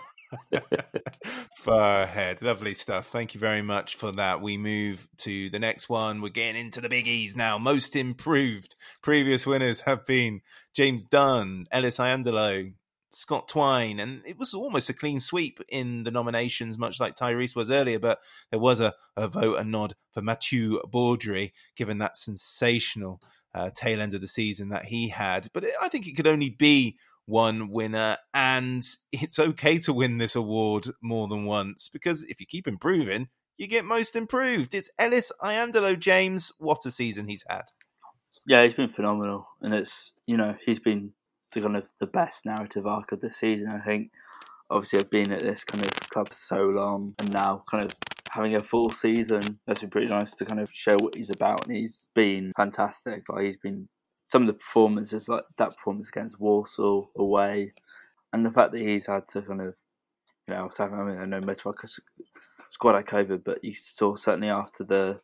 ahead. 1.68 2.42
Lovely 2.42 2.74
stuff. 2.74 3.08
Thank 3.08 3.34
you 3.34 3.40
very 3.40 3.62
much 3.62 3.96
for 3.96 4.12
that. 4.14 4.42
We 4.42 4.58
move 4.58 5.08
to 5.20 5.50
the 5.50 5.60
next 5.60 5.90
one. 5.90 6.22
We're 6.22 6.30
getting 6.30 6.62
into 6.62 6.82
the 6.82 6.90
biggies 6.90 7.36
now. 7.36 7.58
Most 7.58 7.96
improved. 7.96 8.76
Previous 9.02 9.46
winners 9.46 9.82
have 9.82 10.06
been 10.06 10.42
James 10.74 11.04
Dunn, 11.04 11.66
Ellis 11.72 11.98
Iandolo, 11.98 12.74
Scott 13.12 13.48
Twine, 13.48 14.00
and 14.00 14.22
it 14.26 14.40
was 14.40 14.54
almost 14.54 14.90
a 14.90 14.94
clean 14.94 15.20
sweep 15.20 15.60
in 15.70 16.04
the 16.04 16.12
nominations, 16.12 16.78
much 16.78 17.00
like 17.00 17.16
Tyreece 17.16 17.56
was 17.56 17.70
earlier. 17.70 18.00
But 18.00 18.20
there 18.50 18.60
was 18.60 18.80
a, 18.80 18.94
a 19.16 19.28
vote, 19.28 19.60
a 19.60 19.64
nod 19.64 19.96
for 20.12 20.22
Mathieu 20.22 20.82
Baudry, 20.92 21.54
given 21.76 22.00
that 22.00 22.18
sensational 22.18 23.22
uh, 23.54 23.70
tail 23.76 24.02
end 24.02 24.14
of 24.14 24.22
the 24.22 24.28
season 24.28 24.70
that 24.70 24.86
he 24.86 25.10
had. 25.10 25.50
But 25.54 25.64
it, 25.64 25.74
I 25.80 25.90
think 25.90 26.08
it 26.08 26.16
could 26.16 26.28
only 26.28 26.50
be 26.50 26.98
one 27.26 27.70
winner, 27.70 28.18
and 28.34 28.84
it's 29.12 29.40
okay 29.40 29.78
to 29.80 29.94
win 29.94 30.18
this 30.18 30.36
award 30.36 30.88
more 31.02 31.28
than 31.28 31.46
once 31.46 31.90
because 31.90 32.24
if 32.24 32.40
you 32.40 32.46
keep 32.46 32.68
improving, 32.68 33.30
you 33.58 33.68
get 33.68 33.86
most 33.86 34.16
improved. 34.16 34.74
It's 34.74 34.92
Ellis 34.98 35.32
Iandolo 35.42 35.98
James. 36.00 36.52
What 36.58 36.86
a 36.86 36.92
season 36.92 37.28
he's 37.28 37.46
had. 37.48 37.64
Yeah, 38.46 38.64
he's 38.64 38.74
been 38.74 38.90
phenomenal, 38.90 39.48
and 39.62 39.74
it's 39.74 40.12
you 40.26 40.38
know 40.38 40.56
he's 40.66 40.80
been 40.80 41.14
the 41.54 41.62
kind 41.62 41.78
of 41.78 41.84
the 42.00 42.08
best 42.08 42.46
narrative 42.46 42.88
arc 42.88 43.12
of 43.12 43.22
the 43.22 43.32
season. 43.32 43.68
I 43.68 43.80
think 43.80 44.12
obviously 44.70 45.00
I've 45.00 45.12
been 45.12 45.32
at 45.32 45.42
this 45.42 45.64
kind 45.64 45.84
of 45.84 45.92
club 46.10 46.34
so 46.34 46.64
long, 46.64 47.16
and 47.20 47.32
now 47.32 47.64
kind 47.70 47.86
of 47.86 47.96
having 48.32 48.56
a 48.56 48.64
full 48.64 48.90
season 48.90 49.60
that's 49.68 49.82
been 49.82 49.92
pretty 49.92 50.08
nice 50.08 50.32
to 50.32 50.46
kind 50.46 50.60
of 50.60 50.70
show 50.72 50.98
what 51.00 51.16
he's 51.16 51.30
about, 51.30 51.68
and 51.68 51.76
he's 51.78 52.08
been 52.16 52.52
fantastic. 52.58 53.24
Like 53.30 53.46
he's 53.46 53.58
been 53.58 53.88
some 54.34 54.42
of 54.42 54.48
the 54.48 54.54
performances, 54.54 55.30
like 55.30 55.44
that 55.58 55.76
performance 55.76 56.10
against 56.10 56.40
Walsall 56.40 57.12
away, 57.16 57.72
and 58.34 58.44
the 58.44 58.50
fact 58.50 58.72
that 58.72 58.82
he's 58.82 59.06
had 59.06 59.28
to 59.28 59.44
kind 59.44 59.62
of 59.62 59.76
you 60.48 60.56
know 60.56 60.72
I 60.80 60.88
mean 60.88 61.20
I 61.20 61.26
know 61.26 61.40
our 61.48 61.76
squad 62.72 62.96
had 62.96 63.06
COVID, 63.06 63.44
but 63.44 63.64
you 63.64 63.76
saw 63.76 64.16
certainly 64.16 64.50
after 64.50 64.84
the 64.84 65.20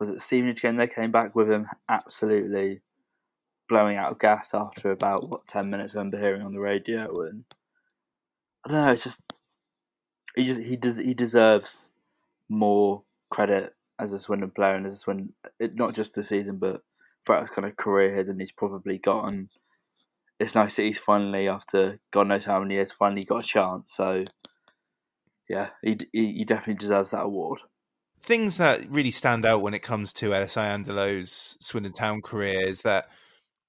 was 0.00 0.08
it 0.08 0.20
Stevenage 0.20 0.62
game 0.62 0.74
they 0.74 0.88
came 0.88 1.12
back 1.12 1.36
with 1.36 1.48
him 1.48 1.68
absolutely 1.88 2.80
blowing 3.68 3.96
out 3.96 4.10
of 4.10 4.18
gas 4.18 4.52
after 4.52 4.90
about 4.90 5.28
what 5.28 5.46
ten 5.46 5.70
minutes. 5.70 5.94
I 5.94 5.98
remember 5.98 6.18
hearing 6.18 6.42
on 6.42 6.52
the 6.52 6.58
radio, 6.58 7.22
and 7.22 7.44
I 8.66 8.68
don't 8.68 8.84
know. 8.84 8.92
It's 8.92 9.04
just 9.04 9.20
he 10.34 10.44
just 10.44 10.60
he 10.60 10.74
does 10.74 10.96
he 10.96 11.14
deserves 11.14 11.92
more 12.48 13.04
credit 13.30 13.76
as 14.00 14.12
a 14.12 14.18
Swindon 14.18 14.50
player 14.50 14.74
and 14.74 14.88
as 14.88 14.94
a 14.94 14.98
Swindon, 14.98 15.32
not 15.60 15.94
just 15.94 16.14
the 16.14 16.24
season, 16.24 16.56
but 16.56 16.82
throughout 17.24 17.42
his 17.42 17.50
kind 17.50 17.66
of 17.66 17.76
career 17.76 18.24
than 18.24 18.40
he's 18.40 18.52
probably 18.52 18.98
gotten. 18.98 19.50
It's 20.38 20.54
nice 20.54 20.76
that 20.76 20.82
he's 20.82 20.98
finally, 20.98 21.48
after 21.48 22.00
God 22.12 22.28
knows 22.28 22.44
how 22.44 22.60
many 22.60 22.74
years, 22.74 22.92
finally 22.92 23.22
got 23.22 23.44
a 23.44 23.46
chance. 23.46 23.92
So, 23.94 24.24
yeah, 25.48 25.70
he 25.82 25.98
he, 26.12 26.32
he 26.38 26.44
definitely 26.44 26.74
deserves 26.74 27.10
that 27.10 27.24
award. 27.24 27.60
Things 28.22 28.56
that 28.58 28.90
really 28.90 29.10
stand 29.10 29.46
out 29.46 29.62
when 29.62 29.74
it 29.74 29.82
comes 29.82 30.12
to 30.14 30.34
Ellis 30.34 30.54
Iandolo's 30.54 31.56
Swindon 31.60 31.92
Town 31.92 32.20
career 32.22 32.68
is 32.68 32.82
that 32.82 33.06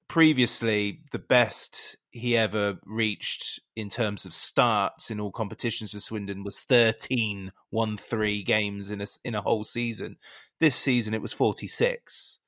previously 0.07 0.99
the 1.14 1.19
best 1.19 1.95
he 2.11 2.36
ever 2.36 2.78
reached 2.86 3.61
in 3.78 3.88
terms 3.88 4.26
of 4.26 4.34
starts 4.34 5.10
in 5.10 5.22
all 5.22 5.32
competitions 5.32 5.91
for 5.91 6.02
Swindon 6.02 6.44
was 6.44 6.60
13 6.60 7.53
1-3 7.73 8.45
games 8.45 8.91
in 8.91 8.99
a 8.99 9.06
in 9.23 9.36
a 9.36 9.41
whole 9.41 9.64
season. 9.64 10.18
This 10.60 10.76
season 10.76 11.14
it 11.14 11.22
was 11.22 11.32
46. 11.32 12.40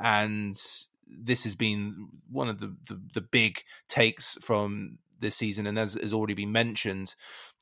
And 0.00 0.56
this 1.06 1.44
has 1.44 1.56
been 1.56 2.08
one 2.30 2.48
of 2.48 2.60
the, 2.60 2.74
the, 2.86 3.00
the 3.14 3.20
big 3.20 3.62
takes 3.88 4.34
from 4.42 4.98
this 5.18 5.36
season 5.36 5.66
and 5.66 5.78
as 5.78 5.94
has 5.94 6.12
already 6.12 6.34
been 6.34 6.52
mentioned, 6.52 7.14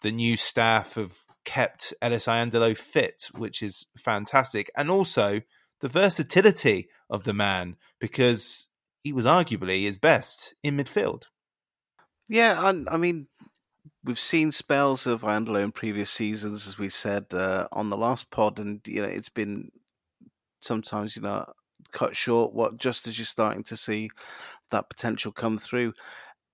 the 0.02 0.11
new 0.11 0.36
staff 0.36 0.94
have 0.94 1.16
kept 1.44 1.94
Ellis 2.02 2.27
Iandolo 2.27 2.77
fit, 2.77 3.28
which 3.36 3.62
is 3.62 3.86
fantastic. 3.97 4.70
And 4.77 4.90
also 4.90 5.43
the 5.81 5.89
versatility 5.89 6.89
of 7.11 7.24
the 7.24 7.35
man 7.35 7.77
because 8.01 8.69
he 9.02 9.12
was 9.12 9.27
arguably 9.27 9.85
his 9.85 9.98
best 9.98 10.55
in 10.62 10.77
midfield. 10.77 11.24
Yeah, 12.28 12.59
I, 12.59 12.94
I 12.94 12.97
mean, 12.97 13.28
we've 14.02 14.19
seen 14.19 14.51
spells 14.51 15.06
of 15.06 15.23
Iandolo 15.23 15.62
in 15.62 15.73
previous 15.73 16.11
seasons, 16.11 16.66
as 16.66 16.78
we 16.78 16.89
said 16.89 17.27
uh, 17.35 17.69
on 17.70 17.90
the 17.90 17.97
last 17.97 18.31
pod, 18.31 18.59
and 18.59 18.81
you 18.86 19.02
know 19.02 19.09
it's 19.09 19.28
been 19.28 19.70
sometimes 20.61 21.16
you 21.16 21.23
know 21.23 21.44
cut 21.95 22.15
short. 22.15 22.53
What 22.53 22.77
just 22.77 23.09
as 23.09 23.19
you're 23.19 23.25
starting 23.25 23.65
to 23.65 23.77
see 23.77 24.11
that 24.71 24.91
potential 24.91 25.33
come 25.33 25.57
through, 25.57 25.95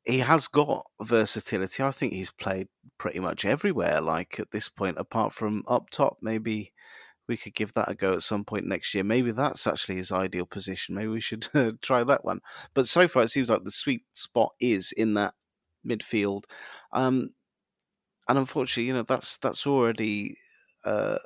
he 0.05 0.19
has 0.21 0.47
got 0.47 0.87
versatility. 1.03 1.83
I 1.83 1.91
think 1.91 2.12
he's 2.12 2.31
played 2.31 2.69
pretty 2.99 3.19
much 3.19 3.45
everywhere. 3.45 4.01
Like 4.01 4.39
at 4.39 4.53
this 4.53 4.69
point, 4.69 4.99
apart 4.99 5.33
from 5.33 5.65
up 5.67 5.91
top, 5.91 6.19
maybe 6.23 6.73
we 7.27 7.37
could 7.37 7.55
give 7.55 7.73
that 7.75 7.89
a 7.89 7.95
go 7.95 8.12
at 8.12 8.23
some 8.23 8.45
point 8.45 8.67
next 8.67 8.95
year. 8.95 9.05
Maybe 9.05 9.33
that's 9.33 9.67
actually 9.67 9.97
his 9.97 10.12
ideal 10.12 10.47
position. 10.47 10.95
Maybe 10.95 11.09
we 11.09 11.21
should 11.21 11.49
try 11.83 12.05
that 12.05 12.25
one. 12.25 12.41
But 12.75 12.89
so 12.89 13.09
far, 13.09 13.23
it 13.23 13.31
seems 13.31 13.51
like 13.51 13.65
the 13.65 13.71
sweet 13.71 14.03
spot 14.15 14.53
is 14.61 14.93
in 14.93 15.15
that 15.15 15.35
midfield. 15.87 16.45
Um, 16.93 17.31
and 18.29 18.39
unfortunately, 18.39 18.85
you 18.85 18.95
know 18.95 19.05
that's 19.07 19.39
that's 19.39 19.67
already 19.67 20.37
uh, 20.85 21.19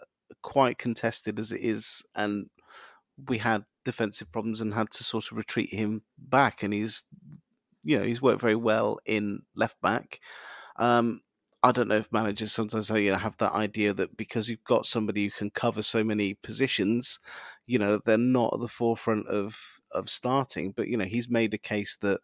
quite 0.42 0.78
contested 0.78 1.38
as 1.38 1.52
it 1.52 1.60
is, 1.60 2.02
and 2.14 2.46
we 3.28 3.38
had 3.38 3.64
defensive 3.84 4.30
problems 4.32 4.60
and 4.60 4.74
had 4.74 4.90
to 4.92 5.04
sort 5.04 5.30
of 5.30 5.36
retreat 5.36 5.70
him 5.70 6.02
back, 6.18 6.62
and 6.62 6.72
he's 6.72 7.04
you 7.82 7.98
know 7.98 8.04
he's 8.04 8.22
worked 8.22 8.40
very 8.40 8.56
well 8.56 8.98
in 9.06 9.42
left 9.54 9.80
back. 9.80 10.20
Um, 10.76 11.20
I 11.62 11.72
don't 11.72 11.88
know 11.88 11.96
if 11.96 12.12
managers 12.12 12.52
sometimes 12.52 12.90
you 12.90 13.10
know, 13.10 13.16
have 13.16 13.38
that 13.38 13.54
idea 13.54 13.94
that 13.94 14.18
because 14.18 14.50
you've 14.50 14.64
got 14.64 14.84
somebody 14.84 15.24
who 15.24 15.30
can 15.30 15.50
cover 15.50 15.82
so 15.82 16.04
many 16.04 16.34
positions, 16.34 17.18
you 17.66 17.78
know 17.78 18.00
they're 18.04 18.18
not 18.18 18.54
at 18.54 18.60
the 18.60 18.68
forefront 18.68 19.28
of 19.28 19.80
of 19.92 20.10
starting. 20.10 20.72
But 20.72 20.88
you 20.88 20.96
know 20.96 21.06
he's 21.06 21.30
made 21.30 21.54
a 21.54 21.58
case 21.58 21.96
that 22.02 22.20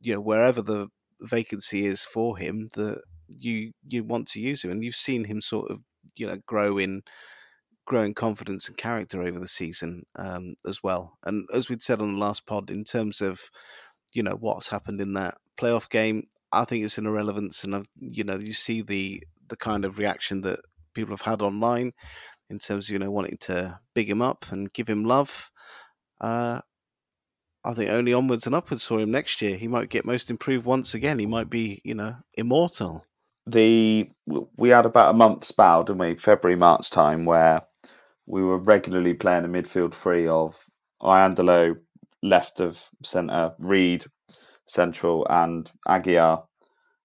you 0.00 0.14
know 0.14 0.20
wherever 0.20 0.62
the 0.62 0.88
vacancy 1.20 1.86
is 1.86 2.04
for 2.04 2.38
him, 2.38 2.70
that 2.74 3.02
you 3.28 3.72
you 3.88 4.04
want 4.04 4.28
to 4.28 4.40
use 4.40 4.64
him, 4.64 4.70
and 4.70 4.84
you've 4.84 4.94
seen 4.96 5.24
him 5.24 5.40
sort 5.40 5.70
of 5.70 5.80
you 6.16 6.26
know 6.26 6.38
grow 6.46 6.78
in 6.78 7.02
growing 7.90 8.14
confidence 8.14 8.68
and 8.68 8.76
character 8.76 9.20
over 9.20 9.40
the 9.40 9.48
season 9.48 10.04
um, 10.14 10.54
as 10.64 10.80
well. 10.80 11.18
And 11.24 11.48
as 11.52 11.68
we'd 11.68 11.82
said 11.82 12.00
on 12.00 12.12
the 12.12 12.20
last 12.20 12.46
pod, 12.46 12.70
in 12.70 12.84
terms 12.84 13.20
of 13.20 13.40
you 14.12 14.22
know 14.22 14.36
what's 14.38 14.68
happened 14.68 15.00
in 15.00 15.14
that 15.14 15.34
playoff 15.60 15.90
game, 15.90 16.28
I 16.52 16.64
think 16.64 16.84
it's 16.84 16.98
an 16.98 17.06
irrelevance, 17.06 17.64
and 17.64 17.74
I've, 17.74 17.88
you 17.98 18.22
know 18.22 18.36
you 18.36 18.54
see 18.54 18.80
the 18.80 19.24
the 19.48 19.56
kind 19.56 19.84
of 19.84 19.98
reaction 19.98 20.42
that 20.42 20.60
people 20.94 21.12
have 21.12 21.26
had 21.26 21.42
online 21.42 21.90
in 22.48 22.60
terms 22.60 22.88
of 22.88 22.92
you 22.92 23.00
know 23.00 23.10
wanting 23.10 23.38
to 23.40 23.80
big 23.92 24.08
him 24.08 24.22
up 24.22 24.46
and 24.50 24.72
give 24.72 24.88
him 24.88 25.04
love. 25.04 25.50
Uh, 26.20 26.60
I 27.64 27.74
think 27.74 27.90
only 27.90 28.14
onwards 28.14 28.46
and 28.46 28.54
upwards 28.54 28.86
for 28.86 29.00
him 29.00 29.10
next 29.10 29.42
year. 29.42 29.56
He 29.56 29.66
might 29.66 29.90
get 29.90 30.06
most 30.06 30.30
improved 30.30 30.64
once 30.64 30.94
again. 30.94 31.18
He 31.18 31.26
might 31.26 31.50
be, 31.50 31.82
you 31.84 31.94
know, 31.94 32.14
immortal 32.34 33.04
the 33.46 34.08
we 34.56 34.68
had 34.68 34.86
about 34.86 35.10
a 35.10 35.18
month 35.18 35.44
spell, 35.44 35.82
didn't 35.82 35.98
we? 35.98 36.14
February, 36.14 36.56
March 36.56 36.90
time, 36.90 37.24
where 37.24 37.62
we 38.30 38.42
were 38.42 38.58
regularly 38.58 39.14
playing 39.14 39.44
a 39.44 39.48
midfield 39.48 39.92
three 39.92 40.28
of 40.28 40.56
Iandolo 41.02 41.76
left 42.22 42.60
of 42.60 42.80
centre, 43.02 43.52
Reed 43.58 44.04
central, 44.66 45.26
and 45.28 45.70
Aguiar 45.88 46.44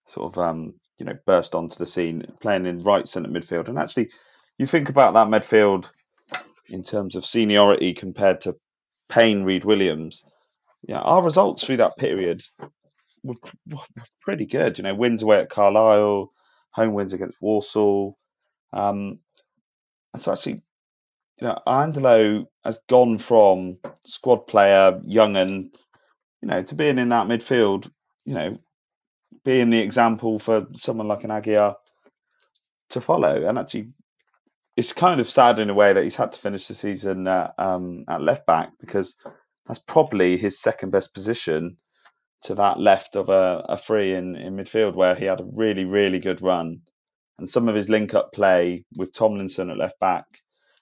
sort 0.07 0.31
of 0.31 0.38
um, 0.38 0.76
you 0.97 1.06
know 1.06 1.18
burst 1.26 1.56
onto 1.56 1.77
the 1.77 1.88
scene, 1.88 2.23
playing 2.41 2.68
in 2.68 2.84
right 2.84 3.07
centre 3.07 3.30
midfield. 3.30 3.69
And 3.69 3.80
actually, 3.80 4.11
you 4.57 4.68
think 4.68 4.89
about 4.89 5.15
that 5.15 5.27
midfield 5.27 5.91
in 6.69 6.84
terms 6.84 7.15
of 7.15 7.26
seniority 7.26 7.93
compared 7.93 8.41
to 8.41 8.56
Payne, 9.10 9.43
Reed, 9.43 9.65
Williams. 9.65 10.23
Yeah, 10.88 10.99
our 10.99 11.23
results 11.23 11.65
through 11.65 11.77
that 11.77 11.97
period 11.97 12.41
were, 13.23 13.35
were 13.68 13.80
pretty 14.22 14.45
good. 14.45 14.77
You 14.77 14.84
know, 14.84 14.93
wins 14.93 15.23
away 15.23 15.39
at 15.39 15.49
Carlisle, 15.49 16.31
home 16.69 16.93
wins 16.93 17.14
against 17.14 17.41
Walsall. 17.41 18.15
Um, 18.72 19.19
and 20.14 20.22
so 20.22 20.31
actually, 20.31 20.61
you 21.40 21.48
know, 21.48 21.60
Iandolo 21.68 22.45
has 22.64 22.80
gone 22.88 23.18
from 23.18 23.78
squad 24.06 24.48
player, 24.48 24.99
young 25.06 25.36
and, 25.36 25.76
you 26.41 26.48
know, 26.48 26.64
to 26.64 26.76
being 26.76 26.98
in 26.98 27.10
that 27.10 27.28
midfield, 27.28 27.91
you 28.24 28.34
know, 28.34 28.57
being 29.44 29.70
the 29.70 29.82
example 29.82 30.40
for 30.40 30.68
someone 30.74 31.07
like 31.07 31.24
an 31.24 31.32
Aguiar 31.32 31.76
to 32.91 33.02
follow. 33.02 33.48
And 33.48 33.60
actually, 33.60 33.90
it's 34.78 34.94
kind 34.94 35.20
of 35.20 35.30
sad 35.30 35.60
in 35.60 35.70
a 35.70 35.74
way 35.74 35.94
that 35.94 36.03
he's 36.03 36.16
had 36.16 36.32
to 36.32 36.40
finish 36.40 36.68
the 36.68 36.76
season 36.76 37.28
at, 37.28 37.53
um, 37.57 38.06
at 38.07 38.22
left 38.22 38.45
back 38.45 38.72
because 38.80 39.16
that's 39.68 39.80
probably 39.80 40.38
his 40.38 40.60
second 40.60 40.91
best 40.91 41.14
position 41.14 41.78
to 42.44 42.56
that 42.56 42.80
left 42.80 43.16
of 43.16 43.30
a, 43.30 43.66
a 43.70 43.78
free 43.78 44.14
in, 44.14 44.36
in 44.36 44.56
midfield 44.56 44.95
where 44.95 45.16
he 45.16 45.26
had 45.26 45.41
a 45.41 45.48
really, 45.53 45.86
really 45.86 46.20
good 46.20 46.41
run. 46.41 46.82
And 47.40 47.49
some 47.49 47.68
of 47.68 47.76
his 47.76 47.90
link 47.90 48.14
up 48.14 48.32
play 48.32 48.86
with 48.95 49.12
Tomlinson 49.14 49.70
at 49.70 49.78
left 49.78 49.99
back 49.99 50.26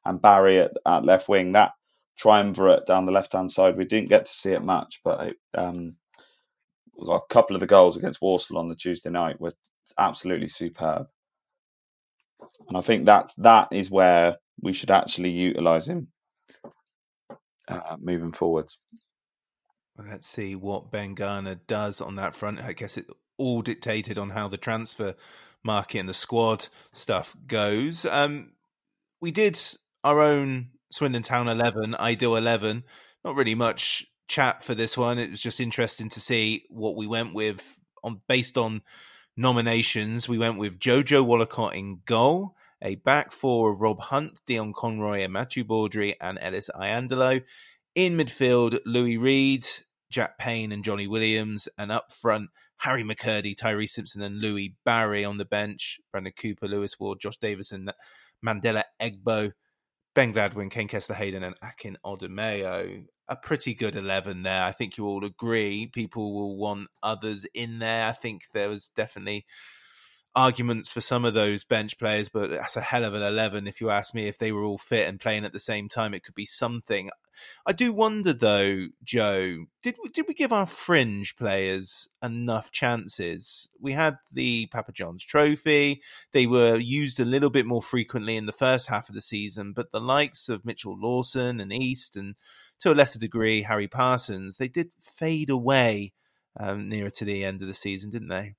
and 0.06 0.22
Barry 0.22 0.60
at, 0.60 0.72
at 0.86 1.06
left 1.06 1.30
wing, 1.30 1.54
that 1.54 1.72
triumvirate 2.18 2.86
down 2.86 3.06
the 3.06 3.12
left 3.12 3.34
hand 3.34 3.52
side, 3.52 3.78
we 3.78 3.86
didn't 3.86 4.10
get 4.10 4.26
to 4.26 4.34
see 4.34 4.52
it 4.52 4.64
much, 4.64 5.02
but 5.04 5.28
it, 5.28 5.38
um, 5.56 5.98
a 7.10 7.20
couple 7.30 7.56
of 7.56 7.60
the 7.60 7.68
goals 7.68 7.98
against 7.98 8.22
Walsall 8.22 8.58
on 8.58 8.70
the 8.70 8.76
Tuesday 8.76 9.10
night 9.10 9.40
were 9.40 9.54
absolutely 9.98 10.48
superb. 10.48 11.08
And 12.68 12.78
I 12.78 12.82
think 12.82 13.06
that 13.06 13.32
that 13.38 13.70
is 13.72 13.90
where 13.90 14.38
we 14.62 14.74
should 14.74 14.92
actually 14.92 15.32
utilise 15.32 15.88
him 15.88 16.10
uh, 17.68 17.98
moving 18.00 18.32
forwards. 18.32 18.78
Let's 19.98 20.28
see 20.28 20.56
what 20.56 20.92
Ben 20.92 21.14
Garner 21.14 21.56
does 21.56 22.02
on 22.02 22.16
that 22.16 22.36
front. 22.36 22.60
I 22.60 22.74
guess 22.74 22.98
it 22.98 23.08
all 23.38 23.62
dictated 23.62 24.18
on 24.18 24.32
how 24.32 24.48
the 24.48 24.58
transfer 24.58 25.16
market 25.64 26.00
and 26.00 26.10
the 26.10 26.14
squad 26.14 26.68
stuff 26.92 27.36
goes. 27.48 28.06
Um, 28.06 28.54
we 29.22 29.32
did 29.32 29.60
our 30.04 30.22
own 30.22 30.70
Swindon 30.92 31.24
Town 31.24 31.48
11, 31.48 31.96
Ideal 31.96 32.36
11. 32.36 32.84
Not 33.24 33.36
really 33.36 33.56
much 33.56 34.06
chat 34.28 34.64
for 34.64 34.76
this 34.76 34.98
one. 34.98 35.18
It 35.18 35.32
was 35.32 35.42
just 35.42 35.60
interesting 35.60 36.10
to 36.10 36.20
see 36.20 36.66
what 36.70 36.96
we 36.96 37.08
went 37.08 37.34
with 37.34 37.80
on 38.04 38.22
based 38.28 38.58
on 38.58 38.82
nominations. 39.38 40.28
We 40.28 40.38
went 40.38 40.58
with 40.58 40.80
Jojo 40.80 41.26
Wollacott 41.26 41.76
in 41.76 42.02
goal, 42.06 42.56
a 42.82 42.96
back 42.96 43.32
four 43.32 43.72
of 43.72 43.82
Rob 43.82 44.02
Hunt, 44.02 44.42
Dion 44.46 44.74
Conroy, 44.74 45.22
and 45.22 45.34
Matthew 45.34 45.64
Baudry, 45.64 46.16
and 46.20 46.38
Ellis 46.42 46.70
Iandolo. 46.76 47.44
In 47.96 48.18
midfield, 48.18 48.80
Louis 48.86 49.18
Reed, 49.18 49.66
Jack 50.10 50.38
Payne, 50.38 50.72
and 50.72 50.84
Jonny 50.84 51.08
Williams. 51.08 51.70
And 51.78 51.92
up 51.92 52.12
front, 52.12 52.50
Harry 52.78 53.04
McKirdy, 53.04 53.56
Tyreece 53.56 53.92
Simpson, 53.92 54.22
and 54.22 54.42
Louis 54.42 54.76
Barry 54.84 55.24
on 55.24 55.38
the 55.38 55.46
bench. 55.46 56.00
Brandon 56.12 56.34
Cooper, 56.36 56.68
Lewis 56.68 57.00
Ward, 57.00 57.20
Josh 57.22 57.38
Davison, 57.38 57.90
Mandela 58.46 58.84
Egbo, 59.02 59.54
Ben 60.15 60.31
Gladwin, 60.31 60.69
Kaine 60.69 60.88
Kesler 60.88 61.15
Hayden, 61.15 61.44
and 61.44 61.56
Akin 61.61 61.98
Odimayo. 62.06 63.06
A 63.30 63.35
pretty 63.35 63.73
good 63.73 63.95
11 63.95 64.44
there. 64.44 64.64
I 64.64 64.72
think 64.72 64.98
you 64.98 65.06
all 65.06 65.23
agree. 65.26 65.88
People 65.88 66.34
will 66.34 66.57
want 66.57 66.90
others 67.02 67.45
in 67.53 67.80
there. 67.80 68.06
I 68.06 68.11
think 68.11 68.44
there 68.53 68.69
was 68.69 68.90
definitely 68.90 69.45
arguments 70.36 70.92
for 70.92 71.02
some 71.02 71.26
of 71.26 71.34
those 71.34 71.64
bench 71.64 71.98
players, 72.00 72.30
but 72.30 72.50
that's 72.50 72.76
a 72.76 72.82
hell 72.82 73.04
of 73.04 73.14
an 73.14 73.22
11. 73.22 73.68
If 73.68 73.82
you 73.82 73.90
ask 73.90 74.14
me 74.14 74.28
if 74.28 74.38
they 74.38 74.52
were 74.52 74.64
all 74.64 74.78
fit 74.78 75.08
and 75.08 75.20
playing 75.20 75.46
at 75.46 75.54
the 75.54 75.60
same 75.60 75.90
time, 75.90 76.14
it 76.14 76.24
could 76.24 76.36
be 76.36 76.46
something. 76.46 77.10
I 77.66 77.72
do 77.72 77.92
wonder 77.92 78.34
though, 78.34 78.88
Joe, 79.04 79.66
did 79.82 79.96
did 80.14 80.26
we 80.28 80.34
give 80.34 80.54
our 80.54 80.66
fringe 80.66 81.36
players 81.36 82.08
enough 82.22 82.72
chances? 82.72 83.70
We 83.80 83.94
had 83.94 84.18
the 84.32 84.68
Papa 84.68 84.92
John's 84.92 85.26
Trophy. 85.26 86.02
They 86.32 86.46
were 86.46 86.78
used 86.78 87.20
a 87.20 87.26
little 87.26 87.50
bit 87.50 87.66
more 87.66 87.82
frequently 87.82 88.36
in 88.36 88.46
the 88.46 88.52
first 88.52 88.88
half 88.88 89.10
of 89.10 89.16
the 89.16 89.22
season, 89.22 89.74
but 89.74 89.92
the 89.92 90.00
likes 90.00 90.48
of 90.50 90.66
Mitchell 90.66 90.98
Lawson 90.98 91.60
and 91.60 91.74
East 91.74 92.16
and 92.16 92.36
to 92.80 92.92
a 92.92 92.94
lesser 92.94 93.20
degree 93.20 93.64
Harry 93.64 93.88
Parsons, 93.88 94.58
they 94.58 94.68
did 94.68 94.92
fade 95.02 95.50
away 95.50 96.14
um, 96.60 96.90
nearer 96.90 97.10
to 97.10 97.26
the 97.26 97.44
end 97.44 97.62
of 97.62 97.68
the 97.68 97.74
season, 97.74 98.10
didn't 98.10 98.30
they? 98.30 98.54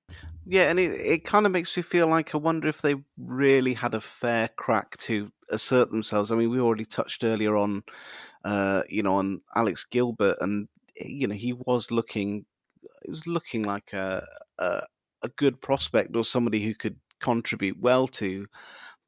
Yeah, 0.45 0.71
and 0.71 0.79
it, 0.79 0.91
it 0.91 1.25
kind 1.25 1.47
of 1.47 1.53
makes 1.53 1.77
me 1.77 1.83
feel 1.83 2.07
like 2.07 2.35
I 2.35 2.39
wonder 2.39 2.69
if 2.69 2.83
they 2.83 2.97
really 3.17 3.75
had 3.75 3.95
a 3.95 4.01
fair 4.01 4.49
crack 4.49 4.97
to 4.99 5.31
assert 5.51 5.91
themselves. 5.91 6.33
I 6.33 6.37
mean, 6.37 6.51
we 6.51 6.61
already 6.61 6.85
touched 6.85 7.25
earlier 7.25 7.57
on, 7.57 7.83
uh, 8.45 8.83
you 8.89 9.03
know, 9.03 9.17
on 9.17 9.43
Alex 9.55 9.85
Gilbert, 9.85 10.39
and 10.41 10.69
you 10.97 11.27
know 11.27 11.35
he 11.35 11.53
was 11.53 11.91
looking, 11.91 12.47
it 13.03 13.11
was 13.11 13.27
looking 13.27 13.63
like 13.63 13.93
a, 13.93 14.27
a 14.59 14.83
a 15.23 15.29
good 15.29 15.61
prospect 15.61 16.15
or 16.15 16.25
somebody 16.25 16.63
who 16.65 16.75
could 16.75 16.97
contribute 17.21 17.81
well 17.81 18.07
to 18.07 18.47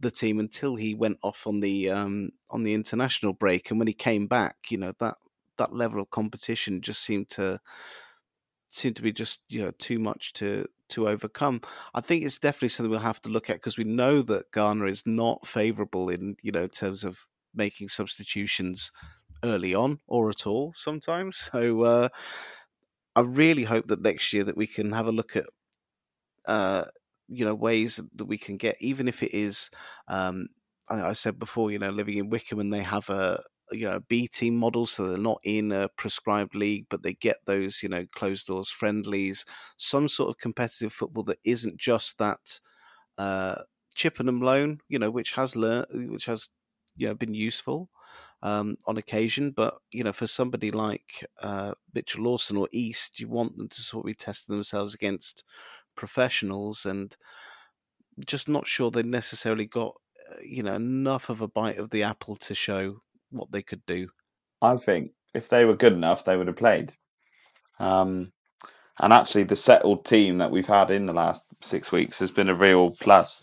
the 0.00 0.10
team 0.10 0.38
until 0.38 0.76
he 0.76 0.94
went 0.94 1.18
off 1.22 1.46
on 1.46 1.60
the 1.60 1.90
um, 1.90 2.30
on 2.50 2.62
the 2.62 2.74
international 2.74 3.32
break, 3.32 3.70
and 3.70 3.78
when 3.80 3.88
he 3.88 3.94
came 3.94 4.26
back, 4.26 4.56
you 4.68 4.78
know 4.78 4.92
that 5.00 5.16
that 5.58 5.74
level 5.74 6.00
of 6.00 6.10
competition 6.10 6.80
just 6.80 7.02
seemed 7.02 7.28
to 7.28 7.58
seem 8.76 8.94
to 8.94 9.02
be 9.02 9.12
just 9.12 9.40
you 9.48 9.60
know 9.62 9.72
too 9.78 9.98
much 9.98 10.32
to 10.34 10.66
to 10.90 11.08
overcome. 11.08 11.60
I 11.94 12.00
think 12.00 12.24
it's 12.24 12.38
definitely 12.38 12.68
something 12.68 12.90
we'll 12.90 13.00
have 13.00 13.22
to 13.22 13.30
look 13.30 13.50
at 13.50 13.56
because 13.56 13.78
we 13.78 13.84
know 13.84 14.22
that 14.22 14.50
Garner 14.52 14.86
is 14.86 15.04
not 15.06 15.46
favourable 15.46 16.08
in 16.08 16.36
you 16.42 16.52
know 16.52 16.66
terms 16.66 17.04
of 17.04 17.26
making 17.54 17.88
substitutions 17.88 18.92
early 19.42 19.74
on 19.74 20.00
or 20.06 20.30
at 20.30 20.46
all 20.46 20.72
sometimes. 20.76 21.50
So 21.52 21.82
uh, 21.82 22.08
I 23.14 23.20
really 23.22 23.64
hope 23.64 23.86
that 23.86 24.02
next 24.02 24.32
year 24.32 24.44
that 24.44 24.56
we 24.56 24.66
can 24.66 24.92
have 24.92 25.06
a 25.06 25.12
look 25.12 25.36
at 25.36 25.46
uh, 26.46 26.84
you 27.28 27.44
know 27.44 27.54
ways 27.54 28.00
that 28.14 28.26
we 28.26 28.38
can 28.38 28.56
get, 28.56 28.76
even 28.80 29.08
if 29.08 29.22
it 29.22 29.34
is. 29.34 29.70
Um, 30.08 30.48
I, 30.88 31.10
I 31.10 31.12
said 31.14 31.38
before, 31.38 31.70
you 31.70 31.78
know, 31.78 31.90
living 31.90 32.18
in 32.18 32.30
Wycombe 32.30 32.60
and 32.60 32.72
they 32.72 32.82
have 32.82 33.08
a 33.10 33.42
you 33.72 33.86
know 33.88 34.00
B 34.08 34.28
team 34.28 34.56
model, 34.56 34.86
so 34.86 35.06
they're 35.08 35.18
not 35.18 35.40
in 35.44 35.72
a 35.72 35.88
prescribed 35.88 36.54
league, 36.54 36.86
but 36.90 37.02
they 37.02 37.14
get 37.14 37.38
those 37.46 37.82
you 37.82 37.88
know 37.88 38.06
closed 38.14 38.46
doors 38.46 38.70
friendlies, 38.70 39.44
some 39.76 40.08
sort 40.08 40.30
of 40.30 40.38
competitive 40.38 40.92
football 40.92 41.24
that 41.24 41.38
isn't 41.44 41.78
just 41.78 42.18
that 42.18 42.60
uh, 43.18 43.62
Chippenham 43.94 44.40
loan, 44.40 44.80
you 44.88 44.98
know, 44.98 45.10
which 45.10 45.32
has 45.32 45.56
learned, 45.56 46.10
which 46.10 46.26
has 46.26 46.48
you 46.96 47.08
know 47.08 47.14
been 47.14 47.34
useful 47.34 47.90
um, 48.42 48.76
on 48.86 48.96
occasion, 48.96 49.50
but 49.50 49.78
you 49.90 50.04
know, 50.04 50.12
for 50.12 50.26
somebody 50.26 50.70
like 50.70 51.26
uh, 51.42 51.72
Mitchell 51.94 52.24
Lawson 52.24 52.56
or 52.56 52.68
East, 52.72 53.20
you 53.20 53.28
want 53.28 53.56
them 53.56 53.68
to 53.68 53.82
sort 53.82 54.04
of 54.04 54.06
be 54.06 54.14
testing 54.14 54.54
themselves 54.54 54.94
against 54.94 55.44
professionals, 55.96 56.86
and 56.86 57.16
just 58.26 58.48
not 58.48 58.66
sure 58.66 58.90
they 58.90 59.02
necessarily 59.02 59.66
got 59.66 59.94
uh, 60.30 60.36
you 60.42 60.62
know 60.62 60.74
enough 60.74 61.28
of 61.28 61.40
a 61.40 61.48
bite 61.48 61.78
of 61.78 61.90
the 61.90 62.02
apple 62.02 62.36
to 62.36 62.54
show 62.54 63.02
what 63.30 63.50
they 63.50 63.62
could 63.62 63.84
do. 63.86 64.08
I 64.62 64.76
think 64.76 65.12
if 65.34 65.48
they 65.48 65.64
were 65.64 65.76
good 65.76 65.92
enough, 65.92 66.24
they 66.24 66.36
would 66.36 66.46
have 66.46 66.56
played. 66.56 66.92
Um, 67.78 68.32
and 68.98 69.12
actually, 69.12 69.44
the 69.44 69.56
settled 69.56 70.06
team 70.06 70.38
that 70.38 70.50
we've 70.50 70.66
had 70.66 70.90
in 70.90 71.06
the 71.06 71.12
last 71.12 71.44
six 71.62 71.92
weeks 71.92 72.18
has 72.20 72.30
been 72.30 72.48
a 72.48 72.54
real 72.54 72.90
plus 72.90 73.42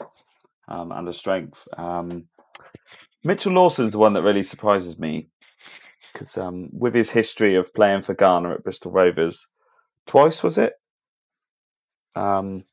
um, 0.67 0.91
and 0.91 1.07
a 1.07 1.13
strength. 1.13 1.67
Um, 1.77 2.25
Mitchell 3.23 3.53
Lawson's 3.53 3.91
the 3.91 3.99
one 3.99 4.13
that 4.13 4.23
really 4.23 4.43
surprises 4.43 4.97
me 4.97 5.29
because 6.11 6.37
um, 6.37 6.69
with 6.71 6.93
his 6.93 7.09
history 7.09 7.55
of 7.55 7.73
playing 7.73 8.01
for 8.01 8.13
Ghana 8.13 8.53
at 8.53 8.63
Bristol 8.63 8.91
Rovers, 8.91 9.45
twice 10.05 10.43
was 10.43 10.57
it? 10.57 10.73
Um, 12.15 12.63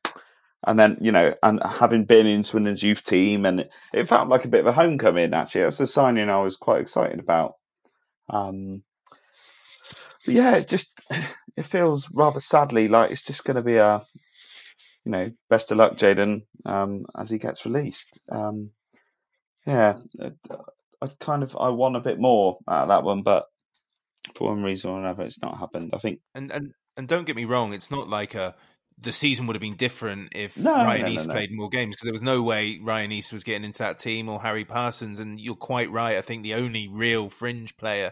and 0.65 0.79
then 0.79 0.97
you 1.01 1.11
know, 1.11 1.33
and 1.41 1.61
having 1.63 2.05
been 2.05 2.27
in 2.27 2.43
Swindon's 2.43 2.83
youth 2.83 3.05
team, 3.05 3.45
and 3.45 3.61
it, 3.61 3.71
it 3.93 4.07
felt 4.07 4.29
like 4.29 4.45
a 4.45 4.49
bit 4.49 4.61
of 4.61 4.67
a 4.67 4.71
homecoming. 4.71 5.33
Actually, 5.33 5.61
that's 5.61 5.79
a 5.79 5.87
signing 5.87 6.29
I 6.29 6.41
was 6.41 6.55
quite 6.57 6.81
excited 6.81 7.19
about. 7.19 7.55
Um, 8.29 8.83
yeah, 10.27 10.57
it 10.57 10.67
just 10.67 10.99
it 11.57 11.65
feels 11.65 12.09
rather 12.13 12.39
sadly 12.39 12.87
like 12.87 13.11
it's 13.11 13.23
just 13.23 13.43
going 13.43 13.55
to 13.55 13.61
be 13.63 13.77
a, 13.77 14.01
you 15.05 15.11
know, 15.11 15.31
best 15.49 15.71
of 15.71 15.77
luck, 15.77 15.97
Jaden, 15.97 16.43
um, 16.65 17.05
as 17.17 17.29
he 17.29 17.37
gets 17.37 17.65
released. 17.65 18.19
Um, 18.31 18.69
yeah, 19.65 19.97
I 21.01 21.07
kind 21.19 21.43
of 21.43 21.57
I 21.59 21.69
want 21.69 21.95
a 21.95 22.01
bit 22.01 22.19
more 22.19 22.57
out 22.69 22.83
of 22.83 22.89
that 22.89 23.03
one, 23.03 23.23
but 23.23 23.45
for 24.35 24.49
one 24.49 24.63
reason 24.63 24.91
or 24.91 24.99
another, 24.99 25.23
it's 25.23 25.41
not 25.41 25.57
happened. 25.57 25.91
I 25.93 25.97
think, 25.97 26.19
and 26.35 26.51
and 26.51 26.73
and 26.97 27.07
don't 27.07 27.25
get 27.25 27.35
me 27.35 27.45
wrong, 27.45 27.73
it's 27.73 27.91
not 27.91 28.09
like 28.09 28.35
a 28.35 28.55
the 29.01 29.11
season 29.11 29.47
would 29.47 29.55
have 29.55 29.61
been 29.61 29.75
different 29.75 30.29
if 30.35 30.55
No, 30.57 30.73
Ryan 30.73 31.01
no, 31.01 31.07
no, 31.07 31.13
East 31.13 31.29
played 31.29 31.51
more 31.51 31.69
games 31.69 31.95
because 31.95 32.05
there 32.05 32.13
was 32.13 32.21
no 32.21 32.41
way 32.41 32.79
Ryan 32.81 33.11
East 33.11 33.33
was 33.33 33.43
getting 33.43 33.63
into 33.63 33.79
that 33.79 33.99
team 33.99 34.29
or 34.29 34.41
Harry 34.41 34.65
Parsons. 34.65 35.19
And 35.19 35.39
you're 35.39 35.55
quite 35.55 35.91
right. 35.91 36.17
I 36.17 36.21
think 36.21 36.43
the 36.43 36.53
only 36.53 36.87
real 36.87 37.29
fringe 37.29 37.77
player 37.77 38.11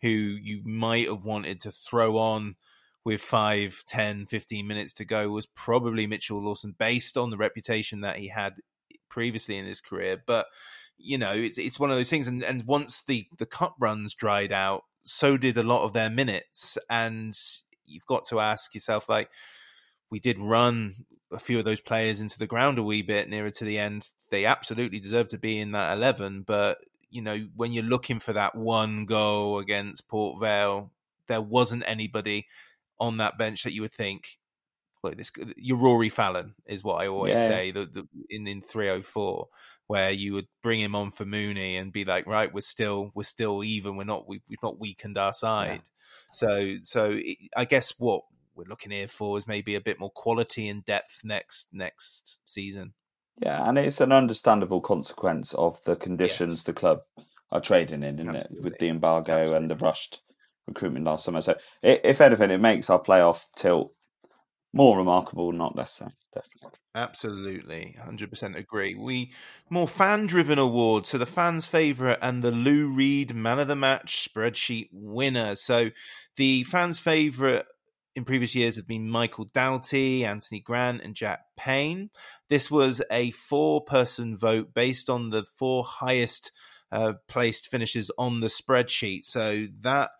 who 0.00 0.08
you 0.08 0.62
might 0.64 1.08
have 1.08 1.24
wanted 1.24 1.60
to 1.60 1.70
throw 1.70 2.16
on 2.16 2.56
with 3.04 3.20
5, 3.20 3.84
10, 3.86 4.26
15 4.26 4.66
minutes 4.66 4.92
to 4.94 5.04
go 5.04 5.30
was 5.30 5.46
probably 5.46 6.06
Mitchell 6.06 6.42
Lawson 6.42 6.74
based 6.78 7.16
on 7.16 7.30
the 7.30 7.36
reputation 7.36 8.00
that 8.00 8.18
he 8.18 8.28
had 8.28 8.54
previously 9.08 9.56
in 9.56 9.66
his 9.66 9.80
career. 9.80 10.22
But 10.26 10.46
you 10.96 11.18
know, 11.18 11.32
it's 11.32 11.58
it's 11.58 11.80
one 11.80 11.90
of 11.90 11.96
those 11.96 12.10
things. 12.10 12.26
And 12.26 12.42
and 12.42 12.66
once 12.66 13.02
the 13.06 13.26
the 13.38 13.46
cup 13.46 13.74
runs 13.78 14.14
dried 14.14 14.52
out, 14.52 14.84
so 15.02 15.36
did 15.36 15.56
a 15.56 15.62
lot 15.62 15.84
of 15.84 15.92
their 15.92 16.10
minutes. 16.10 16.78
And 16.88 17.34
you've 17.86 18.06
got 18.06 18.24
to 18.26 18.40
ask 18.40 18.74
yourself, 18.74 19.08
like, 19.08 19.30
we 20.10 20.18
did 20.20 20.38
run 20.38 21.06
a 21.32 21.38
few 21.38 21.58
of 21.58 21.64
those 21.64 21.80
players 21.80 22.20
into 22.20 22.38
the 22.38 22.46
ground 22.46 22.78
a 22.78 22.82
wee 22.82 23.02
bit 23.02 23.28
nearer 23.28 23.50
to 23.50 23.64
the 23.64 23.78
end. 23.78 24.08
They 24.30 24.44
absolutely 24.44 24.98
deserve 24.98 25.28
to 25.28 25.38
be 25.38 25.58
in 25.58 25.72
that 25.72 25.96
eleven, 25.96 26.42
but 26.42 26.78
you 27.10 27.22
know, 27.22 27.48
when 27.56 27.72
you're 27.72 27.84
looking 27.84 28.20
for 28.20 28.32
that 28.32 28.54
one 28.54 29.04
goal 29.04 29.58
against 29.58 30.08
Port 30.08 30.40
Vale, 30.40 30.92
there 31.26 31.40
wasn't 31.40 31.82
anybody 31.86 32.46
on 33.00 33.16
that 33.16 33.36
bench 33.38 33.64
that 33.64 33.72
you 33.72 33.82
would 33.82 33.92
think, 33.92 34.38
well, 35.02 35.12
this 35.16 35.32
your 35.56 35.76
Rory 35.78 36.08
Fallon 36.08 36.54
is 36.66 36.84
what 36.84 37.02
I 37.02 37.08
always 37.08 37.38
Yeah. 37.38 37.46
say. 37.48 37.70
The, 37.72 37.86
the 37.86 38.08
in 38.28 38.46
in 38.46 38.62
three 38.62 38.88
oh 38.90 39.02
four, 39.02 39.48
where 39.86 40.10
you 40.10 40.34
would 40.34 40.46
bring 40.62 40.80
him 40.80 40.94
on 40.94 41.10
for 41.10 41.24
Mooney 41.24 41.76
and 41.76 41.92
be 41.92 42.04
like, 42.04 42.26
right, 42.26 42.52
we're 42.52 42.60
still 42.60 43.10
we're 43.14 43.22
still 43.22 43.64
even. 43.64 43.96
We're 43.96 44.04
not 44.04 44.28
we've, 44.28 44.42
we've 44.48 44.62
not 44.62 44.78
weakened 44.78 45.16
our 45.18 45.32
side. 45.32 45.82
So 46.32 46.76
so 46.82 47.12
it, 47.16 47.38
I 47.56 47.64
guess 47.64 47.94
what 47.98 48.22
we're 48.60 48.68
looking 48.68 48.92
here 48.92 49.08
for 49.08 49.38
is 49.38 49.46
maybe 49.46 49.74
a 49.74 49.80
bit 49.80 49.98
more 49.98 50.10
quality 50.10 50.68
and 50.68 50.84
depth 50.84 51.20
next 51.24 51.68
next 51.72 52.40
season. 52.44 52.92
yeah, 53.40 53.66
and 53.66 53.78
it's 53.78 54.00
an 54.00 54.12
understandable 54.12 54.80
consequence 54.82 55.54
of 55.54 55.82
the 55.84 55.96
conditions 55.96 56.62
the 56.62 56.72
club 56.74 57.00
are 57.50 57.60
trading 57.60 58.02
in, 58.02 58.18
isn't 58.18 58.36
it? 58.36 58.48
With 58.62 58.78
the 58.78 58.88
embargo 58.88 59.54
and 59.54 59.70
the 59.70 59.76
rushed 59.76 60.20
recruitment 60.66 61.06
last 61.06 61.24
summer. 61.24 61.40
So, 61.40 61.54
i- 61.82 62.00
if 62.04 62.20
anything, 62.20 62.50
it 62.50 62.58
makes 62.58 62.90
our 62.90 63.02
playoff 63.02 63.46
tilt 63.56 63.94
more 64.72 64.96
remarkable, 64.98 65.52
not 65.52 65.74
less 65.74 65.92
so. 65.94 66.08
Definitely. 66.34 66.78
Absolutely, 66.94 67.96
hundred 68.02 68.30
percent 68.30 68.56
agree. 68.56 68.94
We 68.94 69.32
more 69.68 69.88
fan-driven 69.88 70.58
awards, 70.58 71.08
so 71.08 71.18
the 71.18 71.26
fans' 71.26 71.66
favorite 71.66 72.18
and 72.20 72.42
the 72.42 72.50
Lou 72.50 72.88
Reed 72.88 73.34
Man 73.34 73.58
of 73.58 73.68
the 73.68 73.76
Match 73.76 74.28
spreadsheet 74.28 74.88
winner. 74.92 75.54
So 75.54 75.90
the 76.36 76.64
fans' 76.64 76.98
favorite 76.98 77.66
in 78.14 78.24
previous 78.24 78.54
years 78.54 78.76
have 78.76 78.86
been 78.86 79.08
Michael 79.08 79.46
Doughty, 79.46 80.24
Anthony 80.24 80.60
Grant, 80.60 81.02
and 81.02 81.14
Jack 81.14 81.40
Payne. 81.56 82.10
This 82.48 82.70
was 82.70 83.00
a 83.10 83.30
four-person 83.30 84.36
vote 84.36 84.74
based 84.74 85.08
on 85.08 85.30
the 85.30 85.44
four 85.56 85.84
highest 85.84 86.52
uh, 86.90 87.14
placed 87.28 87.68
finishes 87.68 88.10
on 88.18 88.40
the 88.40 88.48
spreadsheet. 88.48 89.24
So 89.24 89.66
that 89.80 90.10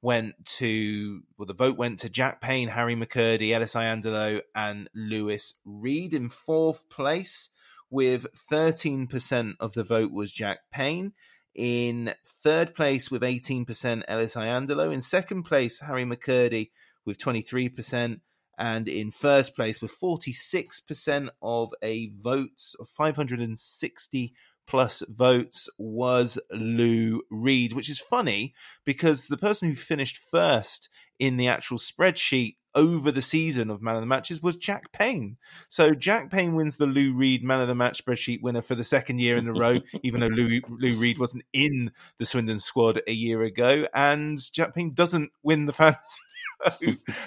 went 0.00 0.34
to 0.44 1.22
well, 1.36 1.46
the 1.46 1.54
vote 1.54 1.76
went 1.76 1.98
to 2.00 2.08
Jack 2.08 2.40
Payne, 2.40 2.68
Harry 2.68 2.94
McKirdy, 2.94 3.52
Ellis 3.52 3.74
Iandolo, 3.74 4.42
and 4.54 4.88
Louis 4.94 5.54
Reed 5.64 6.14
in 6.14 6.28
fourth 6.28 6.88
place. 6.88 7.50
With 7.90 8.26
thirteen 8.50 9.06
percent 9.06 9.56
of 9.60 9.72
the 9.72 9.82
vote 9.82 10.12
was 10.12 10.30
Jack 10.30 10.58
Payne. 10.70 11.14
In 11.54 12.12
third 12.44 12.74
place 12.74 13.10
with 13.10 13.24
eighteen 13.24 13.64
percent, 13.64 14.04
Ellis 14.06 14.34
Iandolo. 14.34 14.92
In 14.92 15.00
second 15.00 15.44
place, 15.44 15.80
Harry 15.80 16.04
McKirdy 16.04 16.68
with 17.08 17.18
twenty 17.18 17.42
three 17.42 17.68
percent. 17.68 18.20
And 18.60 18.88
in 18.88 19.12
first 19.12 19.54
place 19.54 19.80
with 19.80 19.96
46% 19.96 21.28
of 21.40 21.72
a 21.80 22.08
vote 22.08 22.60
560 22.88 24.34
plus 24.66 25.02
votes 25.08 25.68
was 25.78 26.38
Lou 26.52 27.22
Reed, 27.30 27.72
which 27.72 27.88
is 27.88 27.98
funny 27.98 28.54
because 28.84 29.26
the 29.26 29.36
person 29.36 29.68
who 29.68 29.76
finished 29.76 30.18
first 30.18 30.88
in 31.18 31.36
the 31.36 31.48
actual 31.48 31.78
spreadsheet 31.78 32.56
over 32.74 33.10
the 33.10 33.22
season 33.22 33.70
of 33.70 33.82
Man 33.82 33.96
of 33.96 34.02
the 34.02 34.06
Matches 34.06 34.42
was 34.42 34.54
Jack 34.54 34.92
Payne. 34.92 35.36
So 35.68 35.94
Jack 35.94 36.30
Payne 36.30 36.54
wins 36.54 36.76
the 36.76 36.86
Lou 36.86 37.12
Reed 37.12 37.42
Man 37.42 37.60
of 37.60 37.66
the 37.66 37.74
Match 37.74 38.04
spreadsheet 38.04 38.42
winner 38.42 38.62
for 38.62 38.74
the 38.74 38.84
second 38.84 39.20
year 39.20 39.36
in 39.36 39.48
a 39.48 39.52
row, 39.52 39.80
even 40.02 40.20
though 40.20 40.28
Lou, 40.28 40.60
Lou 40.68 40.96
Reed 40.96 41.18
wasn't 41.18 41.44
in 41.52 41.90
the 42.18 42.26
Swindon 42.26 42.60
squad 42.60 43.00
a 43.08 43.12
year 43.12 43.42
ago. 43.42 43.86
And 43.94 44.38
Jack 44.52 44.74
Payne 44.74 44.92
doesn't 44.92 45.32
win 45.42 45.64
the 45.64 45.72
fantasy 45.74 46.20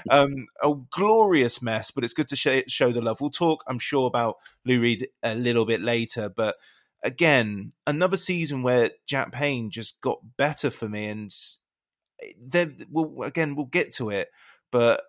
um, 0.09 0.47
a 0.63 0.73
glorious 0.91 1.61
mess, 1.61 1.91
but 1.91 2.03
it's 2.03 2.13
good 2.13 2.27
to 2.29 2.35
show, 2.35 2.61
show 2.67 2.91
the 2.91 3.01
love. 3.01 3.21
We'll 3.21 3.29
talk, 3.29 3.63
I'm 3.67 3.79
sure, 3.79 4.07
about 4.07 4.37
Lou 4.65 4.81
Reed 4.81 5.07
a 5.23 5.35
little 5.35 5.65
bit 5.65 5.81
later, 5.81 6.29
but 6.29 6.55
again, 7.03 7.73
another 7.87 8.17
season 8.17 8.63
where 8.63 8.91
Jack 9.07 9.31
Payne 9.31 9.71
just 9.71 10.01
got 10.01 10.19
better 10.37 10.69
for 10.69 10.87
me, 10.87 11.07
and 11.07 11.31
then 12.39 12.85
we'll 12.89 13.23
again 13.23 13.55
we'll 13.55 13.65
get 13.65 13.93
to 13.95 14.09
it, 14.09 14.29
but. 14.71 15.03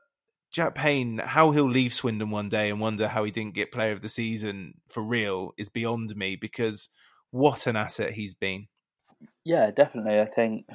Jack 0.51 0.75
Payne, 0.75 1.17
how 1.17 1.51
he'll 1.53 1.65
leave 1.65 1.95
Swindon 1.95 2.29
one 2.29 2.51
day 2.51 2.69
and 2.69 2.79
wonder 2.79 3.09
how 3.09 3.25
he 3.25 3.31
didn't 3.31 3.55
get 3.55 3.73
Player 3.73 3.93
of 3.93 4.03
the 4.03 4.09
Season 4.11 4.75
for 4.87 5.03
real 5.03 5.55
is 5.57 5.71
beyond 5.71 6.15
me 6.15 6.37
because 6.37 6.91
what 7.31 7.67
an 7.67 7.75
asset 7.75 8.13
he's 8.13 8.35
been. 8.35 8.69
Yeah, 9.45 9.71
definitely. 9.71 10.21
I 10.21 10.27
think. 10.27 10.67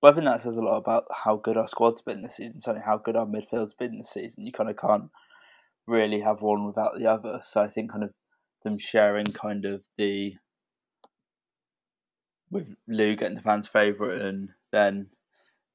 But 0.00 0.12
I 0.12 0.14
think 0.14 0.26
that 0.26 0.40
says 0.40 0.56
a 0.56 0.62
lot 0.62 0.78
about 0.78 1.04
how 1.24 1.36
good 1.36 1.56
our 1.56 1.66
squad's 1.66 2.00
been 2.00 2.22
this 2.22 2.36
season. 2.36 2.60
Certainly, 2.60 2.86
how 2.86 2.98
good 2.98 3.16
our 3.16 3.26
midfield's 3.26 3.74
been 3.74 3.98
this 3.98 4.10
season. 4.10 4.46
You 4.46 4.52
kind 4.52 4.70
of 4.70 4.76
can't 4.76 5.10
really 5.86 6.20
have 6.20 6.40
one 6.40 6.66
without 6.66 6.98
the 6.98 7.06
other. 7.06 7.40
So 7.42 7.60
I 7.60 7.68
think 7.68 7.90
kind 7.90 8.04
of 8.04 8.10
them 8.64 8.78
sharing 8.78 9.26
kind 9.26 9.64
of 9.64 9.82
the 9.96 10.34
with 12.50 12.68
Lou 12.86 13.16
getting 13.16 13.36
the 13.36 13.42
fans' 13.42 13.68
favourite 13.68 14.20
and 14.20 14.50
then 14.72 15.08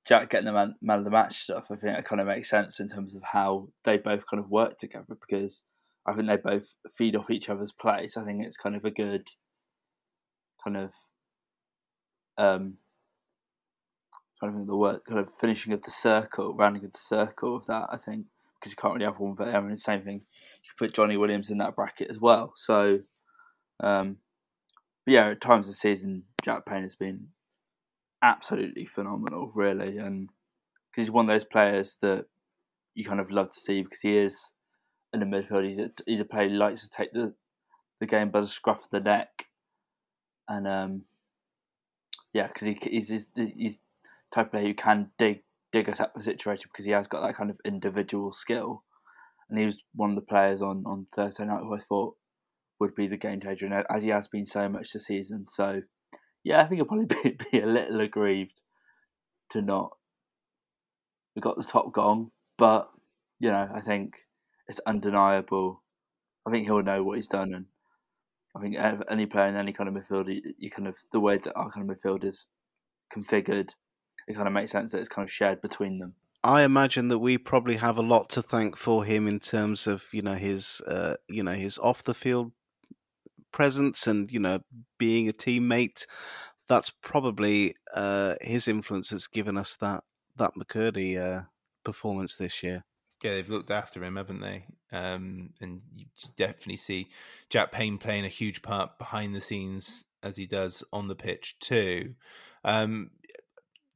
Jack 0.05 0.31
getting 0.31 0.45
the 0.45 0.53
man, 0.53 0.75
man 0.81 0.99
of 0.99 1.05
the 1.05 1.11
match 1.11 1.43
stuff. 1.43 1.65
I 1.69 1.75
think 1.75 1.97
it 1.97 2.05
kind 2.05 2.21
of 2.21 2.27
makes 2.27 2.49
sense 2.49 2.79
in 2.79 2.89
terms 2.89 3.15
of 3.15 3.21
how 3.23 3.69
they 3.85 3.97
both 3.97 4.23
kind 4.29 4.43
of 4.43 4.49
work 4.49 4.79
together 4.79 5.17
because 5.19 5.63
I 6.07 6.13
think 6.13 6.27
they 6.27 6.37
both 6.37 6.65
feed 6.97 7.15
off 7.15 7.29
each 7.29 7.49
other's 7.49 7.71
play. 7.71 8.07
So 8.07 8.21
I 8.21 8.25
think 8.25 8.43
it's 8.43 8.57
kind 8.57 8.75
of 8.75 8.85
a 8.85 8.91
good 8.91 9.27
kind 10.63 10.77
of 10.77 10.91
um 12.37 12.77
to 14.51 14.55
think 14.55 14.67
the 14.67 14.75
word 14.75 15.01
kind 15.07 15.19
of 15.19 15.29
finishing 15.39 15.73
of 15.73 15.83
the 15.83 15.91
circle, 15.91 16.55
rounding 16.55 16.85
of 16.85 16.93
the 16.93 16.99
circle 16.99 17.55
of 17.55 17.65
that. 17.67 17.87
I 17.91 17.97
think 17.97 18.25
because 18.59 18.71
you 18.71 18.77
can't 18.77 18.93
really 18.93 19.05
have 19.05 19.19
one 19.19 19.35
for 19.35 19.45
them. 19.45 19.65
And 19.65 19.73
the 19.73 19.77
same 19.77 20.03
thing 20.03 20.21
could 20.77 20.87
put 20.87 20.95
Jonny 20.95 21.17
Williams 21.17 21.49
in 21.49 21.57
that 21.59 21.75
bracket 21.75 22.09
as 22.09 22.19
well. 22.19 22.53
So, 22.55 22.99
um, 23.81 24.17
yeah, 25.05 25.29
at 25.29 25.41
times 25.41 25.67
of 25.67 25.73
the 25.73 25.77
season, 25.77 26.23
Jack 26.43 26.65
Payne 26.65 26.83
has 26.83 26.95
been 26.95 27.27
absolutely 28.23 28.85
phenomenal, 28.85 29.51
really, 29.53 29.97
and 29.97 30.29
because 30.89 31.07
he's 31.07 31.11
one 31.11 31.29
of 31.29 31.33
those 31.33 31.45
players 31.45 31.97
that 32.01 32.25
you 32.95 33.05
kind 33.05 33.19
of 33.19 33.31
love 33.31 33.51
to 33.51 33.59
see 33.59 33.81
because 33.81 33.99
he 34.01 34.17
is 34.17 34.37
in 35.11 35.19
the 35.19 35.25
midfield. 35.25 35.67
He's 35.67 35.79
a, 35.79 35.91
he's 36.05 36.19
a 36.21 36.25
player 36.25 36.49
who 36.49 36.55
likes 36.55 36.81
to 36.83 36.89
take 36.89 37.11
the 37.13 37.33
the 37.99 38.07
game 38.07 38.31
by 38.31 38.41
the 38.41 38.47
scruff 38.47 38.83
of 38.83 38.89
the 38.91 38.99
neck, 38.99 39.29
and 40.47 40.67
um, 40.67 41.01
yeah, 42.33 42.47
because 42.47 42.67
he, 42.67 42.77
he's, 42.81 43.09
he's 43.09 43.27
he's 43.35 43.77
type 44.33 44.47
of 44.47 44.51
player 44.51 44.67
who 44.67 44.73
can 44.73 45.11
dig 45.17 45.43
dig 45.71 45.89
us 45.89 45.99
out 45.99 46.11
of 46.15 46.21
the 46.21 46.23
situation 46.23 46.69
because 46.71 46.85
he 46.85 46.91
has 46.91 47.07
got 47.07 47.21
that 47.21 47.35
kind 47.35 47.49
of 47.49 47.57
individual 47.65 48.33
skill, 48.33 48.83
and 49.49 49.59
he 49.59 49.65
was 49.65 49.81
one 49.95 50.11
of 50.11 50.15
the 50.15 50.21
players 50.21 50.61
on 50.61 50.83
on 50.85 51.07
Thursday 51.15 51.45
night 51.45 51.61
who 51.61 51.75
I 51.75 51.79
thought 51.87 52.15
would 52.79 52.95
be 52.95 53.07
the 53.07 53.17
game 53.17 53.41
changer, 53.41 53.65
and 53.65 53.73
uh, 53.73 53.83
as 53.89 54.03
he 54.03 54.09
has 54.09 54.27
been 54.27 54.45
so 54.45 54.67
much 54.69 54.91
this 54.91 55.05
season. 55.05 55.45
So 55.49 55.81
yeah, 56.43 56.61
I 56.61 56.67
think 56.67 56.75
he'll 56.75 56.85
probably 56.85 57.05
be, 57.23 57.37
be 57.51 57.59
a 57.59 57.65
little 57.65 58.01
aggrieved 58.01 58.59
to 59.51 59.61
not 59.61 59.91
we 61.35 61.41
got 61.41 61.57
the 61.57 61.63
top 61.63 61.91
gong, 61.93 62.31
but 62.57 62.89
you 63.39 63.49
know, 63.49 63.67
I 63.73 63.81
think 63.81 64.13
it's 64.67 64.79
undeniable. 64.85 65.81
I 66.45 66.51
think 66.51 66.65
he'll 66.65 66.83
know 66.83 67.03
what 67.03 67.17
he's 67.17 67.27
done, 67.27 67.53
and 67.53 67.65
I 68.55 68.61
think 68.61 68.75
any 69.09 69.25
player 69.25 69.47
in 69.47 69.55
any 69.55 69.73
kind 69.73 69.89
of 69.89 69.95
midfield, 69.95 70.33
you, 70.33 70.53
you 70.57 70.69
kind 70.69 70.87
of 70.87 70.95
the 71.11 71.19
way 71.19 71.37
that 71.37 71.53
our 71.55 71.71
kind 71.71 71.89
of 71.89 71.97
midfield 71.97 72.23
is 72.23 72.45
configured, 73.15 73.69
it 74.27 74.35
kind 74.35 74.47
of 74.47 74.53
makes 74.53 74.71
sense 74.71 74.91
that 74.91 74.99
it's 74.99 75.09
kind 75.09 75.27
of 75.27 75.31
shared 75.31 75.61
between 75.61 75.99
them. 75.99 76.15
I 76.43 76.63
imagine 76.63 77.07
that 77.07 77.19
we 77.19 77.37
probably 77.37 77.77
have 77.77 77.97
a 77.97 78.01
lot 78.01 78.29
to 78.31 78.41
thank 78.41 78.75
for 78.75 79.05
him 79.05 79.27
in 79.27 79.39
terms 79.39 79.87
of 79.87 80.05
you 80.11 80.21
know 80.21 80.35
his 80.35 80.81
uh, 80.87 81.15
you 81.27 81.43
know 81.43 81.53
his 81.53 81.77
off 81.77 82.03
the 82.03 82.13
field 82.13 82.51
presence 83.51 84.07
and 84.07 84.31
you 84.31 84.39
know 84.39 84.59
being 84.97 85.29
a 85.29 85.33
teammate. 85.33 86.05
That's 86.67 86.89
probably 86.89 87.75
uh, 87.93 88.35
his 88.41 88.67
influence 88.67 89.09
has 89.11 89.27
given 89.27 89.57
us 89.57 89.75
that 89.77 90.03
that 90.35 90.55
McKirdy 90.55 91.17
uh, 91.17 91.43
performance 91.85 92.35
this 92.35 92.61
year. 92.61 92.83
Yeah, 93.23 93.31
they've 93.31 93.49
looked 93.49 93.71
after 93.71 94.03
him, 94.03 94.17
haven't 94.17 94.41
they? 94.41 94.65
Um, 94.91 95.51
and 95.61 95.81
you 95.95 96.05
definitely 96.35 96.77
see 96.77 97.07
Jack 97.49 97.71
Payne 97.71 97.97
playing 97.97 98.25
a 98.25 98.29
huge 98.29 98.61
part 98.61 98.97
behind 98.97 99.33
the 99.33 99.41
scenes 99.41 100.05
as 100.21 100.35
he 100.35 100.45
does 100.45 100.83
on 100.91 101.07
the 101.07 101.15
pitch 101.15 101.57
too. 101.59 102.15
Um, 102.65 103.11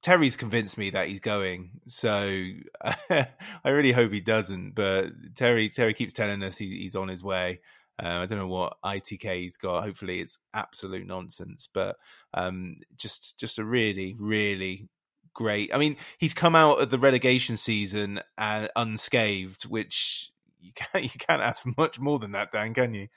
Terry's 0.01 0.37
convinced 0.37 0.77
me 0.77 0.91
that 0.91 1.07
he's 1.07 1.19
going, 1.19 1.71
so 1.87 2.43
I 3.09 3.27
really 3.65 3.91
hope 3.91 4.11
he 4.11 4.21
doesn't. 4.21 4.75
But 4.75 5.35
Terry, 5.35 5.69
Terry 5.69 5.93
keeps 5.93 6.13
telling 6.13 6.43
us 6.43 6.57
he, 6.57 6.79
he's 6.79 6.95
on 6.95 7.07
his 7.07 7.23
way. 7.23 7.59
Uh, 8.01 8.19
I 8.19 8.25
don't 8.27 8.37
know 8.37 8.47
what 8.47 8.77
ITK 8.85 9.41
he's 9.41 9.57
got. 9.57 9.83
Hopefully, 9.83 10.19
it's 10.19 10.37
absolute 10.53 11.07
nonsense. 11.07 11.67
But 11.73 11.97
um, 12.33 12.77
just, 12.95 13.39
just 13.39 13.57
a 13.57 13.65
really, 13.65 14.15
really 14.19 14.87
great. 15.33 15.73
I 15.73 15.77
mean, 15.77 15.97
he's 16.17 16.33
come 16.33 16.55
out 16.55 16.79
of 16.81 16.89
the 16.89 16.99
relegation 16.99 17.57
season 17.57 18.19
uh, 18.37 18.67
unscathed, 18.75 19.63
which 19.65 20.31
you 20.59 20.71
can't 20.75 21.03
you 21.03 21.19
can't 21.19 21.41
ask 21.41 21.65
much 21.77 21.99
more 21.99 22.19
than 22.19 22.33
that, 22.33 22.51
Dan, 22.51 22.73
can 22.73 22.93
you? 22.93 23.07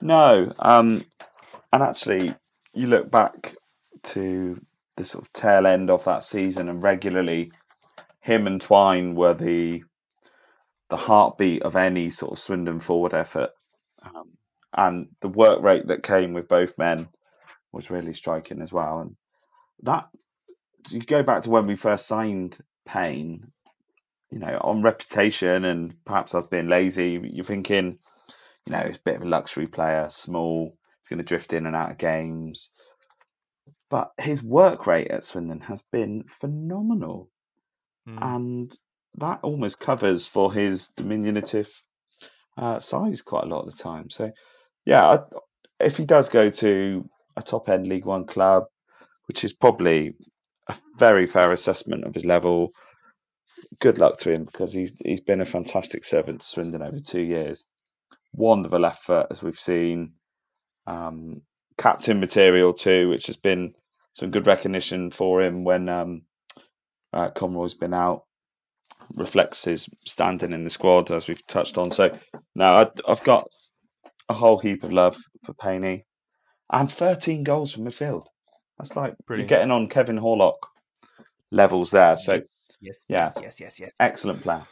No, 0.00 0.52
um, 0.58 1.04
and 1.72 1.82
actually, 1.82 2.34
you 2.74 2.86
look 2.86 3.10
back 3.10 3.54
to 4.02 4.60
the 5.02 5.08
sort 5.08 5.26
of 5.26 5.32
tail 5.32 5.66
end 5.66 5.90
of 5.90 6.04
that 6.04 6.24
season, 6.24 6.68
and 6.68 6.82
regularly, 6.82 7.52
him 8.20 8.46
and 8.46 8.60
Twine 8.60 9.14
were 9.14 9.34
the 9.34 9.82
the 10.88 10.96
heartbeat 10.96 11.62
of 11.62 11.74
any 11.74 12.10
sort 12.10 12.32
of 12.32 12.38
Swindon 12.38 12.78
forward 12.80 13.14
effort, 13.14 13.50
um, 14.02 14.30
and 14.72 15.08
the 15.20 15.28
work 15.28 15.62
rate 15.62 15.88
that 15.88 16.02
came 16.02 16.34
with 16.34 16.48
both 16.48 16.78
men 16.78 17.08
was 17.72 17.90
really 17.90 18.12
striking 18.12 18.60
as 18.60 18.72
well. 18.72 19.00
And 19.00 19.16
that 19.82 20.08
you 20.90 21.00
go 21.00 21.22
back 21.22 21.42
to 21.42 21.50
when 21.50 21.66
we 21.66 21.76
first 21.76 22.06
signed 22.06 22.58
Payne, 22.84 23.50
you 24.30 24.38
know, 24.38 24.58
on 24.60 24.82
reputation, 24.82 25.64
and 25.64 25.94
perhaps 26.04 26.34
I've 26.34 26.50
been 26.50 26.68
lazy. 26.68 27.20
You're 27.32 27.44
thinking, 27.44 27.98
you 28.66 28.72
know, 28.72 28.84
he's 28.86 28.98
a 28.98 29.02
bit 29.04 29.16
of 29.16 29.22
a 29.22 29.28
luxury 29.28 29.66
player, 29.66 30.06
small, 30.10 30.76
he's 31.00 31.08
going 31.08 31.18
to 31.18 31.24
drift 31.24 31.52
in 31.52 31.66
and 31.66 31.74
out 31.74 31.90
of 31.90 31.98
games. 31.98 32.70
But 33.92 34.10
his 34.18 34.42
work 34.42 34.86
rate 34.86 35.10
at 35.10 35.22
Swindon 35.22 35.60
has 35.60 35.82
been 35.92 36.24
phenomenal. 36.26 37.28
Mm. 38.08 38.18
And 38.22 38.78
that 39.16 39.40
almost 39.42 39.80
covers 39.80 40.26
for 40.26 40.50
his 40.50 40.88
diminutive 40.96 41.68
uh, 42.56 42.80
size 42.80 43.20
quite 43.20 43.44
a 43.44 43.48
lot 43.48 43.66
of 43.66 43.70
the 43.70 43.82
time. 43.82 44.08
So, 44.08 44.32
yeah, 44.86 45.06
I, 45.06 45.18
if 45.78 45.98
he 45.98 46.06
does 46.06 46.30
go 46.30 46.48
to 46.48 47.06
a 47.36 47.42
top 47.42 47.68
end 47.68 47.86
League 47.86 48.06
One 48.06 48.24
club, 48.24 48.64
which 49.26 49.44
is 49.44 49.52
probably 49.52 50.14
a 50.68 50.74
very 50.96 51.26
fair 51.26 51.52
assessment 51.52 52.04
of 52.04 52.14
his 52.14 52.24
level. 52.24 52.70
Good 53.78 53.98
luck 53.98 54.16
to 54.20 54.32
him 54.32 54.44
because 54.46 54.72
he's 54.72 54.94
he's 55.04 55.20
been 55.20 55.42
a 55.42 55.44
fantastic 55.44 56.04
servant 56.04 56.40
to 56.40 56.46
Swindon 56.46 56.80
over 56.80 56.98
two 56.98 57.20
years. 57.20 57.66
Wonderful 58.32 58.86
effort 58.86 59.26
as 59.30 59.42
we've 59.42 59.60
seen. 59.60 60.14
Um, 60.86 61.42
captain 61.76 62.20
material 62.20 62.72
too, 62.72 63.10
which 63.10 63.26
has 63.26 63.36
been 63.36 63.74
some 64.14 64.30
good 64.30 64.46
recognition 64.46 65.10
for 65.10 65.42
him 65.42 65.64
when 65.64 65.88
um, 65.88 66.22
uh, 67.12 67.30
Conroy's 67.30 67.74
been 67.74 67.94
out. 67.94 68.24
Reflects 69.14 69.64
his 69.64 69.88
standing 70.06 70.52
in 70.52 70.64
the 70.64 70.70
squad 70.70 71.10
as 71.10 71.26
we've 71.26 71.46
touched 71.46 71.76
on. 71.76 71.90
So 71.90 72.16
now 72.54 72.90
I've 73.06 73.24
got 73.24 73.48
a 74.28 74.34
whole 74.34 74.58
heap 74.58 74.84
of 74.84 74.92
love 74.92 75.16
for 75.44 75.54
Paney 75.54 76.04
and 76.72 76.90
13 76.90 77.42
goals 77.42 77.72
from 77.72 77.84
midfield. 77.84 78.26
That's 78.78 78.96
like 78.96 79.14
Brilliant. 79.26 79.50
you're 79.50 79.58
getting 79.58 79.72
on 79.72 79.88
Kevin 79.88 80.18
Horlock 80.18 80.56
levels 81.50 81.90
there. 81.90 82.16
So 82.16 82.34
yes, 82.34 82.46
yes, 82.80 83.06
yeah, 83.08 83.24
yes, 83.24 83.38
yes, 83.40 83.60
yes, 83.60 83.80
yes. 83.80 83.92
Excellent 84.00 84.42
plan. 84.42 84.64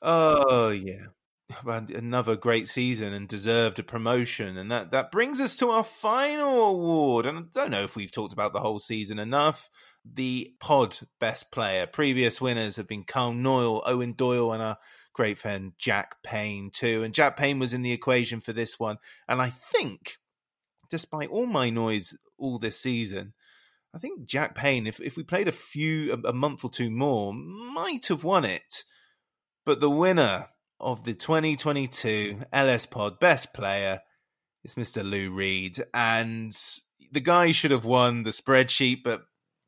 Oh 0.00 0.70
yeah. 0.70 1.06
Another 1.64 2.36
great 2.36 2.68
season 2.68 3.14
and 3.14 3.26
deserved 3.26 3.78
a 3.78 3.82
promotion, 3.82 4.58
and 4.58 4.70
that 4.70 4.90
that 4.90 5.10
brings 5.10 5.40
us 5.40 5.56
to 5.56 5.70
our 5.70 5.84
final 5.84 6.66
award. 6.66 7.24
And 7.24 7.38
I 7.38 7.42
don't 7.52 7.70
know 7.70 7.84
if 7.84 7.96
we've 7.96 8.12
talked 8.12 8.34
about 8.34 8.52
the 8.52 8.60
whole 8.60 8.78
season 8.78 9.18
enough. 9.18 9.70
The 10.04 10.54
Pod 10.60 10.98
Best 11.18 11.50
Player. 11.50 11.86
Previous 11.86 12.40
winners 12.40 12.76
have 12.76 12.86
been 12.86 13.04
Carl 13.04 13.32
Knoyle, 13.32 13.82
Eoin 13.84 14.16
Doyle, 14.16 14.52
and 14.52 14.62
our 14.62 14.78
great 15.14 15.38
friend 15.38 15.72
Jack 15.78 16.22
Payne 16.22 16.70
too. 16.70 17.02
And 17.02 17.14
Jack 17.14 17.36
Payne 17.36 17.58
was 17.58 17.72
in 17.72 17.82
the 17.82 17.92
equation 17.92 18.40
for 18.40 18.52
this 18.52 18.78
one. 18.78 18.98
And 19.26 19.40
I 19.40 19.50
think, 19.50 20.18
despite 20.90 21.30
all 21.30 21.46
my 21.46 21.70
noise 21.70 22.16
all 22.38 22.58
this 22.58 22.78
season. 22.78 23.34
I 23.94 23.98
think 23.98 24.26
Jack 24.26 24.54
Payne, 24.54 24.86
if 24.86 25.00
if 25.00 25.16
we 25.16 25.22
played 25.22 25.48
a 25.48 25.52
few 25.52 26.12
a, 26.12 26.28
a 26.28 26.32
month 26.32 26.64
or 26.64 26.70
two 26.70 26.90
more, 26.90 27.32
might 27.34 28.06
have 28.08 28.22
won 28.24 28.44
it. 28.44 28.84
But 29.64 29.80
the 29.80 29.90
winner 29.90 30.48
of 30.80 31.04
the 31.04 31.14
2022 31.14 32.42
LS 32.52 32.86
Pod 32.86 33.18
Best 33.18 33.52
Player 33.52 34.00
is 34.64 34.74
Mr. 34.74 35.08
Lou 35.08 35.30
Reed, 35.30 35.82
and 35.92 36.56
the 37.12 37.20
guy 37.20 37.52
should 37.52 37.70
have 37.70 37.84
won 37.84 38.22
the 38.22 38.30
spreadsheet, 38.30 39.02
but 39.02 39.22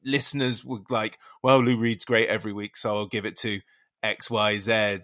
listeners 0.04 0.64
were 0.64 0.80
like, 0.88 1.18
"Well, 1.42 1.62
Lou 1.62 1.76
Reed's 1.76 2.04
great 2.04 2.28
every 2.28 2.52
week, 2.52 2.76
so 2.76 2.96
I'll 2.96 3.06
give 3.06 3.24
it 3.24 3.36
to 3.38 3.60
X 4.02 4.30
Y 4.30 4.58
Z." 4.58 4.98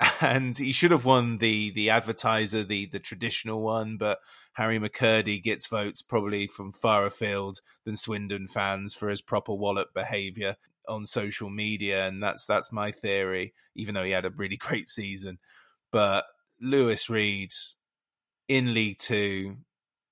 And 0.20 0.56
he 0.56 0.70
should 0.70 0.92
have 0.92 1.04
won 1.04 1.38
the 1.38 1.70
the 1.70 1.90
advertiser, 1.90 2.62
the 2.62 2.86
the 2.86 3.00
traditional 3.00 3.62
one, 3.62 3.96
but 3.96 4.18
Harry 4.52 4.78
McKirdy 4.78 5.42
gets 5.42 5.66
votes 5.66 6.02
probably 6.02 6.46
from 6.46 6.72
far 6.72 7.04
afield 7.04 7.60
than 7.84 7.96
Swindon 7.96 8.46
fans 8.46 8.94
for 8.94 9.08
his 9.08 9.22
proper 9.22 9.52
wallet 9.54 9.88
behaviour 9.94 10.56
on 10.88 11.06
social 11.06 11.50
media, 11.50 12.06
and 12.06 12.22
that's 12.22 12.46
that's 12.46 12.72
my 12.72 12.90
theory. 12.90 13.54
Even 13.74 13.94
though 13.94 14.04
he 14.04 14.12
had 14.12 14.24
a 14.24 14.30
really 14.30 14.56
great 14.60 14.88
season, 14.88 15.38
but 15.90 16.24
Louis 16.60 17.08
Reed 17.08 17.52
in 18.48 18.74
League 18.74 18.98
Two 18.98 19.58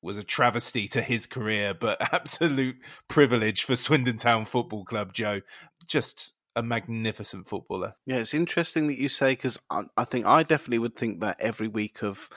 was 0.02 0.18
a 0.18 0.22
travesty 0.22 0.86
to 0.88 1.02
his 1.02 1.26
career, 1.26 1.74
but 1.74 1.98
absolute 2.12 2.76
privilege 3.08 3.64
for 3.64 3.76
Swindon 3.76 4.16
Town 4.16 4.44
Football 4.44 4.84
Club. 4.84 5.12
Joe, 5.12 5.40
just 5.86 6.34
a 6.54 6.62
magnificent 6.62 7.48
footballer. 7.48 7.94
Yeah, 8.06 8.16
it's 8.16 8.34
interesting 8.34 8.86
that 8.86 8.98
you 8.98 9.08
say 9.08 9.32
because 9.32 9.58
I, 9.70 9.82
I 9.96 10.04
think 10.04 10.26
I 10.26 10.42
definitely 10.42 10.78
would 10.78 10.96
think 10.96 11.20
that 11.20 11.36
every 11.40 11.68
week 11.68 12.02
of 12.02 12.30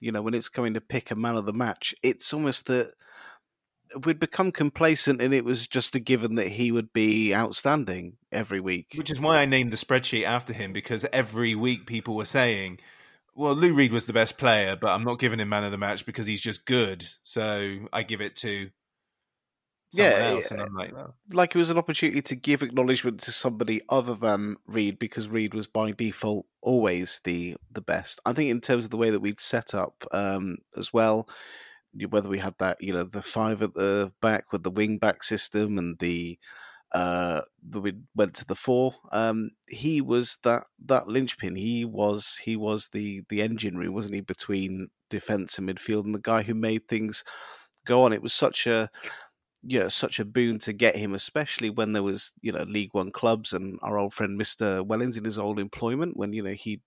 you 0.00 0.12
know, 0.12 0.22
when 0.22 0.34
it's 0.34 0.48
coming 0.48 0.74
to 0.74 0.80
pick 0.80 1.10
a 1.10 1.16
man 1.16 1.36
of 1.36 1.46
the 1.46 1.52
match, 1.52 1.94
it's 2.02 2.32
almost 2.32 2.66
that 2.66 2.92
we'd 4.04 4.18
become 4.18 4.52
complacent 4.52 5.20
and 5.20 5.32
it 5.32 5.44
was 5.44 5.66
just 5.66 5.94
a 5.94 6.00
given 6.00 6.34
that 6.36 6.48
he 6.48 6.72
would 6.72 6.92
be 6.92 7.34
outstanding 7.34 8.16
every 8.32 8.60
week. 8.60 8.94
Which 8.96 9.10
is 9.10 9.20
why 9.20 9.38
I 9.38 9.46
named 9.46 9.70
the 9.70 9.76
spreadsheet 9.76 10.24
after 10.24 10.52
him 10.52 10.72
because 10.72 11.04
every 11.12 11.54
week 11.54 11.86
people 11.86 12.14
were 12.14 12.24
saying, 12.24 12.80
well, 13.34 13.54
Lou 13.54 13.72
Reed 13.72 13.92
was 13.92 14.06
the 14.06 14.12
best 14.12 14.36
player, 14.36 14.76
but 14.76 14.88
I'm 14.88 15.04
not 15.04 15.18
giving 15.18 15.40
him 15.40 15.48
man 15.48 15.64
of 15.64 15.70
the 15.70 15.78
match 15.78 16.04
because 16.04 16.26
he's 16.26 16.40
just 16.40 16.66
good. 16.66 17.06
So 17.22 17.78
I 17.92 18.02
give 18.02 18.20
it 18.20 18.34
to 18.36 18.70
Yeah, 19.92 20.32
else, 20.32 20.50
and 20.50 20.60
yeah. 20.60 20.66
I'm 20.66 20.74
like, 20.74 20.92
well, 20.92 21.14
like 21.32 21.54
it 21.54 21.58
was 21.58 21.70
an 21.70 21.78
opportunity 21.78 22.20
to 22.20 22.34
give 22.34 22.62
acknowledgement 22.62 23.20
to 23.20 23.32
somebody 23.32 23.80
other 23.88 24.14
than 24.14 24.56
Reed 24.66 24.98
because 24.98 25.28
Reed 25.28 25.54
was 25.54 25.66
by 25.66 25.92
default 25.92 26.46
always 26.60 27.20
the 27.24 27.56
the 27.70 27.80
best. 27.80 28.20
I 28.26 28.32
think 28.32 28.50
in 28.50 28.60
terms 28.60 28.84
of 28.84 28.90
the 28.90 28.96
way 28.96 29.10
that 29.10 29.20
we'd 29.20 29.40
set 29.40 29.74
up 29.74 30.04
um, 30.12 30.58
as 30.76 30.92
well, 30.92 31.28
whether 32.10 32.28
we 32.28 32.38
had 32.38 32.54
that 32.58 32.76
you 32.80 32.92
know 32.92 33.04
the 33.04 33.22
five 33.22 33.62
at 33.62 33.74
the 33.74 34.12
back 34.20 34.52
with 34.52 34.62
the 34.62 34.70
wing 34.70 34.98
back 34.98 35.22
system 35.22 35.78
and 35.78 35.98
the 35.98 36.38
uh 36.92 37.42
we 37.74 37.92
went 38.14 38.34
to 38.34 38.46
the 38.46 38.54
four 38.54 38.94
um 39.12 39.50
he 39.68 40.00
was 40.00 40.38
that 40.42 40.64
that 40.84 41.06
linchpin 41.06 41.54
he 41.54 41.84
was 41.84 42.38
he 42.44 42.56
was 42.56 42.88
the 42.92 43.22
the 43.28 43.42
engine 43.42 43.76
room 43.76 43.92
wasn't 43.92 44.14
he 44.14 44.20
between 44.20 44.88
defense 45.10 45.58
and 45.58 45.68
midfield 45.68 46.04
and 46.04 46.14
the 46.14 46.20
guy 46.20 46.42
who 46.42 46.54
made 46.54 46.88
things 46.88 47.24
go 47.84 48.04
on 48.04 48.12
it 48.12 48.22
was 48.22 48.32
such 48.32 48.66
a 48.66 48.90
yeah, 49.62 49.88
such 49.88 50.20
a 50.20 50.24
boon 50.24 50.58
to 50.60 50.72
get 50.72 50.96
him, 50.96 51.14
especially 51.14 51.70
when 51.70 51.92
there 51.92 52.02
was, 52.02 52.32
you 52.40 52.52
know, 52.52 52.62
League 52.62 52.90
One 52.92 53.10
clubs 53.10 53.52
and 53.52 53.78
our 53.82 53.98
old 53.98 54.14
friend 54.14 54.36
Mister 54.36 54.82
Wellens 54.82 55.16
in 55.18 55.24
his 55.24 55.38
old 55.38 55.58
employment 55.58 56.16
when 56.16 56.32
you 56.32 56.42
know 56.42 56.52
he 56.52 56.80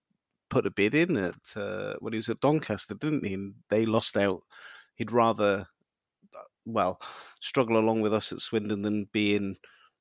put 0.50 0.66
a 0.66 0.72
bid 0.72 0.96
in 0.96 1.18
at 1.18 1.36
uh, 1.56 1.96
when 2.00 2.14
he 2.14 2.18
was 2.18 2.30
at 2.30 2.40
Doncaster, 2.40 2.96
didn't 2.96 3.26
he? 3.26 3.34
And 3.34 3.56
they 3.70 3.86
lost 3.86 4.18
out. 4.18 4.44
He'd 5.02 5.12
rather, 5.12 5.68
uh, 6.38 6.44
well, 6.64 7.02
struggle 7.40 7.76
along 7.76 8.02
with 8.02 8.14
us 8.14 8.32
at 8.32 8.40
Swindon 8.40 8.84
than 8.84 9.06
be 9.12 9.36
in, 9.36 9.56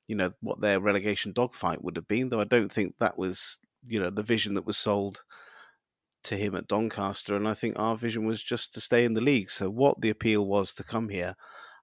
you 0.06 0.14
know, 0.14 0.32
what 0.42 0.60
their 0.60 0.78
relegation 0.78 1.32
dogfight 1.32 1.82
would 1.82 1.96
have 1.96 2.06
been. 2.06 2.28
Though 2.28 2.42
I 2.42 2.44
don't 2.44 2.70
think 2.70 2.96
that 2.98 3.16
was, 3.16 3.58
you 3.82 3.98
know, 3.98 4.10
the 4.10 4.22
vision 4.22 4.52
that 4.56 4.66
was 4.66 4.76
sold 4.76 5.22
to 6.24 6.36
him 6.36 6.54
at 6.54 6.68
Doncaster, 6.68 7.34
and 7.34 7.48
I 7.48 7.54
think 7.54 7.78
our 7.78 7.96
vision 7.96 8.26
was 8.26 8.42
just 8.42 8.74
to 8.74 8.80
stay 8.82 9.06
in 9.06 9.14
the 9.14 9.22
league. 9.22 9.50
So 9.50 9.70
what 9.70 10.02
the 10.02 10.10
appeal 10.10 10.44
was 10.44 10.74
to 10.74 10.84
come 10.84 11.08
here, 11.08 11.34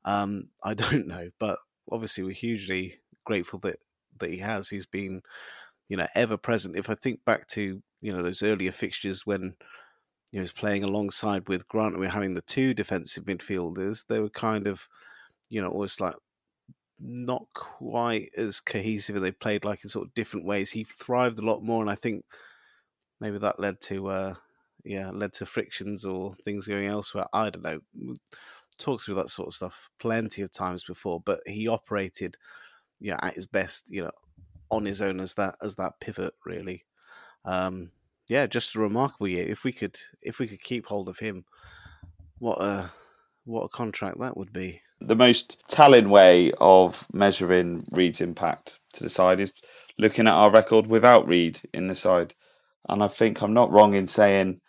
um, 0.06 0.50
I 0.64 0.74
don't 0.76 1.08
know, 1.08 1.32
but 1.40 1.58
obviously 1.92 2.24
we're 2.24 2.34
hugely 2.34 3.00
grateful 3.26 3.58
that 3.62 3.80
that 4.20 4.30
he 4.30 4.38
has. 4.38 4.70
He's 4.70 4.86
been, 4.86 5.24
you 5.90 5.98
know, 5.98 6.08
ever 6.14 6.38
present. 6.38 6.78
If 6.78 6.88
I 6.88 6.94
think 6.94 7.26
back 7.26 7.48
to 7.48 7.82
you 8.00 8.14
know 8.14 8.22
those 8.22 8.44
earlier 8.44 8.72
fixtures 8.72 9.26
when 9.26 9.56
he 10.32 10.40
was 10.40 10.52
playing 10.52 10.84
alongside 10.84 11.48
with 11.48 11.68
Grant, 11.68 11.98
we 11.98 12.06
were 12.06 12.12
having 12.12 12.34
the 12.34 12.42
two 12.42 12.74
defensive 12.74 13.26
midfielders. 13.26 14.06
They 14.08 14.20
were 14.20 14.30
kind 14.30 14.68
of, 14.68 14.82
you 15.50 15.62
know, 15.62 15.70
almost 15.70 16.02
like 16.02 16.16
not 17.00 17.46
quite 17.54 18.30
as 18.36 18.60
cohesive. 18.60 19.20
They 19.22 19.32
played 19.32 19.64
like 19.64 19.84
in 19.84 19.90
sort 19.90 20.08
of 20.08 20.14
different 20.14 20.46
ways. 20.46 20.72
He 20.72 20.84
thrived 20.84 21.40
a 21.40 21.46
lot 21.46 21.64
more, 21.64 21.82
and 21.82 21.90
I 21.90 21.96
think 21.96 22.26
maybe 23.20 23.38
that 23.40 23.60
led 23.60 23.80
to 23.82 24.08
uh 24.08 24.34
yeah 24.84 25.10
led 25.12 25.34
to 25.34 25.46
frictions 25.46 26.06
or 26.06 26.34
things 26.46 26.68
going 26.68 26.88
elsewhere 26.88 27.26
i 27.34 27.50
don't 27.50 27.64
know 27.64 27.80
talked 28.78 29.04
through 29.04 29.16
that 29.16 29.30
sort 29.30 29.48
of 29.48 29.54
stuff 29.54 29.90
plenty 30.00 30.42
of 30.42 30.52
times 30.52 30.84
before 30.84 31.20
but 31.26 31.40
he 31.46 31.68
operated 31.68 32.38
yeah 33.00 33.18
at 33.22 33.34
his 33.34 33.48
best 33.48 33.90
you 33.90 34.04
know 34.04 34.12
on 34.70 34.86
his 34.86 35.02
own 35.02 35.20
as 35.20 35.34
that 35.34 35.56
as 35.62 35.76
that 35.76 36.00
pivot 36.00 36.34
really 36.46 36.86
um 37.46 37.90
yeah 38.28 38.46
just 38.46 38.76
a 38.76 38.80
remarkable 38.80 39.28
year 39.28 39.48
if 39.48 39.64
we 39.64 39.72
could 39.72 39.98
if 40.22 40.40
we 40.40 40.48
could 40.48 40.62
keep 40.62 40.86
hold 40.86 41.10
of 41.10 41.20
him 41.20 41.46
what 42.40 42.62
a 42.62 42.92
what 43.46 43.64
a 43.64 43.70
contract 43.70 44.20
that 44.20 44.38
would 44.38 44.52
be 44.52 44.82
the 45.00 45.16
most 45.16 45.58
telling 45.68 46.10
way 46.10 46.52
of 46.60 47.08
measuring 47.14 47.86
Reed's 47.92 48.22
impact 48.22 48.80
to 48.94 49.04
the 49.04 49.10
side 49.10 49.40
is 49.40 49.54
looking 49.98 50.28
at 50.28 50.34
our 50.34 50.52
record 50.52 50.88
without 50.88 51.28
Reed 51.28 51.60
in 51.74 51.88
the 51.88 51.96
side. 51.96 52.34
And 52.90 53.04
I 53.04 53.08
think 53.08 53.42
I'm 53.42 53.54
not 53.54 53.72
wrong 53.72 53.94
in 53.94 54.08
saying 54.08 54.62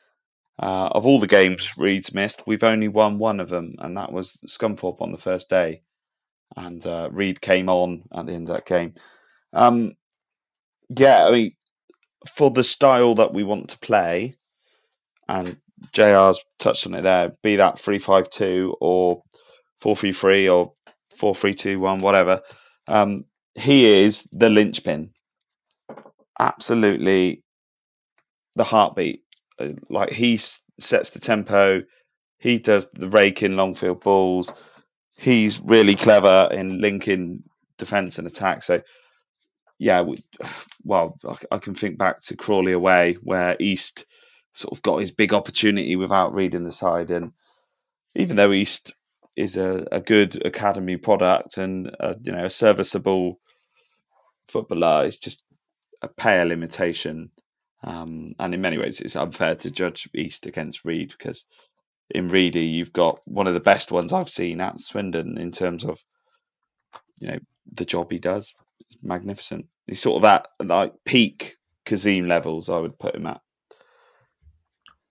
uh, 0.58 0.88
of 0.92 1.06
all 1.06 1.20
the 1.20 1.26
games 1.26 1.78
Reed's 1.78 2.12
missed, 2.12 2.42
we've 2.46 2.64
only 2.64 2.88
won 2.88 3.18
one 3.18 3.40
of 3.40 3.48
them, 3.48 3.76
and 3.78 3.96
that 3.96 4.12
was 4.12 4.38
Scunthorpe 4.46 5.00
on 5.00 5.12
the 5.12 5.18
first 5.18 5.48
day. 5.48 5.82
And 6.56 6.84
uh, 6.86 7.08
Reed 7.12 7.40
came 7.40 7.68
on 7.68 8.02
at 8.12 8.26
the 8.26 8.32
end 8.32 8.48
of 8.48 8.56
that 8.56 8.66
game. 8.66 8.94
Um, 9.52 9.92
yeah, 10.88 11.26
I 11.26 11.30
mean, 11.30 11.52
for 12.26 12.50
the 12.50 12.64
style 12.64 13.16
that 13.16 13.32
we 13.32 13.44
want 13.44 13.70
to 13.70 13.78
play, 13.78 14.34
and 15.28 15.56
JR's 15.92 16.40
touched 16.58 16.86
on 16.86 16.94
it 16.94 17.02
there, 17.02 17.32
be 17.42 17.56
that 17.56 17.78
352 17.78 18.76
or 18.80 19.22
433 19.80 20.48
or 20.48 20.72
4321, 21.16 21.98
whatever, 22.00 22.42
um, 22.88 23.24
he 23.54 23.86
is 24.04 24.26
the 24.32 24.48
linchpin. 24.50 25.10
Absolutely 26.38 27.42
the 28.56 28.64
heartbeat. 28.64 29.22
Uh, 29.58 29.70
Like 29.88 30.10
he 30.12 30.38
sets 30.80 31.10
the 31.10 31.20
tempo, 31.20 31.82
he 32.38 32.58
does 32.58 32.88
the 32.92 33.08
raking 33.08 33.56
long 33.56 33.74
field 33.74 34.02
balls. 34.02 34.52
He's 35.16 35.60
really 35.60 35.96
clever 35.96 36.48
in 36.52 36.80
linking 36.80 37.44
defence 37.78 38.18
and 38.18 38.26
attack. 38.26 38.62
So, 38.62 38.82
yeah, 39.78 40.02
we, 40.02 40.18
well, 40.84 41.16
I- 41.28 41.58
can 41.58 41.74
think 41.74 41.98
back 41.98 42.22
to 42.24 42.36
Crawley 42.36 42.72
away 42.72 43.14
where 43.22 43.56
East 43.60 44.06
sort 44.52 44.76
of 44.76 44.82
got 44.82 44.98
his 44.98 45.12
big 45.12 45.34
opportunity 45.34 45.96
without 45.96 46.34
reading 46.34 46.64
the 46.64 46.72
side. 46.72 47.10
And 47.10 47.32
even 48.16 48.36
though 48.36 48.52
East 48.52 48.94
is 49.36 49.56
a, 49.56 49.86
a 49.92 50.00
good 50.00 50.44
academy 50.46 50.96
product 50.98 51.58
and 51.58 51.88
a, 52.00 52.16
you 52.22 52.32
know 52.32 52.46
a 52.46 52.50
serviceable 52.50 53.40
footballer, 54.48 55.06
it's 55.06 55.18
just 55.18 55.42
a 56.02 56.08
pale 56.08 56.52
imitation. 56.52 57.30
Um, 57.84 58.34
and 58.38 58.54
in 58.54 58.60
many 58.60 58.78
ways, 58.78 59.00
it's 59.00 59.16
unfair 59.16 59.56
to 59.56 59.70
judge 59.70 60.08
East 60.14 60.46
against 60.46 60.84
Reed 60.84 61.10
because 61.16 61.44
in 62.10 62.28
Reedy 62.28 62.64
you've 62.66 62.92
got 62.92 63.20
one 63.26 63.46
of 63.46 63.54
the 63.54 63.60
best 63.60 63.92
ones 63.92 64.12
I've 64.12 64.28
seen 64.30 64.60
at 64.60 64.80
Swindon 64.80 65.38
in 65.38 65.52
terms 65.52 65.84
of 65.84 66.00
you 67.20 67.28
know 67.28 67.38
the 67.74 67.84
job 67.86 68.12
he 68.12 68.18
does. 68.18 68.54
It's 68.80 68.96
magnificent. 69.02 69.66
He's 69.86 70.00
sort 70.00 70.22
of 70.22 70.24
at 70.24 70.48
like 70.64 70.94
peak 71.04 71.56
Kasim 71.84 72.28
levels. 72.28 72.68
I 72.68 72.78
would 72.78 72.98
put 72.98 73.14
him 73.14 73.26
at. 73.26 73.40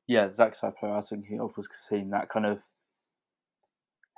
yeah, 0.07 0.25
of 0.25 0.77
player 0.77 0.93
I 0.93 1.01
thinking 1.01 1.39
of 1.41 1.55
was 1.57 1.67
Kasim. 1.67 2.11
That 2.11 2.29
kind 2.29 2.45
of 2.45 2.59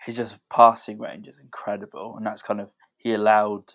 his 0.06 0.16
just 0.16 0.38
passing 0.52 1.00
range 1.00 1.28
is 1.28 1.40
incredible, 1.40 2.16
and 2.18 2.26
that's 2.26 2.42
kind 2.42 2.62
of 2.62 2.70
he 2.98 3.14
allowed 3.14 3.74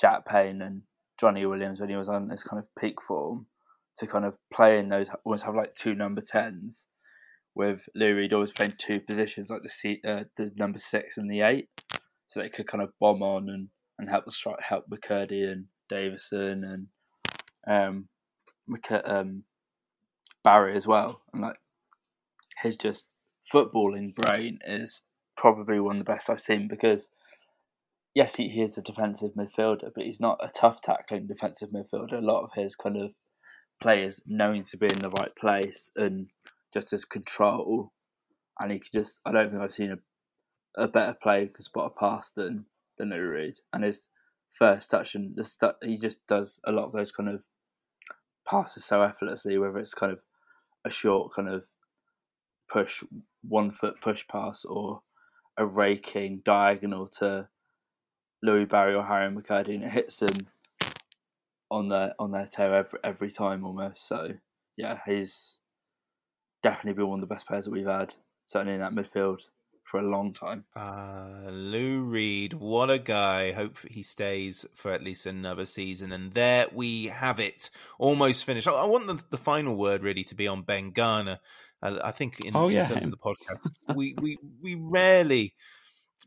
Jack 0.00 0.26
Payne 0.26 0.62
and 0.62 0.82
Jonny 1.18 1.44
Williams 1.46 1.80
when 1.80 1.90
he 1.90 1.96
was 1.96 2.08
on 2.08 2.28
this 2.28 2.42
kind 2.42 2.62
of 2.62 2.66
peak 2.80 3.00
form 3.06 3.46
to 3.98 4.06
kind 4.06 4.24
of 4.24 4.34
play 4.52 4.78
in 4.78 4.88
those 4.88 5.08
almost 5.24 5.44
have 5.44 5.54
like 5.54 5.74
two 5.74 5.94
number 5.94 6.22
tens 6.22 6.86
with 7.54 7.80
Lou 7.94 8.14
Reed 8.14 8.32
always 8.32 8.52
playing 8.52 8.74
two 8.78 9.00
positions 9.00 9.50
like 9.50 9.62
the 9.62 9.68
seat, 9.68 10.00
uh, 10.06 10.24
the 10.36 10.50
number 10.56 10.78
six 10.78 11.18
and 11.18 11.30
the 11.30 11.42
eight, 11.42 11.68
so 12.28 12.40
they 12.40 12.48
could 12.48 12.66
kind 12.66 12.82
of 12.82 12.92
bomb 13.00 13.22
on 13.22 13.48
and, 13.48 13.68
and 14.00 14.08
help 14.08 14.28
strike 14.30 14.60
help 14.60 14.86
McKirdy 14.88 15.50
and 15.50 15.66
Davison 15.88 16.64
and 16.64 16.86
um, 17.66 18.08
McC- 18.68 19.08
um 19.08 19.44
Barry 20.42 20.74
as 20.74 20.86
well, 20.86 21.20
and 21.32 21.42
like 21.42 21.56
his 22.62 22.76
just 22.76 23.08
footballing 23.52 24.14
brain 24.14 24.58
is 24.66 25.02
probably 25.36 25.80
one 25.80 25.96
of 25.96 26.04
the 26.04 26.12
best 26.12 26.30
I've 26.30 26.40
seen 26.40 26.66
because 26.68 27.10
yes, 28.14 28.36
he, 28.36 28.48
he 28.48 28.62
is 28.62 28.78
a 28.78 28.82
defensive 28.82 29.32
midfielder, 29.36 29.90
but 29.94 30.04
he's 30.04 30.20
not 30.20 30.38
a 30.42 30.48
tough 30.48 30.80
tackling 30.82 31.26
defensive 31.26 31.70
midfielder. 31.70 32.14
A 32.14 32.24
lot 32.24 32.44
of 32.44 32.50
his 32.54 32.74
kind 32.74 32.96
of 32.96 33.10
players 33.82 34.20
knowing 34.26 34.64
to 34.64 34.76
be 34.76 34.86
in 34.86 34.98
the 34.98 35.10
right 35.10 35.34
place 35.36 35.90
and 35.96 36.28
just 36.72 36.90
his 36.90 37.04
control, 37.04 37.92
and 38.58 38.72
he 38.72 38.78
could 38.78 38.92
just 38.92 39.20
I 39.26 39.32
don't 39.32 39.50
think 39.50 39.62
I've 39.62 39.74
seen 39.74 39.92
a, 40.78 40.82
a 40.82 40.88
better 40.88 41.16
player 41.22 41.48
can 41.48 41.64
spot 41.64 41.92
a 41.94 42.00
pass 42.00 42.32
than 42.32 42.64
than 43.00 43.10
Lou 43.10 43.28
Reed, 43.28 43.54
and 43.72 43.82
his 43.82 44.08
first 44.52 44.90
touch 44.90 45.14
and 45.14 45.34
the 45.34 45.44
stu- 45.44 45.72
he 45.82 45.96
just 45.96 46.24
does 46.26 46.60
a 46.64 46.72
lot 46.72 46.84
of 46.84 46.92
those 46.92 47.10
kind 47.10 47.28
of 47.28 47.42
passes 48.48 48.84
so 48.84 49.02
effortlessly, 49.02 49.58
whether 49.58 49.78
it's 49.78 49.94
kind 49.94 50.12
of 50.12 50.20
a 50.84 50.90
short 50.90 51.32
kind 51.34 51.48
of 51.48 51.64
push, 52.70 53.02
one 53.42 53.70
foot 53.70 54.00
push 54.00 54.26
pass, 54.28 54.64
or 54.64 55.02
a 55.56 55.66
raking 55.66 56.42
diagonal 56.44 57.06
to 57.06 57.48
Louis 58.42 58.64
Barry 58.64 58.94
or 58.94 59.04
Harry 59.04 59.30
McKirdy, 59.30 59.74
and 59.74 59.84
it 59.84 59.92
hits 59.92 60.18
them 60.18 60.48
on 61.70 61.88
their 61.88 62.14
on 62.18 62.32
their 62.32 62.46
toe 62.46 62.72
every 62.72 62.98
every 63.04 63.30
time 63.30 63.64
almost. 63.64 64.06
So 64.06 64.34
yeah, 64.76 64.98
he's 65.06 65.58
definitely 66.62 66.94
been 66.94 67.08
one 67.08 67.22
of 67.22 67.28
the 67.28 67.34
best 67.34 67.46
players 67.46 67.64
that 67.64 67.70
we've 67.70 67.86
had, 67.86 68.14
certainly 68.46 68.74
in 68.74 68.80
that 68.80 68.92
midfield 68.92 69.42
for 69.82 69.98
a 69.98 70.02
long 70.02 70.32
time. 70.32 70.64
Uh, 70.76 71.50
Lou 71.50 72.00
Reed, 72.02 72.54
what 72.54 72.90
a 72.90 72.98
guy. 72.98 73.52
Hope 73.52 73.78
he 73.88 74.02
stays 74.02 74.64
for 74.74 74.92
at 74.92 75.02
least 75.02 75.26
another 75.26 75.64
season. 75.64 76.12
And 76.12 76.32
there 76.34 76.66
we 76.72 77.06
have 77.06 77.40
it. 77.40 77.70
Almost 77.98 78.44
finished. 78.44 78.68
I, 78.68 78.72
I 78.72 78.84
want 78.84 79.06
the, 79.08 79.22
the 79.30 79.38
final 79.38 79.76
word 79.76 80.02
really 80.02 80.24
to 80.24 80.34
be 80.34 80.46
on 80.46 80.62
Ben 80.62 80.90
Garner. 80.90 81.40
Uh, 81.82 81.98
I 82.04 82.10
think 82.12 82.40
in, 82.44 82.54
Oh, 82.54 82.68
in 82.68 82.86
terms 82.86 83.04
him. 83.04 83.04
of 83.04 83.10
the 83.10 83.16
podcast, 83.16 83.68
we, 83.96 84.14
we, 84.20 84.38
we 84.62 84.74
rarely 84.76 85.54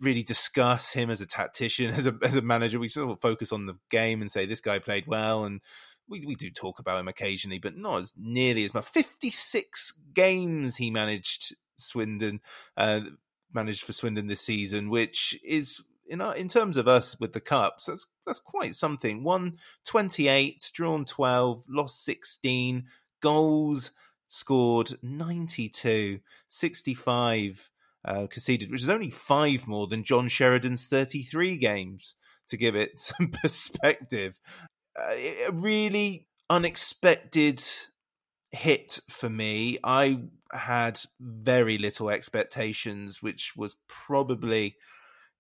really 0.02 0.24
discuss 0.24 0.94
him 0.94 1.10
as 1.12 1.22
a 1.22 1.26
tactician, 1.28 1.94
as 1.94 2.06
a, 2.08 2.16
as 2.24 2.36
a 2.36 2.42
manager. 2.42 2.80
We 2.80 2.88
sort 2.88 3.12
of 3.12 3.22
focus 3.22 3.52
on 3.52 3.68
the 3.68 3.78
game 3.90 4.22
and 4.22 4.30
say 4.32 4.46
this 4.46 4.62
guy 4.62 4.80
played 4.80 5.06
well. 5.08 5.46
And 5.46 5.62
we, 6.10 6.26
we 6.26 6.36
do 6.36 6.50
talk 6.50 6.80
about 6.80 7.00
him 7.00 7.08
occasionally, 7.08 7.60
but 7.60 7.78
not 7.78 8.00
as 8.00 8.14
nearly 8.18 8.66
as 8.66 8.74
much. 8.74 8.86
56 8.86 9.94
games 10.14 10.78
he 10.78 10.90
managed 10.92 11.56
Swindon. 11.78 12.42
Uh, 12.76 13.02
managed 13.54 13.84
for 13.84 13.94
Swindon 13.94 14.28
this 14.28 14.42
season, 14.42 14.90
which 14.90 15.40
is 15.44 15.84
in 16.08 16.22
our, 16.22 16.36
in 16.36 16.48
terms 16.48 16.78
of 16.78 16.88
us 16.88 17.20
with 17.20 17.34
the 17.34 17.40
cups, 17.40 17.86
that's 17.86 18.08
that's 18.26 18.40
quite 18.40 18.76
something. 18.76 19.24
Won 19.24 19.58
twenty 19.86 20.28
eight, 20.28 20.72
drawn 20.74 21.06
twelve, 21.06 21.64
lost 21.68 22.04
sixteen, 22.04 22.86
goals 23.22 23.92
scored 24.34 24.98
92, 25.04 26.20
65 26.48 27.70
uh, 28.04 28.26
conceded, 28.28 28.72
which 28.72 28.82
is 28.82 28.90
only 28.90 29.12
five 29.12 29.68
more 29.68 29.86
than 29.86 30.04
John 30.04 30.28
Sheridan's 30.28 30.88
33 30.88 31.58
games, 31.58 32.16
to 32.50 32.58
give 32.58 32.76
it 32.76 32.98
some 33.00 33.30
perspective. 33.30 34.40
Uh, 35.00 35.14
a 35.48 35.52
really 35.52 36.28
unexpected 36.50 37.64
hit 38.52 39.00
for 39.10 39.30
me. 39.30 39.78
I 39.84 40.20
had 40.54 41.00
very 41.20 41.78
little 41.78 42.10
expectations, 42.10 43.22
which 43.22 43.56
was 43.56 43.76
probably 43.88 44.78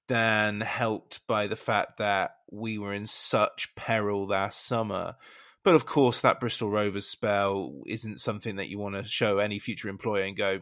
then 0.08 0.62
helped 0.62 1.26
by 1.28 1.48
the 1.48 1.56
fact 1.56 1.98
that 1.98 2.36
we 2.52 2.78
were 2.78 2.94
in 2.94 3.06
such 3.06 3.74
peril 3.76 4.28
last 4.28 4.66
summer. 4.66 5.16
But 5.64 5.76
of 5.76 5.86
course, 5.86 6.20
that 6.22 6.42
Bristol 6.42 6.70
Rovers 6.70 7.08
spell 7.08 7.84
isn't 7.86 8.20
something 8.20 8.58
that 8.58 8.68
you 8.68 8.78
want 8.78 8.96
to 8.96 9.06
show 9.06 9.38
any 9.38 9.60
future 9.60 9.88
employer 9.88 10.24
and 10.24 10.36
go, 10.36 10.60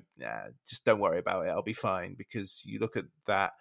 just 0.69 0.85
don't 0.85 0.99
worry 0.99 1.17
about 1.17 1.47
it. 1.47 1.49
I'll 1.49 1.63
be 1.63 1.73
fine. 1.73 2.13
Because 2.15 2.61
you 2.65 2.77
look 2.77 2.95
at 2.95 3.05
that 3.25 3.53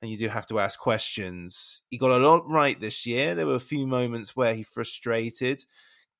and 0.00 0.10
you 0.10 0.16
do 0.16 0.28
have 0.28 0.46
to 0.46 0.60
ask 0.60 0.78
questions. 0.78 1.82
He 1.90 1.98
got 1.98 2.12
a 2.12 2.18
lot 2.18 2.48
right 2.48 2.78
this 2.78 3.04
year. 3.04 3.34
There 3.34 3.46
were 3.46 3.56
a 3.56 3.60
few 3.60 3.84
moments 3.84 4.36
where 4.36 4.54
he 4.54 4.62
frustrated. 4.62 5.64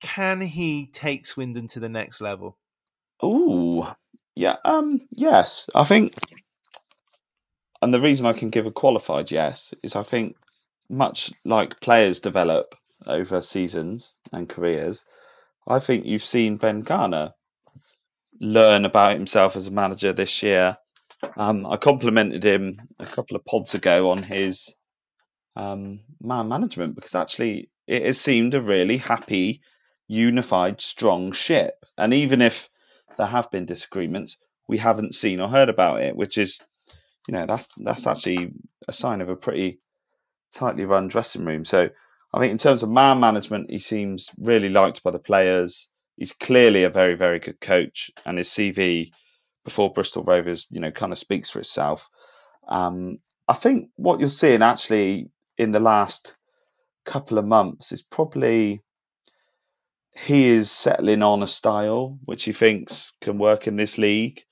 Can 0.00 0.40
he 0.40 0.88
take 0.92 1.26
Swindon 1.26 1.68
to 1.68 1.80
the 1.80 1.88
next 1.88 2.20
level? 2.20 2.58
Oh, 3.22 3.94
yeah. 4.36 4.56
Um, 4.64 5.00
yes, 5.10 5.66
I 5.74 5.84
think, 5.84 6.14
and 7.82 7.92
the 7.92 8.00
reason 8.00 8.26
I 8.26 8.34
can 8.34 8.50
give 8.50 8.66
a 8.66 8.70
qualified 8.70 9.30
yes 9.30 9.74
is 9.82 9.96
I 9.96 10.02
think 10.02 10.36
much 10.88 11.32
like 11.44 11.80
players 11.80 12.20
develop 12.20 12.74
over 13.06 13.40
seasons 13.42 14.14
and 14.32 14.48
careers, 14.48 15.04
I 15.66 15.80
think 15.80 16.06
you've 16.06 16.22
seen 16.22 16.58
Ben 16.58 16.82
Garner 16.82 17.32
learn 18.40 18.84
about 18.84 19.16
himself 19.16 19.56
as 19.56 19.66
a 19.66 19.72
manager 19.72 20.12
this 20.12 20.42
year. 20.42 20.76
Um, 21.36 21.66
I 21.66 21.76
complimented 21.78 22.44
him 22.44 22.78
a 22.98 23.06
couple 23.06 23.36
of 23.36 23.44
pods 23.44 23.74
ago 23.74 24.10
on 24.10 24.22
his 24.22 24.74
um, 25.56 26.00
man 26.20 26.48
management 26.48 26.94
because 26.94 27.14
actually 27.14 27.70
it 27.86 28.04
has 28.04 28.20
seemed 28.20 28.54
a 28.54 28.60
really 28.60 28.98
happy, 28.98 29.62
unified, 30.06 30.80
strong 30.80 31.32
ship. 31.32 31.74
And 31.96 32.12
even 32.12 32.42
if 32.42 32.68
there 33.16 33.26
have 33.26 33.50
been 33.50 33.66
disagreements, 33.66 34.38
we 34.68 34.78
haven't 34.78 35.14
seen 35.14 35.40
or 35.40 35.48
heard 35.48 35.68
about 35.68 36.02
it, 36.02 36.16
which 36.16 36.38
is, 36.38 36.60
you 37.28 37.32
know, 37.32 37.46
that's 37.46 37.68
that's 37.76 38.06
actually 38.06 38.52
a 38.88 38.92
sign 38.92 39.20
of 39.20 39.28
a 39.28 39.36
pretty 39.36 39.80
tightly 40.54 40.84
run 40.84 41.08
dressing 41.08 41.44
room. 41.44 41.64
So 41.64 41.88
I 42.32 42.40
think 42.40 42.52
in 42.52 42.58
terms 42.58 42.82
of 42.82 42.90
man 42.90 43.20
management, 43.20 43.70
he 43.70 43.78
seems 43.78 44.30
really 44.38 44.68
liked 44.68 45.02
by 45.02 45.10
the 45.10 45.18
players. 45.18 45.88
He's 46.16 46.32
clearly 46.32 46.84
a 46.84 46.90
very, 46.90 47.14
very 47.14 47.38
good 47.38 47.60
coach, 47.60 48.10
and 48.24 48.38
his 48.38 48.48
CV 48.48 49.10
before 49.64 49.92
Bristol 49.92 50.22
Rovers, 50.22 50.66
you 50.70 50.80
know, 50.80 50.90
kind 50.90 51.12
of 51.12 51.18
speaks 51.18 51.50
for 51.50 51.58
itself. 51.58 52.08
Um, 52.68 53.18
I 53.48 53.54
think 53.54 53.90
what 53.96 54.20
you're 54.20 54.28
seeing 54.28 54.62
actually 54.62 55.30
in 55.58 55.72
the 55.72 55.80
last 55.80 56.36
couple 57.04 57.38
of 57.38 57.44
months 57.44 57.92
is 57.92 58.02
probably 58.02 58.82
he 60.16 60.48
is 60.48 60.70
settling 60.70 61.22
on 61.22 61.42
a 61.42 61.46
style 61.46 62.18
which 62.24 62.44
he 62.44 62.52
thinks 62.52 63.12
can 63.20 63.38
work 63.38 63.66
in 63.66 63.76
this 63.76 63.98
league. 63.98 64.42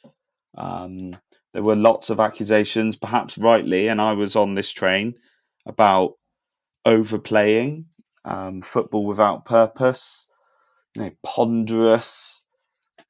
Um, 0.56 1.16
there 1.52 1.62
were 1.62 1.76
lots 1.76 2.10
of 2.10 2.20
accusations, 2.20 2.96
perhaps 2.96 3.38
rightly, 3.38 3.88
and 3.88 4.00
I 4.00 4.12
was 4.12 4.36
on 4.36 4.54
this 4.54 4.72
train 4.72 5.14
about 5.66 6.14
overplaying, 6.84 7.86
um, 8.24 8.62
football 8.62 9.06
without 9.06 9.44
purpose, 9.44 10.26
you 10.96 11.02
know, 11.02 11.10
ponderous, 11.24 12.42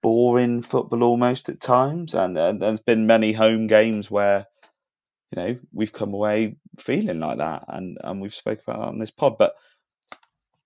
boring 0.02 0.62
football 0.62 1.02
almost 1.02 1.48
at 1.48 1.60
times. 1.60 2.14
And, 2.14 2.36
there's 2.36 2.81
been 2.81 3.06
many 3.06 3.32
home 3.32 3.66
games 3.66 4.10
where, 4.10 4.47
you 5.32 5.43
know, 5.43 5.59
we've 5.72 5.93
come 5.93 6.14
away 6.14 6.56
feeling 6.78 7.18
like 7.18 7.39
that, 7.39 7.64
and 7.68 7.98
and 8.02 8.20
we've 8.20 8.35
spoken 8.35 8.62
about 8.66 8.81
that 8.81 8.89
on 8.89 8.98
this 8.98 9.10
pod. 9.10 9.39
But 9.39 9.55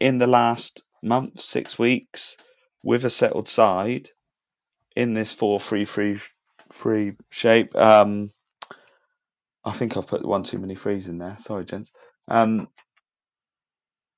in 0.01 0.19
the 0.19 0.27
last 0.27 0.83
month, 1.03 1.41
six 1.41 1.79
weeks, 1.79 2.37
with 2.83 3.05
a 3.05 3.11
settled 3.11 3.49
side 3.49 4.11
in 4.97 5.15
this 5.15 5.33
four 5.33 5.61
three 5.61 5.85
three 5.85 6.21
three 6.71 7.13
shape. 7.31 7.75
Um, 7.77 8.31
I 9.65 9.73
think 9.73 9.97
I've 9.97 10.07
put 10.07 10.25
one 10.25 10.43
too 10.43 10.59
many 10.59 10.75
threes 10.75 11.09
in 11.09 11.19
there. 11.19 11.37
Sorry, 11.39 11.65
gents. 11.65 11.91
Um, 12.29 12.69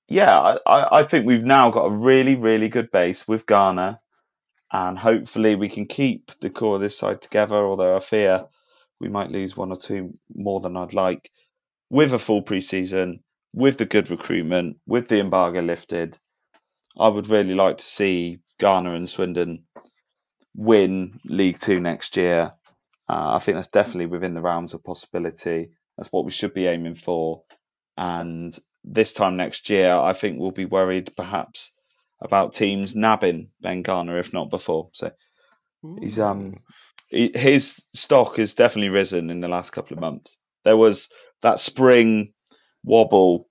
yeah, 0.09 0.57
I, 0.67 0.99
I 0.99 1.03
think 1.05 1.27
we've 1.27 1.45
now 1.45 1.71
got 1.71 1.87
a 1.87 1.97
really, 1.97 2.35
really 2.35 2.69
good 2.69 2.91
base 2.91 3.27
with 3.29 3.47
Garner, 3.47 4.01
and 4.73 4.99
hopefully 4.99 5.55
we 5.55 5.69
can 5.69 5.87
keep 5.87 6.33
the 6.41 6.51
core 6.51 6.77
of 6.77 6.81
this 6.81 6.99
side 6.99 7.23
together. 7.23 7.57
Although 7.57 7.97
I 7.97 8.01
fear 8.01 8.47
we 9.01 9.09
might 9.09 9.31
lose 9.31 9.57
one 9.57 9.73
or 9.73 9.77
two 9.77 10.19
more 10.35 10.61
than 10.61 10.77
I'd 10.77 10.95
like. 10.95 11.31
With 11.89 12.13
a 12.13 12.19
full 12.19 12.43
preseason, 12.43 13.21
with 13.53 13.79
the 13.79 13.87
good 13.87 14.11
recruitment, 14.11 14.77
with 14.87 15.09
the 15.09 15.19
embargo 15.19 15.61
lifted, 15.61 16.19
I 17.01 17.09
would 17.09 17.31
really 17.31 17.55
like 17.55 17.79
to 17.79 17.85
see 17.85 18.41
Garner 18.59 18.95
and 18.95 19.09
Swindon 19.09 19.65
win 20.55 21.19
League 21.25 21.59
Two 21.59 21.81
next 21.81 22.17
year. 22.17 22.53
Uh, 23.09 23.35
I 23.35 23.39
think 23.41 23.57
that's 23.57 23.69
definitely 23.69 24.07
within 24.07 24.35
the 24.35 24.41
realms 24.41 24.75
of 24.75 24.85
possibility. 24.85 25.71
That's 25.97 26.13
what 26.13 26.25
we 26.25 26.31
should 26.31 26.55
be 26.55 26.67
aiming 26.67 26.95
for. 26.95 27.43
And 27.97 28.57
this 28.85 29.13
time 29.13 29.37
next 29.37 29.69
year, 29.69 29.93
I 29.95 30.13
think 30.13 30.39
we'll 30.39 30.53
be 30.53 30.65
worried 30.65 31.11
perhaps 31.17 31.73
about 32.21 32.53
teams 32.55 32.95
nabbing 32.95 33.49
Ben 33.61 33.83
Garner, 33.83 34.19
if 34.19 34.33
not 34.33 34.51
before. 34.51 34.91
So 34.93 35.11
Ooh. 35.85 35.99
he's 36.01 36.19
um 36.19 36.61
he, 37.09 37.33
his 37.35 37.83
stock 37.93 38.37
has 38.37 38.55
definitely 38.55 38.91
risen 38.91 39.31
in 39.31 39.41
the 39.41 39.49
last 39.49 39.71
couple 39.71 39.95
of 39.97 40.01
months. 40.01 40.37
There 40.65 40.77
was 40.77 41.09
that 41.43 41.59
spring 41.59 42.33
wobble 42.85 43.50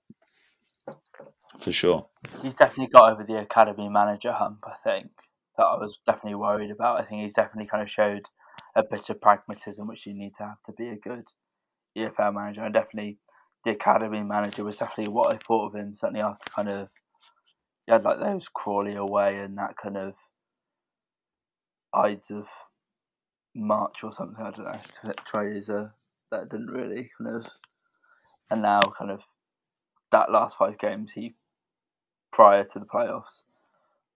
for 1.60 1.72
sure. 1.72 2.06
He's 2.42 2.54
definitely 2.54 2.92
got 2.92 3.12
over 3.12 3.24
the 3.24 3.38
academy 3.38 3.88
manager 3.88 4.32
hump. 4.32 4.64
I 4.66 4.74
think 4.82 5.10
that 5.56 5.64
I 5.64 5.76
was 5.76 6.00
definitely 6.06 6.36
worried 6.36 6.70
about. 6.70 7.00
I 7.00 7.04
think 7.04 7.22
he's 7.22 7.34
definitely 7.34 7.68
kind 7.68 7.82
of 7.82 7.90
showed 7.90 8.26
a 8.74 8.82
bit 8.82 9.10
of 9.10 9.20
pragmatism, 9.20 9.86
which 9.86 10.06
you 10.06 10.14
need 10.14 10.34
to 10.36 10.44
have 10.44 10.62
to 10.66 10.72
be 10.72 10.88
a 10.88 10.96
good 10.96 11.26
EFL 11.96 12.34
manager. 12.34 12.62
And 12.62 12.74
definitely 12.74 13.18
the 13.64 13.72
academy 13.72 14.22
manager 14.22 14.64
was 14.64 14.76
definitely 14.76 15.12
what 15.12 15.32
I 15.32 15.36
thought 15.36 15.68
of 15.68 15.74
him. 15.74 15.94
Certainly 15.94 16.22
after 16.22 16.50
kind 16.50 16.68
of 16.68 16.88
had 17.88 18.04
like 18.04 18.20
those 18.20 18.48
Crawley 18.48 18.94
away 18.94 19.38
and 19.38 19.58
that 19.58 19.76
kind 19.76 19.96
of 19.96 20.14
Ides 21.92 22.30
of 22.30 22.46
March 23.54 24.04
or 24.04 24.12
something. 24.12 24.44
I 24.44 24.50
don't 24.50 24.64
know. 24.64 25.12
Try 25.26 25.48
a 25.48 25.58
uh, 25.58 25.88
that 26.30 26.48
didn't 26.48 26.70
really 26.70 27.10
kind 27.18 27.36
of 27.36 27.46
and 28.50 28.62
now 28.62 28.80
kind 28.96 29.10
of 29.10 29.20
that 30.12 30.30
last 30.30 30.56
five 30.56 30.78
games 30.78 31.10
he 31.14 31.34
prior 32.32 32.64
to 32.64 32.78
the 32.78 32.86
playoffs 32.86 33.42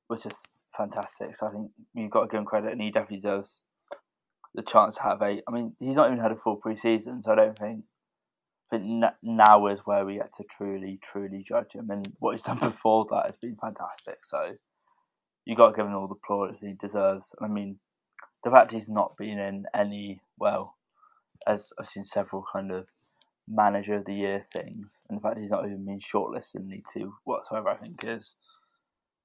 which 0.09 0.27
is 0.27 0.39
fantastic. 0.77 1.37
So 1.37 1.47
I 1.47 1.51
think 1.51 1.71
you've 1.95 2.11
got 2.11 2.23
to 2.23 2.29
give 2.29 2.39
him 2.39 2.45
credit, 2.45 2.73
and 2.73 2.81
he 2.81 2.91
definitely 2.91 3.21
does 3.21 3.61
the 4.55 4.63
chance 4.63 4.97
to 4.97 5.03
have 5.03 5.23
a. 5.23 5.41
I 5.49 5.51
mean, 5.51 5.75
he's 5.81 5.97
not 5.97 6.09
even 6.09 6.21
had 6.21 6.33
a 6.33 6.37
full 6.37 6.61
preseason, 6.61 7.23
so 7.23 7.33
I 7.33 7.37
don't 7.37 7.59
think 7.59 7.85
but 8.71 8.81
now 9.23 9.67
is 9.69 9.81
where 9.85 10.05
we 10.05 10.15
get 10.15 10.35
to 10.35 10.45
truly, 10.57 10.99
truly 11.03 11.45
judge 11.47 11.73
him. 11.73 11.91
And 11.91 12.13
what 12.19 12.33
he's 12.33 12.43
done 12.43 12.59
before 12.61 13.07
that 13.11 13.27
has 13.27 13.37
been 13.37 13.57
fantastic. 13.61 14.25
So 14.25 14.57
you 15.45 15.55
got 15.55 15.71
to 15.71 15.77
give 15.77 15.87
him 15.87 15.95
all 15.95 16.09
the 16.09 16.15
plaudits 16.15 16.61
he 16.61 16.73
deserves. 16.73 17.33
I 17.41 17.47
mean, 17.47 17.79
the 18.43 18.51
fact 18.51 18.73
he's 18.73 18.89
not 18.89 19.17
been 19.17 19.39
in 19.39 19.67
any 19.75 20.21
well, 20.39 20.77
as 21.47 21.73
I've 21.79 21.87
seen 21.87 22.05
several 22.05 22.45
kind 22.53 22.73
of 22.73 22.87
manager 23.49 23.95
of 23.95 24.05
the 24.05 24.15
year 24.15 24.47
things, 24.53 25.01
and 25.09 25.19
the 25.19 25.23
fact 25.23 25.39
he's 25.39 25.51
not 25.51 25.65
even 25.67 25.85
been 25.85 26.01
shortlisted 26.01 26.57
in 26.57 26.69
League 26.69 26.87
Two 26.93 27.15
whatsoever, 27.25 27.69
I 27.69 27.77
think 27.77 28.03
is 28.05 28.35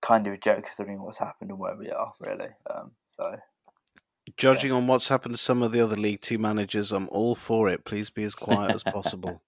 kind 0.01 0.25
of 0.27 0.33
a 0.33 0.37
joke 0.37 0.65
considering 0.65 1.01
what's 1.01 1.17
happened 1.17 1.51
and 1.51 1.59
where 1.59 1.75
we 1.75 1.89
are 1.89 2.13
really. 2.19 2.49
Um, 2.73 2.91
so 3.15 3.37
Judging 4.37 4.71
yeah. 4.71 4.77
on 4.77 4.87
what's 4.87 5.07
happened 5.07 5.33
to 5.33 5.41
some 5.41 5.61
of 5.61 5.71
the 5.71 5.81
other 5.81 5.95
League 5.95 6.21
Two 6.21 6.37
managers, 6.37 6.91
I'm 6.91 7.09
all 7.09 7.35
for 7.35 7.69
it. 7.69 7.85
Please 7.85 8.09
be 8.09 8.23
as 8.23 8.35
quiet 8.35 8.71
as 8.71 8.83
possible. 8.93 9.41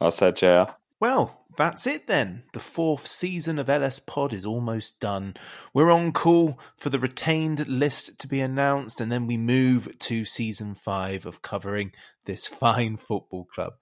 I 0.00 0.10
said, 0.10 0.36
JR. 0.36 0.72
Well, 1.00 1.44
that's 1.56 1.86
it 1.86 2.08
then. 2.08 2.42
The 2.52 2.60
fourth 2.60 3.06
season 3.06 3.58
of 3.58 3.68
LSPOD 3.68 4.32
is 4.32 4.44
almost 4.44 4.98
done. 4.98 5.34
We're 5.72 5.92
on 5.92 6.10
call 6.12 6.58
for 6.76 6.90
the 6.90 6.98
retained 6.98 7.68
list 7.68 8.18
to 8.18 8.28
be 8.28 8.40
announced, 8.40 9.00
and 9.00 9.10
then 9.10 9.26
we 9.26 9.36
move 9.36 9.96
to 10.00 10.24
season 10.24 10.74
five 10.74 11.24
of 11.24 11.40
covering 11.40 11.92
this 12.24 12.46
fine 12.48 12.96
football 12.96 13.44
club. 13.44 13.74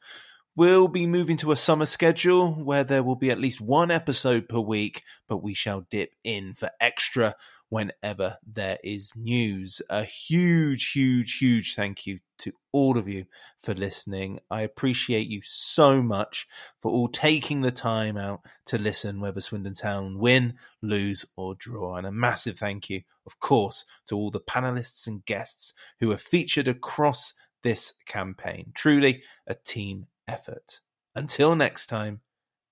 We'll 0.55 0.89
be 0.89 1.07
moving 1.07 1.37
to 1.39 1.53
a 1.53 1.57
summer 1.57 1.85
schedule 1.85 2.53
where 2.53 2.85
there 2.85 3.03
will 3.03 3.17
be 3.17 3.31
at 3.31 3.41
least 3.41 3.61
one 3.61 3.91
episode 3.91 4.49
per 4.49 4.59
week, 4.59 5.03
but 5.29 5.43
we 5.43 5.53
shall 5.53 5.87
dip 5.91 6.13
in 6.25 6.55
for 6.55 6.71
extra 6.81 7.35
whenever 7.69 8.39
there 8.47 8.79
is 8.85 9.13
news. 9.17 9.83
A 9.91 10.05
huge, 10.05 10.93
huge, 10.93 11.39
huge 11.39 11.75
thank 11.75 12.07
you 12.07 12.21
to 12.39 12.53
all 12.73 12.99
of 12.99 13.09
you 13.09 13.25
for 13.59 13.75
listening. 13.75 14.41
I 14.51 14.63
appreciate 14.63 15.27
you 15.29 15.41
so 15.43 16.03
much 16.03 16.47
for 16.81 16.93
all 16.93 17.09
taking 17.09 17.63
the 17.63 17.71
time 17.71 18.17
out 18.17 18.41
to 18.67 18.79
listen, 18.79 19.21
whether 19.21 19.41
Swindon 19.41 19.75
Town 19.75 20.19
win, 20.19 20.55
lose, 20.83 21.25
or 21.37 21.55
draw. 21.55 21.97
And 21.97 22.07
a 22.07 22.13
massive 22.13 22.59
thank 22.59 22.89
you, 22.91 23.03
of 23.27 23.41
course, 23.41 23.85
to 24.09 24.17
all 24.17 24.31
the 24.31 24.41
panelists 24.41 25.07
and 25.07 25.25
guests 25.25 25.73
who 26.01 26.13
are 26.13 26.19
featured 26.19 26.69
across 26.69 27.33
this 27.63 27.95
campaign. 28.07 28.73
Truly 28.75 29.23
a 29.47 29.55
team 29.55 30.07
effort. 30.29 30.81
Until 31.15 31.57
next 31.57 31.87
time, 31.87 32.21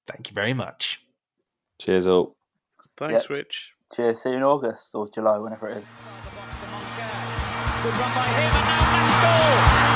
thank 0.07 0.31
you 0.31 0.35
very 0.35 0.55
much. 0.55 1.01
Cheers, 1.81 2.07
all. 2.07 2.37
Thanks, 2.97 3.25
Yep. 3.25 3.31
Rich. 3.31 3.74
Cheers. 3.95 4.23
See 4.23 4.31
you 4.31 4.37
in 4.37 4.43
August 4.43 4.95
or 4.95 5.09
July, 5.09 5.39
whenever 5.39 5.69
it 5.69 5.77
is. 5.77 5.87
Good 7.83 7.93
run 7.93 8.15
by 8.15 8.27
him, 8.27 8.51
and 8.57 8.67
now 8.67 8.85
Pascal. 8.91 9.95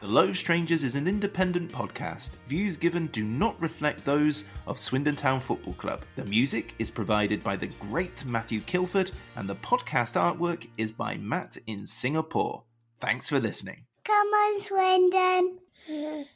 The 0.00 0.06
Low 0.06 0.32
Strangers 0.32 0.84
is 0.84 0.94
an 0.94 1.08
independent 1.08 1.72
podcast. 1.72 2.36
Views 2.46 2.76
given 2.76 3.08
do 3.08 3.24
not 3.24 3.60
reflect 3.60 4.04
those 4.04 4.44
of 4.68 4.78
Swindon 4.78 5.16
Town 5.16 5.40
Football 5.40 5.74
Club. 5.74 6.02
The 6.14 6.26
music 6.26 6.76
is 6.78 6.92
provided 6.92 7.42
by 7.42 7.56
the 7.56 7.66
great 7.66 8.24
Matthew 8.24 8.60
Kilford, 8.60 9.10
and 9.34 9.48
the 9.48 9.56
podcast 9.56 10.14
artwork 10.14 10.68
is 10.78 10.92
by 10.92 11.16
Matt 11.16 11.56
in 11.66 11.84
Singapore. 11.84 12.62
Thanks 13.00 13.28
for 13.30 13.40
listening. 13.40 13.86
Come 14.04 14.28
on, 14.28 14.60
Swindon. 14.60 15.58